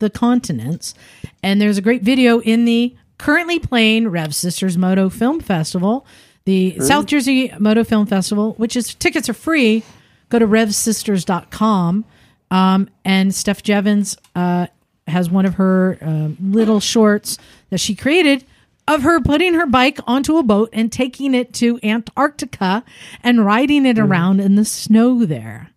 the 0.00 0.10
continents, 0.10 0.94
and 1.42 1.60
there's 1.60 1.78
a 1.78 1.82
great 1.82 2.02
video 2.02 2.40
in 2.40 2.64
the 2.64 2.94
currently 3.18 3.58
playing 3.60 4.08
Rev 4.08 4.34
Sisters 4.34 4.76
Moto 4.76 5.08
Film 5.08 5.38
Festival, 5.40 6.04
the 6.46 6.78
South 6.80 7.06
Jersey 7.06 7.52
Moto 7.58 7.84
Film 7.84 8.06
Festival, 8.06 8.52
which 8.54 8.76
is 8.76 8.94
tickets 8.94 9.28
are 9.28 9.34
free. 9.34 9.82
Go 10.28 10.38
to 10.38 10.46
revsisters.com. 10.46 12.04
Um, 12.50 12.90
and 13.04 13.34
Steph 13.34 13.62
Jevons 13.62 14.16
uh, 14.34 14.66
has 15.06 15.30
one 15.30 15.46
of 15.46 15.54
her 15.54 15.98
um 16.00 16.36
little 16.40 16.80
shorts 16.80 17.38
that 17.70 17.78
she 17.78 17.94
created 17.94 18.44
of 18.86 19.02
her 19.02 19.20
putting 19.20 19.54
her 19.54 19.66
bike 19.66 19.98
onto 20.06 20.36
a 20.36 20.42
boat 20.42 20.68
and 20.72 20.92
taking 20.92 21.34
it 21.34 21.52
to 21.54 21.80
Antarctica 21.82 22.84
and 23.22 23.44
riding 23.44 23.86
it 23.86 23.98
around 23.98 24.40
in 24.40 24.56
the 24.56 24.64
snow 24.64 25.24
there. 25.24 25.70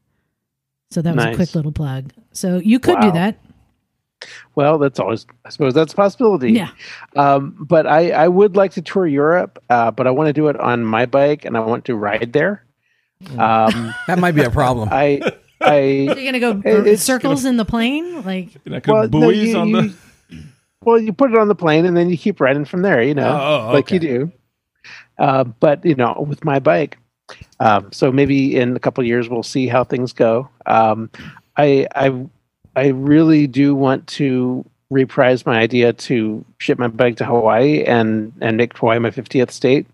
So 0.91 1.01
that 1.01 1.15
was 1.15 1.23
a 1.33 1.35
quick 1.35 1.55
little 1.55 1.71
plug. 1.71 2.11
So 2.33 2.57
you 2.57 2.79
could 2.79 2.99
do 3.01 3.11
that. 3.13 3.37
Well, 4.55 4.77
that's 4.79 4.99
always, 4.99 5.25
I 5.45 5.49
suppose 5.49 5.73
that's 5.73 5.93
a 5.93 5.95
possibility. 5.95 6.51
Yeah. 6.53 6.69
Um, 7.15 7.55
but 7.59 7.85
I, 7.85 8.11
I 8.11 8.27
would 8.27 8.55
like 8.55 8.71
to 8.73 8.81
tour 8.81 9.05
Europe, 9.05 9.61
uh, 9.69 9.91
but 9.91 10.07
I 10.07 10.11
want 10.11 10.27
to 10.27 10.33
do 10.33 10.47
it 10.47 10.59
on 10.59 10.83
my 10.83 11.05
bike 11.05 11.45
and 11.45 11.55
I 11.55 11.59
want 11.59 11.85
to 11.85 11.95
ride 11.95 12.33
there. 12.33 12.63
Um, 13.37 13.93
That 14.07 14.19
might 14.19 14.33
be 14.33 14.41
a 14.43 14.49
problem. 14.49 14.89
I, 14.91 15.21
I, 15.61 15.79
You're 16.15 16.15
gonna 16.15 16.39
go 16.39 16.61
It- 16.65 16.87
it's 16.87 17.03
circles 17.03 17.45
in 17.45 17.57
the 17.57 17.65
plane, 17.65 18.23
like 18.23 18.49
Like 18.65 18.87
well, 18.87 19.01
a 19.01 19.07
no, 19.07 19.09
buoys 19.09 19.49
you- 19.49 19.57
on 19.57 19.67
you- 19.69 19.81
the. 20.29 20.43
well, 20.83 20.99
you 20.99 21.13
put 21.13 21.31
it 21.31 21.37
on 21.37 21.47
the 21.47 21.55
plane 21.55 21.85
and 21.85 21.95
then 21.95 22.09
you 22.09 22.17
keep 22.17 22.39
riding 22.39 22.65
from 22.65 22.81
there, 22.81 23.01
you 23.01 23.13
know, 23.15 23.29
Oh, 23.29 23.67
oh, 23.69 23.73
like 23.73 23.91
you 23.91 23.99
do. 23.99 24.31
Uh, 25.19 25.43
but 25.43 25.83
you 25.85 25.95
know, 25.95 26.25
with 26.27 26.43
my 26.45 26.59
bike, 26.59 26.97
um, 27.59 27.91
so 27.91 28.11
maybe 28.11 28.55
in 28.55 28.75
a 28.75 28.79
couple 28.79 29.01
of 29.01 29.07
years 29.07 29.29
we'll 29.29 29.43
see 29.43 29.67
how 29.67 29.83
things 29.83 30.13
go. 30.13 30.47
Um, 30.65 31.09
I, 31.57 31.87
I, 31.95 32.25
I 32.77 32.87
really 32.89 33.47
do 33.47 33.73
want 33.75 34.05
to 34.19 34.63
reprise 34.89 35.45
my 35.45 35.57
idea 35.59 35.91
to 35.93 36.45
ship 36.59 36.79
my 36.79 36.87
bike 36.87 37.17
to 37.17 37.25
Hawaii 37.25 37.83
and 37.83 38.31
and 38.39 38.55
make 38.57 38.77
Hawaii 38.77 38.99
my 38.99 39.09
50th 39.11 39.51
state. 39.51 39.87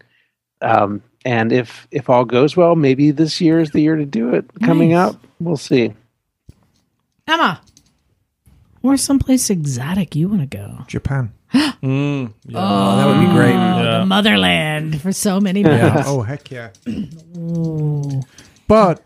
Um, 0.62 1.02
and 1.26 1.52
if 1.52 1.88
if 1.92 2.10
all 2.10 2.26
goes 2.26 2.56
well, 2.58 2.76
maybe 2.76 3.12
this 3.12 3.40
year 3.42 3.60
is 3.62 3.72
the 3.72 3.82
year 3.82 3.96
to 3.96 4.06
do 4.06 4.34
it. 4.36 4.46
Coming 4.64 4.92
Nice. 4.92 5.14
up, 5.14 5.26
we'll 5.40 5.58
see. 5.58 5.94
Emma. 7.28 7.62
Where's 8.82 9.02
someplace 9.02 9.50
exotic 9.50 10.14
you 10.14 10.28
want 10.28 10.42
to 10.42 10.58
go? 10.58 10.80
Japan. 10.88 11.32
Mm, 11.84 12.34
yeah. 12.46 12.58
oh, 12.60 12.96
that 12.98 13.06
would 13.08 13.20
be 13.28 13.34
great. 13.34 13.52
Yeah. 13.54 14.00
the 14.00 14.06
motherland 14.06 15.02
for 15.02 15.12
so 15.12 15.40
many 15.42 15.62
Yeah. 15.62 16.04
Oh 16.06 16.22
heck 16.22 16.50
yeah! 16.50 16.70
But 18.68 19.04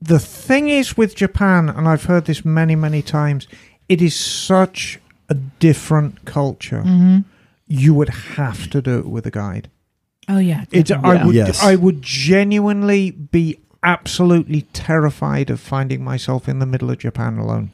the 0.00 0.18
thing 0.18 0.68
is 0.68 0.96
with 0.96 1.14
Japan, 1.14 1.68
and 1.68 1.86
I've 1.88 2.04
heard 2.04 2.24
this 2.26 2.44
many 2.44 2.74
many 2.76 3.02
times, 3.02 3.46
it 3.88 4.00
is 4.00 4.14
such 4.14 4.98
a 5.28 5.34
different 5.34 6.24
culture. 6.24 6.82
Mm-hmm. 6.82 7.18
You 7.68 7.94
would 7.94 8.08
have 8.08 8.68
to 8.70 8.82
do 8.82 8.98
it 8.98 9.06
with 9.06 9.26
a 9.26 9.30
guide. 9.30 9.70
Oh 10.28 10.38
yeah. 10.38 10.64
It, 10.72 10.90
I 10.90 11.14
Yeah. 11.14 11.26
would, 11.26 11.34
Yes. 11.34 11.62
I 11.62 11.76
would 11.76 12.02
genuinely 12.02 13.10
be 13.10 13.58
absolutely 13.82 14.62
terrified 14.72 15.50
of 15.50 15.60
finding 15.60 16.02
myself 16.04 16.48
in 16.48 16.58
the 16.58 16.66
middle 16.66 16.90
of 16.90 16.98
Japan 16.98 17.38
alone. 17.38 17.72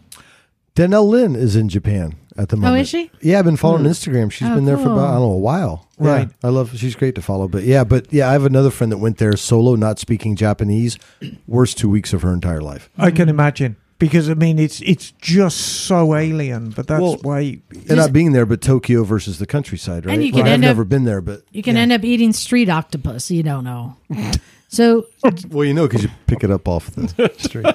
Danielle 0.74 1.08
Lynn 1.08 1.34
is 1.34 1.56
in 1.56 1.68
Japan 1.68 2.14
at 2.38 2.48
the 2.48 2.56
moment. 2.56 2.64
Oh, 2.66 2.70
moment. 2.70 2.82
is 2.82 2.88
she? 2.88 3.10
Yeah, 3.20 3.38
I've 3.38 3.44
been 3.44 3.56
following 3.56 3.82
hmm. 3.84 3.88
Instagram. 3.90 4.30
She's 4.32 4.48
Oh, 4.48 4.54
been 4.54 4.64
there 4.64 4.76
for 4.76 4.92
about 4.92 5.08
I 5.08 5.12
don't 5.14 5.22
know 5.22 5.32
a 5.32 5.38
while. 5.38 5.86
Yeah, 6.00 6.06
Right. 6.12 6.28
I 6.42 6.48
love. 6.48 6.76
She's 6.76 6.94
great 6.94 7.14
to 7.16 7.22
follow. 7.22 7.48
But 7.48 7.64
yeah, 7.64 7.84
but 7.84 8.12
yeah, 8.12 8.28
I 8.28 8.32
have 8.32 8.44
another 8.44 8.70
friend 8.70 8.92
that 8.92 8.98
went 8.98 9.18
there 9.18 9.36
solo, 9.36 9.74
not 9.76 9.98
speaking 9.98 10.36
Japanese. 10.36 10.98
Worst 11.46 11.78
two 11.78 11.88
weeks 11.88 12.12
of 12.12 12.22
her 12.22 12.32
entire 12.32 12.60
life. 12.60 12.88
I 12.98 13.10
can 13.10 13.28
imagine 13.28 13.76
because 13.98 14.28
I 14.28 14.34
mean 14.34 14.58
it's 14.58 14.80
it's 14.82 15.12
just 15.12 15.56
so 15.86 16.14
alien, 16.14 16.70
but 16.70 16.86
that's 16.86 17.00
Well, 17.00 17.16
why. 17.22 17.60
And 17.88 17.96
not 17.96 18.12
being 18.12 18.32
there, 18.32 18.46
but 18.46 18.60
Tokyo 18.60 19.04
versus 19.04 19.38
the 19.38 19.46
countryside, 19.46 20.04
right? 20.06 20.14
And 20.14 20.24
you 20.24 20.32
could 20.32 20.46
I've 20.46 20.54
up- 20.54 20.60
never 20.60 20.84
been 20.84 21.04
there, 21.04 21.20
but 21.20 21.42
You 21.52 21.62
can 21.62 21.76
end 21.76 21.92
up 21.92 22.04
eating 22.04 22.32
street 22.32 22.68
octopus. 22.68 23.30
You 23.30 23.42
don't 23.42 23.64
know. 23.64 23.96
So, 24.68 25.06
well, 25.50 25.64
you 25.64 25.72
know, 25.72 25.86
because 25.86 26.02
you 26.02 26.10
pick 26.26 26.42
it 26.42 26.50
up 26.50 26.66
off 26.66 26.90
the 26.90 27.32
street. 27.38 27.66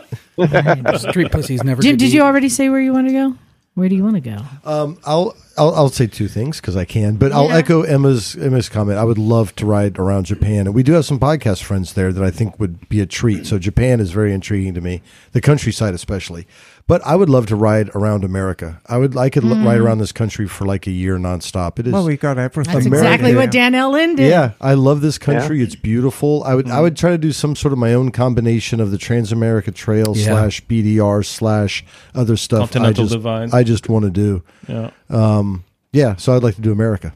Street 1.10 1.32
pussies 1.32 1.64
never. 1.64 1.82
Jim, 1.82 1.94
get 1.94 2.00
did 2.00 2.10
eat. 2.10 2.14
you 2.14 2.22
already 2.22 2.50
say 2.50 2.70
where 2.70 2.82
you 2.82 2.92
want 2.94 3.08
to 3.08 3.14
go? 3.14 3.36
Where 3.74 3.88
do 3.88 3.96
you 3.96 4.04
want 4.04 4.16
to 4.16 4.22
go? 4.22 4.38
Um, 4.66 4.98
I'll, 5.06 5.34
I'll 5.58 5.74
I'll 5.74 5.90
say 5.90 6.06
two 6.06 6.28
things 6.28 6.60
because 6.60 6.76
I 6.76 6.84
can, 6.84 7.16
but 7.16 7.32
I'll 7.32 7.48
Yeah. 7.48 7.56
echo 7.56 7.84
Emma's 7.84 8.36
Emma's 8.36 8.68
comment. 8.68 8.98
I 9.00 9.06
would 9.06 9.18
love 9.18 9.56
to 9.56 9.66
ride 9.66 9.98
around 9.98 10.26
Japan, 10.26 10.68
and 10.68 10.76
we 10.76 10.84
do 10.84 10.92
have 10.92 11.06
some 11.06 11.20
podcast 11.20 11.64
friends 11.64 11.94
there 11.94 12.12
that 12.12 12.24
I 12.24 12.32
think 12.32 12.60
would 12.60 12.90
be 12.90 13.00
a 13.00 13.06
treat. 13.06 13.46
So 13.48 13.58
Japan 13.58 14.02
is 14.02 14.12
very 14.12 14.34
intriguing 14.34 14.74
to 14.74 14.82
me, 14.82 15.02
the 15.32 15.40
countryside 15.40 15.94
especially. 15.94 16.48
But 16.88 17.02
I 17.06 17.16
would 17.16 17.30
love 17.30 17.46
to 17.48 17.56
ride 17.56 17.90
around 17.96 18.24
America. 18.24 18.82
I 18.88 18.98
would 18.98 19.16
I 19.16 19.30
could 19.30 19.44
l 19.46 19.56
ride 19.64 19.80
around 19.80 20.00
this 20.00 20.12
country 20.12 20.48
for 20.48 20.66
like 20.66 20.88
a 20.88 20.92
year 20.92 21.18
nonstop. 21.18 21.80
It 21.80 21.88
is 21.88 21.94
Well, 21.94 22.06
we 22.06 22.18
got 22.18 22.38
everything. 22.38 22.74
That's 22.74 22.86
America- 22.86 23.08
exactly 23.08 23.36
what 23.36 23.52
Danell 23.52 23.92
Lynn 23.94 24.16
did. 24.16 24.30
yeah, 24.30 24.52
I 24.60 24.74
love 24.74 25.02
this 25.02 25.18
country. 25.18 25.62
It's 25.62 25.76
beautiful. 25.76 26.44
I 26.44 26.56
would 26.56 26.70
I 26.70 26.82
would 26.82 26.98
try 26.98 27.12
to 27.12 27.18
do 27.18 27.32
some 27.32 27.56
sort 27.56 27.72
of 27.72 27.80
my 27.80 27.94
own 27.94 28.12
combination 28.12 28.80
of 28.82 28.92
the 28.92 28.98
Transamerica 28.98 29.74
Trail 29.74 30.14
Yeah. 30.16 30.26
slash 30.26 30.62
BDR 30.68 31.24
slash 31.26 31.86
other 32.14 32.36
stuff. 32.36 32.62
I 32.72 32.74
Continental 32.74 33.04
just, 33.06 33.14
Divide. 33.14 33.54
I 33.54 33.64
just 33.64 33.88
want 33.90 34.06
to 34.06 34.12
do. 34.12 34.44
Yeah. 34.68 34.90
Um, 35.10 35.64
yeah, 35.94 36.16
so 36.16 36.36
I'd 36.36 36.44
like 36.44 36.56
to 36.56 36.62
do 36.62 36.72
America. 36.72 37.14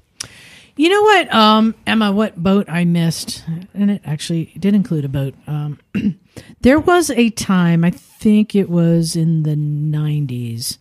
You 0.78 0.90
know 0.90 1.02
what, 1.04 1.34
um, 1.34 1.76
Emma? 1.88 2.12
What 2.12 2.36
boat 2.36 2.70
I 2.70 2.84
missed, 2.84 3.46
and 3.74 3.90
it 3.90 4.02
actually 4.04 4.54
did 4.60 4.76
include 4.76 5.06
a 5.06 5.10
boat. 5.10 5.34
Um, 5.48 5.80
there 6.62 6.80
was 6.80 7.10
a 7.12 7.30
time, 7.30 7.86
I 7.86 7.92
think 7.92 8.56
it 8.56 8.70
was 8.70 9.16
in 9.16 9.44
the 9.44 9.56
'90s, 9.56 10.78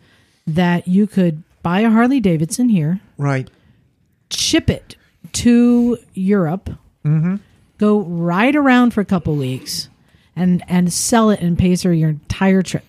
that 0.48 0.88
you 0.88 1.06
could 1.06 1.44
buy 1.62 1.80
a 1.80 1.90
Harley 1.90 2.18
Davidson 2.18 2.68
here, 2.70 3.00
right. 3.18 3.48
ship 4.32 4.68
it 4.68 4.96
to 5.32 5.96
Europe, 6.12 6.70
go 7.78 8.00
ride 8.00 8.56
around 8.56 8.92
for 8.94 9.00
a 9.00 9.04
couple 9.04 9.36
weeks, 9.36 9.88
and 10.34 10.64
and 10.66 10.92
sell 10.92 11.30
it 11.30 11.40
and 11.40 11.56
pay 11.56 11.76
for 11.76 11.92
your 11.92 12.10
entire 12.10 12.62
trip. 12.62 12.84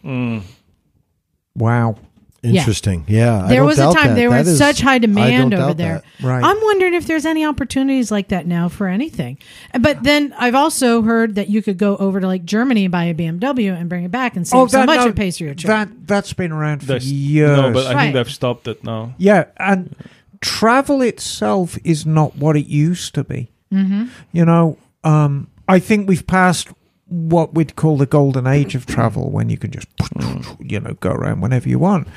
Wow. 1.55 1.97
Interesting. 2.45 3.05
Yeah. 3.07 3.45
I 3.45 3.47
There 3.47 3.57
don't 3.57 3.65
was 3.67 3.79
a 3.79 3.91
time 3.93 4.07
that. 4.09 4.15
there 4.15 4.29
That 4.29 4.39
was 4.39 4.47
is- 4.49 4.57
such 4.57 4.81
high 4.81 4.97
demand 4.99 5.53
over 5.53 5.73
there. 5.73 6.01
that. 6.19 6.25
Right. 6.25 6.43
I'm 6.43 6.57
wondering 6.61 6.93
if 6.93 7.07
there's 7.07 7.25
any 7.25 7.45
opportunities 7.45 8.11
like 8.11 8.27
that 8.29 8.45
now 8.47 8.69
for 8.69 8.87
anything. 8.87 9.37
But 9.79 10.03
then 10.03 10.33
I've 10.37 10.55
also 10.55 11.01
heard 11.01 11.35
that 11.35 11.49
you 11.49 11.61
could 11.61 11.77
go 11.77 11.95
over 11.97 12.19
to 12.19 12.27
like 12.27 12.45
Germany, 12.45 12.87
buy 12.87 13.05
a 13.05 13.13
BMW, 13.13 13.73
and 13.79 13.89
bring 13.89 14.03
it 14.03 14.11
back 14.11 14.35
and 14.35 14.47
save 14.47 14.69
so 14.71 14.85
much 14.85 14.97
no, 14.99 15.05
and 15.07 15.15
pays 15.15 15.37
for 15.37 15.43
your 15.45 15.55
trip. 15.55 15.67
That 15.67 16.07
that's 16.07 16.33
been 16.33 16.51
around 16.51 16.79
for 16.79 16.87
That's- 16.87 17.05
years. 17.05 17.57
No, 17.57 17.71
but 17.73 17.87
I 17.87 17.93
Right. 17.93 18.01
think 18.03 18.13
they've 18.15 18.29
stopped 18.31 18.67
it 18.67 18.83
now. 18.83 19.13
yeah, 19.17 19.45
and 19.57 19.95
travel 20.41 21.01
itself 21.01 21.77
is 21.83 22.05
not 22.05 22.35
what 22.37 22.55
it 22.55 22.67
used 22.67 23.15
to 23.15 23.23
be. 23.23 23.49
Mm-hmm. 23.73 24.05
You 24.31 24.45
know, 24.45 24.77
um, 25.03 25.47
I 25.67 25.79
think 25.79 26.07
we've 26.07 26.25
passed 26.27 26.67
what 27.07 27.53
we'd 27.53 27.75
call 27.75 27.97
the 27.97 28.05
golden 28.05 28.47
age 28.47 28.75
of 28.75 28.85
mm. 28.85 28.93
travel, 28.93 29.29
when 29.29 29.49
you 29.49 29.57
can 29.57 29.71
just, 29.71 29.95
mm. 29.97 30.55
you 30.71 30.79
know, 30.79 30.93
go 30.99 31.11
around 31.11 31.41
whenever 31.41 31.69
you 31.69 31.79
want. 31.79 32.07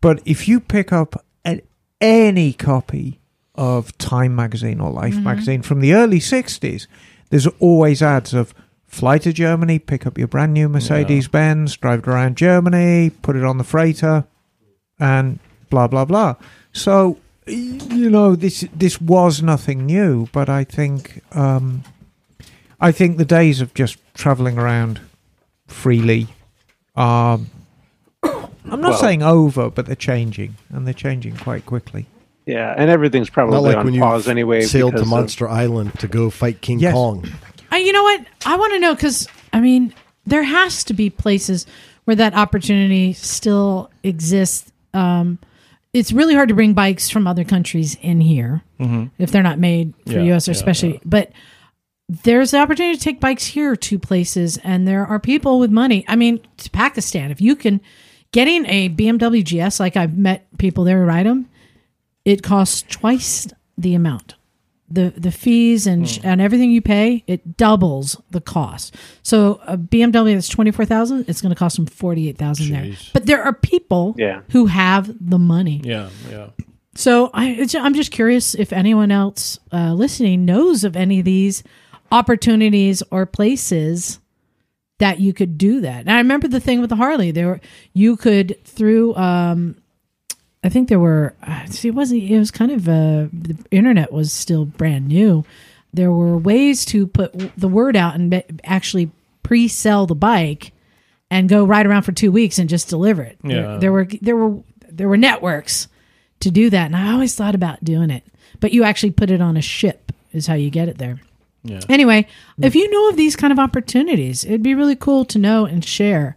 But 0.00 0.22
if 0.24 0.48
you 0.48 0.60
pick 0.60 0.92
up 0.92 1.24
an, 1.44 1.62
any 2.00 2.52
copy 2.52 3.20
of 3.54 3.96
Time 3.98 4.34
magazine 4.34 4.80
or 4.80 4.90
Life 4.90 5.14
mm-hmm. 5.14 5.24
magazine 5.24 5.62
from 5.62 5.80
the 5.80 5.92
early 5.92 6.20
'60s, 6.20 6.86
there's 7.28 7.46
always 7.58 8.02
ads 8.02 8.32
of 8.32 8.54
fly 8.86 9.18
to 9.18 9.32
Germany, 9.32 9.78
pick 9.78 10.06
up 10.06 10.18
your 10.18 10.26
brand 10.26 10.52
new 10.52 10.68
Mercedes 10.68 11.28
Benz, 11.28 11.76
drive 11.76 12.00
it 12.00 12.08
around 12.08 12.36
Germany, 12.36 13.10
put 13.22 13.36
it 13.36 13.44
on 13.44 13.58
the 13.58 13.64
freighter, 13.64 14.24
and 14.98 15.38
blah 15.68 15.86
blah 15.86 16.04
blah. 16.04 16.34
So 16.72 17.18
you 17.46 18.10
know 18.10 18.36
this 18.36 18.64
this 18.74 19.00
was 19.00 19.42
nothing 19.42 19.86
new, 19.86 20.28
but 20.32 20.48
I 20.48 20.64
think 20.64 21.22
um, 21.36 21.84
I 22.80 22.92
think 22.92 23.18
the 23.18 23.24
days 23.24 23.60
of 23.60 23.74
just 23.74 23.98
traveling 24.14 24.58
around 24.58 25.00
freely 25.66 26.28
are. 26.96 27.38
I'm 28.22 28.80
not 28.80 28.90
Well- 28.90 28.98
saying 28.98 29.22
over, 29.22 29.70
but 29.70 29.86
they're 29.86 29.94
changing, 29.96 30.56
and 30.70 30.86
they're 30.86 30.94
changing 30.94 31.36
quite 31.36 31.66
quickly. 31.66 32.06
Yeah, 32.46 32.74
and 32.76 32.90
everything's 32.90 33.28
Not 33.28 33.34
probably 33.34 33.60
like 33.60 33.76
on 33.76 33.84
when 33.84 33.94
you 33.94 34.00
pause 34.00 34.26
anyway. 34.28 34.62
sailed 34.62 34.92
to 34.92 34.96
because 34.98 35.02
of- 35.06 35.10
Monster 35.10 35.48
Island 35.48 35.98
to 36.00 36.08
go 36.08 36.30
fight 36.30 36.60
King 36.60 36.80
Yes. 36.80 36.92
Kong. 36.94 37.24
Uh, 37.72 37.76
you 37.76 37.92
know 37.92 38.02
what? 38.02 38.24
I 38.44 38.56
want 38.56 38.72
to 38.72 38.78
know 38.80 38.94
because 38.94 39.28
I 39.52 39.60
mean, 39.60 39.94
there 40.26 40.42
has 40.42 40.82
to 40.84 40.94
be 40.94 41.10
places 41.10 41.66
where 42.04 42.16
that 42.16 42.34
opportunity 42.34 43.12
still 43.12 43.90
exists. 44.02 44.72
Um, 44.94 45.38
it's 45.92 46.12
really 46.12 46.34
hard 46.34 46.48
to 46.48 46.54
bring 46.54 46.72
bikes 46.74 47.08
from 47.10 47.26
other 47.26 47.44
countries 47.44 47.96
in 48.00 48.20
here 48.20 48.62
if 49.18 49.30
they're 49.30 49.42
not 49.42 49.58
made 49.58 49.92
for 50.06 50.12
Yeah, 50.14 50.22
U.S. 50.22 50.48
or 50.48 50.52
yeah, 50.52 50.56
especially. 50.56 51.00
But 51.04 51.30
there's 52.24 52.50
the 52.50 52.58
opportunity 52.58 52.96
to 52.98 53.02
take 53.02 53.20
bikes 53.20 53.46
here 53.46 53.76
to 53.76 53.98
places, 53.98 54.58
and 54.64 54.86
there 54.86 55.06
are 55.06 55.20
people 55.20 55.60
with 55.60 55.70
money. 55.70 56.04
I 56.08 56.16
mean, 56.16 56.40
to 56.58 56.70
Pakistan, 56.70 57.30
if 57.30 57.40
you 57.40 57.54
can 57.54 57.80
getting 58.32 58.66
a 58.66 58.88
BMW 58.88 59.44
GS, 59.44 59.78
like 59.78 59.96
I've 59.96 60.16
met 60.18 60.46
people 60.58 60.82
there 60.84 60.98
who 60.98 61.04
ride 61.04 61.26
them, 61.26 61.48
it 62.24 62.42
costs 62.42 62.82
twice 62.82 63.46
the 63.78 63.94
amount 63.94 64.34
the 64.92 65.10
the 65.16 65.30
fees 65.30 65.86
and 65.86 66.08
sh- 66.08 66.18
and 66.24 66.40
everything 66.40 66.72
you 66.72 66.82
pay 66.82 67.22
it 67.28 67.56
doubles 67.56 68.20
the 68.30 68.40
cost 68.40 68.92
so 69.22 69.60
a 69.68 69.78
bmw 69.78 70.34
that's 70.34 70.48
24000 70.48 71.24
it's 71.28 71.40
going 71.40 71.54
to 71.54 71.58
cost 71.58 71.76
them 71.76 71.86
48000 71.86 72.68
there 72.72 72.96
but 73.14 73.24
there 73.24 73.40
are 73.42 73.52
people 73.52 74.16
Yeah. 74.18 74.40
who 74.50 74.66
have 74.66 75.14
the 75.20 75.38
money 75.38 75.80
Yeah, 75.84 76.10
yeah. 76.28 76.48
so 76.96 77.30
I, 77.32 77.50
it's, 77.50 77.74
I'm 77.76 77.94
just 77.94 78.10
curious 78.10 78.54
if 78.56 78.72
anyone 78.72 79.12
else 79.12 79.60
uh, 79.72 79.94
listening 79.94 80.44
knows 80.44 80.82
of 80.82 80.96
any 80.96 81.20
of 81.20 81.24
these 81.24 81.62
opportunities 82.10 83.02
or 83.10 83.26
places 83.26 84.18
that 84.98 85.20
you 85.20 85.32
could 85.32 85.56
do 85.56 85.80
that. 85.80 86.00
And 86.00 86.10
I 86.10 86.18
remember 86.18 86.48
the 86.48 86.60
thing 86.60 86.80
with 86.80 86.90
the 86.90 86.96
Harley. 86.96 87.30
There, 87.30 87.46
were, 87.48 87.60
you 87.94 88.16
could 88.16 88.62
through. 88.64 89.14
Um, 89.16 89.76
I 90.62 90.68
think 90.68 90.88
there 90.88 91.00
were. 91.00 91.34
uh, 91.42 91.64
See, 91.66 91.88
it 91.88 91.94
wasn't. 91.94 92.22
It 92.24 92.38
was 92.38 92.50
kind 92.50 92.70
of. 92.70 92.88
Uh, 92.88 93.28
the 93.32 93.56
internet 93.70 94.12
was 94.12 94.32
still 94.32 94.64
brand 94.66 95.08
new. 95.08 95.44
There 95.92 96.12
were 96.12 96.36
ways 96.38 96.84
to 96.86 97.06
put 97.06 97.32
the 97.56 97.66
word 97.68 97.96
out 97.96 98.14
and 98.14 98.60
actually 98.62 99.10
pre-sell 99.42 100.06
the 100.06 100.14
bike 100.14 100.72
and 101.30 101.48
go 101.48 101.64
ride 101.64 101.86
around 101.86 102.02
for 102.02 102.12
two 102.12 102.30
weeks 102.30 102.58
and 102.58 102.68
just 102.68 102.88
deliver 102.88 103.22
it. 103.22 103.38
There- 103.42 103.62
Yeah. 103.62 103.76
there 103.78 103.92
were 103.92 104.06
there 104.20 104.36
were 104.36 104.62
there 104.88 105.08
were 105.08 105.16
networks 105.16 105.88
to 106.40 106.50
do 106.50 106.68
that. 106.70 106.86
And 106.86 106.96
I 106.96 107.12
always 107.12 107.34
thought 107.34 107.54
about 107.54 107.82
doing 107.84 108.10
it. 108.10 108.22
But 108.60 108.72
you 108.72 108.84
actually 108.84 109.12
put 109.12 109.30
it 109.30 109.40
on 109.40 109.56
a 109.56 109.62
ship 109.62 110.12
is 110.32 110.46
how 110.46 110.54
you 110.54 110.68
get 110.70 110.88
it 110.88 110.98
there. 110.98 111.20
Yeah. 111.62 111.80
Anyway, 111.88 112.26
if 112.62 112.74
you 112.74 112.90
know 112.90 113.08
of 113.10 113.16
these 113.16 113.36
kind 113.36 113.52
of 113.52 113.58
opportunities, 113.58 114.44
it'd 114.44 114.62
be 114.62 114.74
really 114.74 114.96
cool 114.96 115.24
to 115.26 115.38
know 115.38 115.66
and 115.66 115.84
share. 115.84 116.36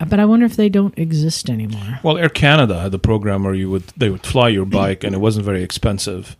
Uh, 0.00 0.04
But 0.04 0.20
I 0.20 0.26
wonder 0.26 0.44
if 0.46 0.56
they 0.56 0.68
don't 0.68 0.96
exist 0.98 1.48
anymore. 1.50 2.00
Well, 2.02 2.18
Air 2.18 2.28
Canada 2.28 2.80
had 2.80 2.92
a 2.94 2.98
program 2.98 3.44
where 3.44 3.54
you 3.54 3.70
would 3.70 3.84
they 3.96 4.10
would 4.10 4.26
fly 4.26 4.48
your 4.48 4.66
bike 4.66 5.04
and 5.04 5.14
it 5.14 5.18
wasn't 5.20 5.46
very 5.46 5.62
expensive, 5.62 6.36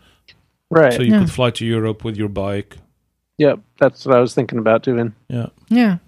Right. 0.70 0.92
so 0.92 1.02
you 1.02 1.12
Yeah. 1.12 1.20
could 1.20 1.30
fly 1.32 1.50
to 1.50 1.64
Europe 1.64 2.04
with 2.04 2.16
your 2.16 2.28
bike. 2.28 2.76
Yep. 3.38 3.60
That's 3.80 4.04
what 4.04 4.16
I 4.16 4.20
was 4.20 4.34
thinking 4.34 4.58
about 4.58 4.82
doing. 4.82 5.14
Yeah. 5.28 5.46
Yeah. 5.70 5.98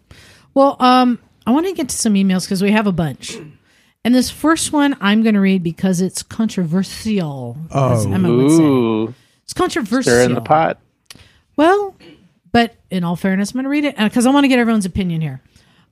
Well, 0.53 0.77
um, 0.81 1.19
I 1.47 1.53
want 1.53 1.67
to 1.67 1.73
get 1.73 1.89
to 1.89 1.97
some 1.97 2.15
emails 2.15 2.45
because 2.45 2.61
we 2.63 2.73
have 2.73 2.87
a 2.87 2.93
bunch. 2.93 3.39
And 4.05 4.15
this 4.15 4.31
first 4.31 4.73
one 4.73 4.97
I'm 5.01 5.23
going 5.23 5.35
to 5.37 5.41
read 5.41 5.63
because 5.63 6.01
it's 6.01 6.23
controversial. 6.23 7.57
as 7.71 8.07
Oh. 8.07 8.13
Emma 8.13 8.33
would 8.35 8.51
say. 8.51 8.63
Ooh, 8.63 9.15
It's 9.45 9.53
controversial. 9.53 10.13
stir 10.13 10.23
in 10.23 10.35
the 10.35 10.41
pot. 10.41 10.79
Well, 11.61 11.95
but 12.53 12.75
in 12.89 13.05
all 13.05 13.17
fairness, 13.17 13.51
I'm 13.51 13.57
going 13.57 13.65
to 13.65 13.69
read 13.69 13.85
it 13.85 13.95
because 13.99 14.25
I 14.25 14.31
want 14.31 14.45
to 14.45 14.49
get 14.49 14.59
everyone's 14.59 14.87
opinion 14.87 15.21
here. 15.21 15.43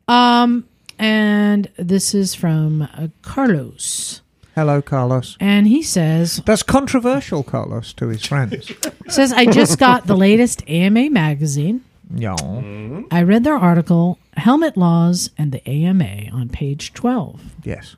Um, 0.08 0.66
and 0.98 1.70
this 1.76 2.14
is 2.14 2.34
from 2.34 2.80
uh, 2.80 3.08
Carlos, 3.20 4.22
Hello, 4.54 4.80
Carlos. 4.80 5.36
and 5.40 5.66
he 5.66 5.82
says 5.82 6.42
That's 6.46 6.62
controversial, 6.62 7.42
Carlos, 7.42 7.92
to 7.92 8.08
his 8.08 8.24
friends. 8.24 8.72
says 9.08 9.30
I 9.30 9.44
just 9.44 9.78
got 9.78 10.06
the 10.06 10.16
latest 10.16 10.66
AMA 10.70 11.10
magazine. 11.10 11.84
yeah. 12.14 12.34
I 13.10 13.22
read 13.22 13.44
their 13.44 13.58
article, 13.58 14.18
Helmet 14.38 14.74
Laws 14.74 15.28
and 15.36 15.52
the 15.52 15.68
AMA, 15.68 16.30
on 16.32 16.48
page 16.48 16.94
12. 16.94 17.42
Yes. 17.62 17.96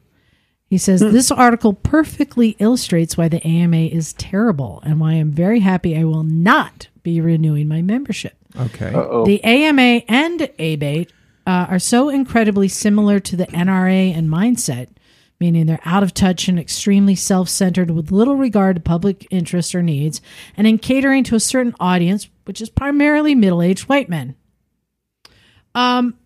He 0.69 0.77
says 0.77 1.01
this 1.01 1.31
article 1.31 1.73
perfectly 1.73 2.57
illustrates 2.59 3.17
why 3.17 3.29
the 3.29 3.45
AMA 3.47 3.77
is 3.77 4.13
terrible 4.15 4.81
and 4.85 4.99
why 5.01 5.13
I'm 5.13 5.31
very 5.31 5.61
happy 5.61 5.97
I 5.97 6.03
will 6.03 6.25
not 6.25 6.89
be 7.03 7.21
renewing 7.21 7.69
my 7.69 7.83
membership. 7.83 8.35
Okay. 8.59 8.93
Uh-oh. 8.93 9.25
The 9.27 9.43
AMA 9.45 10.03
and 10.09 10.41
ABATE 10.59 11.11
uh, 11.47 11.67
are 11.69 11.79
so 11.79 12.09
incredibly 12.09 12.69
similar 12.69 13.21
to 13.21 13.37
the 13.37 13.47
NRA 13.47 14.17
and 14.17 14.29
mindset, 14.29 14.89
meaning 15.41 15.67
they're 15.67 15.81
out 15.85 16.03
of 16.03 16.15
touch 16.15 16.49
and 16.49 16.59
extremely 16.59 17.15
self 17.15 17.49
centered 17.49 17.91
with 17.91 18.13
little 18.13 18.37
regard 18.37 18.77
to 18.77 18.83
public 18.83 19.27
interest 19.31 19.75
or 19.75 19.83
needs, 19.83 20.21
and 20.57 20.67
in 20.67 20.79
catering 20.79 21.25
to 21.25 21.35
a 21.35 21.41
certain 21.41 21.75
audience, 21.81 22.29
which 22.45 22.61
is 22.61 22.71
primarily 22.71 23.35
middle 23.35 23.63
aged 23.63 23.89
white 23.89 24.09
men. 24.09 24.35
Um, 25.75 26.19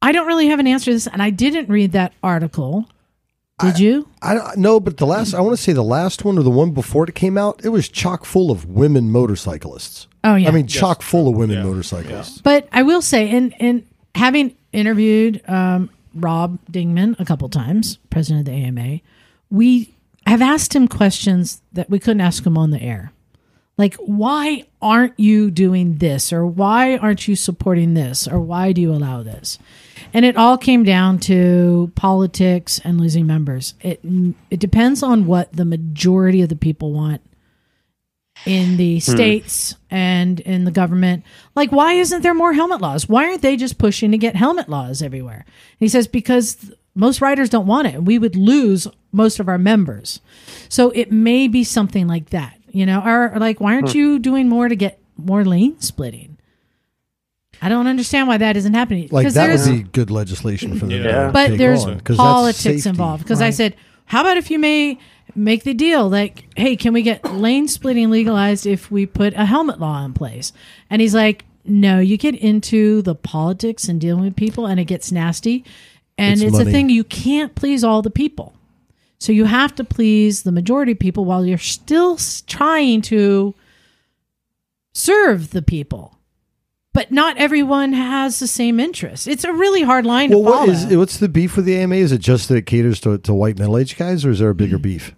I 0.00 0.12
don't 0.12 0.26
really 0.26 0.48
have 0.48 0.60
an 0.60 0.66
answer 0.66 0.86
to 0.86 0.94
this, 0.94 1.06
and 1.06 1.22
I 1.22 1.30
didn't 1.30 1.68
read 1.68 1.92
that 1.92 2.12
article. 2.22 2.88
Did 3.60 3.78
you? 3.78 4.08
I 4.22 4.34
don't 4.34 4.58
know, 4.58 4.78
but 4.80 4.96
the 4.98 5.06
last 5.06 5.34
I 5.34 5.40
want 5.40 5.56
to 5.56 5.62
say 5.62 5.72
the 5.72 5.82
last 5.82 6.24
one 6.24 6.38
or 6.38 6.42
the 6.42 6.50
one 6.50 6.70
before 6.72 7.08
it 7.08 7.14
came 7.14 7.36
out, 7.36 7.60
it 7.64 7.70
was 7.70 7.88
chock 7.88 8.24
full 8.24 8.50
of 8.50 8.66
women 8.66 9.10
motorcyclists. 9.10 10.06
Oh, 10.24 10.34
yeah. 10.36 10.48
I 10.48 10.52
mean, 10.52 10.66
chock 10.66 11.02
full 11.02 11.28
of 11.28 11.36
women 11.36 11.56
Yeah. 11.56 11.62
motorcyclists. 11.64 12.40
But 12.40 12.68
I 12.72 12.82
will 12.82 13.02
say, 13.02 13.28
in 13.30 13.52
in 13.52 13.86
having 14.14 14.54
interviewed 14.72 15.42
um, 15.48 15.90
Rob 16.14 16.58
Dingman 16.70 17.18
a 17.18 17.24
couple 17.24 17.48
times, 17.48 17.98
president 18.10 18.46
of 18.48 18.54
the 18.54 18.60
AMA, 18.60 19.00
we 19.50 19.94
have 20.26 20.42
asked 20.42 20.74
him 20.74 20.86
questions 20.88 21.62
that 21.72 21.88
we 21.90 21.98
couldn't 21.98 22.20
ask 22.20 22.44
him 22.46 22.56
on 22.58 22.70
the 22.70 22.82
air. 22.82 23.12
Like, 23.76 23.94
why 23.94 24.64
aren't 24.82 25.18
you 25.18 25.50
doing 25.52 25.98
this? 25.98 26.32
Or 26.32 26.44
why 26.44 26.96
aren't 26.96 27.28
you 27.28 27.36
supporting 27.36 27.94
this? 27.94 28.26
Or 28.26 28.40
why 28.40 28.72
do 28.72 28.80
you 28.80 28.92
allow 28.92 29.22
this? 29.22 29.58
And 30.12 30.24
it 30.24 30.36
all 30.36 30.58
came 30.58 30.84
down 30.84 31.18
to 31.20 31.92
politics 31.94 32.80
and 32.84 33.00
losing 33.00 33.26
members. 33.26 33.74
It 33.80 34.00
it 34.50 34.60
depends 34.60 35.02
on 35.02 35.26
what 35.26 35.52
the 35.52 35.64
majority 35.64 36.42
of 36.42 36.48
the 36.48 36.56
people 36.56 36.92
want 36.92 37.22
in 38.46 38.76
the 38.76 38.94
hmm. 38.94 39.00
states 39.00 39.76
and 39.90 40.40
in 40.40 40.64
the 40.64 40.70
government. 40.70 41.24
Like, 41.54 41.72
why 41.72 41.94
isn't 41.94 42.22
there 42.22 42.34
more 42.34 42.52
helmet 42.52 42.80
laws? 42.80 43.08
Why 43.08 43.26
aren't 43.26 43.42
they 43.42 43.56
just 43.56 43.78
pushing 43.78 44.12
to 44.12 44.18
get 44.18 44.36
helmet 44.36 44.68
laws 44.68 45.02
everywhere? 45.02 45.44
And 45.44 45.78
he 45.80 45.88
says, 45.88 46.06
because 46.06 46.54
th- 46.54 46.74
most 46.94 47.20
riders 47.20 47.50
don't 47.50 47.66
want 47.66 47.88
it, 47.88 47.94
and 47.94 48.06
we 48.06 48.18
would 48.18 48.36
lose 48.36 48.88
most 49.12 49.40
of 49.40 49.48
our 49.48 49.58
members. 49.58 50.20
So 50.68 50.90
it 50.90 51.12
may 51.12 51.48
be 51.48 51.64
something 51.64 52.06
like 52.06 52.30
that, 52.30 52.58
you 52.70 52.86
know, 52.86 53.02
or 53.04 53.34
or 53.34 53.38
like, 53.38 53.60
why 53.60 53.74
aren't 53.74 53.92
hmm. 53.92 53.98
you 53.98 54.18
doing 54.18 54.48
more 54.48 54.68
to 54.68 54.76
get 54.76 55.00
more 55.16 55.44
lane 55.44 55.80
splitting? 55.80 56.37
I 57.60 57.68
don't 57.68 57.86
understand 57.86 58.28
why 58.28 58.38
that 58.38 58.56
isn't 58.56 58.74
happening. 58.74 59.08
Like 59.10 59.26
that 59.26 59.34
there's- 59.34 59.66
would 59.66 59.74
be 59.76 59.82
good 59.90 60.10
legislation 60.10 60.78
for 60.78 60.86
them. 60.86 61.02
Yeah. 61.02 61.26
to 61.26 61.32
but 61.32 61.48
take 61.48 61.58
there's 61.58 61.84
on, 61.84 62.00
'cause 62.00 62.16
that's 62.16 62.26
politics 62.28 62.58
safety. 62.58 62.88
involved 62.88 63.24
because 63.24 63.40
I 63.42 63.50
said, 63.50 63.74
how 64.06 64.20
about 64.20 64.36
if 64.36 64.50
you 64.50 64.58
may 64.58 64.98
make 65.34 65.64
the 65.64 65.74
deal 65.74 66.08
like, 66.08 66.44
hey, 66.56 66.76
can 66.76 66.92
we 66.92 67.02
get 67.02 67.24
lane 67.34 67.68
splitting 67.68 68.10
legalized 68.10 68.66
if 68.66 68.90
we 68.90 69.06
put 69.06 69.34
a 69.34 69.44
helmet 69.44 69.80
law 69.80 70.04
in 70.04 70.12
place? 70.12 70.52
And 70.88 71.02
he's 71.02 71.14
like, 71.14 71.44
no, 71.64 71.98
you 71.98 72.16
get 72.16 72.34
into 72.34 73.02
the 73.02 73.14
politics 73.14 73.88
and 73.88 74.00
dealing 74.00 74.22
with 74.24 74.36
people, 74.36 74.66
and 74.66 74.80
it 74.80 74.84
gets 74.86 75.12
nasty, 75.12 75.64
and 76.16 76.40
It's 76.42 76.54
it's, 76.54 76.58
a 76.66 76.70
thing 76.70 76.88
you 76.88 77.04
can't 77.04 77.54
please 77.54 77.84
all 77.84 78.00
the 78.02 78.10
people. 78.10 78.54
So 79.18 79.32
you 79.32 79.44
have 79.46 79.74
to 79.74 79.84
please 79.84 80.44
the 80.44 80.52
majority 80.52 80.92
of 80.92 80.98
people 81.00 81.24
while 81.24 81.44
you're 81.44 81.58
still 81.58 82.18
trying 82.46 83.02
to 83.02 83.54
serve 84.92 85.50
the 85.50 85.62
people. 85.62 86.17
But 86.94 87.12
not 87.12 87.36
everyone 87.36 87.92
has 87.92 88.38
the 88.40 88.46
same 88.46 88.80
interest. 88.80 89.28
It's 89.28 89.44
a 89.44 89.52
really 89.52 89.82
hard 89.82 90.04
line 90.06 90.30
Well, 90.30 90.42
to 90.42 90.50
follow. 90.50 90.66
what 90.66 90.68
is 90.70 90.96
what's 90.96 91.18
the 91.18 91.28
beef 91.28 91.54
with 91.56 91.64
the 91.66 91.76
AMA? 91.76 91.94
Is 91.94 92.12
it 92.12 92.18
just 92.20 92.48
that 92.48 92.56
it 92.56 92.66
caters 92.66 92.98
to, 93.00 93.18
to 93.18 93.34
white 93.34 93.58
middle 93.58 93.76
aged 93.78 93.98
guys, 93.98 94.24
or 94.24 94.30
is 94.30 94.38
there 94.40 94.50
a 94.50 94.54
bigger 94.54 94.78
beef? 94.78 95.14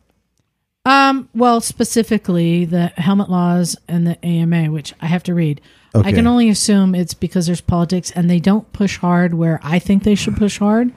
Um, 0.85 1.29
well, 1.35 1.61
specifically 1.61 2.65
the 2.65 2.89
helmet 2.89 3.31
laws 3.31 3.77
and 3.87 4.07
the 4.07 4.23
AMA, 4.25 4.71
which 4.73 4.95
I 5.01 5.07
have 5.07 5.23
to 5.25 5.35
read. 5.35 5.61
I 5.95 6.13
can 6.13 6.27
only 6.27 6.49
assume 6.49 6.95
it's 6.95 7.15
because 7.15 7.47
there's 7.47 7.61
politics 7.61 8.11
and 8.13 8.31
they 8.31 8.39
don't 8.41 8.71
push 8.73 8.99
hard 8.99 9.35
where 9.35 9.59
I 9.63 9.79
think 9.81 10.05
they 10.05 10.15
should 10.15 10.37
push 10.37 10.59
hard. 10.59 10.93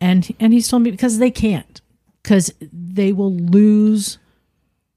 And 0.00 0.28
and 0.40 0.52
he's 0.52 0.68
told 0.68 0.82
me 0.82 0.90
because 0.90 1.18
they 1.18 1.30
can't, 1.30 1.80
because 2.22 2.52
they 2.60 3.12
will 3.12 3.32
lose 3.34 4.18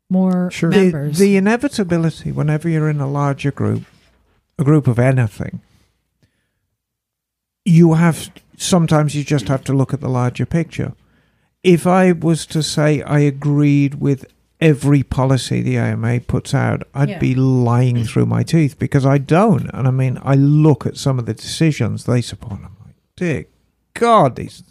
more 0.09 0.49
Sure. 0.51 0.69
The, 0.71 0.77
members. 0.91 1.17
the 1.19 1.37
inevitability 1.37 2.31
whenever 2.31 2.67
you're 2.67 2.89
in 2.89 2.99
a 2.99 3.09
larger 3.09 3.51
group, 3.51 3.83
a 4.59 4.63
group 4.63 4.87
of 4.87 4.99
anything, 4.99 5.61
you 7.65 7.93
have 7.93 8.29
sometimes 8.57 9.15
you 9.15 9.23
just 9.23 9.47
have 9.47 9.63
to 9.65 9.73
look 9.73 9.93
at 9.93 10.01
the 10.01 10.09
larger 10.09 10.45
picture. 10.45 10.93
If 11.63 11.85
I 11.87 12.11
was 12.11 12.45
to 12.47 12.63
say 12.63 13.01
I 13.01 13.19
agreed 13.19 13.95
with 13.95 14.25
every 14.61 15.03
policy 15.03 15.61
the 15.61 15.77
AMA 15.77 16.21
puts 16.21 16.53
out, 16.53 16.83
I'd 16.93 17.09
Yeah. 17.09 17.19
be 17.19 17.35
lying 17.35 18.03
through 18.03 18.25
my 18.25 18.43
teeth 18.43 18.77
because 18.79 19.05
I 19.05 19.17
don't. 19.17 19.69
And 19.73 19.87
I 19.87 19.91
mean, 19.91 20.19
I 20.21 20.35
look 20.35 20.85
at 20.85 20.97
some 20.97 21.19
of 21.19 21.25
the 21.25 21.33
decisions 21.33 22.03
they 22.05 22.21
support. 22.21 22.53
I'm 22.63 22.75
like, 22.85 22.95
dear 23.15 23.45
God, 23.93 24.35
these 24.35 24.63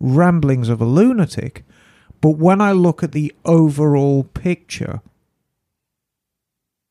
ramblings 0.00 0.68
of 0.68 0.80
a 0.80 0.84
lunatic. 0.84 1.64
But 2.20 2.30
when 2.30 2.60
I 2.60 2.72
look 2.72 3.02
at 3.02 3.12
the 3.12 3.32
overall 3.44 4.24
picture, 4.24 5.00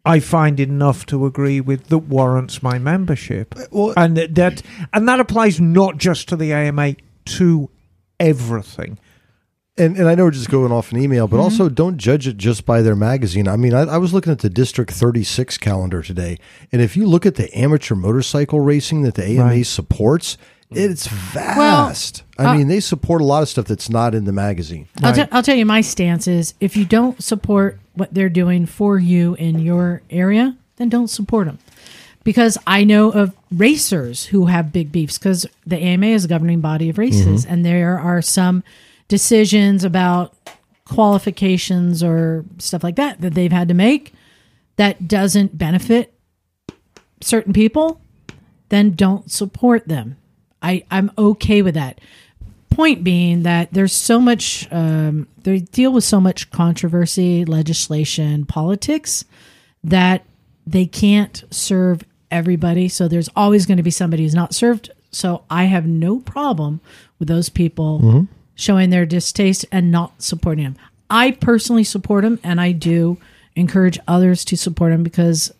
I 0.07 0.19
find 0.19 0.59
enough 0.59 1.05
to 1.07 1.25
agree 1.25 1.59
with 1.61 1.87
that 1.87 1.97
warrants 1.99 2.63
my 2.63 2.79
membership, 2.79 3.55
Well, 3.71 3.93
and 3.97 4.15
that- 4.17 4.35
that 4.35 4.61
and 4.93 5.07
that 5.07 5.19
applies 5.19 5.59
not 5.59 5.97
just 5.97 6.29
to 6.29 6.35
the 6.35 6.53
AMA, 6.53 6.95
to 7.25 7.69
everything. 8.19 8.97
and, 9.77 9.95
and 9.95 10.07
I 10.07 10.15
know 10.15 10.23
we're 10.23 10.31
just 10.31 10.49
going 10.49 10.71
off 10.71 10.91
an 10.91 10.97
email, 10.99 11.27
Mm-hmm. 11.27 11.35
but 11.35 11.41
also 11.41 11.69
don't 11.69 11.97
judge 11.97 12.27
it 12.27 12.37
just 12.37 12.65
by 12.65 12.81
their 12.81 12.95
magazine. 12.95 13.47
I 13.47 13.57
mean, 13.57 13.73
I, 13.75 13.81
I 13.81 13.97
was 13.97 14.11
looking 14.13 14.31
at 14.31 14.39
the 14.39 14.49
District 14.49 14.91
36 14.91 15.57
calendar 15.59 16.01
today, 16.01 16.37
and 16.71 16.81
if 16.81 16.97
you 16.97 17.05
look 17.05 17.25
at 17.27 17.35
the 17.35 17.55
amateur 17.55 17.93
motorcycle 17.95 18.59
racing 18.59 19.03
that 19.03 19.13
the 19.15 19.23
AMA 19.25 19.43
Right. 19.43 19.65
supports, 19.67 20.37
it's 20.71 21.07
vast. 21.07 22.23
I 22.37 22.45
uh, 22.45 22.57
mean, 22.57 22.67
they 22.67 22.79
support 22.79 23.21
a 23.21 23.23
lot 23.23 23.41
of 23.43 23.49
stuff 23.49 23.65
that's 23.65 23.89
not 23.89 24.13
in 24.15 24.25
the 24.25 24.33
magazine. 24.33 24.87
I'll, 25.03 25.13
te- 25.13 25.27
I'll 25.31 25.43
tell 25.43 25.55
you 25.55 25.65
my 25.65 25.81
stance 25.81 26.27
is 26.27 26.55
if 26.59 26.75
you 26.75 26.83
don't 26.83 27.21
support 27.23 27.79
what 27.97 28.13
they're 28.13 28.29
doing 28.29 28.65
for 28.65 28.97
you 28.99 29.35
in 29.35 29.59
your 29.59 30.01
area, 30.09 30.55
then 30.77 30.89
don't 30.89 31.07
support 31.09 31.47
them. 31.47 31.59
Because 32.23 32.57
I 32.67 32.83
know 32.83 33.11
of 33.11 33.35
racers 33.51 34.25
who 34.25 34.47
have 34.47 34.73
big 34.73 34.91
beefs 34.91 35.17
because 35.17 35.45
the 35.65 35.77
AMA 35.77 36.07
is 36.07 36.25
a 36.25 36.27
governing 36.27 36.59
body 36.59 36.89
of 36.89 36.97
races, 36.97 37.45
and 37.45 37.65
there 37.65 37.97
are 37.97 38.21
some 38.21 38.63
decisions 39.07 39.83
about 39.85 40.33
qualifications 40.85 42.03
or 42.03 42.45
stuff 42.57 42.83
like 42.83 42.95
that 42.95 43.21
that 43.21 43.33
they've 43.33 43.51
had 43.51 43.67
to 43.69 43.73
make 43.73 44.13
that 44.77 45.07
doesn't 45.07 45.57
benefit 45.57 46.13
certain 47.21 47.53
people, 47.53 47.99
then 48.69 48.91
don't 48.91 49.29
support 49.31 49.87
them. 49.87 50.17
I, 50.61 50.83
I'm 50.89 51.11
okay 51.17 51.61
with 51.61 51.73
that. 51.75 51.99
Point 52.69 53.03
being 53.03 53.43
that 53.43 53.69
there's 53.71 53.93
so 53.93 54.19
much, 54.19 54.67
um, 54.71 55.27
they 55.47 55.59
deal 55.59 55.93
with 55.93 56.03
so 56.03 56.19
much 56.19 56.51
controversy, 56.51 57.45
legislation, 57.45 58.45
politics 58.45 59.23
that 59.81 60.25
they 60.65 60.85
can't 60.85 61.43
serve 61.49 62.03
everybody. 62.29 62.89
So 62.89 63.07
there's 63.07 63.29
always 63.33 63.65
going 63.65 63.77
to 63.77 63.83
be 63.83 63.89
somebody 63.91 64.23
who's 64.23 64.35
not 64.35 64.53
served. 64.53 64.91
So 65.09 65.43
I 65.49 65.63
have 65.63 65.87
no 65.87 66.19
problem 66.19 66.81
with 67.17 67.29
those 67.29 67.47
people 67.47 67.99
mm-hmm. 67.99 68.21
showing 68.55 68.89
their 68.89 69.05
distaste 69.05 69.65
and 69.71 69.89
not 69.89 70.21
supporting 70.21 70.65
him. 70.65 70.75
I 71.09 71.31
personally 71.31 71.85
support 71.85 72.25
him 72.25 72.41
and 72.43 72.59
I 72.59 72.73
do 72.73 73.17
encourage 73.55 73.97
others 74.05 74.43
to 74.45 74.57
support 74.57 74.91
him 74.91 75.01
because 75.01 75.53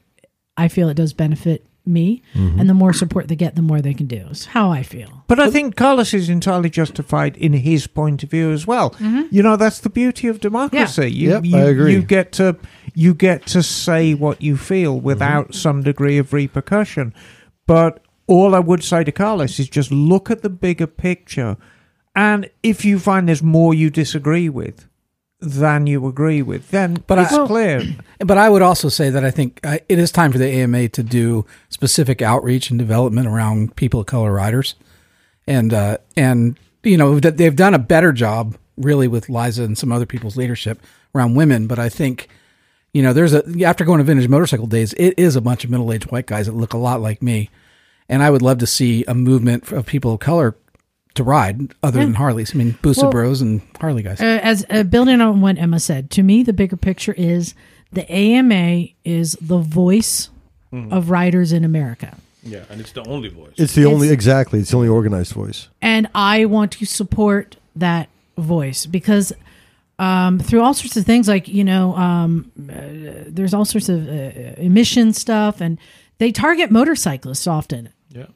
I 0.57 0.67
feel 0.67 0.89
it 0.89 0.95
does 0.95 1.13
benefit 1.13 1.65
me. 1.87 2.21
Mm-hmm. 2.33 2.59
And 2.59 2.69
the 2.69 2.73
more 2.73 2.93
support 2.93 3.27
they 3.27 3.35
get, 3.35 3.55
the 3.55 3.61
more 3.61 3.81
they 3.81 3.93
can 3.93 4.07
do. 4.07 4.27
Is 4.29 4.45
how 4.45 4.71
I 4.71 4.83
feel. 4.83 5.23
But 5.27 5.39
I 5.39 5.49
think 5.49 5.75
Carlos 5.75 6.13
is 6.13 6.29
entirely 6.29 6.69
justified 6.69 7.37
in 7.37 7.53
his 7.53 7.87
point 7.87 8.23
of 8.23 8.31
view 8.31 8.51
as 8.51 8.65
well. 8.65 8.91
Mm-hmm. 8.91 9.23
You 9.31 9.43
know, 9.43 9.55
that's 9.55 9.79
the 9.79 9.89
beauty 9.89 10.27
of 10.27 10.39
democracy. 10.39 11.11
You, 11.11 11.29
Yep, 11.29 11.45
you, 11.45 11.57
I 11.57 11.61
agree. 11.61 11.93
You 11.93 12.01
get 12.01 12.31
to 12.33 12.57
you 12.93 13.13
get 13.13 13.45
to 13.47 13.61
say 13.61 14.13
what 14.13 14.41
you 14.41 14.57
feel 14.57 14.99
without 14.99 15.45
mm-hmm. 15.45 15.53
some 15.53 15.83
degree 15.83 16.17
of 16.17 16.33
repercussion. 16.33 17.13
But 17.65 18.01
all 18.27 18.55
I 18.55 18.59
would 18.59 18.83
say 18.83 19.03
to 19.03 19.11
Carlos 19.11 19.59
is 19.59 19.69
just 19.69 19.91
look 19.91 20.31
at 20.31 20.41
the 20.41 20.49
bigger 20.49 20.87
picture, 20.87 21.57
and 22.15 22.49
if 22.63 22.83
you 22.83 22.99
find 22.99 23.27
there's 23.27 23.43
more 23.43 23.73
you 23.73 23.89
disagree 23.89 24.49
with 24.49 24.87
than 25.39 25.85
you 25.87 26.07
agree 26.07 26.41
with, 26.41 26.71
then 26.71 27.03
But 27.07 27.19
it's 27.19 27.33
I- 27.33 27.45
clear. 27.47 27.81
But 28.19 28.39
I 28.39 28.49
would 28.49 28.63
also 28.63 28.89
say 28.89 29.11
that 29.11 29.23
I 29.23 29.29
think 29.29 29.59
uh, 29.63 29.77
it 29.87 29.99
is 29.99 30.11
time 30.11 30.31
for 30.31 30.39
the 30.39 30.47
AMA 30.49 30.89
to 30.89 31.03
do 31.03 31.45
specific 31.69 32.19
outreach 32.23 32.71
and 32.71 32.79
development 32.79 33.27
around 33.27 33.75
people 33.75 33.99
of 33.99 34.07
color 34.07 34.33
riders, 34.33 34.73
and 35.45 35.71
uh, 35.71 35.99
and 36.15 36.57
you 36.81 36.97
know 36.97 37.19
that 37.19 37.37
they've 37.37 37.55
done 37.55 37.75
a 37.75 37.79
better 37.79 38.11
job 38.11 38.57
really 38.75 39.07
with 39.07 39.29
Liza 39.29 39.63
and 39.63 39.77
some 39.77 39.91
other 39.91 40.07
people's 40.07 40.35
leadership 40.35 40.81
around 41.13 41.35
women. 41.35 41.67
But 41.67 41.77
I 41.77 41.89
think 41.89 42.27
you 42.91 43.03
know 43.03 43.13
there's 43.13 43.35
a 43.35 43.43
after 43.63 43.85
going 43.85 43.99
to 43.99 44.03
vintage 44.03 44.27
motorcycle 44.27 44.65
days, 44.65 44.93
it 44.93 45.13
is 45.15 45.35
a 45.35 45.41
bunch 45.41 45.63
of 45.63 45.69
middle 45.69 45.93
aged 45.93 46.11
white 46.11 46.25
guys 46.25 46.47
that 46.47 46.55
look 46.55 46.73
a 46.73 46.77
lot 46.79 46.99
like 46.99 47.21
me, 47.21 47.51
and 48.09 48.23
I 48.23 48.31
would 48.31 48.41
love 48.41 48.57
to 48.57 48.67
see 48.67 49.05
a 49.07 49.13
movement 49.13 49.71
of 49.71 49.85
people 49.85 50.13
of 50.13 50.19
color 50.19 50.55
to 51.17 51.23
ride 51.23 51.73
other 51.83 51.99
than 51.99 52.13
Harleys. 52.13 52.53
I 52.55 52.57
mean, 52.57 52.77
Booster 52.81 53.03
Well- 53.03 53.11
Bros 53.11 53.41
and 53.41 53.61
Harley 53.79 54.01
guys. 54.03 54.21
Uh, 54.21 54.39
as 54.41 54.65
uh, 54.69 54.83
building 54.83 55.21
on 55.21 55.41
what 55.41 55.57
Emma 55.57 55.79
said, 55.79 56.09
to 56.11 56.23
me, 56.23 56.43
the 56.43 56.53
bigger 56.53 56.77
picture 56.77 57.13
is 57.13 57.53
the 57.91 58.09
AMA 58.11 58.87
is 59.05 59.37
the 59.41 59.57
voice 59.59 60.29
of 60.91 61.09
riders 61.09 61.51
in 61.53 61.63
America. 61.65 62.15
Yeah, 62.43 62.63
and 62.69 62.79
it's 62.79 62.91
the 62.91 63.03
only 63.07 63.29
voice. 63.29 63.53
It's 63.57 63.73
the 63.73 63.85
only 63.85 64.09
exactly. 64.09 64.59
It's 64.59 64.69
the 64.71 64.77
only 64.77 64.89
organized 64.89 65.33
voice. 65.33 65.67
and 65.81 66.07
I 66.15 66.45
want 66.45 66.71
to 66.73 66.85
support 66.85 67.55
that 67.75 68.09
voice 68.37 68.85
because 68.85 69.33
um, 69.99 70.39
through 70.39 70.61
all 70.61 70.73
sorts 70.73 70.95
of 70.97 71.05
things, 71.05 71.27
like 71.27 71.47
you 71.47 71.63
know, 71.63 71.95
um, 71.95 72.51
uh, 72.69 73.23
there's 73.27 73.53
all 73.53 73.65
sorts 73.65 73.89
of 73.89 74.07
uh, 74.07 74.11
emission 74.57 75.13
stuff, 75.13 75.59
and 75.61 75.77
they 76.19 76.31
target 76.31 76.69
motorcyclists 76.71 77.47
often. 77.47 77.89
yeah. 78.11 78.27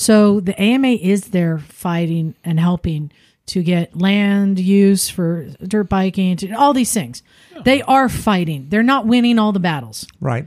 So 0.00 0.40
the 0.40 0.58
AMA 0.58 0.92
is 0.92 1.26
there 1.26 1.58
fighting 1.58 2.34
and 2.42 2.58
helping 2.58 3.12
to 3.48 3.62
get 3.62 3.98
land 3.98 4.58
use 4.58 5.10
for 5.10 5.44
dirt 5.62 5.90
biking, 5.90 6.38
to 6.38 6.52
all 6.52 6.72
these 6.72 6.94
things. 6.94 7.22
They 7.64 7.82
are 7.82 8.08
fighting. 8.08 8.68
They're 8.70 8.82
not 8.82 9.06
winning 9.06 9.38
all 9.38 9.52
the 9.52 9.60
battles. 9.60 10.06
Right. 10.18 10.46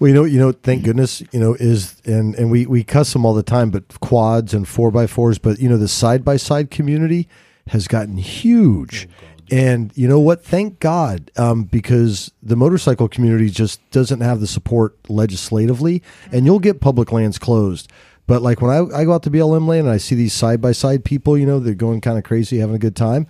Well, 0.00 0.08
you 0.08 0.14
know, 0.14 0.24
you 0.24 0.38
know, 0.38 0.52
thank 0.52 0.84
goodness, 0.84 1.22
you 1.32 1.38
know, 1.38 1.52
is 1.52 2.00
and 2.06 2.34
and 2.36 2.50
we 2.50 2.64
we 2.64 2.82
cuss 2.82 3.12
them 3.12 3.26
all 3.26 3.34
the 3.34 3.42
time, 3.42 3.68
but 3.68 4.00
quads 4.00 4.54
and 4.54 4.66
four 4.66 4.90
by 4.90 5.06
fours, 5.06 5.36
but 5.36 5.58
you 5.58 5.68
know, 5.68 5.76
the 5.76 5.86
side 5.86 6.24
by 6.24 6.38
side 6.38 6.70
community 6.70 7.28
has 7.66 7.88
gotten 7.88 8.16
huge, 8.16 9.06
and 9.50 9.92
you 9.94 10.08
know 10.08 10.20
what? 10.20 10.42
Thank 10.42 10.80
God, 10.80 11.30
um, 11.36 11.64
because 11.64 12.32
the 12.42 12.56
motorcycle 12.56 13.08
community 13.08 13.50
just 13.50 13.80
doesn't 13.90 14.20
have 14.20 14.40
the 14.40 14.46
support 14.46 14.96
legislatively, 15.10 16.02
and 16.32 16.46
you'll 16.46 16.58
get 16.58 16.80
public 16.80 17.12
lands 17.12 17.38
closed. 17.38 17.90
But 18.28 18.42
like 18.42 18.60
when 18.60 18.70
I, 18.70 19.00
I 19.00 19.04
go 19.04 19.14
out 19.14 19.22
to 19.22 19.30
BLM 19.30 19.66
land 19.66 19.86
and 19.86 19.90
I 19.90 19.96
see 19.96 20.14
these 20.14 20.34
side 20.34 20.60
by 20.60 20.72
side 20.72 21.02
people, 21.02 21.36
you 21.38 21.46
know, 21.46 21.58
they're 21.58 21.74
going 21.74 22.02
kind 22.02 22.18
of 22.18 22.24
crazy, 22.24 22.58
having 22.58 22.76
a 22.76 22.78
good 22.78 22.94
time. 22.94 23.26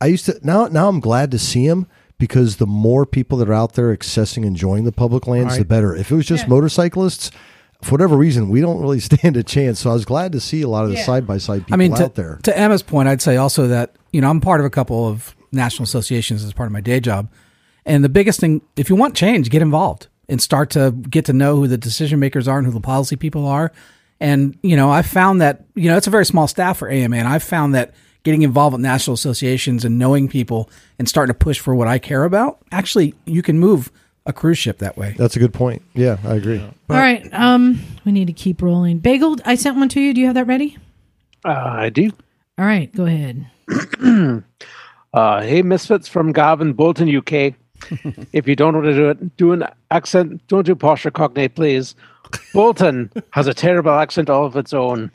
I 0.00 0.06
used 0.06 0.26
to 0.26 0.38
now 0.44 0.68
now 0.68 0.88
I'm 0.88 1.00
glad 1.00 1.32
to 1.32 1.40
see 1.40 1.66
them 1.66 1.88
because 2.18 2.56
the 2.56 2.66
more 2.66 3.04
people 3.04 3.36
that 3.38 3.48
are 3.48 3.54
out 3.54 3.72
there 3.72 3.94
accessing 3.94 4.38
and 4.38 4.46
enjoying 4.46 4.84
the 4.84 4.92
public 4.92 5.26
lands, 5.26 5.58
the 5.58 5.64
better. 5.64 5.94
If 5.94 6.12
it 6.12 6.14
was 6.14 6.24
just 6.24 6.46
motorcyclists, 6.46 7.32
for 7.82 7.90
whatever 7.90 8.16
reason, 8.16 8.48
we 8.48 8.60
don't 8.60 8.80
really 8.80 9.00
stand 9.10 9.36
a 9.36 9.42
chance. 9.42 9.80
So 9.80 9.90
I 9.90 9.94
was 9.94 10.04
glad 10.04 10.30
to 10.32 10.40
see 10.40 10.62
a 10.62 10.68
lot 10.68 10.84
of 10.84 10.90
the 10.90 10.98
side 10.98 11.26
by 11.26 11.38
side 11.38 11.62
people 11.62 11.74
I 11.74 11.76
mean, 11.76 11.94
to, 11.96 12.04
out 12.04 12.14
there. 12.14 12.38
to 12.44 12.56
Emma's 12.56 12.84
point, 12.84 13.08
I'd 13.08 13.20
say 13.20 13.36
also 13.36 13.66
that 13.66 13.96
you 14.12 14.20
know 14.20 14.30
I'm 14.30 14.40
part 14.40 14.60
of 14.60 14.66
a 14.66 14.70
couple 14.70 15.08
of 15.08 15.34
national 15.50 15.82
associations 15.82 16.44
as 16.44 16.52
part 16.52 16.68
of 16.68 16.72
my 16.72 16.80
day 16.80 17.00
job, 17.00 17.28
and 17.84 18.04
the 18.04 18.08
biggest 18.08 18.38
thing, 18.38 18.62
if 18.76 18.88
you 18.88 18.94
want 18.94 19.16
change, 19.16 19.50
get 19.50 19.62
involved 19.62 20.06
and 20.28 20.40
start 20.40 20.70
to 20.70 20.92
get 20.92 21.24
to 21.24 21.32
know 21.32 21.56
who 21.56 21.66
the 21.66 21.78
decision 21.78 22.20
makers 22.20 22.46
are 22.46 22.58
and 22.58 22.68
who 22.68 22.72
the 22.72 22.80
policy 22.80 23.16
people 23.16 23.44
are. 23.48 23.72
And 24.20 24.58
you 24.62 24.76
know, 24.76 24.90
I've 24.90 25.06
found 25.06 25.40
that 25.40 25.64
you 25.74 25.90
know 25.90 25.96
it's 25.96 26.06
a 26.06 26.10
very 26.10 26.26
small 26.26 26.48
staff 26.48 26.78
for 26.78 26.90
AMA, 26.90 27.16
and 27.16 27.28
I've 27.28 27.42
found 27.42 27.74
that 27.74 27.94
getting 28.24 28.42
involved 28.42 28.74
with 28.74 28.82
national 28.82 29.14
associations 29.14 29.84
and 29.84 29.98
knowing 29.98 30.28
people 30.28 30.68
and 30.98 31.08
starting 31.08 31.32
to 31.32 31.38
push 31.38 31.58
for 31.60 31.74
what 31.74 31.88
I 31.88 31.98
care 31.98 32.24
about, 32.24 32.58
actually, 32.72 33.14
you 33.24 33.42
can 33.42 33.58
move 33.58 33.90
a 34.26 34.32
cruise 34.32 34.58
ship 34.58 34.78
that 34.78 34.96
way. 34.96 35.14
That's 35.16 35.36
a 35.36 35.38
good 35.38 35.54
point. 35.54 35.82
Yeah, 35.94 36.18
I 36.24 36.34
agree. 36.34 36.60
all 36.60 36.96
right. 36.96 37.26
Um, 37.32 37.80
we 38.04 38.12
need 38.12 38.26
to 38.26 38.32
keep 38.32 38.60
rolling. 38.60 38.98
Bagel, 38.98 39.36
I 39.44 39.54
sent 39.54 39.76
one 39.76 39.88
to 39.90 40.00
you. 40.00 40.12
Do 40.12 40.20
you 40.20 40.26
have 40.26 40.34
that 40.34 40.46
ready? 40.46 40.76
Uh, 41.44 41.50
I 41.52 41.88
do. 41.88 42.10
All 42.58 42.66
right, 42.66 42.94
go 42.94 43.06
ahead. 43.06 43.46
Uh, 45.14 45.40
hey, 45.40 45.62
misfits 45.62 46.06
from 46.06 46.32
Gavin, 46.32 46.74
Bolton, 46.74 47.08
UK. 47.08 47.54
if 48.32 48.46
you 48.46 48.54
don't 48.54 48.74
want 48.74 48.86
to 48.86 48.94
do 48.94 49.08
it, 49.08 49.36
do 49.36 49.52
an 49.52 49.64
accent. 49.90 50.46
Don't 50.48 50.66
do 50.66 50.74
posh 50.74 51.06
or 51.06 51.10
Cockney, 51.10 51.48
please. 51.48 51.94
Bolton 52.52 53.10
has 53.30 53.46
a 53.46 53.54
terrible 53.54 53.92
accent 53.92 54.30
all 54.30 54.44
of 54.44 54.56
its 54.56 54.72
own. 54.72 55.10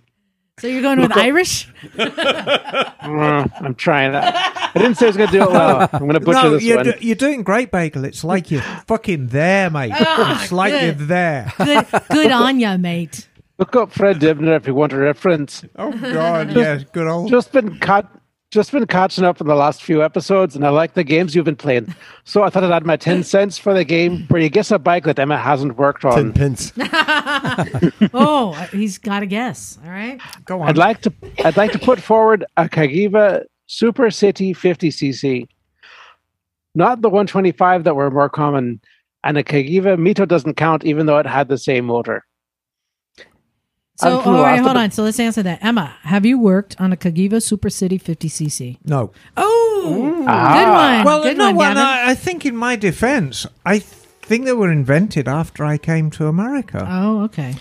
So 0.59 0.67
you're 0.67 0.83
going 0.83 0.99
with 1.01 1.17
Irish? 1.17 1.67
Uh, 1.97 3.47
I'm 3.59 3.75
trying. 3.75 4.11
That. 4.13 4.71
I 4.75 4.79
didn't 4.79 4.95
say 4.95 5.07
I 5.07 5.09
was 5.09 5.17
going 5.17 5.29
to 5.29 5.37
do 5.37 5.43
it 5.43 5.51
well. 5.51 5.89
I'm 5.91 5.99
going 6.01 6.13
to 6.13 6.19
butcher 6.19 6.43
no, 6.43 6.49
this 6.51 6.63
you're, 6.63 6.77
one. 6.77 6.85
do- 6.85 6.97
you're 7.01 7.15
doing 7.15 7.43
great, 7.43 7.69
Bagel. 7.71 8.05
It's 8.05 8.23
like 8.23 8.49
you're 8.49 8.61
fucking 8.61 9.27
there, 9.27 9.69
mate. 9.69 9.91
it's 9.97 10.51
like 10.51 10.71
good. 10.71 10.83
you're 10.83 11.07
there. 11.07 11.51
Good, 11.57 11.85
good 12.09 12.31
on 12.31 12.59
you, 12.59 12.77
mate. 12.77 13.27
Look 13.59 13.75
up 13.75 13.91
Fred 13.91 14.19
Dibnah 14.19 14.55
if 14.55 14.67
you 14.67 14.73
want 14.73 14.93
a 14.93 14.97
reference. 14.97 15.63
Oh 15.75 15.91
God, 15.91 16.55
yeah, 16.55 16.79
good 16.91 17.07
old. 17.07 17.29
Just 17.29 17.51
been 17.51 17.77
cut. 17.79 18.09
Just 18.53 18.71
been 18.71 18.85
catching 18.85 19.23
up 19.23 19.41
in 19.41 19.47
the 19.47 19.55
last 19.55 19.81
few 19.81 20.03
episodes, 20.03 20.55
and 20.55 20.63
I 20.63 20.69
like 20.69 20.93
the 20.93 21.03
games 21.03 21.33
you've 21.33 21.43
been 21.43 21.55
playing. 21.55 21.95
So 22.23 22.43
I 22.43 22.51
thought 22.51 22.63
I'd 22.63 22.69
add 22.71 22.85
my 22.85 22.95
ten 22.95 23.23
cents 23.33 23.57
for 23.57 23.73
the 23.73 23.83
game 23.83 24.27
where 24.27 24.39
you 24.39 24.47
guess 24.49 24.69
a 24.69 24.77
bike 24.77 25.05
that 25.05 25.17
Emma 25.17 25.39
hasn't 25.39 25.75
worked 25.75 26.05
on. 26.05 26.13
Ten 26.13 26.27
on. 26.27 26.33
pence. 26.33 26.71
Oh, 28.13 28.51
he's 28.71 28.99
got 28.99 29.23
a 29.23 29.25
guess. 29.25 29.79
All 29.83 29.89
right. 29.89 30.21
Go 30.45 30.61
on. 30.61 30.69
I'd 30.69 30.77
like 30.77 31.01
to. 31.01 31.11
I'd 31.43 31.57
like 31.57 31.71
to 31.71 31.79
put 31.79 31.99
forward 31.99 32.45
a 32.55 32.69
Cagiva 32.69 33.43
Super 33.65 34.11
City 34.11 34.53
50cc, 34.53 35.47
not 36.75 37.01
the 37.01 37.09
125 37.09 37.85
that 37.85 37.95
were 37.95 38.11
more 38.11 38.29
common. 38.29 38.79
And 39.23 39.35
a 39.35 39.43
Cagiva 39.43 39.97
Mito 39.97 40.27
doesn't 40.27 40.57
count, 40.57 40.85
even 40.85 41.07
though 41.07 41.17
it 41.17 41.25
had 41.25 41.47
the 41.47 41.57
same 41.57 41.85
motor. 41.85 42.23
So, 43.95 44.19
all 44.21 44.41
right, 44.41 44.59
hold 44.59 44.75
on. 44.75 44.89
So 44.91 45.03
let's 45.03 45.19
answer 45.19 45.43
that. 45.43 45.63
Emma, 45.63 45.95
have 46.01 46.25
you 46.25 46.39
worked 46.39 46.75
on 46.79 46.91
a 46.91 46.97
Cagiva 46.97 47.41
Super 47.41 47.69
City 47.69 47.99
50cc? 47.99 48.77
no. 48.83 49.11
Oh, 49.37 50.25
Ah. 50.27 50.53
good 50.53 50.71
one. 50.71 51.05
Well, 51.05 51.23
good 51.23 51.37
no, 51.37 51.45
one, 51.47 51.55
well, 51.57 51.73
Gavin. 51.75 51.83
I, 51.83 52.11
I 52.11 52.15
think 52.15 52.45
in 52.45 52.55
my 52.55 52.75
defense, 52.75 53.45
I 53.65 53.79
think 53.79 54.45
they 54.45 54.53
were 54.53 54.71
invented 54.71 55.27
after 55.27 55.63
I 55.65 55.77
came 55.77 56.09
to 56.11 56.27
America. 56.27 56.87
Oh, 56.89 57.23
okay. 57.23 57.55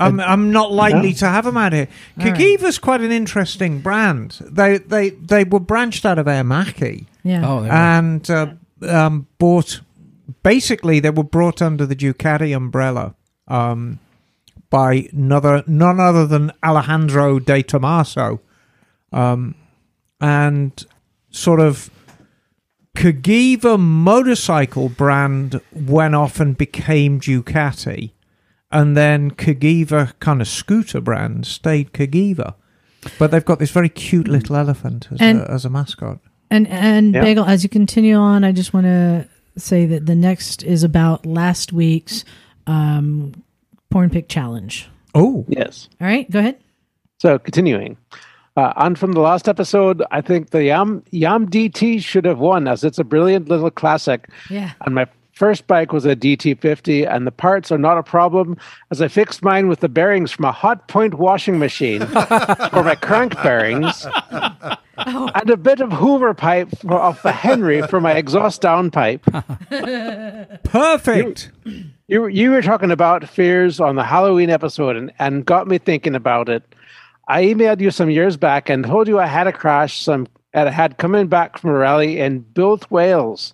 I'm, 0.00 0.20
I'm 0.20 0.52
not 0.52 0.70
likely 0.72 1.08
Yeah. 1.08 1.14
to 1.16 1.28
have 1.28 1.44
them 1.44 1.56
out 1.56 1.72
here. 1.72 1.88
All 2.20 2.24
right. 2.26 2.34
Cagiva's 2.34 2.78
quite 2.78 3.00
an 3.00 3.10
interesting 3.10 3.80
brand. 3.80 4.38
They 4.42 4.78
they 4.78 5.10
they 5.10 5.42
were 5.42 5.58
branched 5.58 6.04
out 6.06 6.18
of 6.20 6.26
Aermacchi 6.26 7.06
Yeah. 7.24 7.42
Oh, 7.48 7.62
there 7.62 7.62
we 7.62 7.68
go. 7.68 7.74
and 7.74 8.30
uh, 8.30 8.46
um, 8.88 9.26
bought. 9.38 9.80
Basically, 10.44 11.00
they 11.00 11.10
were 11.10 11.24
brought 11.24 11.60
under 11.62 11.84
the 11.86 11.96
Ducati 11.96 12.54
umbrella 12.54 13.14
um, 13.48 13.98
by 14.70 15.08
another, 15.12 15.62
none 15.66 15.98
other 16.00 16.26
than 16.26 16.52
Alejandro 16.64 17.38
De 17.38 17.62
Tomaso, 17.62 18.40
um, 19.12 19.54
and 20.20 20.84
sort 21.30 21.60
of 21.60 21.90
Cagiva 22.96 23.78
motorcycle 23.78 24.88
brand 24.88 25.60
went 25.72 26.14
off 26.14 26.40
and 26.40 26.56
became 26.58 27.20
Ducati, 27.20 28.10
and 28.72 28.96
then 28.96 29.30
Cagiva 29.30 30.12
kind 30.18 30.40
of 30.40 30.48
scooter 30.48 31.00
brand 31.00 31.46
stayed 31.46 31.92
Cagiva. 31.92 32.54
But 33.18 33.30
they've 33.30 33.44
got 33.44 33.60
this 33.60 33.70
very 33.70 33.88
cute 33.88 34.26
little 34.26 34.56
elephant 34.56 35.08
as, 35.12 35.18
And- 35.20 35.40
a, 35.40 35.50
as 35.50 35.64
a 35.64 35.70
mascot. 35.70 36.18
And 36.50 36.66
and 36.68 37.14
Yeah. 37.14 37.22
Bagel, 37.22 37.44
as 37.44 37.62
you 37.62 37.68
continue 37.68 38.16
on, 38.16 38.42
I 38.42 38.52
just 38.52 38.72
want 38.72 38.86
to 38.86 39.28
say 39.58 39.84
that 39.86 40.06
the 40.06 40.14
next 40.14 40.62
is 40.62 40.82
about 40.82 41.26
last 41.26 41.72
week's 41.74 42.24
um, 42.66 43.44
porn 43.90 44.10
pick 44.10 44.28
challenge. 44.28 44.88
Oh, 45.14 45.44
Yes. 45.48 45.88
All 46.00 46.06
right, 46.06 46.30
go 46.30 46.38
ahead. 46.40 46.58
So 47.18 47.38
continuing. 47.38 47.96
Uh, 48.56 48.72
on 48.76 48.94
from 48.96 49.12
the 49.12 49.20
last 49.20 49.48
episode, 49.48 50.02
I 50.10 50.20
think 50.20 50.50
the 50.50 50.64
Yam 50.64 51.02
Yam 51.10 51.48
DT 51.48 52.02
should 52.02 52.24
have 52.24 52.38
won 52.40 52.66
as 52.66 52.82
it's 52.82 52.98
a 52.98 53.04
brilliant 53.04 53.48
little 53.48 53.70
classic. 53.70 54.28
Yeah. 54.50 54.72
And 54.84 54.94
my 54.96 55.06
first 55.32 55.68
bike 55.68 55.92
was 55.92 56.04
a 56.04 56.16
DT50, 56.16 57.08
and 57.08 57.24
the 57.24 57.30
parts 57.30 57.70
are 57.70 57.78
not 57.78 57.98
a 57.98 58.02
problem 58.02 58.56
as 58.90 59.00
I 59.00 59.06
fixed 59.06 59.42
mine 59.42 59.68
with 59.68 59.78
the 59.78 59.88
bearings 59.88 60.32
from 60.32 60.46
a 60.46 60.52
Hotpoint 60.52 61.14
washing 61.14 61.60
machine 61.60 62.04
for 62.06 62.82
my 62.82 62.96
crank 63.00 63.40
bearings, 63.44 64.04
and 64.96 65.50
a 65.50 65.56
bit 65.56 65.80
of 65.80 65.92
Hoover 65.92 66.34
pipe 66.34 66.68
for, 66.80 66.94
off 66.94 67.22
the 67.22 67.30
Henry 67.30 67.82
for 67.82 68.00
my 68.00 68.14
exhaust 68.14 68.60
down 68.60 68.90
pipe. 68.90 69.24
perfect. 70.64 71.52
You 71.64 71.84
you 72.08 72.26
you 72.26 72.50
were 72.50 72.62
talking 72.62 72.90
about 72.90 73.28
fears 73.28 73.78
on 73.78 73.96
the 73.96 74.04
Halloween 74.04 74.50
episode 74.50 74.96
and, 74.96 75.12
and 75.18 75.44
got 75.44 75.68
me 75.68 75.78
thinking 75.78 76.14
about 76.14 76.48
it. 76.48 76.62
I 77.28 77.44
emailed 77.44 77.80
you 77.80 77.90
some 77.90 78.10
years 78.10 78.36
back 78.36 78.70
and 78.70 78.84
told 78.84 79.06
you 79.06 79.18
I 79.18 79.26
had 79.26 79.46
a 79.46 79.52
crash 79.52 80.00
some 80.00 80.26
and 80.54 80.68
I 80.68 80.72
had 80.72 80.96
coming 80.96 81.28
back 81.28 81.58
from 81.58 81.70
a 81.70 81.74
rally 81.74 82.18
in 82.18 82.40
Builth 82.40 82.90
Wells, 82.90 83.52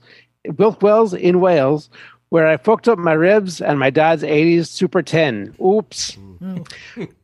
Builth 0.55 0.81
Wells 0.83 1.13
in 1.13 1.41
Wales, 1.41 1.91
where 2.29 2.47
I 2.47 2.57
fucked 2.57 2.89
up 2.89 2.99
my 2.99 3.13
ribs 3.13 3.61
and 3.61 3.79
my 3.79 3.91
dad's 3.91 4.23
80s 4.23 4.69
Super 4.69 5.03
10. 5.03 5.57
Oops. 5.65 6.19
Hmm. 6.39 6.63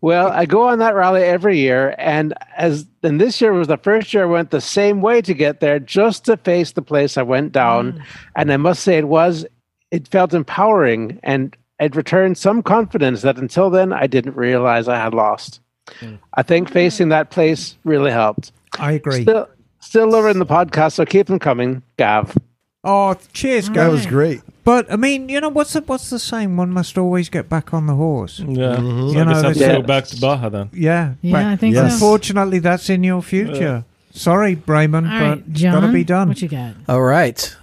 well, 0.01 0.29
I 0.29 0.47
go 0.47 0.69
on 0.69 0.79
that 0.79 0.95
rally 0.95 1.23
every 1.23 1.59
year, 1.59 1.95
and 1.99 2.33
as 2.57 2.87
and 3.03 3.21
this 3.21 3.41
year 3.41 3.53
was 3.53 3.69
the 3.69 3.77
first 3.77 4.15
year 4.15 4.23
I 4.23 4.27
went 4.27 4.51
the 4.51 4.61
same 4.61 5.03
way 5.03 5.21
to 5.23 5.35
get 5.35 5.61
there, 5.61 5.79
just 5.79 6.25
to 6.25 6.37
face 6.39 6.73
the 6.73 6.83
place 6.83 7.19
I 7.19 7.23
went 7.23 7.53
down. 7.53 7.93
Hmm. 7.93 8.01
And 8.37 8.53
I 8.53 8.57
must 8.57 8.83
say, 8.83 8.99
it 8.99 9.09
was 9.09 9.45
it 9.91 10.09
felt 10.09 10.35
empowering, 10.35 11.19
and 11.23 11.57
it 11.79 11.97
returned 11.97 12.39
some 12.39 12.63
confidence 12.63 13.23
that 13.23 13.39
until 13.39 13.71
then 13.71 13.93
I 13.93 14.07
didn't 14.07 14.37
realize 14.37 14.89
I 14.89 14.97
had 14.97 15.15
lost. 15.15 15.61
Hmm. 15.99 16.17
I 16.35 16.43
think 16.43 16.69
hmm. 16.69 16.75
facing 16.75 17.09
that 17.09 17.31
place 17.31 17.77
really 17.85 18.11
helped. 18.11 18.53
I 18.79 18.93
agree. 18.93 19.23
Still, 19.23 19.49
still 19.81 20.11
loving 20.11 20.39
the 20.39 20.47
podcast, 20.47 20.93
so 20.93 21.05
keep 21.05 21.27
them 21.27 21.39
coming, 21.39 21.83
Gav. 21.97 22.37
Oh, 22.83 23.15
cheers, 23.33 23.69
That 23.71 23.91
was 23.91 24.07
great. 24.07 24.41
But 24.65 24.91
I 24.91 24.97
mean, 24.97 25.29
you 25.29 25.41
know, 25.41 25.49
what's 25.49 25.73
the 25.73 25.81
what's 25.83 26.09
the 26.11 26.19
saying? 26.19 26.57
One 26.57 26.71
must 26.71 26.97
always 26.97 27.29
get 27.29 27.49
back 27.49 27.75
on 27.75 27.87
the 27.87 27.95
horse. 27.95 28.39
Yeah. 28.39 28.77
Mm-hmm. 28.77 29.09
So 29.09 29.13
You 29.13 29.21
I 29.21 29.25
know, 29.25 29.33
guess 29.33 29.43
I 29.43 29.47
have 29.49 29.53
to 29.55 29.59
that's- 29.59 29.77
go 29.79 29.83
back 29.83 30.05
to 30.07 30.21
Baja 30.21 30.49
then. 30.49 30.71
Yeah, 30.73 31.15
Yeah, 31.21 31.33
but 31.33 31.45
I 31.45 31.57
think 31.57 31.75
Yes. 31.75 31.89
so. 31.89 31.95
Unfortunately, 31.95 32.59
that's 32.59 32.89
in 32.89 33.03
your 33.05 33.23
future. 33.23 33.85
Sorry, 34.13 34.57
Brayman, 34.57 35.11
All 35.11 35.19
but 35.19 35.29
right, 35.29 35.45
it's 35.51 35.61
John, 35.61 35.81
got 35.81 35.87
to 35.87 35.93
be 35.93 36.05
done. 36.05 36.29
What 36.29 36.43
you 36.43 36.49
got? 36.49 36.75
All 36.89 37.03
right. 37.03 37.57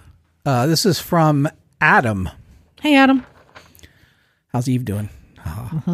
Uh, 0.46 0.66
this 0.66 0.86
is 0.86 1.00
from 1.00 1.50
Adam. 1.82 2.30
Hey, 2.82 2.96
Adam. 2.96 3.26
How's 4.54 4.68
Eve 4.70 4.86
doing? 4.86 5.10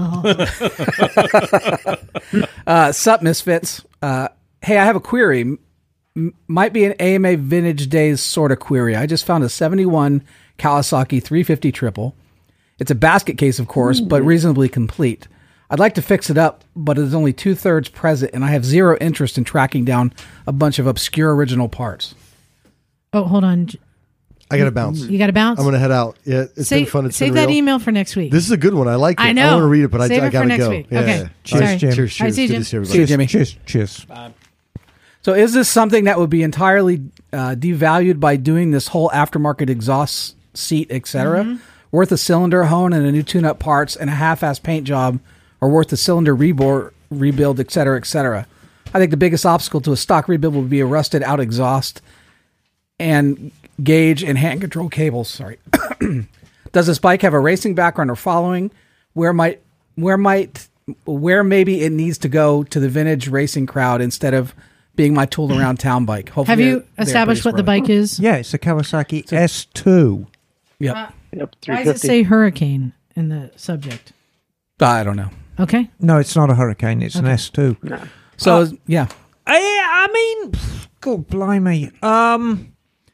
uh, 2.68 2.92
sup, 2.92 3.22
misfits. 3.22 3.86
Uh, 4.02 4.30
hey, 4.62 4.78
I 4.78 4.86
have 4.86 4.96
a 4.96 5.02
query. 5.02 5.42
M- 5.42 6.34
might 6.48 6.74
be 6.74 6.86
an 6.86 6.94
AMA 6.94 7.38
Vintage 7.38 7.90
Days 7.90 8.22
sort 8.22 8.52
of 8.52 8.60
query. 8.60 8.96
I 8.96 9.06
just 9.06 9.26
found 9.26 9.44
a 9.44 9.50
71 9.50 10.24
Kawasaki 10.58 11.22
350 11.22 11.72
triple. 11.72 12.16
It's 12.80 12.92
a 12.92 12.96
basket 12.96 13.38
case, 13.38 13.60
of 13.60 13.68
course, 13.68 14.00
but 14.00 14.24
reasonably 14.24 14.68
complete. 14.70 15.28
I'd 15.70 15.80
like 15.80 15.94
to 15.96 16.02
fix 16.02 16.30
it 16.30 16.38
up, 16.38 16.64
but 16.76 16.98
it's 16.98 17.14
only 17.14 17.34
two 17.34 17.56
thirds 17.56 17.90
present, 17.90 18.32
and 18.34 18.44
I 18.44 18.50
have 18.50 18.66
zero 18.66 18.98
interest 19.00 19.38
in 19.38 19.44
tracking 19.44 19.86
down 19.86 20.14
a 20.46 20.52
bunch 20.52 20.80
of 20.80 20.88
obscure 20.88 21.36
original 21.36 21.70
parts. 21.70 22.16
Oh, 23.12 23.24
hold 23.24 23.44
on. 23.44 23.70
I 24.52 24.58
got 24.58 24.66
to 24.66 24.72
bounce. 24.72 25.00
You 25.02 25.18
got 25.18 25.28
to 25.28 25.34
bounce. 25.34 25.58
I'm 25.60 25.64
going 25.66 25.74
to 25.74 25.80
head 25.80 25.92
out. 25.92 26.18
Yeah, 26.26 26.46
it's 26.56 26.68
save 26.68 26.86
been 26.86 26.92
fun. 26.92 27.06
It's 27.08 27.18
save 27.18 27.30
been 27.30 27.36
that 27.36 27.48
real. 27.48 27.58
email 27.58 27.80
for 27.80 27.92
next 27.92 28.16
week. 28.16 28.32
This 28.32 28.46
is 28.46 28.52
a 28.52 28.58
good 28.58 28.74
one. 28.76 28.88
I 28.88 28.96
like 28.96 29.20
it. 29.20 29.24
I 29.24 29.32
know. 29.32 29.48
I 29.48 29.52
want 29.54 29.64
to 29.64 29.68
read 29.68 29.84
it, 29.86 29.88
but 29.92 30.02
I, 30.02 30.08
Save 30.08 30.24
I 30.24 30.26
it 30.28 30.30
for 30.30 30.32
got 30.34 30.44
to 30.44 30.58
go. 30.58 30.70
week. 30.70 30.88
Yeah. 30.92 31.00
Okay. 31.00 31.30
Cheers, 31.44 31.62
Sorry. 31.64 31.78
Jim. 31.78 31.92
Cheers, 31.94 32.22
All 32.22 32.26
right, 32.26 32.34
cheers. 32.34 32.36
see 32.36 32.42
you, 32.44 32.48
Good 32.48 32.54
Jim. 32.54 32.62
to 32.62 32.66
see 32.66 32.78
everybody. 32.78 32.94
See 32.94 33.00
you, 33.00 33.06
Jimmy. 33.08 33.26
Cheers, 33.26 33.58
cheers. 33.66 34.06
So, 35.22 35.34
is 35.34 35.54
this 35.54 35.70
something 35.70 36.04
that 36.04 36.20
would 36.20 36.30
be 36.30 36.44
entirely 36.44 37.02
uh, 37.32 37.56
devalued 37.58 38.20
by 38.20 38.36
doing 38.36 38.72
this 38.72 38.90
whole 38.90 39.10
aftermarket 39.10 39.70
exhaust 39.70 40.36
seat, 40.54 40.88
etc.? 40.92 41.44
Mm-hmm. 41.44 41.64
Worth 41.92 42.12
a 42.12 42.18
cylinder 42.18 42.66
hone 42.66 42.92
and 42.92 43.06
a 43.06 43.12
new 43.12 43.24
tune-up 43.24 43.60
parts 43.60 43.96
and 43.96 44.10
a 44.10 44.14
half-ass 44.14 44.60
paint 44.60 44.86
job, 44.86 45.20
or 45.62 45.70
worth 45.70 45.92
a 45.94 45.98
cylinder 45.98 46.36
rebore, 46.36 46.92
rebuild, 47.10 47.60
etc., 47.60 47.98
etc. 47.98 48.48
I 48.94 49.00
think 49.00 49.12
the 49.12 49.18
biggest 49.18 49.46
obstacle 49.46 49.80
to 49.82 49.92
a 49.92 49.98
stock 49.98 50.28
rebuild 50.28 50.56
would 50.56 50.70
be 50.70 50.80
a 50.82 50.86
rusted-out 50.86 51.40
exhaust 51.40 52.02
and 53.00 53.52
gauge 53.82 54.24
and 54.24 54.38
hand 54.38 54.62
control 54.62 54.90
cables. 54.90 55.30
Sorry. 55.30 55.58
Does 56.72 56.88
this 56.88 57.00
bike 57.00 57.22
have 57.22 57.34
a 57.34 57.40
racing 57.40 57.76
background 57.76 58.10
or 58.12 58.16
following? 58.16 58.72
Where 59.14 59.34
might 59.34 59.62
where 59.96 60.18
might 60.18 60.68
where 61.06 61.44
maybe 61.44 61.82
it 61.84 61.92
needs 61.92 62.18
to 62.20 62.28
go 62.30 62.64
to 62.64 62.80
the 62.80 62.90
vintage 62.90 63.28
racing 63.28 63.68
crowd 63.68 64.02
instead 64.02 64.34
of 64.34 64.54
being 64.96 65.14
my 65.14 65.26
tool 65.26 65.58
around 65.58 65.78
town 65.80 66.06
bike? 66.06 66.30
Hopefully 66.30 66.48
Have 66.52 66.58
they're- 66.58 66.68
you 66.68 66.88
they're 66.98 67.06
established 67.06 67.44
pretty 67.44 67.54
what 67.54 67.58
the 67.58 67.64
bike 67.64 67.90
is? 67.90 68.20
Yeah, 68.20 68.36
it's 68.36 68.54
a 68.54 68.60
Kawasaki 68.60 69.26
S2. 69.28 70.28
Yep. 70.80 70.96
Uh, 70.96 71.08
Yep, 71.36 71.56
Why 71.66 71.84
does 71.84 71.96
it 71.96 72.00
say 72.00 72.22
hurricane 72.22 72.94
in 73.16 73.30
the 73.30 73.50
subject? 73.56 74.14
I 74.80 75.04
don't 75.04 75.16
know. 75.16 75.30
Okay. 75.60 75.90
No, 76.00 76.18
it's 76.20 76.36
not 76.36 76.52
a 76.52 76.56
Hurricane. 76.56 77.02
It's 77.02 77.16
an 77.16 77.26
S2. 77.26 78.08
So 78.38 78.68
yeah, 78.86 79.08
I, 79.48 79.58
I 79.58 80.12
mean, 80.14 80.52
God 81.02 81.28
blimey. 81.28 81.92
Um, 82.04 82.73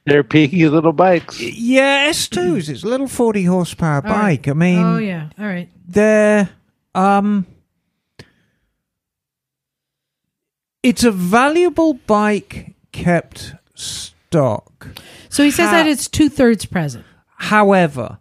They're 0.10 0.24
peaky 0.24 0.68
little 0.68 0.92
bikes. 0.94 1.40
yeah, 1.40 2.10
S2s. 2.10 2.68
It's 2.70 2.84
a 2.84 2.88
little 2.88 3.08
40 3.08 3.44
horsepower 3.46 4.02
All 4.06 4.14
right. 4.14 4.42
bike. 4.42 4.48
I 4.48 4.54
mean, 4.54 4.80
oh 4.84 4.98
yeah. 4.98 5.30
All 5.40 5.46
right. 5.46 5.70
they're 5.88 6.50
um 6.96 7.46
it's 10.84 11.04
a 11.04 11.12
valuable 11.12 11.94
bike 11.94 12.74
kept 12.92 13.54
stock 13.76 14.88
So 15.30 15.44
he 15.44 15.52
says 15.52 15.68
Ha- 15.70 15.72
that 15.74 15.88
it's 15.88 16.08
two 16.08 16.30
thirds 16.30 16.66
present. 16.66 17.06
however 17.38 18.20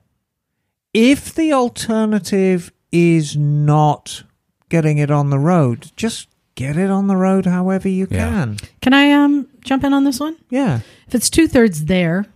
if 0.92 1.34
the 1.34 1.52
alternative 1.52 2.72
is 2.92 3.36
not 3.36 4.24
getting 4.68 4.98
it 4.98 5.10
on 5.10 5.30
the 5.30 5.38
road 5.38 5.90
just 5.96 6.28
get 6.58 6.76
it 6.76 6.90
on 6.90 7.06
the 7.06 7.16
road 7.16 7.46
however 7.46 7.88
you 7.88 8.06
Yeah. 8.10 8.28
can 8.30 8.56
Can 8.82 8.92
I 8.92 9.12
um 9.12 9.46
jump 9.62 9.84
in 9.84 9.92
on 9.92 10.02
this 10.04 10.18
one? 10.18 10.36
yeah 10.50 10.80
If 11.06 11.14
it's 11.14 11.30
two 11.30 11.46
thirds 11.46 11.84
there, 11.86 12.26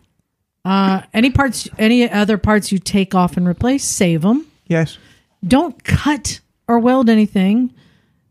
uh, 0.64 1.02
any 1.12 1.30
parts, 1.30 1.68
any 1.78 2.08
other 2.08 2.38
parts 2.38 2.70
you 2.70 2.78
take 2.78 3.14
off 3.16 3.36
and 3.36 3.46
replace, 3.48 3.82
save 3.84 4.22
them. 4.22 4.46
yes 4.68 4.98
Don't 5.46 5.82
cut 5.82 6.40
or 6.68 6.78
weld 6.78 7.08
anything 7.10 7.74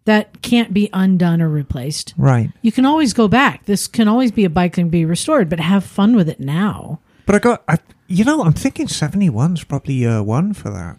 that 0.05 0.41
can't 0.41 0.73
be 0.73 0.89
undone 0.93 1.41
or 1.41 1.49
replaced. 1.49 2.13
right 2.17 2.49
You 2.61 2.71
can 2.71 2.85
always 2.85 3.11
go 3.13 3.27
back. 3.27 3.65
This 3.65 3.87
can 3.87 4.07
always 4.07 4.31
be 4.31 4.45
a 4.45 4.49
bike 4.49 4.77
and 4.79 4.89
be 4.89 5.03
restored, 5.05 5.49
but 5.49 5.59
have 5.59 5.83
fun 5.83 6.15
with 6.15 6.29
it 6.29 6.39
now. 6.39 6.99
but 7.25 7.35
i 7.35 7.39
got 7.39 7.63
I, 7.67 7.77
you 8.07 8.23
know 8.25 8.43
i'm 8.43 8.53
thinking 8.53 8.87
71's 8.87 9.63
probably 9.65 9.93
year 9.95 10.23
one 10.23 10.53
for 10.53 10.69
that 10.71 10.97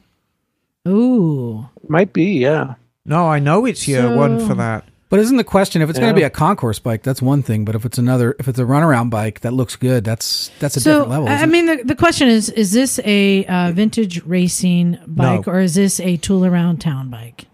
Ooh. 0.88 1.68
Might 1.88 2.12
be, 2.12 2.24
yeah. 2.40 2.74
No 3.04 3.26
i 3.28 3.38
know 3.38 3.64
it's 3.66 3.86
year 3.88 4.02
So- 4.02 4.16
one 4.16 4.46
for 4.46 4.54
that 4.54 4.84
but 5.08 5.18
isn't 5.20 5.36
the 5.36 5.44
question 5.44 5.82
if 5.82 5.90
it's 5.90 5.98
going 5.98 6.10
to 6.14 6.18
be 6.18 6.22
a 6.24 6.30
concourse 6.30 6.78
bike? 6.78 7.02
That's 7.02 7.20
one 7.20 7.42
thing, 7.42 7.66
but 7.66 7.74
if 7.74 7.84
it's 7.84 7.98
another, 7.98 8.34
if 8.38 8.48
it's 8.48 8.58
a 8.58 8.62
runaround 8.62 9.10
bike 9.10 9.40
that 9.40 9.52
looks 9.52 9.76
good, 9.76 10.04
that's 10.04 10.50
that's 10.58 10.74
a 10.78 10.80
So, 10.80 10.90
different 11.00 11.10
level. 11.10 11.28
I 11.28 11.32
I 11.32 11.34
isn't 11.34 11.48
it? 11.50 11.52
mean, 11.52 11.66
the, 11.66 11.84
the 11.84 11.94
question 11.94 12.28
is 12.28 12.48
is 12.48 12.72
this 12.72 12.98
a 13.04 13.44
uh, 13.44 13.72
vintage 13.72 14.22
racing 14.24 14.96
bike 15.06 15.46
No. 15.46 15.52
or 15.52 15.60
is 15.60 15.74
this 15.74 16.00
a 16.00 16.16
tool 16.16 16.46
around 16.46 16.80
town 16.80 17.10
bike? 17.10 17.44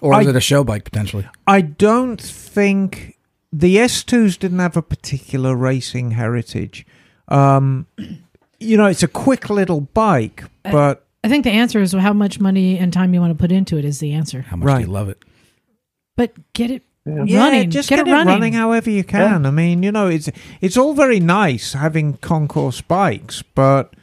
or 0.00 0.20
is 0.20 0.26
I- 0.26 0.30
it 0.30 0.34
a 0.34 0.40
show 0.40 0.64
bike 0.64 0.82
potentially? 0.82 1.24
I 1.46 1.60
don't 1.60 2.20
think 2.20 3.16
the 3.52 3.76
S2s 3.76 4.36
didn't 4.40 4.58
have 4.58 4.76
a 4.76 4.82
particular 4.82 5.54
racing 5.54 6.10
heritage. 6.12 6.84
Um, 7.28 7.86
you 8.58 8.76
know, 8.76 8.86
it's 8.86 9.04
a 9.04 9.08
quick 9.08 9.48
little 9.50 9.82
bike, 9.82 10.42
but 10.64 11.06
I 11.24 11.28
think 11.28 11.44
the 11.44 11.50
answer 11.50 11.80
is 11.80 11.92
how 11.92 12.12
much 12.12 12.40
money 12.40 12.78
and 12.78 12.92
time 12.92 13.14
you 13.14 13.20
want 13.20 13.36
to 13.36 13.40
put 13.40 13.52
into 13.52 13.76
it 13.78 13.84
is 13.84 14.00
the 14.00 14.12
answer. 14.12 14.42
How 14.42 14.56
much 14.56 14.66
Right. 14.66 14.78
do 14.80 14.86
you 14.86 14.92
love 14.92 15.08
it? 15.08 15.22
But 16.16 16.32
get 16.52 16.70
it 16.70 16.82
yeah, 17.06 17.38
running. 17.38 17.70
just 17.70 17.88
get, 17.88 17.96
get, 17.96 18.06
it 18.06 18.10
it 18.10 18.12
running. 18.14 18.34
running. 18.34 18.52
however 18.54 18.90
you 18.90 19.04
can. 19.04 19.46
I 19.46 19.50
mean, 19.50 19.82
you 19.82 19.92
know, 19.92 20.08
it's 20.08 20.28
it's 20.60 20.76
all 20.76 20.94
very 20.94 21.20
nice 21.20 21.72
having 21.74 22.14
concourse 22.18 22.80
bikes, 22.80 23.42
but 23.42 23.94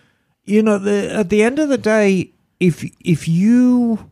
you 0.46 0.62
know, 0.64 0.78
the, 0.78 1.14
at 1.14 1.30
the 1.30 1.44
end 1.44 1.60
of 1.60 1.70
the 1.70 1.78
day, 1.78 2.32
if 2.60 2.84
if 3.04 3.28
you 3.28 4.10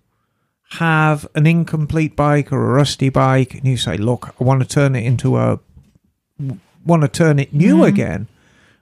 have 0.71 1.25
an 1.34 1.47
incomplete 1.47 2.15
bike 2.15 2.51
or 2.51 2.61
a 2.61 2.73
rusty 2.73 3.09
bike, 3.09 3.53
and 3.55 3.65
you 3.65 3.77
say, 3.77 3.97
"Look, 3.97 4.35
I 4.39 4.43
want 4.43 4.61
to 4.61 4.67
turn 4.67 4.95
it 4.95 5.03
into 5.05 5.38
a 5.38 5.59
want 6.85 7.01
to 7.01 7.07
turn 7.07 7.39
it 7.39 7.53
new 7.53 7.77
Mhm. 7.77 7.88
again," 7.88 8.27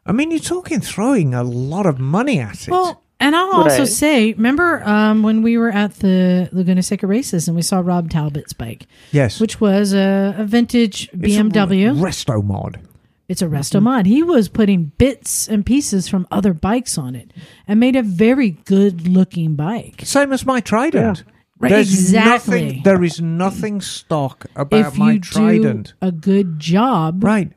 I 0.06 0.11
mean, 0.11 0.30
you're 0.31 0.39
talking 0.39 0.81
throwing 0.81 1.34
a 1.34 1.43
lot 1.43 1.85
of 1.85 1.99
money 1.99 2.39
at 2.39 2.68
it. 2.68 2.72
Well, 2.72 3.02
and 3.26 3.35
I'll 3.35 3.52
also 3.53 3.80
Right. 3.80 3.88
say, 3.88 4.34
remember 4.34 4.81
um, 4.88 5.23
when 5.23 5.41
we 5.41 5.57
were 5.57 5.72
at 5.72 5.95
the 5.95 6.47
Laguna 6.52 6.84
Seca 6.84 7.07
races 7.07 7.47
and 7.47 7.56
we 7.56 7.61
saw 7.64 7.80
Rob 7.80 8.10
Talbot's 8.10 8.53
bike, 8.53 8.85
yes, 9.11 9.39
which 9.39 9.60
was 9.60 9.93
a, 9.93 10.35
a 10.38 10.45
vintage 10.45 11.10
It's 11.14 11.35
a 11.35 11.39
BMW. 11.41 11.99
resto 11.99 12.43
mod. 12.43 12.80
It's 13.27 13.41
a 13.41 13.47
resto 13.47 13.81
mod. 13.81 14.06
He 14.06 14.22
was 14.22 14.47
putting 14.49 14.91
bits 14.99 15.47
and 15.49 15.65
pieces 15.65 16.07
from 16.07 16.27
other 16.30 16.53
bikes 16.53 16.95
on 16.97 17.15
it 17.15 17.31
and 17.68 17.80
made 17.80 17.95
a 17.95 18.03
very 18.03 18.52
good 18.65 19.07
looking 19.07 19.56
bike. 19.56 20.02
Same 20.06 20.31
as 20.31 20.45
my 20.45 20.60
Trident. 20.61 21.23
Right, 21.57 21.69
There's 21.69 21.91
exactly. 21.91 22.65
Nothing, 22.65 22.84
there 22.84 23.03
is 23.03 23.22
nothing 23.22 23.81
stock 23.81 24.45
about 24.56 24.88
if 24.93 24.97
my 24.97 25.14
you 25.14 25.19
Trident. 25.22 25.93
do 26.02 26.07
a 26.07 26.11
good 26.11 26.60
job, 26.60 27.23
Right. 27.23 27.52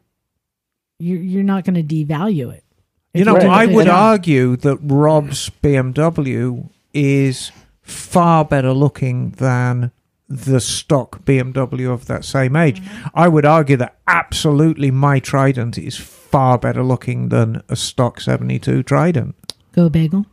you're, 0.98 1.20
you're 1.20 1.42
not 1.42 1.64
going 1.64 1.74
to 1.74 1.82
devalue 2.04 2.52
it. 2.54 2.64
You 3.14 3.24
know, 3.24 3.38
do 3.38 3.46
a 3.46 3.50
I 3.50 3.66
would 3.66 3.86
job. 3.86 3.94
argue 3.94 4.56
that 4.56 4.78
Rob's 4.82 5.50
BMW 5.62 6.68
is 6.92 7.50
far 7.82 8.44
better 8.44 8.72
looking 8.72 9.30
than 9.32 9.92
the 10.28 10.60
stock 10.60 11.24
BMW 11.24 11.90
of 11.90 12.06
that 12.06 12.24
same 12.24 12.54
age. 12.54 12.82
Mm-hmm. 12.82 13.08
I 13.14 13.28
would 13.28 13.46
argue 13.46 13.76
that 13.78 13.96
absolutely 14.06 14.90
my 14.90 15.20
Trident 15.20 15.78
is 15.78 15.96
far 15.96 16.58
better 16.58 16.82
looking 16.82 17.30
than 17.30 17.62
a 17.68 17.76
stock 17.76 18.20
72 18.20 18.82
Trident. 18.82 19.34
Go 19.72 19.88
bagel. 19.88 20.26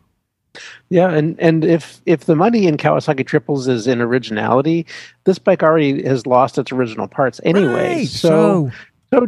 Yeah, 0.89 1.10
and 1.10 1.38
and 1.39 1.65
if 1.65 2.02
if 2.06 2.26
the 2.26 2.35
money 2.35 2.65
in 2.68 2.77
Kawasaki 2.77 3.26
triples 3.26 3.68
is 3.68 3.88
in 3.88 4.02
originality, 4.02 4.85
this 5.26 5.38
bike 5.38 5.64
already 5.64 6.03
has 6.03 6.26
lost 6.26 6.57
its 6.57 6.72
original 6.72 7.07
parts 7.07 7.41
anyway. 7.43 7.95
Right, 7.95 8.07
so 8.07 8.72
so 8.72 8.72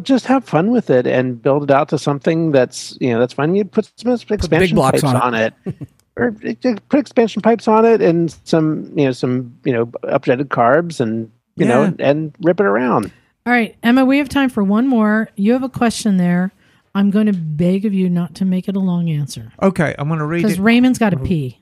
just 0.01 0.25
have 0.25 0.43
fun 0.43 0.71
with 0.71 0.89
it 0.89 1.07
and 1.07 1.41
build 1.41 1.63
it 1.63 1.71
out 1.71 1.89
to 1.89 1.97
something 1.97 2.51
that's 2.51 2.97
you 2.99 3.11
know 3.11 3.19
that's 3.19 3.33
fun. 3.33 3.55
You 3.55 3.65
put 3.65 3.91
some 3.95 4.11
expansion 4.29 4.75
blocks 4.75 5.01
pipes 5.01 5.03
on 5.03 5.15
on 5.15 5.33
it, 5.33 5.53
or 6.17 6.35
uh, 6.45 6.75
put 6.89 6.99
expansion 6.99 7.41
pipes 7.41 7.67
on 7.67 7.85
it 7.85 8.01
and 8.01 8.35
some 8.43 8.91
you 8.97 9.05
know 9.05 9.11
some 9.11 9.57
you 9.63 9.73
know 9.73 9.85
updated 10.03 10.45
carbs 10.45 10.99
and 10.99 11.31
you 11.55 11.65
know 11.65 11.83
Yeah. 11.83 12.09
and 12.09 12.35
rip 12.41 12.59
it 12.59 12.65
around. 12.65 13.11
All 13.45 13.53
right, 13.53 13.75
Emma, 13.81 14.03
we 14.03 14.17
have 14.17 14.27
time 14.27 14.49
for 14.49 14.61
one 14.63 14.87
more. 14.87 15.29
You 15.37 15.53
have 15.53 15.63
a 15.63 15.69
question 15.69 16.17
there. 16.17 16.51
I'm 16.93 17.11
going 17.11 17.27
to 17.27 17.33
beg 17.33 17.85
of 17.85 17.93
you 17.93 18.09
not 18.09 18.35
to 18.35 18.45
make 18.45 18.67
it 18.67 18.75
a 18.75 18.79
long 18.79 19.09
answer 19.09 19.51
okay, 19.61 19.93
I'm 19.99 20.07
going 20.07 20.19
to 20.19 20.25
read 20.25 20.41
because. 20.43 20.59
Raymond's 20.59 20.97
got 20.97 21.11
to 21.11 21.17
pee. 21.17 21.59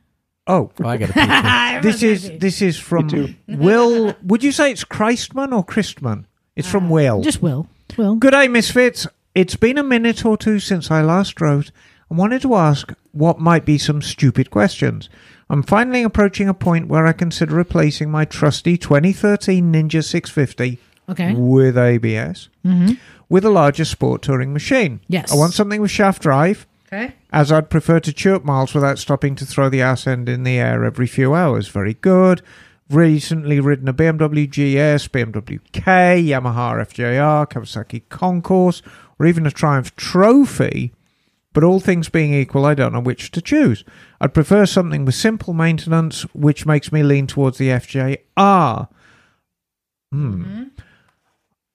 Oh, 0.48 0.72
Oh, 0.82 0.88
I 0.88 0.98
got 0.98 1.82
to 1.82 1.82
this 1.88 2.02
is 2.04 2.32
this 2.40 2.62
is 2.62 2.78
from 2.78 3.36
Will. 3.48 4.16
Would 4.24 4.44
you 4.44 4.52
say 4.52 4.72
it's 4.72 4.84
Christman 4.86 5.52
or 5.54 5.66
Christman? 5.66 6.26
It's 6.56 6.70
from 6.70 6.90
Will. 6.90 7.22
Just 7.22 7.42
Will. 7.42 7.68
Will. 7.98 8.16
Good 8.16 8.32
day, 8.32 8.48
Misfits. 8.48 9.08
It's 9.34 9.56
been 9.56 9.78
a 9.78 9.84
minute 9.84 10.26
or 10.26 10.38
two 10.38 10.60
since 10.60 10.90
I 10.90 11.02
last 11.02 11.40
wrote 11.42 11.72
and 12.10 12.18
wanted 12.18 12.42
to 12.44 12.56
ask 12.56 12.94
what 13.12 13.40
might 13.40 13.66
be 13.66 13.78
some 13.78 14.02
stupid 14.02 14.50
questions. 14.50 15.10
I'm 15.50 15.64
finally 15.64 16.04
approaching 16.04 16.50
a 16.50 16.54
point 16.54 16.88
where 16.88 17.06
I 17.06 17.12
consider 17.14 17.56
replacing 17.56 18.10
my 18.10 18.26
trusty 18.26 18.78
2013 18.78 19.72
Ninja 19.72 20.04
650 20.04 20.80
Okay. 21.08 21.34
with 21.36 21.78
ABS 21.78 22.50
mm-hmm. 22.66 22.94
with 23.30 23.46
a 23.46 23.50
larger 23.52 23.86
sport 23.86 24.22
touring 24.24 24.54
machine. 24.54 25.02
Yes. 25.08 25.32
I 25.32 25.36
want 25.36 25.54
something 25.54 25.82
with 25.82 25.92
shaft 25.92 26.22
drive, 26.24 26.66
Okay. 26.92 27.14
as 27.32 27.52
I'd 27.52 27.70
prefer 27.70 28.00
to 28.00 28.12
chirp 28.14 28.44
miles 28.44 28.74
without 28.74 28.98
stopping 28.98 29.36
to 29.36 29.46
throw 29.46 29.70
the 29.70 29.82
ass 29.84 30.08
end 30.08 30.28
in 30.30 30.44
the 30.44 30.58
air 30.58 30.84
every 30.84 31.06
few 31.08 31.34
hours. 31.36 31.68
Very 31.68 31.94
good. 31.96 32.42
Recently 32.90 33.60
ridden 33.60 33.88
a 33.88 33.94
BMW 33.94 34.48
GS, 34.48 35.08
BMW 35.08 35.60
K, 35.72 36.24
Yamaha 36.24 36.86
FJR, 36.86 37.50
Kawasaki 37.50 38.04
Concourse, 38.10 38.84
or 39.18 39.26
even 39.26 39.48
a 39.48 39.52
Triumph 39.52 39.96
Trophy. 39.96 40.94
But 41.52 41.64
all 41.64 41.80
things 41.80 42.10
being 42.10 42.34
equal, 42.34 42.66
I 42.66 42.76
don't 42.76 42.94
know 42.94 43.00
which 43.00 43.32
to 43.32 43.42
choose. 43.42 43.84
I'd 44.22 44.34
prefer 44.34 44.66
something 44.66 45.04
with 45.06 45.16
simple 45.16 45.54
maintenance, 45.54 46.24
which 46.36 46.66
makes 46.66 46.92
me 46.92 47.02
lean 47.02 47.28
towards 47.28 47.58
the 47.58 47.70
FJR. 47.70 48.88
Hmm. 50.12 50.64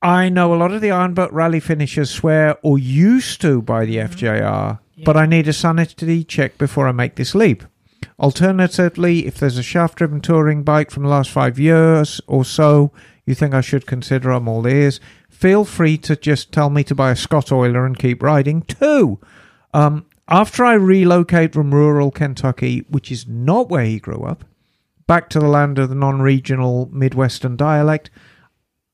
I 0.03 0.29
know 0.29 0.55
a 0.55 0.57
lot 0.57 0.73
of 0.73 0.81
the 0.81 0.89
Ironbutt 0.89 1.33
rally 1.33 1.61
finishers 1.61 2.11
swear 2.11 2.57
or 2.63 2.79
used 2.79 3.41
to 3.41 3.63
by 3.63 3.85
the 3.85 3.97
FJR, 3.97 4.79
but 5.05 5.17
I 5.17 5.27
need 5.27 5.49
a 5.49 5.53
sanity 5.53 6.25
check 6.25 6.57
before 6.57 6.87
I 6.87 6.93
make 6.93 7.17
this 7.17 7.35
leap. 7.35 7.65
Alternatively, 8.19 9.27
if 9.27 9.39
there's 9.39 9.59
a 9.59 9.63
shaft 9.63 9.99
driven 9.99 10.21
touring 10.21 10.63
bike 10.63 10.91
from 10.91 11.03
the 11.05 11.09
last 11.09 11.31
five 11.31 11.59
years 11.59 12.21
or 12.27 12.45
so 12.45 12.93
you 13.27 13.35
think 13.35 13.55
I 13.55 13.61
should 13.61 13.87
consider, 13.87 14.31
I'm 14.31 14.49
all 14.49 14.67
ears. 14.67 15.01
Feel 15.29 15.65
free 15.65 15.97
to 15.99 16.17
just 16.17 16.53
tell 16.53 16.69
me 16.71 16.85
to 16.85 16.95
buy 16.95 17.11
a 17.13 17.15
Scottoiler 17.15 17.87
and 17.87 17.99
keep 17.99 18.23
riding. 18.23 18.63
too. 18.63 19.19
um, 19.75 20.05
after 20.29 20.65
I 20.65 20.75
relocate 20.75 21.53
from 21.55 21.75
rural 21.75 22.11
Kentucky, 22.13 22.85
which 22.89 23.11
is 23.11 23.27
not 23.27 23.69
where 23.69 23.85
he 23.85 23.99
grew 23.99 24.23
up, 24.23 24.45
back 25.09 25.29
to 25.31 25.41
the 25.41 25.49
land 25.49 25.77
of 25.79 25.89
the 25.89 25.95
non 25.97 26.23
regional 26.23 26.89
Midwestern 26.93 27.57
dialect, 27.57 28.11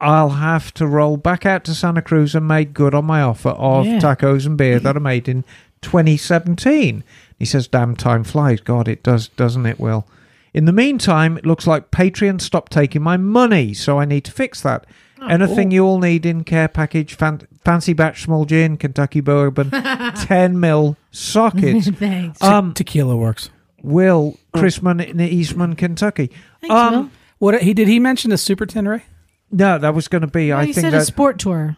I'll 0.01 0.31
have 0.31 0.73
to 0.75 0.87
roll 0.87 1.17
back 1.19 1.45
out 1.45 1.63
to 1.65 1.75
Santa 1.75 2.01
Cruz 2.01 2.35
and 2.35 2.49
make 2.49 2.73
good 2.73 2.95
on 2.95 3.05
my 3.05 3.21
offer 3.21 3.51
of 3.51 3.85
Yeah. 3.87 3.99
tacos 3.99 4.47
and 4.47 4.57
beer 4.57 4.79
that 4.81 4.97
I 4.97 4.99
made 4.99 5.29
in 5.29 5.45
2017. 5.83 7.05
He 7.39 7.45
says, 7.45 7.69
damn 7.69 7.97
time 7.97 8.25
flies. 8.25 8.61
God, 8.61 8.89
it 8.89 9.03
does, 9.03 9.29
doesn't 9.29 9.67
it, 9.67 9.79
Will? 9.79 10.07
In 10.55 10.65
the 10.65 10.73
meantime, 10.73 11.37
it 11.37 11.45
looks 11.45 11.67
like 11.67 11.91
Patreon 11.91 12.41
stopped 12.41 12.73
taking 12.73 13.03
my 13.03 13.17
money, 13.19 13.75
so 13.75 13.99
I 14.01 14.07
need 14.07 14.25
to 14.25 14.33
fix 14.33 14.63
that. 14.63 14.87
Anything 15.29 15.71
you 15.71 15.85
all 15.85 15.99
need 15.99 16.25
in 16.25 16.45
care 16.45 16.69
package, 16.69 17.15
fan- 17.15 17.47
fancy 17.65 17.93
batch 17.93 18.23
small 18.23 18.45
gin, 18.45 18.77
Kentucky 18.77 19.21
bourbon, 19.21 19.71
10 20.17 20.59
mil 20.61 20.97
sockets. 21.11 21.89
Thanks. 21.99 22.43
Um, 22.43 22.73
Tequila 22.75 23.17
works. 23.17 23.51
Will 23.83 24.39
Chrisman 24.55 25.05
in 25.07 25.21
Eastman, 25.21 25.75
Kentucky. 25.77 26.31
Thanks, 26.61 26.75
um, 26.75 26.93
Will. 26.95 27.11
What 27.39 27.63
he 27.63 27.75
did 27.75 27.89
he 27.89 27.99
mention 27.99 28.33
a 28.33 28.39
Super 28.39 28.67
Tenere? 28.67 29.03
No, 29.51 29.79
that 29.79 29.95
was 29.95 30.09
going 30.09 30.23
to 30.23 30.27
be. 30.27 30.49
No, 30.49 30.57
I 30.57 30.63
you 30.63 30.75
think 30.75 30.85
said 30.87 30.93
that 30.93 31.03
a 31.03 31.05
sport 31.05 31.39
tour. 31.39 31.77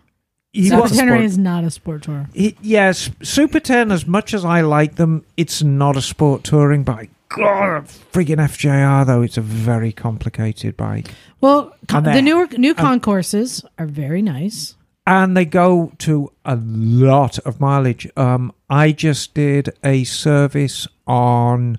He 0.53 0.69
Super 0.69 0.83
was- 0.83 0.97
sport. 0.99 1.21
is 1.21 1.39
not 1.39 1.65
a 1.65 1.71
sport 1.71 2.03
tour. 2.03 2.29
He, 2.33 2.57
yes, 2.63 3.11
Super 3.23 3.61
10, 3.61 3.93
as 3.93 4.07
much 4.07 4.33
as 4.35 4.45
I 4.45 4.61
like 4.63 4.97
them, 4.97 5.25
it's 5.37 5.63
not 5.63 5.97
a 5.97 6.03
sport 6.03 6.45
touring 6.45 6.85
bike. 6.85 7.11
God, 7.29 7.85
friggin' 8.13 8.39
FJR, 8.39 9.05
though, 9.07 9.21
it's 9.23 9.37
a 9.37 9.43
very 9.43 9.93
complicated 9.93 10.77
bike. 10.79 11.09
Well, 11.43 11.75
con- 11.87 12.05
the 12.05 12.23
newer 12.23 12.49
new 12.57 12.75
concourses 12.75 13.63
are 13.79 13.87
very 13.87 14.23
nice. 14.23 14.75
And 15.07 15.37
they 15.37 15.45
go 15.45 15.93
to 15.99 16.33
a 16.45 16.57
lot 16.57 17.39
of 17.41 17.61
mileage. 17.61 18.09
Um, 18.17 18.53
I 18.71 18.93
just 18.93 19.35
did 19.35 19.71
a 19.85 20.05
service 20.05 20.87
on 21.07 21.79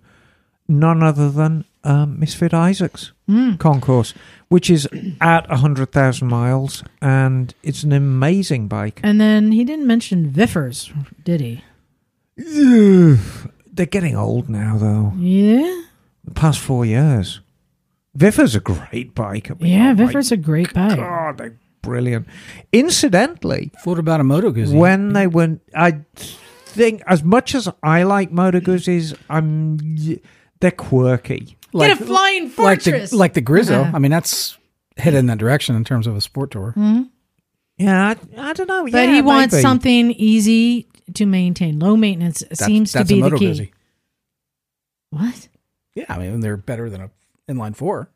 none 0.68 1.02
other 1.04 1.30
than 1.32 1.66
um, 1.84 2.20
Misfit 2.20 2.54
Isaacs 2.54 3.12
concourse, 3.60 4.14
which 4.48 4.70
is 4.70 4.88
at 5.22 5.48
100,000 5.50 6.28
miles, 6.28 6.84
and 7.02 7.54
it's 7.64 7.84
an 7.84 7.92
amazing 7.94 8.68
bike. 8.68 9.00
And 9.04 9.22
then 9.22 9.52
he 9.52 9.64
didn't 9.64 9.86
mention 9.88 10.30
Viffers, 10.32 10.92
did 11.24 11.40
he? 11.42 11.64
They're 13.72 13.86
getting 13.86 14.16
old 14.16 14.50
now, 14.50 14.78
though. 14.78 15.14
Yeah. 15.18 15.84
The 16.24 16.32
past 16.34 16.60
four 16.60 16.86
years. 16.86 17.42
Vifar's 18.18 18.56
a 18.56 18.60
great 18.60 19.14
bike. 19.16 19.52
I 19.52 19.54
mean, 19.54 19.72
Yeah, 19.72 19.92
oh 19.92 19.94
my 19.94 20.12
Viffers 20.12 20.32
a 20.32 20.38
great 20.38 20.74
bike. 20.74 20.98
God, 20.98 21.38
they're 21.38 21.58
brilliant. 21.82 22.28
Incidentally, 22.74 23.72
thought 23.84 24.00
about 24.00 24.20
a 24.20 24.24
Moto 24.24 24.52
Guzzi? 24.52 24.76
when 24.76 25.14
they 25.14 25.28
went, 25.28 25.62
I 25.76 26.00
think 26.16 27.02
as 27.08 27.24
much 27.24 27.56
as 27.56 27.70
I 27.84 28.04
like 28.04 28.32
Moto 28.32 28.60
Guzzi's, 28.60 29.14
I'm 29.30 29.78
they're 30.60 30.72
quirky. 30.72 31.56
Like, 31.72 31.90
Get 31.98 32.02
a 32.02 32.06
flying 32.06 32.44
like 32.46 32.52
fortress. 32.82 33.12
the 33.12 33.18
like 33.18 33.34
the 33.34 33.42
Griso. 33.42 33.82
Uh-huh. 33.82 33.92
I 33.96 34.00
mean, 34.00 34.12
that's 34.12 34.58
headed 34.98 35.20
in 35.20 35.26
that 35.28 35.38
direction 35.38 35.76
in 35.76 35.84
terms 35.84 36.08
of 36.08 36.16
a 36.16 36.22
sport 36.22 36.52
tour. 36.52 36.74
Yeah, 37.78 38.14
I, 38.38 38.50
I 38.50 38.54
don't 38.54 38.68
know. 38.68 38.84
but 38.84 38.94
yeah, 38.94 39.14
he 39.14 39.22
wants 39.22 39.54
maybe. 39.54 39.62
something 39.62 40.12
easy 40.12 40.88
to 41.14 41.26
maintain, 41.26 41.80
low 41.80 41.96
maintenance 41.96 42.40
That's, 42.50 42.66
seems 42.66 42.92
that's 42.92 43.08
to 43.08 43.16
be 43.16 43.22
a 43.22 43.30
the 43.30 43.38
key. 43.38 43.52
Guzzi. 43.52 43.72
What? 45.12 45.48
Yeah, 45.96 46.06
I 46.10 46.18
mean 46.20 46.40
they're 46.42 46.58
better 46.58 46.90
than 46.90 47.02
a 47.02 47.12
inline 47.48 47.76
four. 47.76 48.10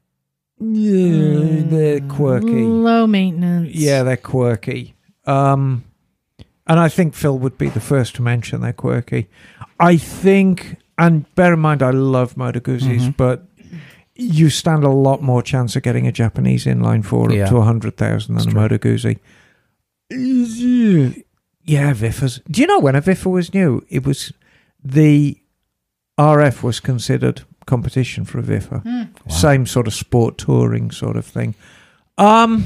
Yeah, 0.59 1.61
they're 1.65 2.01
quirky. 2.01 2.63
Low 2.63 3.07
maintenance. 3.07 3.73
Yeah, 3.73 4.03
they're 4.03 4.17
quirky. 4.17 4.93
Um, 5.25 5.83
and 6.67 6.79
I 6.79 6.89
think 6.89 7.13
Phil 7.15 7.37
would 7.39 7.57
be 7.57 7.69
the 7.69 7.79
first 7.81 8.15
to 8.15 8.21
mention 8.21 8.61
they're 8.61 8.71
quirky. 8.73 9.27
I 9.79 9.97
think, 9.97 10.77
and 10.97 11.25
bear 11.35 11.53
in 11.53 11.59
mind, 11.59 11.81
I 11.83 11.89
love 11.91 12.37
Moto 12.37 12.59
Guzzi's, 12.59 13.07
Mhm. 13.09 13.17
but 13.17 13.47
you 14.15 14.49
stand 14.49 14.83
a 14.83 14.89
lot 14.89 15.21
more 15.23 15.41
chance 15.41 15.75
of 15.75 15.81
getting 15.83 16.05
a 16.07 16.11
Japanese 16.11 16.65
inline 16.65 17.03
four 17.03 17.31
Yeah. 17.31 17.43
up 17.45 17.49
to 17.49 17.57
100,000 17.57 18.35
It's 18.35 18.45
than 18.45 18.51
a 18.51 18.51
true. 18.53 18.61
Moto 18.61 18.77
Guzzi. 18.77 19.17
Yeah, 21.65 21.93
Viffers. 21.93 22.41
Do 22.51 22.61
you 22.61 22.67
know 22.67 22.79
when 22.79 22.95
a 22.95 23.01
Viffer 23.01 23.31
was 23.31 23.53
new? 23.53 23.83
It 23.89 24.05
was 24.05 24.33
the 24.83 25.37
RF 26.19 26.61
was 26.63 26.79
considered 26.79 27.41
competition 27.65 28.25
for 28.25 28.39
a 28.39 28.43
Viffer. 28.43 28.83
Same 29.29 29.65
sort 29.65 29.87
of 29.87 29.93
sport 29.93 30.37
touring 30.37 30.91
sort 30.91 31.15
of 31.15 31.25
thing. 31.25 31.55
Um, 32.17 32.65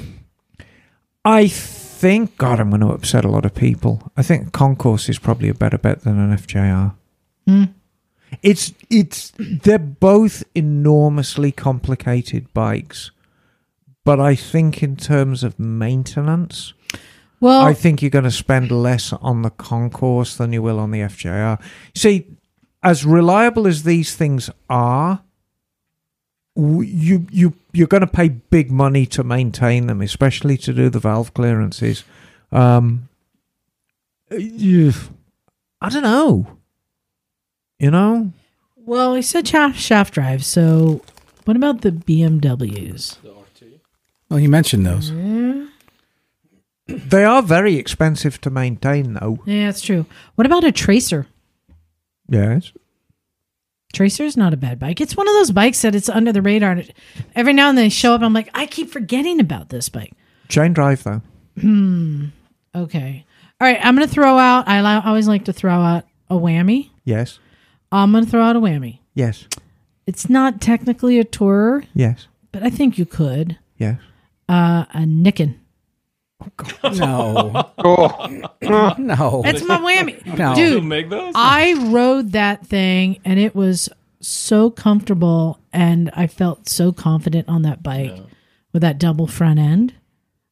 I 1.23 1.47
think, 1.47 2.37
God, 2.37 2.59
I'm 2.59 2.69
going 2.69 2.81
to 2.81 2.87
upset 2.87 3.23
a 3.23 3.29
lot 3.29 3.45
of 3.45 3.53
people. 3.53 4.11
I 4.17 4.23
think 4.23 4.51
Concourse 4.51 5.07
is 5.09 5.19
probably 5.19 5.49
a 5.49 5.53
better 5.53 5.77
bet 5.77 6.01
than 6.01 6.19
an 6.19 6.31
FJR. 6.35 6.93
Hmm. 7.47 7.63
It's 8.43 8.73
it's 8.89 9.31
they're 9.37 9.79
both 9.79 10.43
enormously 10.53 11.51
complicated 11.51 12.53
bikes, 12.53 13.11
but 14.03 14.19
I 14.19 14.35
think 14.35 14.83
in 14.83 14.95
terms 14.95 15.43
of 15.43 15.57
maintenance, 15.57 16.73
Well, 17.39 17.61
I 17.61 17.73
think 17.73 18.01
you're 18.01 18.11
going 18.11 18.23
to 18.25 18.31
spend 18.31 18.69
less 18.71 19.13
on 19.13 19.41
the 19.43 19.49
concourse 19.49 20.35
than 20.35 20.53
you 20.53 20.61
will 20.61 20.79
on 20.79 20.91
the 20.91 20.99
FJR. 20.99 21.59
See, 21.95 22.25
as 22.83 23.05
reliable 23.05 23.65
as 23.67 23.83
these 23.83 24.15
things 24.15 24.49
are, 24.69 25.21
you 26.55 27.27
you 27.31 27.53
you're 27.71 27.87
going 27.87 28.01
to 28.01 28.07
pay 28.07 28.29
big 28.29 28.71
money 28.71 29.05
to 29.05 29.23
maintain 29.23 29.87
them, 29.87 30.01
especially 30.01 30.57
to 30.57 30.73
do 30.73 30.89
the 30.89 30.99
valve 30.99 31.33
clearances. 31.33 32.03
Um, 32.51 33.07
I 34.31 35.89
don't 35.89 36.03
know. 36.03 36.56
You 37.79 37.91
know, 37.91 38.31
well, 38.87 39.15
he 39.15 39.21
said 39.21 39.47
shaft, 39.47 39.77
shaft 39.77 40.13
drive. 40.13 40.45
So, 40.45 41.01
what 41.43 41.57
about 41.57 41.81
the 41.81 41.91
BMWs? 41.91 43.21
The 43.21 43.31
RT. 43.31 43.81
Well, 44.29 44.39
you 44.39 44.47
mentioned 44.49 44.85
those. 44.85 45.11
Mm-hmm. 45.11 45.65
they 47.09 47.25
are 47.25 47.41
very 47.41 47.75
expensive 47.75 48.39
to 48.41 48.49
maintain, 48.49 49.13
though. 49.13 49.39
Yeah, 49.45 49.65
that's 49.65 49.81
true. 49.81 50.05
What 50.35 50.47
about 50.47 50.63
a 50.63 50.71
Tracer? 50.71 51.27
Yes. 52.29 52.71
Tracer's 53.93 54.37
not 54.37 54.53
a 54.53 54.57
bad 54.57 54.79
bike. 54.79 55.01
It's 55.01 55.17
one 55.17 55.27
of 55.27 55.33
those 55.33 55.51
bikes 55.51 55.81
that 55.81 55.95
it's 55.95 56.09
under 56.09 56.31
the 56.31 56.41
radar. 56.41 56.81
Every 57.35 57.53
now 57.53 57.69
and 57.69 57.77
then 57.77 57.85
they 57.85 57.89
show 57.89 58.13
up. 58.13 58.21
I'm 58.21 58.33
like, 58.33 58.49
I 58.53 58.65
keep 58.67 58.89
forgetting 58.89 59.39
about 59.39 59.69
this 59.69 59.89
bike. 59.89 60.13
Chain 60.47 60.73
drive, 60.73 61.03
though. 61.03 61.21
Hmm, 61.59 62.25
okay. 62.73 63.25
All 63.59 63.67
right. 63.67 63.79
I'm 63.81 63.95
going 63.95 64.07
to 64.07 64.13
throw 64.13 64.37
out, 64.37 64.67
I 64.67 65.01
always 65.01 65.27
like 65.27 65.45
to 65.45 65.53
throw 65.53 65.73
out 65.73 66.05
a 66.29 66.35
whammy. 66.35 66.89
Yes. 67.03 67.39
I'm 67.91 68.11
going 68.11 68.25
to 68.25 68.29
throw 68.29 68.41
out 68.43 68.55
a 68.55 68.59
whammy. 68.59 68.99
Yes. 69.13 69.45
It's 70.05 70.29
not 70.29 70.61
technically 70.61 71.19
a 71.19 71.25
tourer, 71.25 71.85
Yes. 71.93 72.27
but 72.51 72.63
I 72.63 72.69
think 72.69 72.97
you 72.97 73.05
could. 73.05 73.57
Yes. 73.77 73.99
Uh, 74.49 74.85
a 74.93 74.99
Niken. 74.99 75.55
No, 76.95 77.71
Oh, 77.79 78.27
no, 78.97 79.41
That's 79.43 79.63
my 79.63 79.77
whammy. 79.79 80.23
No. 80.37 80.53
Dude, 80.55 80.83
make 80.83 81.09
those? 81.09 81.33
I 81.35 81.73
rode 81.89 82.31
that 82.33 82.65
thing 82.65 83.19
and 83.25 83.39
it 83.39 83.55
was 83.55 83.89
so 84.21 84.69
comfortable 84.69 85.59
and 85.73 86.09
I 86.13 86.27
felt 86.27 86.69
so 86.69 86.91
confident 86.91 87.49
on 87.49 87.63
that 87.63 87.81
bike 87.83 88.13
with 88.71 88.81
that 88.83 88.99
double 88.99 89.27
front 89.27 89.59
end. 89.59 89.93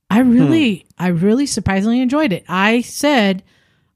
I 0.10 0.20
really 0.20 0.86
I 0.98 1.07
really 1.07 1.45
surprisingly 1.45 2.02
enjoyed 2.02 2.32
it. 2.34 2.44
I 2.48 2.82
said 2.82 3.44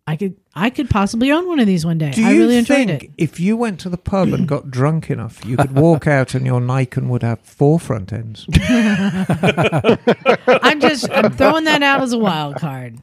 I 0.07 0.15
could 0.15 0.35
I 0.55 0.69
could 0.71 0.89
possibly 0.89 1.31
own 1.31 1.47
one 1.47 1.59
of 1.59 1.67
these 1.67 1.85
one 1.85 1.97
day. 1.99 2.11
Do 2.11 2.25
I 2.25 2.31
you 2.31 2.39
really 2.39 2.57
enjoyed 2.57 2.87
think 2.87 3.03
it. 3.03 3.11
if 3.17 3.39
you 3.39 3.55
went 3.55 3.79
to 3.81 3.89
the 3.89 3.97
pub 3.97 4.29
and 4.33 4.47
got 4.47 4.69
drunk 4.71 5.09
enough, 5.09 5.45
you 5.45 5.55
could 5.57 5.73
walk 5.75 6.07
out 6.07 6.33
and 6.33 6.45
your 6.45 6.59
Niken 6.59 7.07
would 7.07 7.21
have 7.23 7.39
four 7.41 7.79
front 7.79 8.11
ends? 8.11 8.45
I'm 10.47 10.79
just 10.79 11.09
I'm 11.11 11.31
throwing 11.33 11.65
that 11.65 11.83
out 11.83 12.01
as 12.01 12.13
a 12.13 12.17
wild 12.17 12.55
card. 12.55 12.99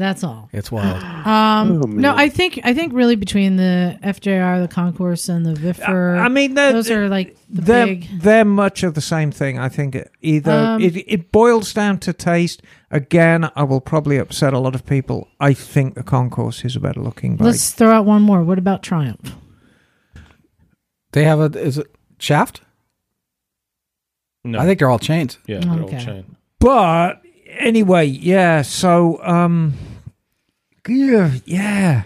That's 0.00 0.24
all. 0.24 0.48
it's 0.52 0.72
wild. 0.72 1.02
Um, 1.26 1.82
Oh, 1.82 1.86
no. 1.86 2.14
I 2.16 2.30
think 2.30 2.58
I 2.64 2.72
think 2.72 2.94
really 2.94 3.14
between 3.16 3.56
the 3.56 3.98
FJR, 4.02 4.62
the 4.62 4.68
Concourse, 4.74 5.28
and 5.28 5.44
the 5.44 5.52
Viffer, 5.52 6.18
I 6.18 6.28
mean, 6.28 6.54
those 6.54 6.90
are 6.90 7.08
like 7.10 7.36
the 7.50 7.60
they're, 7.60 7.86
big. 7.86 8.08
they're 8.22 8.44
much 8.46 8.82
of 8.82 8.94
the 8.94 9.00
same 9.02 9.30
thing. 9.30 9.58
I 9.58 9.68
think 9.68 9.96
either 10.22 10.50
Um, 10.52 10.82
it, 10.82 10.96
it 10.96 11.30
boils 11.30 11.74
down 11.74 11.98
to 11.98 12.12
taste. 12.14 12.62
Again, 12.90 13.50
I 13.54 13.62
will 13.64 13.82
probably 13.82 14.16
upset 14.16 14.54
a 14.54 14.58
lot 14.58 14.74
of 14.74 14.86
people. 14.86 15.28
I 15.38 15.52
think 15.52 15.94
the 15.94 16.02
Concourse 16.02 16.64
is 16.64 16.74
a 16.76 16.80
better 16.80 17.00
looking 17.02 17.36
bike. 17.36 17.44
Let's 17.46 17.70
throw 17.72 17.90
out 17.92 18.06
one 18.06 18.22
more. 18.22 18.42
What 18.42 18.58
about 18.58 18.82
Triumph? 18.82 19.34
They 21.12 21.24
have 21.24 21.40
a 21.40 21.58
is 21.58 21.76
it 21.78 21.86
shaft? 22.18 22.62
no. 24.44 24.58
I 24.58 24.64
think 24.64 24.78
they're 24.78 24.88
all 24.90 24.98
chains. 24.98 25.38
yeah, 25.46 25.58
they're 25.60 25.82
Okay. 25.84 25.96
all 25.98 26.04
chain. 26.04 26.36
But 26.58 27.20
anyway, 27.58 28.06
yeah. 28.06 28.62
So, 28.62 29.20
um, 29.22 29.74
yeah, 30.88 31.32
yeah. 31.44 32.02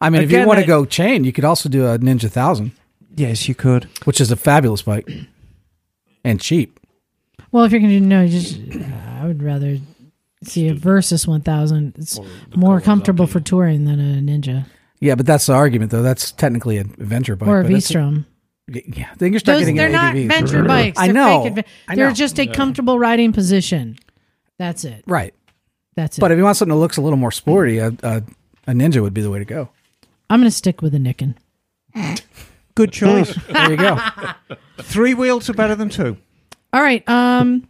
I 0.00 0.10
mean, 0.10 0.22
if 0.22 0.28
Again, 0.28 0.42
you 0.42 0.46
want 0.48 0.58
to 0.58 0.64
I- 0.64 0.66
go 0.66 0.84
chain, 0.84 1.24
you 1.24 1.32
could 1.32 1.44
also 1.44 1.68
do 1.68 1.86
a 1.86 1.98
Ninja 1.98 2.30
Thousand, 2.30 2.72
Yes, 3.16 3.48
you 3.48 3.54
could. 3.54 3.88
which 4.04 4.20
is 4.20 4.30
a 4.30 4.36
fabulous 4.36 4.82
bike 4.82 5.08
and 6.24 6.40
cheap. 6.40 6.78
Well, 7.52 7.64
if 7.64 7.72
you're 7.72 7.80
going 7.80 7.92
to 7.92 8.00
no, 8.00 8.26
just 8.26 8.58
I 9.20 9.26
would 9.26 9.42
rather 9.42 9.78
see 10.42 10.68
a 10.68 10.74
Versys 10.74 11.26
1000. 11.26 11.94
It's 11.98 12.18
more 12.56 12.80
comfortable 12.80 13.26
for 13.26 13.40
touring 13.40 13.84
than 13.84 14.00
a 14.00 14.20
Ninja 14.20 14.66
Yeah, 15.00 15.14
but 15.14 15.26
that's 15.26 15.46
the 15.46 15.52
argument, 15.52 15.90
though. 15.90 16.02
That's 16.02 16.32
technically 16.32 16.78
an 16.78 16.94
adventure 16.98 17.36
bike. 17.36 17.48
or 17.48 17.60
a 17.60 17.62
but 17.62 17.70
it's- 17.72 17.84
V-Strom. 17.88 18.26
Yeah, 18.68 19.08
then 19.18 19.32
you 19.32 19.38
start 19.40 19.56
Those 19.58 19.62
getting 19.62 19.76
they're 19.76 19.86
into 19.88 19.98
not 19.98 20.14
ADVs. 20.14 20.28
venture 20.28 20.62
bikes. 20.64 20.98
I 20.98 21.06
They're 21.06 21.14
know. 21.14 21.42
fake 21.44 21.52
adve- 21.54 21.64
I 21.88 21.94
They're 21.96 22.12
just 22.12 22.38
a 22.38 22.46
comfortable 22.46 22.98
riding 22.98 23.32
position. 23.32 23.98
That's 24.58 24.84
it. 24.84 25.02
Right. 25.06 25.34
That's 25.94 26.18
it. 26.18 26.20
But 26.20 26.32
if 26.32 26.38
you 26.38 26.44
want 26.44 26.56
something 26.56 26.74
that 26.74 26.80
looks 26.80 26.96
a 26.96 27.00
little 27.02 27.18
more 27.18 27.30
sporty, 27.32 27.78
a, 27.78 27.88
a, 28.02 28.22
a 28.66 28.72
Ninja 28.72 29.02
would 29.02 29.14
be 29.14 29.20
the 29.20 29.30
way 29.30 29.38
to 29.38 29.44
go. 29.44 29.68
I'm 30.30 30.40
going 30.40 30.50
to 30.50 30.56
stick 30.56 30.80
with 30.82 30.94
a 30.94 30.98
Niken. 30.98 31.34
Good 32.74 32.92
choice. 32.92 33.36
There 33.48 33.70
you 33.70 33.76
go. 33.76 33.98
Three 34.78 35.14
wheels 35.14 35.50
are 35.50 35.54
better 35.54 35.74
than 35.74 35.88
two. 35.90 36.16
All 36.72 36.82
right. 36.82 37.06
Um. 37.08 37.68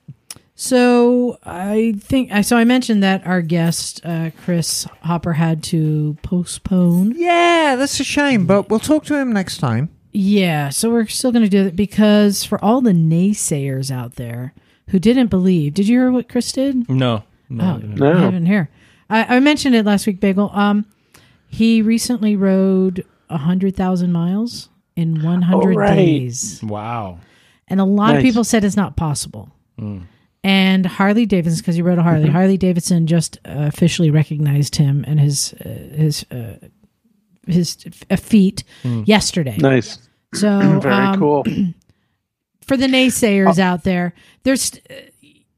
So 0.54 1.38
I 1.44 1.94
think 1.98 2.30
I 2.30 2.42
so 2.42 2.56
I 2.56 2.62
mentioned 2.64 3.02
that 3.02 3.26
our 3.26 3.42
guest 3.42 4.00
uh, 4.04 4.30
Chris 4.44 4.86
Hopper 5.02 5.32
had 5.32 5.64
to 5.64 6.16
postpone. 6.22 7.14
Yeah, 7.16 7.74
that's 7.76 7.98
a 7.98 8.04
shame, 8.04 8.46
but 8.46 8.68
we'll 8.70 8.78
talk 8.78 9.04
to 9.06 9.16
him 9.16 9.32
next 9.32 9.58
time. 9.58 9.88
Yeah. 10.12 10.68
So 10.68 10.90
we're 10.90 11.06
still 11.08 11.32
going 11.32 11.42
to 11.44 11.50
do 11.50 11.66
it 11.66 11.74
because 11.74 12.44
for 12.44 12.62
all 12.64 12.80
the 12.80 12.92
naysayers 12.92 13.90
out 13.90 14.14
there 14.14 14.54
who 14.90 15.00
didn't 15.00 15.28
believe, 15.28 15.74
did 15.74 15.88
you 15.88 15.98
hear 15.98 16.12
what 16.12 16.28
Chris 16.28 16.52
did? 16.52 16.88
No. 16.88 17.24
No. 17.56 17.64
Oh, 17.64 17.74
I 17.76 17.80
didn't. 17.80 17.94
No. 17.96 18.12
I 18.12 18.30
didn't 18.30 18.46
hear. 18.46 18.68
I, 19.10 19.36
I 19.36 19.40
mentioned 19.40 19.74
it 19.74 19.84
last 19.84 20.06
week, 20.06 20.20
Bagel. 20.20 20.50
Um, 20.52 20.86
he 21.48 21.82
recently 21.82 22.36
rode 22.36 23.04
hundred 23.30 23.74
thousand 23.76 24.12
miles 24.12 24.68
in 24.96 25.22
one 25.22 25.42
hundred 25.42 25.74
Oh, 25.74 25.78
right. 25.78 25.94
days. 25.94 26.60
Wow. 26.62 27.18
And 27.68 27.80
a 27.80 27.84
lot 27.84 28.14
of 28.16 28.22
people 28.22 28.44
said 28.44 28.64
it's 28.64 28.76
not 28.76 28.96
possible. 28.96 29.50
Mm. 29.78 30.02
And 30.44 30.84
Harley 30.84 31.24
Davidson, 31.24 31.60
because 31.60 31.76
he 31.76 31.82
rode 31.82 31.98
a 31.98 32.02
Harley, 32.02 32.28
Harley 32.28 32.56
Davidson 32.58 33.06
just 33.06 33.38
uh, 33.46 33.52
officially 33.72 34.10
recognized 34.10 34.76
him 34.76 35.04
and 35.06 35.18
his 35.20 35.54
uh, 35.64 35.68
his 35.96 36.26
uh, 36.30 36.56
his 37.46 37.76
feat 38.18 38.64
yesterday. 39.04 39.56
nice. 39.58 39.98
So 40.34 40.80
Very 40.82 40.94
um, 40.94 41.18
cool. 41.18 41.44
for 42.66 42.76
the 42.76 42.86
naysayers 42.86 43.58
out 43.58 43.84
there, 43.84 44.14
there's 44.42 44.72
uh, 44.90 44.94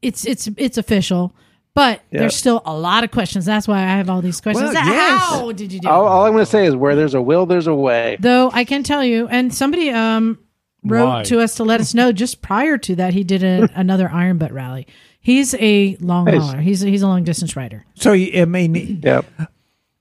it's 0.03 0.27
it's 0.27 0.49
it's 0.57 0.77
official, 0.79 1.35
but 1.75 2.01
Yep. 2.11 2.21
there's 2.21 2.37
still 2.37 2.63
a 2.65 2.75
lot 2.77 3.05
of 3.05 3.11
questions. 3.11 3.45
That's 3.45 3.67
why 3.69 3.79
I 3.79 3.97
have 3.97 4.09
all 4.09 4.23
these 4.23 4.41
questions. 4.41 4.73
Well, 4.73 4.85
yes. 4.87 5.21
How 5.23 5.53
did 5.53 5.73
you 5.73 5.81
do? 5.81 5.89
All, 5.89 6.07
all 6.07 6.25
I'm 6.27 6.33
going 6.33 6.45
to 6.45 6.51
say 6.51 6.67
is 6.67 6.75
where 6.77 6.95
there's 6.97 7.15
a 7.15 7.21
will, 7.23 7.47
there's 7.47 7.67
a 7.67 7.75
way. 7.75 8.17
Though 8.21 8.51
I 8.53 8.65
can 8.65 8.83
tell 8.83 9.05
you, 9.05 9.27
and 9.29 9.53
somebody 9.55 9.91
um 9.91 10.39
wrote 10.85 11.07
Why? 11.09 11.23
to 11.25 11.41
us 11.41 11.55
to 11.57 11.65
let 11.65 11.81
us 11.81 11.95
know 11.95 12.13
just 12.13 12.43
prior 12.43 12.77
to 12.79 12.95
that 12.97 13.15
he 13.15 13.25
did 13.25 13.43
a, 13.43 13.69
another 13.75 14.11
Iron 14.13 14.39
Butt 14.39 14.53
rally. 14.53 14.87
He's 15.21 15.55
a 15.55 15.97
long 16.01 16.27
Nice. 16.27 16.43
hauler. 16.43 16.61
He's 16.61 16.83
a, 16.85 16.87
he's 16.89 17.01
a 17.03 17.07
long 17.07 17.25
distance 17.25 17.57
rider. 17.57 17.87
So, 17.95 18.13
I 18.13 18.45
mean, 18.45 19.01
Yep. 19.03 19.25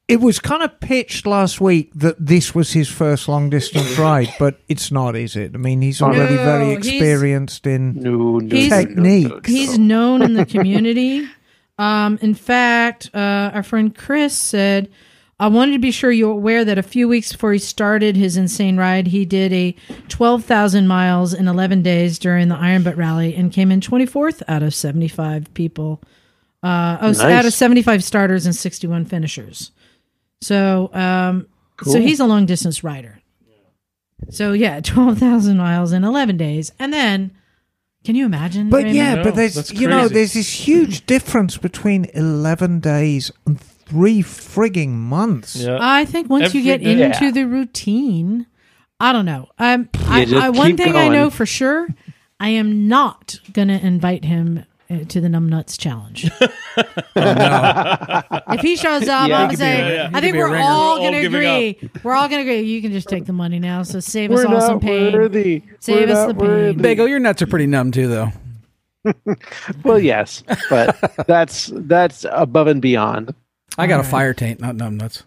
it 0.10 0.20
was 0.20 0.40
kind 0.40 0.62
of 0.62 0.78
pitched 0.82 1.26
last 1.26 1.62
week 1.62 1.92
that 1.96 2.18
this 2.20 2.54
was 2.54 2.74
his 2.74 2.90
first 2.90 3.30
long 3.30 3.50
distance 3.50 3.98
ride, 3.98 4.34
but 4.38 4.60
it's 4.68 4.92
not, 4.92 5.16
is 5.16 5.38
it? 5.38 5.52
I 5.56 5.58
mean, 5.58 5.82
he's 5.82 6.02
already 6.02 6.36
No, 6.36 6.44
very 6.44 6.66
he's- 6.66 6.78
experienced 6.80 7.66
in. 7.66 7.94
No, 8.02 8.40
no, 8.40 8.54
He's- 8.54 8.70
no, 8.70 8.78
no, 8.78 8.86
Techniques. 8.86 9.30
no, 9.30 9.36
no. 9.36 9.42
He's 9.46 9.80
known 9.80 10.22
in 10.22 10.34
the 10.34 10.46
community. 10.46 11.26
Um, 11.78 12.20
in 12.22 12.34
fact, 12.34 13.10
uh, 13.14 13.52
our 13.54 13.64
friend 13.64 13.96
Chris 13.96 14.38
said, 14.38 14.90
I 15.40 15.48
wanted 15.48 15.74
to 15.74 15.80
be 15.80 15.92
sure 15.92 16.12
you're 16.12 16.32
aware 16.32 16.64
that 16.64 16.78
a 16.78 16.84
few 16.84 17.08
weeks 17.08 17.32
before 17.32 17.54
he 17.54 17.60
started 17.60 18.16
his 18.16 18.38
insane 18.38 18.78
ride, 18.78 19.08
he 19.08 19.26
did 19.26 19.52
a 19.52 19.76
12,000 20.08 20.88
miles 20.88 21.34
in 21.34 21.48
11 21.48 21.82
days 21.82 22.20
during 22.20 22.48
the 22.50 22.56
Iron 22.56 22.84
Butt 22.84 22.96
Rally 22.96 23.36
and 23.36 23.52
came 23.52 23.72
in 23.72 23.82
24th 23.82 24.44
out 24.48 24.62
of 24.64 24.74
75 24.76 25.54
people. 25.54 26.00
Uh, 26.62 26.98
oh, 27.02 27.08
Nice. 27.08 27.20
out 27.22 27.46
of 27.46 27.54
75 27.54 28.04
starters 28.04 28.46
and 28.46 28.56
61 28.56 29.06
finishers. 29.06 29.72
So, 30.42 30.90
um, 30.94 31.48
so 31.84 32.00
he's 32.00 32.20
a 32.20 32.26
long 32.26 32.46
distance 32.46 32.84
rider. 32.84 33.20
So 34.30 34.54
yeah, 34.54 34.80
12,000 34.84 35.58
miles 35.58 35.92
in 35.92 36.04
11 36.06 36.38
days. 36.38 36.72
And 36.80 36.94
then, 36.94 37.32
can 38.04 38.16
you 38.16 38.26
imagine? 38.26 38.70
But 38.70 38.78
Raymond? 38.78 38.96
yeah, 38.96 39.16
No, 39.16 39.24
but 39.24 39.36
there's 39.36 39.56
that's 39.56 39.72
you 39.74 39.88
know 39.88 40.08
there's 40.08 40.34
this 40.34 40.68
huge 40.68 41.06
difference 41.14 41.58
between 41.58 42.06
eleven 42.14 42.80
days 42.80 43.32
and 43.46 43.60
three 43.60 44.22
frigging 44.22 44.90
months. 44.90 45.56
Yeah. 45.56 45.78
I 45.80 46.06
think 46.06 46.30
once 46.30 46.46
Every 46.46 46.60
you 46.60 46.64
get 46.66 46.84
day. 46.84 47.02
into 47.04 47.26
Yeah. 47.26 47.32
the 47.32 47.44
routine, 47.46 48.48
I 49.00 49.12
don't 49.14 49.26
know. 49.26 49.48
Um, 49.60 49.90
I, 50.08 50.26
I, 50.36 50.50
one 50.50 50.72
keep 50.72 50.78
thing 50.78 50.96
I 50.96 51.10
know 51.10 51.30
for 51.30 51.46
sure, 51.46 51.88
I 52.40 52.50
am 52.50 52.88
not 52.88 53.40
going 53.52 53.68
to 53.70 53.80
invite 53.86 54.24
him 54.26 54.66
to 55.06 55.22
the 55.22 55.28
numbnuts 55.28 55.78
challenge. 55.78 56.30
If 57.16 58.62
he 58.62 58.76
shows 58.76 59.08
up, 59.08 59.30
Yeah, 59.30 59.40
I'm 59.44 59.50
he 59.50 59.56
gonna 59.56 59.58
say, 59.58 59.82
a- 59.82 59.96
yeah. 59.96 60.10
I 60.14 60.22
think 60.22 60.34
could 60.34 60.34
be 60.34 60.40
a 60.40 60.48
we're 60.50 60.58
all 60.58 60.98
going 60.98 61.14
to 61.14 61.22
giving 61.22 61.40
agree. 61.42 61.90
We're 62.04 62.14
all 62.14 62.28
going 62.28 62.46
to 62.46 62.52
agree. 62.52 62.62
You 62.62 62.82
can 62.82 62.92
just 62.92 63.08
take 63.10 63.26
the 63.26 63.34
money 63.34 63.60
now, 63.60 63.84
so 63.84 64.00
save 64.00 64.32
us 64.32 64.46
We're 64.46 64.54
all 64.56 64.62
some 64.62 64.80
pain. 64.80 65.14
worthy. 65.14 65.64
Save 65.80 66.08
We're 66.10 66.16
us 66.16 66.20
not 66.20 66.28
the 66.30 66.34
pain. 66.36 66.48
worthy. 66.48 66.82
Bagel, 66.82 67.08
your 67.08 67.20
nuts 67.20 67.42
are 67.42 67.48
pretty 67.48 67.68
numb 67.68 67.92
too, 67.92 68.08
though. 68.08 68.32
Well, 69.84 70.00
yes, 70.00 70.44
but 70.70 70.96
that's 71.28 71.70
that's 71.74 72.26
above 72.32 72.68
and 72.68 72.82
beyond. 72.82 73.34
I 73.78 73.86
got 73.88 73.96
a 73.96 73.98
Alright. 73.98 74.12
fire 74.12 74.34
taint, 74.34 74.62
not 74.62 74.76
numb 74.76 74.96
nuts. 74.98 75.24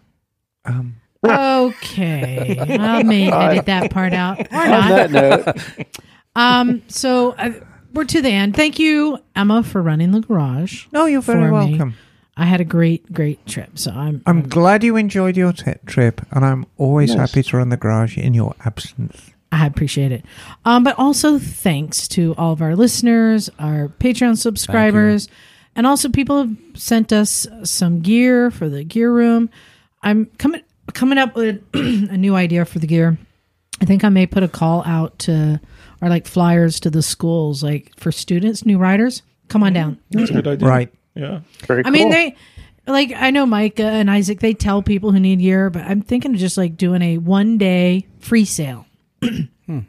Um, 0.65 0.95
Okay, 1.25 2.57
I 2.79 3.03
may 3.03 3.31
edit 3.31 3.65
that 3.67 3.91
part 3.91 4.13
out 4.13 4.39
or 4.39 4.57
On 4.57 4.69
not. 4.69 4.89
that 4.89 5.11
note, 5.11 5.87
Um, 6.35 6.81
so 6.87 7.31
uh, 7.33 7.51
we're 7.93 8.05
to 8.05 8.21
the 8.21 8.29
end. 8.29 8.55
Thank 8.55 8.79
you, 8.79 9.19
Emma, 9.35 9.63
for 9.63 9.81
running 9.81 10.11
the 10.11 10.21
garage. 10.21 10.85
no, 10.91 11.05
you're 11.05 11.21
very 11.21 11.39
For 11.39 11.45
me. 11.47 11.51
welcome. 11.51 11.93
I 12.39 12.45
had 12.45 12.61
a 12.61 12.65
great, 12.65 13.11
great 13.11 13.45
trip. 13.47 13.79
So 13.79 13.91
I'm, 13.91 14.21
I'm 14.27 14.47
glad 14.47 14.83
you 14.83 14.95
enjoyed 14.95 15.35
your 15.35 15.53
t- 15.53 15.73
trip, 15.87 16.21
and 16.31 16.45
I'm 16.45 16.65
always 16.77 17.09
Yes. 17.09 17.17
happy 17.31 17.41
to 17.43 17.57
run 17.57 17.69
the 17.69 17.77
garage 17.77 18.15
in 18.17 18.33
your 18.35 18.53
absence. 18.63 19.31
I 19.51 19.65
appreciate 19.65 20.11
it. 20.11 20.23
Um, 20.65 20.83
but 20.83 20.99
also 20.99 21.39
thanks 21.39 22.07
to 22.09 22.35
all 22.37 22.51
of 22.53 22.61
our 22.61 22.75
listeners, 22.75 23.49
our 23.57 23.87
Patreon 23.99 24.37
subscribers, 24.37 25.29
and 25.75 25.87
also 25.87 26.09
people 26.09 26.37
have 26.45 26.55
sent 26.75 27.11
us 27.13 27.47
some 27.63 28.01
gear 28.01 28.51
for 28.51 28.69
the 28.69 28.83
gear 28.83 29.11
room. 29.11 29.49
I'm 30.03 30.25
coming 30.37 30.61
coming 30.93 31.17
up 31.17 31.35
with 31.35 31.63
a 31.73 32.17
new 32.17 32.35
idea 32.35 32.65
for 32.65 32.77
the 32.79 32.87
gear. 32.87 33.17
I 33.81 33.85
think 33.85 34.03
I 34.03 34.09
may 34.09 34.27
put 34.27 34.43
a 34.43 34.47
call 34.47 34.83
out 34.85 35.17
to 35.19 35.59
or 36.01 36.09
like 36.09 36.27
flyers 36.27 36.79
to 36.81 36.89
the 36.89 37.01
schools, 37.01 37.63
like 37.63 37.91
for 37.97 38.11
students, 38.11 38.65
new 38.65 38.77
riders. 38.77 39.21
Come 39.47 39.63
on 39.63 39.73
down. 39.73 39.99
That's 40.11 40.29
a 40.29 40.33
good 40.33 40.47
idea. 40.47 40.67
Right. 40.67 40.93
Yeah. 41.15 41.39
very 41.65 41.85
I 41.85 41.89
mean, 41.89 42.03
cool. 42.03 42.11
they 42.11 42.35
like 42.85 43.13
I 43.15 43.31
know 43.31 43.45
Micah 43.45 43.83
and 43.83 44.09
Isaac. 44.09 44.39
They 44.39 44.53
tell 44.53 44.81
people 44.81 45.11
who 45.11 45.19
need 45.19 45.39
gear, 45.39 45.69
but 45.69 45.83
I'm 45.83 46.01
thinking 46.01 46.33
of 46.33 46.39
just 46.39 46.57
like 46.57 46.77
doing 46.77 47.01
a 47.01 47.17
one 47.17 47.57
day 47.57 48.05
free 48.19 48.45
sale 48.45 48.85
hmm. 49.21 49.79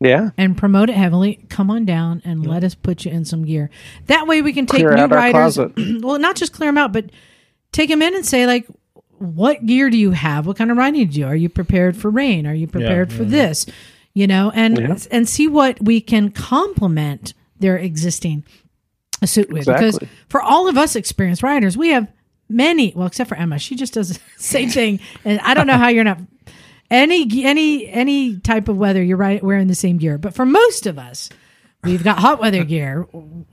yeah, 0.00 0.30
and 0.36 0.56
promote 0.56 0.90
it 0.90 0.96
heavily. 0.96 1.40
Come 1.48 1.70
on 1.70 1.84
down 1.84 2.22
and 2.24 2.46
let 2.46 2.64
us 2.64 2.74
put 2.74 3.04
you 3.04 3.12
in 3.12 3.24
some 3.24 3.44
gear. 3.44 3.70
That 4.06 4.26
way 4.26 4.42
we 4.42 4.52
can 4.52 4.66
take 4.66 4.80
Clear 4.80 4.94
new 4.94 5.06
riders. 5.06 5.58
well, 6.00 6.18
not 6.18 6.36
just 6.36 6.52
clear 6.52 6.68
them 6.68 6.78
out, 6.78 6.92
but 6.92 7.10
take 7.72 7.90
them 7.90 8.02
in 8.02 8.14
and 8.14 8.24
say 8.24 8.46
like, 8.46 8.66
what 9.18 9.64
gear 9.64 9.90
do 9.90 9.96
you 9.96 10.12
have? 10.12 10.46
What 10.46 10.56
kind 10.56 10.70
of 10.70 10.76
riding 10.76 10.94
do 10.94 11.00
you 11.00 11.24
do? 11.24 11.26
Are 11.26 11.36
you 11.36 11.48
prepared 11.48 11.96
for 11.96 12.10
rain? 12.10 12.46
Are 12.46 12.54
you 12.54 12.66
prepared 12.66 13.12
for 13.12 13.24
this? 13.24 13.66
You 14.16 14.26
know, 14.26 14.50
and 14.54 14.78
Yeah. 14.78 14.96
and 15.10 15.28
see 15.28 15.46
what 15.46 15.76
we 15.82 16.00
can 16.00 16.30
complement 16.30 17.34
their 17.60 17.76
existing 17.76 18.44
suit 19.26 19.50
with. 19.52 19.66
Because 19.66 19.98
for 20.30 20.40
all 20.40 20.68
of 20.68 20.78
us 20.78 20.96
experienced 20.96 21.42
riders, 21.42 21.76
we 21.76 21.90
have 21.90 22.10
many. 22.48 22.94
Well, 22.96 23.06
except 23.08 23.28
for 23.28 23.34
Emma, 23.36 23.58
she 23.58 23.74
just 23.76 23.92
does 23.92 24.08
the 24.14 24.20
same 24.38 24.70
thing, 24.70 25.00
and 25.26 25.38
I 25.40 25.52
don't 25.52 25.66
know 25.66 25.76
how 25.76 25.88
you're 25.88 26.02
not 26.02 26.18
any 26.90 27.44
any 27.44 27.88
any 27.88 28.38
type 28.38 28.68
of 28.68 28.78
weather 28.78 29.02
you're 29.02 29.16
right 29.18 29.42
wearing 29.42 29.66
the 29.66 29.74
same 29.74 29.98
gear 29.98 30.18
but 30.18 30.32
for 30.34 30.46
most 30.46 30.86
of 30.86 31.00
us 31.00 31.28
we've 31.82 32.04
got 32.04 32.16
hot 32.20 32.40
weather 32.40 32.62
gear 32.74 33.08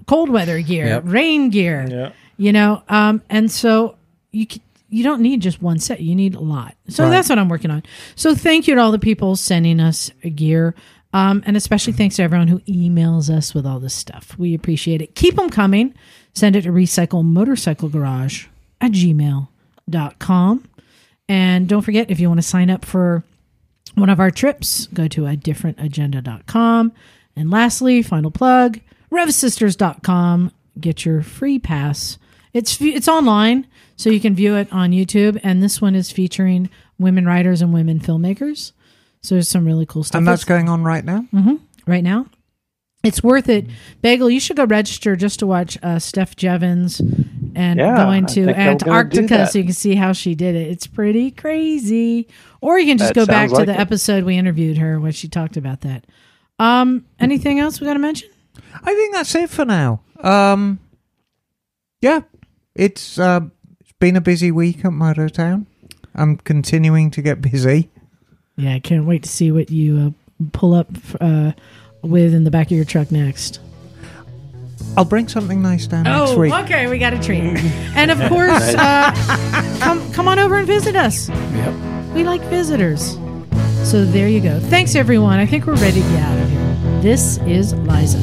cold 0.05 0.29
weather 0.29 0.61
gear 0.61 0.85
Yep. 0.85 1.03
rain 1.07 1.49
gear 1.49 1.87
Yeah. 1.89 2.11
you 2.37 2.51
know 2.53 2.83
um 2.87 3.23
and 3.31 3.49
so 3.49 3.95
you 4.31 4.45
c- 4.47 4.61
you 4.93 5.03
don't 5.03 5.21
need 5.21 5.41
just 5.41 5.61
one 5.61 5.79
set. 5.79 5.99
You 6.01 6.15
need 6.15 6.35
a 6.35 6.39
lot. 6.39 6.75
So 6.87 7.03
Right. 7.03 7.09
that's 7.09 7.29
what 7.29 7.39
i'm 7.39 7.49
working 7.49 7.71
on. 7.71 7.83
So 8.15 8.35
thank 8.35 8.67
you 8.67 8.75
to 8.75 8.81
all 8.81 8.91
the 8.91 8.99
people 8.99 9.35
sending 9.35 9.79
us 9.79 10.11
gear. 10.35 10.75
Um, 11.13 11.43
and 11.45 11.55
especially 11.57 11.93
thanks 11.93 12.15
to 12.15 12.23
everyone 12.23 12.47
who 12.47 12.59
emails 12.61 13.29
us 13.29 13.53
with 13.53 13.65
all 13.65 13.79
this 13.79 13.93
stuff. 13.93 14.35
We 14.37 14.53
appreciate 14.53 15.01
it. 15.01 15.15
Keep 15.15 15.35
them 15.35 15.49
coming. 15.49 15.93
Send 16.33 16.55
it 16.55 16.63
to 16.63 16.71
recycle 16.71 17.23
motorcycle 17.23 17.89
garage 17.89 18.47
at 18.81 18.91
gmail.com 18.93 20.67
and 21.29 21.67
don't 21.69 21.81
forget, 21.81 22.11
if 22.11 22.19
you 22.19 22.27
want 22.27 22.39
to 22.39 22.47
sign 22.47 22.69
up 22.69 22.83
for 22.83 23.23
one 23.95 24.09
of 24.09 24.19
our 24.19 24.29
trips, 24.31 24.87
go 24.87 25.07
to 25.07 25.25
a 25.27 25.35
differentagenda.com. 25.37 26.91
And 27.35 27.49
lastly, 27.49 28.01
final 28.01 28.29
plug, 28.31 28.79
revsisters.com. 29.11 30.51
Get 30.79 31.05
your 31.05 31.21
free 31.21 31.59
pass. 31.59 32.17
It's 32.53 32.79
it's 32.81 33.07
online, 33.07 33.67
so 34.03 34.09
you 34.09 34.19
can 34.19 34.35
view 34.35 34.55
it 34.55 34.67
on 34.71 34.91
YouTube. 34.91 35.39
And 35.43 35.63
this 35.63 35.79
one 35.81 35.95
is 35.95 36.11
featuring 36.11 36.69
women 36.99 37.25
writers 37.25 37.61
and 37.61 37.73
women 37.73 38.01
filmmakers. 38.01 38.73
So 39.21 39.35
there's 39.35 39.47
some 39.47 39.63
really 39.65 39.85
cool 39.85 40.03
stuff. 40.03 40.17
And 40.19 40.27
that's 40.27 40.43
going 40.43 40.67
on 40.67 40.83
right 40.83 41.05
now. 41.05 41.25
right 41.87 42.03
now. 42.03 42.25
It's 43.03 43.23
worth 43.23 43.47
it. 43.47 43.65
Bagel, 44.01 44.29
you 44.29 44.39
should 44.41 44.57
go 44.57 44.65
register 44.65 45.15
just 45.15 45.39
to 45.39 45.47
watch 45.47 45.77
uh, 45.81 45.99
Steph 45.99 46.35
Jeavons 46.35 46.99
and 47.55 47.79
Yeah, 47.79 47.95
going 47.95 48.25
to 48.27 48.45
think 48.45 48.57
I'm 48.57 48.77
gonna 48.77 48.77
do 48.77 48.89
Antarctica 48.89 49.47
so 49.47 49.59
you 49.59 49.65
can 49.65 49.73
see 49.73 49.95
how 49.95 50.11
she 50.11 50.35
did 50.35 50.55
it. 50.55 50.67
It's 50.69 50.87
pretty 50.87 51.31
crazy. 51.31 52.27
Or 52.59 52.77
you 52.79 52.85
can 52.85 52.97
just 52.97 53.13
That 53.13 53.19
go 53.21 53.25
back 53.25 53.49
sounds 53.49 53.51
to 53.51 53.57
like 53.59 53.65
the 53.67 53.73
it. 53.73 53.79
episode 53.79 54.23
we 54.25 54.37
interviewed 54.37 54.77
her 54.79 54.99
when 54.99 55.11
she 55.13 55.27
talked 55.29 55.55
about 55.57 55.81
that. 55.81 56.05
Um, 56.59 57.05
anything 57.19 57.59
else 57.59 57.79
we 57.79 57.87
got 57.87 57.93
to 57.93 57.99
mention? 57.99 58.29
I 58.83 58.93
think 58.93 59.13
that's 59.15 59.33
it 59.35 59.49
for 59.49 59.65
now. 59.65 60.01
Um, 60.19 60.79
yeah, 62.01 62.21
it's 62.75 63.19
uh, 63.19 63.41
it's 63.41 63.62
been 64.03 64.17
a 64.17 64.21
busy 64.21 64.51
week 64.51 64.79
at 64.79 64.91
Motortown. 64.91 65.65
I'm 66.13 66.35
continuing 66.35 67.09
to 67.11 67.21
get 67.21 67.41
busy. 67.41 67.89
Yeah, 68.57 68.73
I 68.73 68.79
can't 68.79 69.05
wait 69.05 69.23
to 69.23 69.29
see 69.29 69.49
what 69.49 69.69
you 69.69 70.13
uh, 70.41 70.47
pull 70.51 70.73
up 70.73 70.89
uh, 71.21 71.53
with 72.01 72.33
in 72.33 72.43
the 72.43 72.51
back 72.51 72.67
of 72.67 72.71
your 72.71 72.83
truck 72.83 73.11
next. 73.11 73.61
I'll 74.97 75.05
bring 75.05 75.29
something 75.29 75.61
nice 75.61 75.87
down 75.87 76.03
next 76.03 76.35
week. 76.35 76.51
Oh, 76.51 76.63
okay, 76.63 76.87
we 76.87 76.97
got 76.97 77.13
a 77.13 77.19
treat. 77.19 77.43
and 77.95 78.11
of 78.11 78.19
course, 78.27 78.75
uh, 78.77 79.13
come 79.79 80.11
come 80.11 80.27
on 80.27 80.37
over 80.37 80.57
and 80.57 80.67
visit 80.67 80.97
us. 80.97 81.29
Yep. 81.29 82.13
We 82.13 82.25
like 82.25 82.41
visitors. 82.49 83.13
So 83.89 84.03
there 84.03 84.27
you 84.27 84.41
go. 84.41 84.59
Thanks, 84.59 84.95
everyone. 84.95 85.39
I 85.39 85.45
think 85.45 85.65
we're 85.65 85.75
ready 85.75 86.01
to 86.01 86.09
get 86.09 86.19
out 86.19 86.37
of 86.39 86.49
here. 86.49 87.01
This 87.01 87.37
is 87.47 87.73
Liza. 87.73 88.19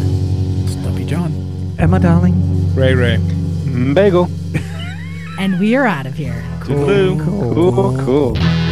Stumpy 0.68 1.06
John. 1.06 1.32
Emma, 1.78 1.98
darling. 1.98 2.74
Ray 2.74 2.94
Ray. 2.94 3.16
Mm, 3.16 3.94
bagel. 3.94 4.28
And 5.40 5.58
we 5.58 5.74
are 5.74 5.86
out 5.86 6.04
of 6.04 6.12
here. 6.12 6.44
Toodaloo. 6.60 7.18
Cool, 7.24 7.96
cool. 8.04 8.69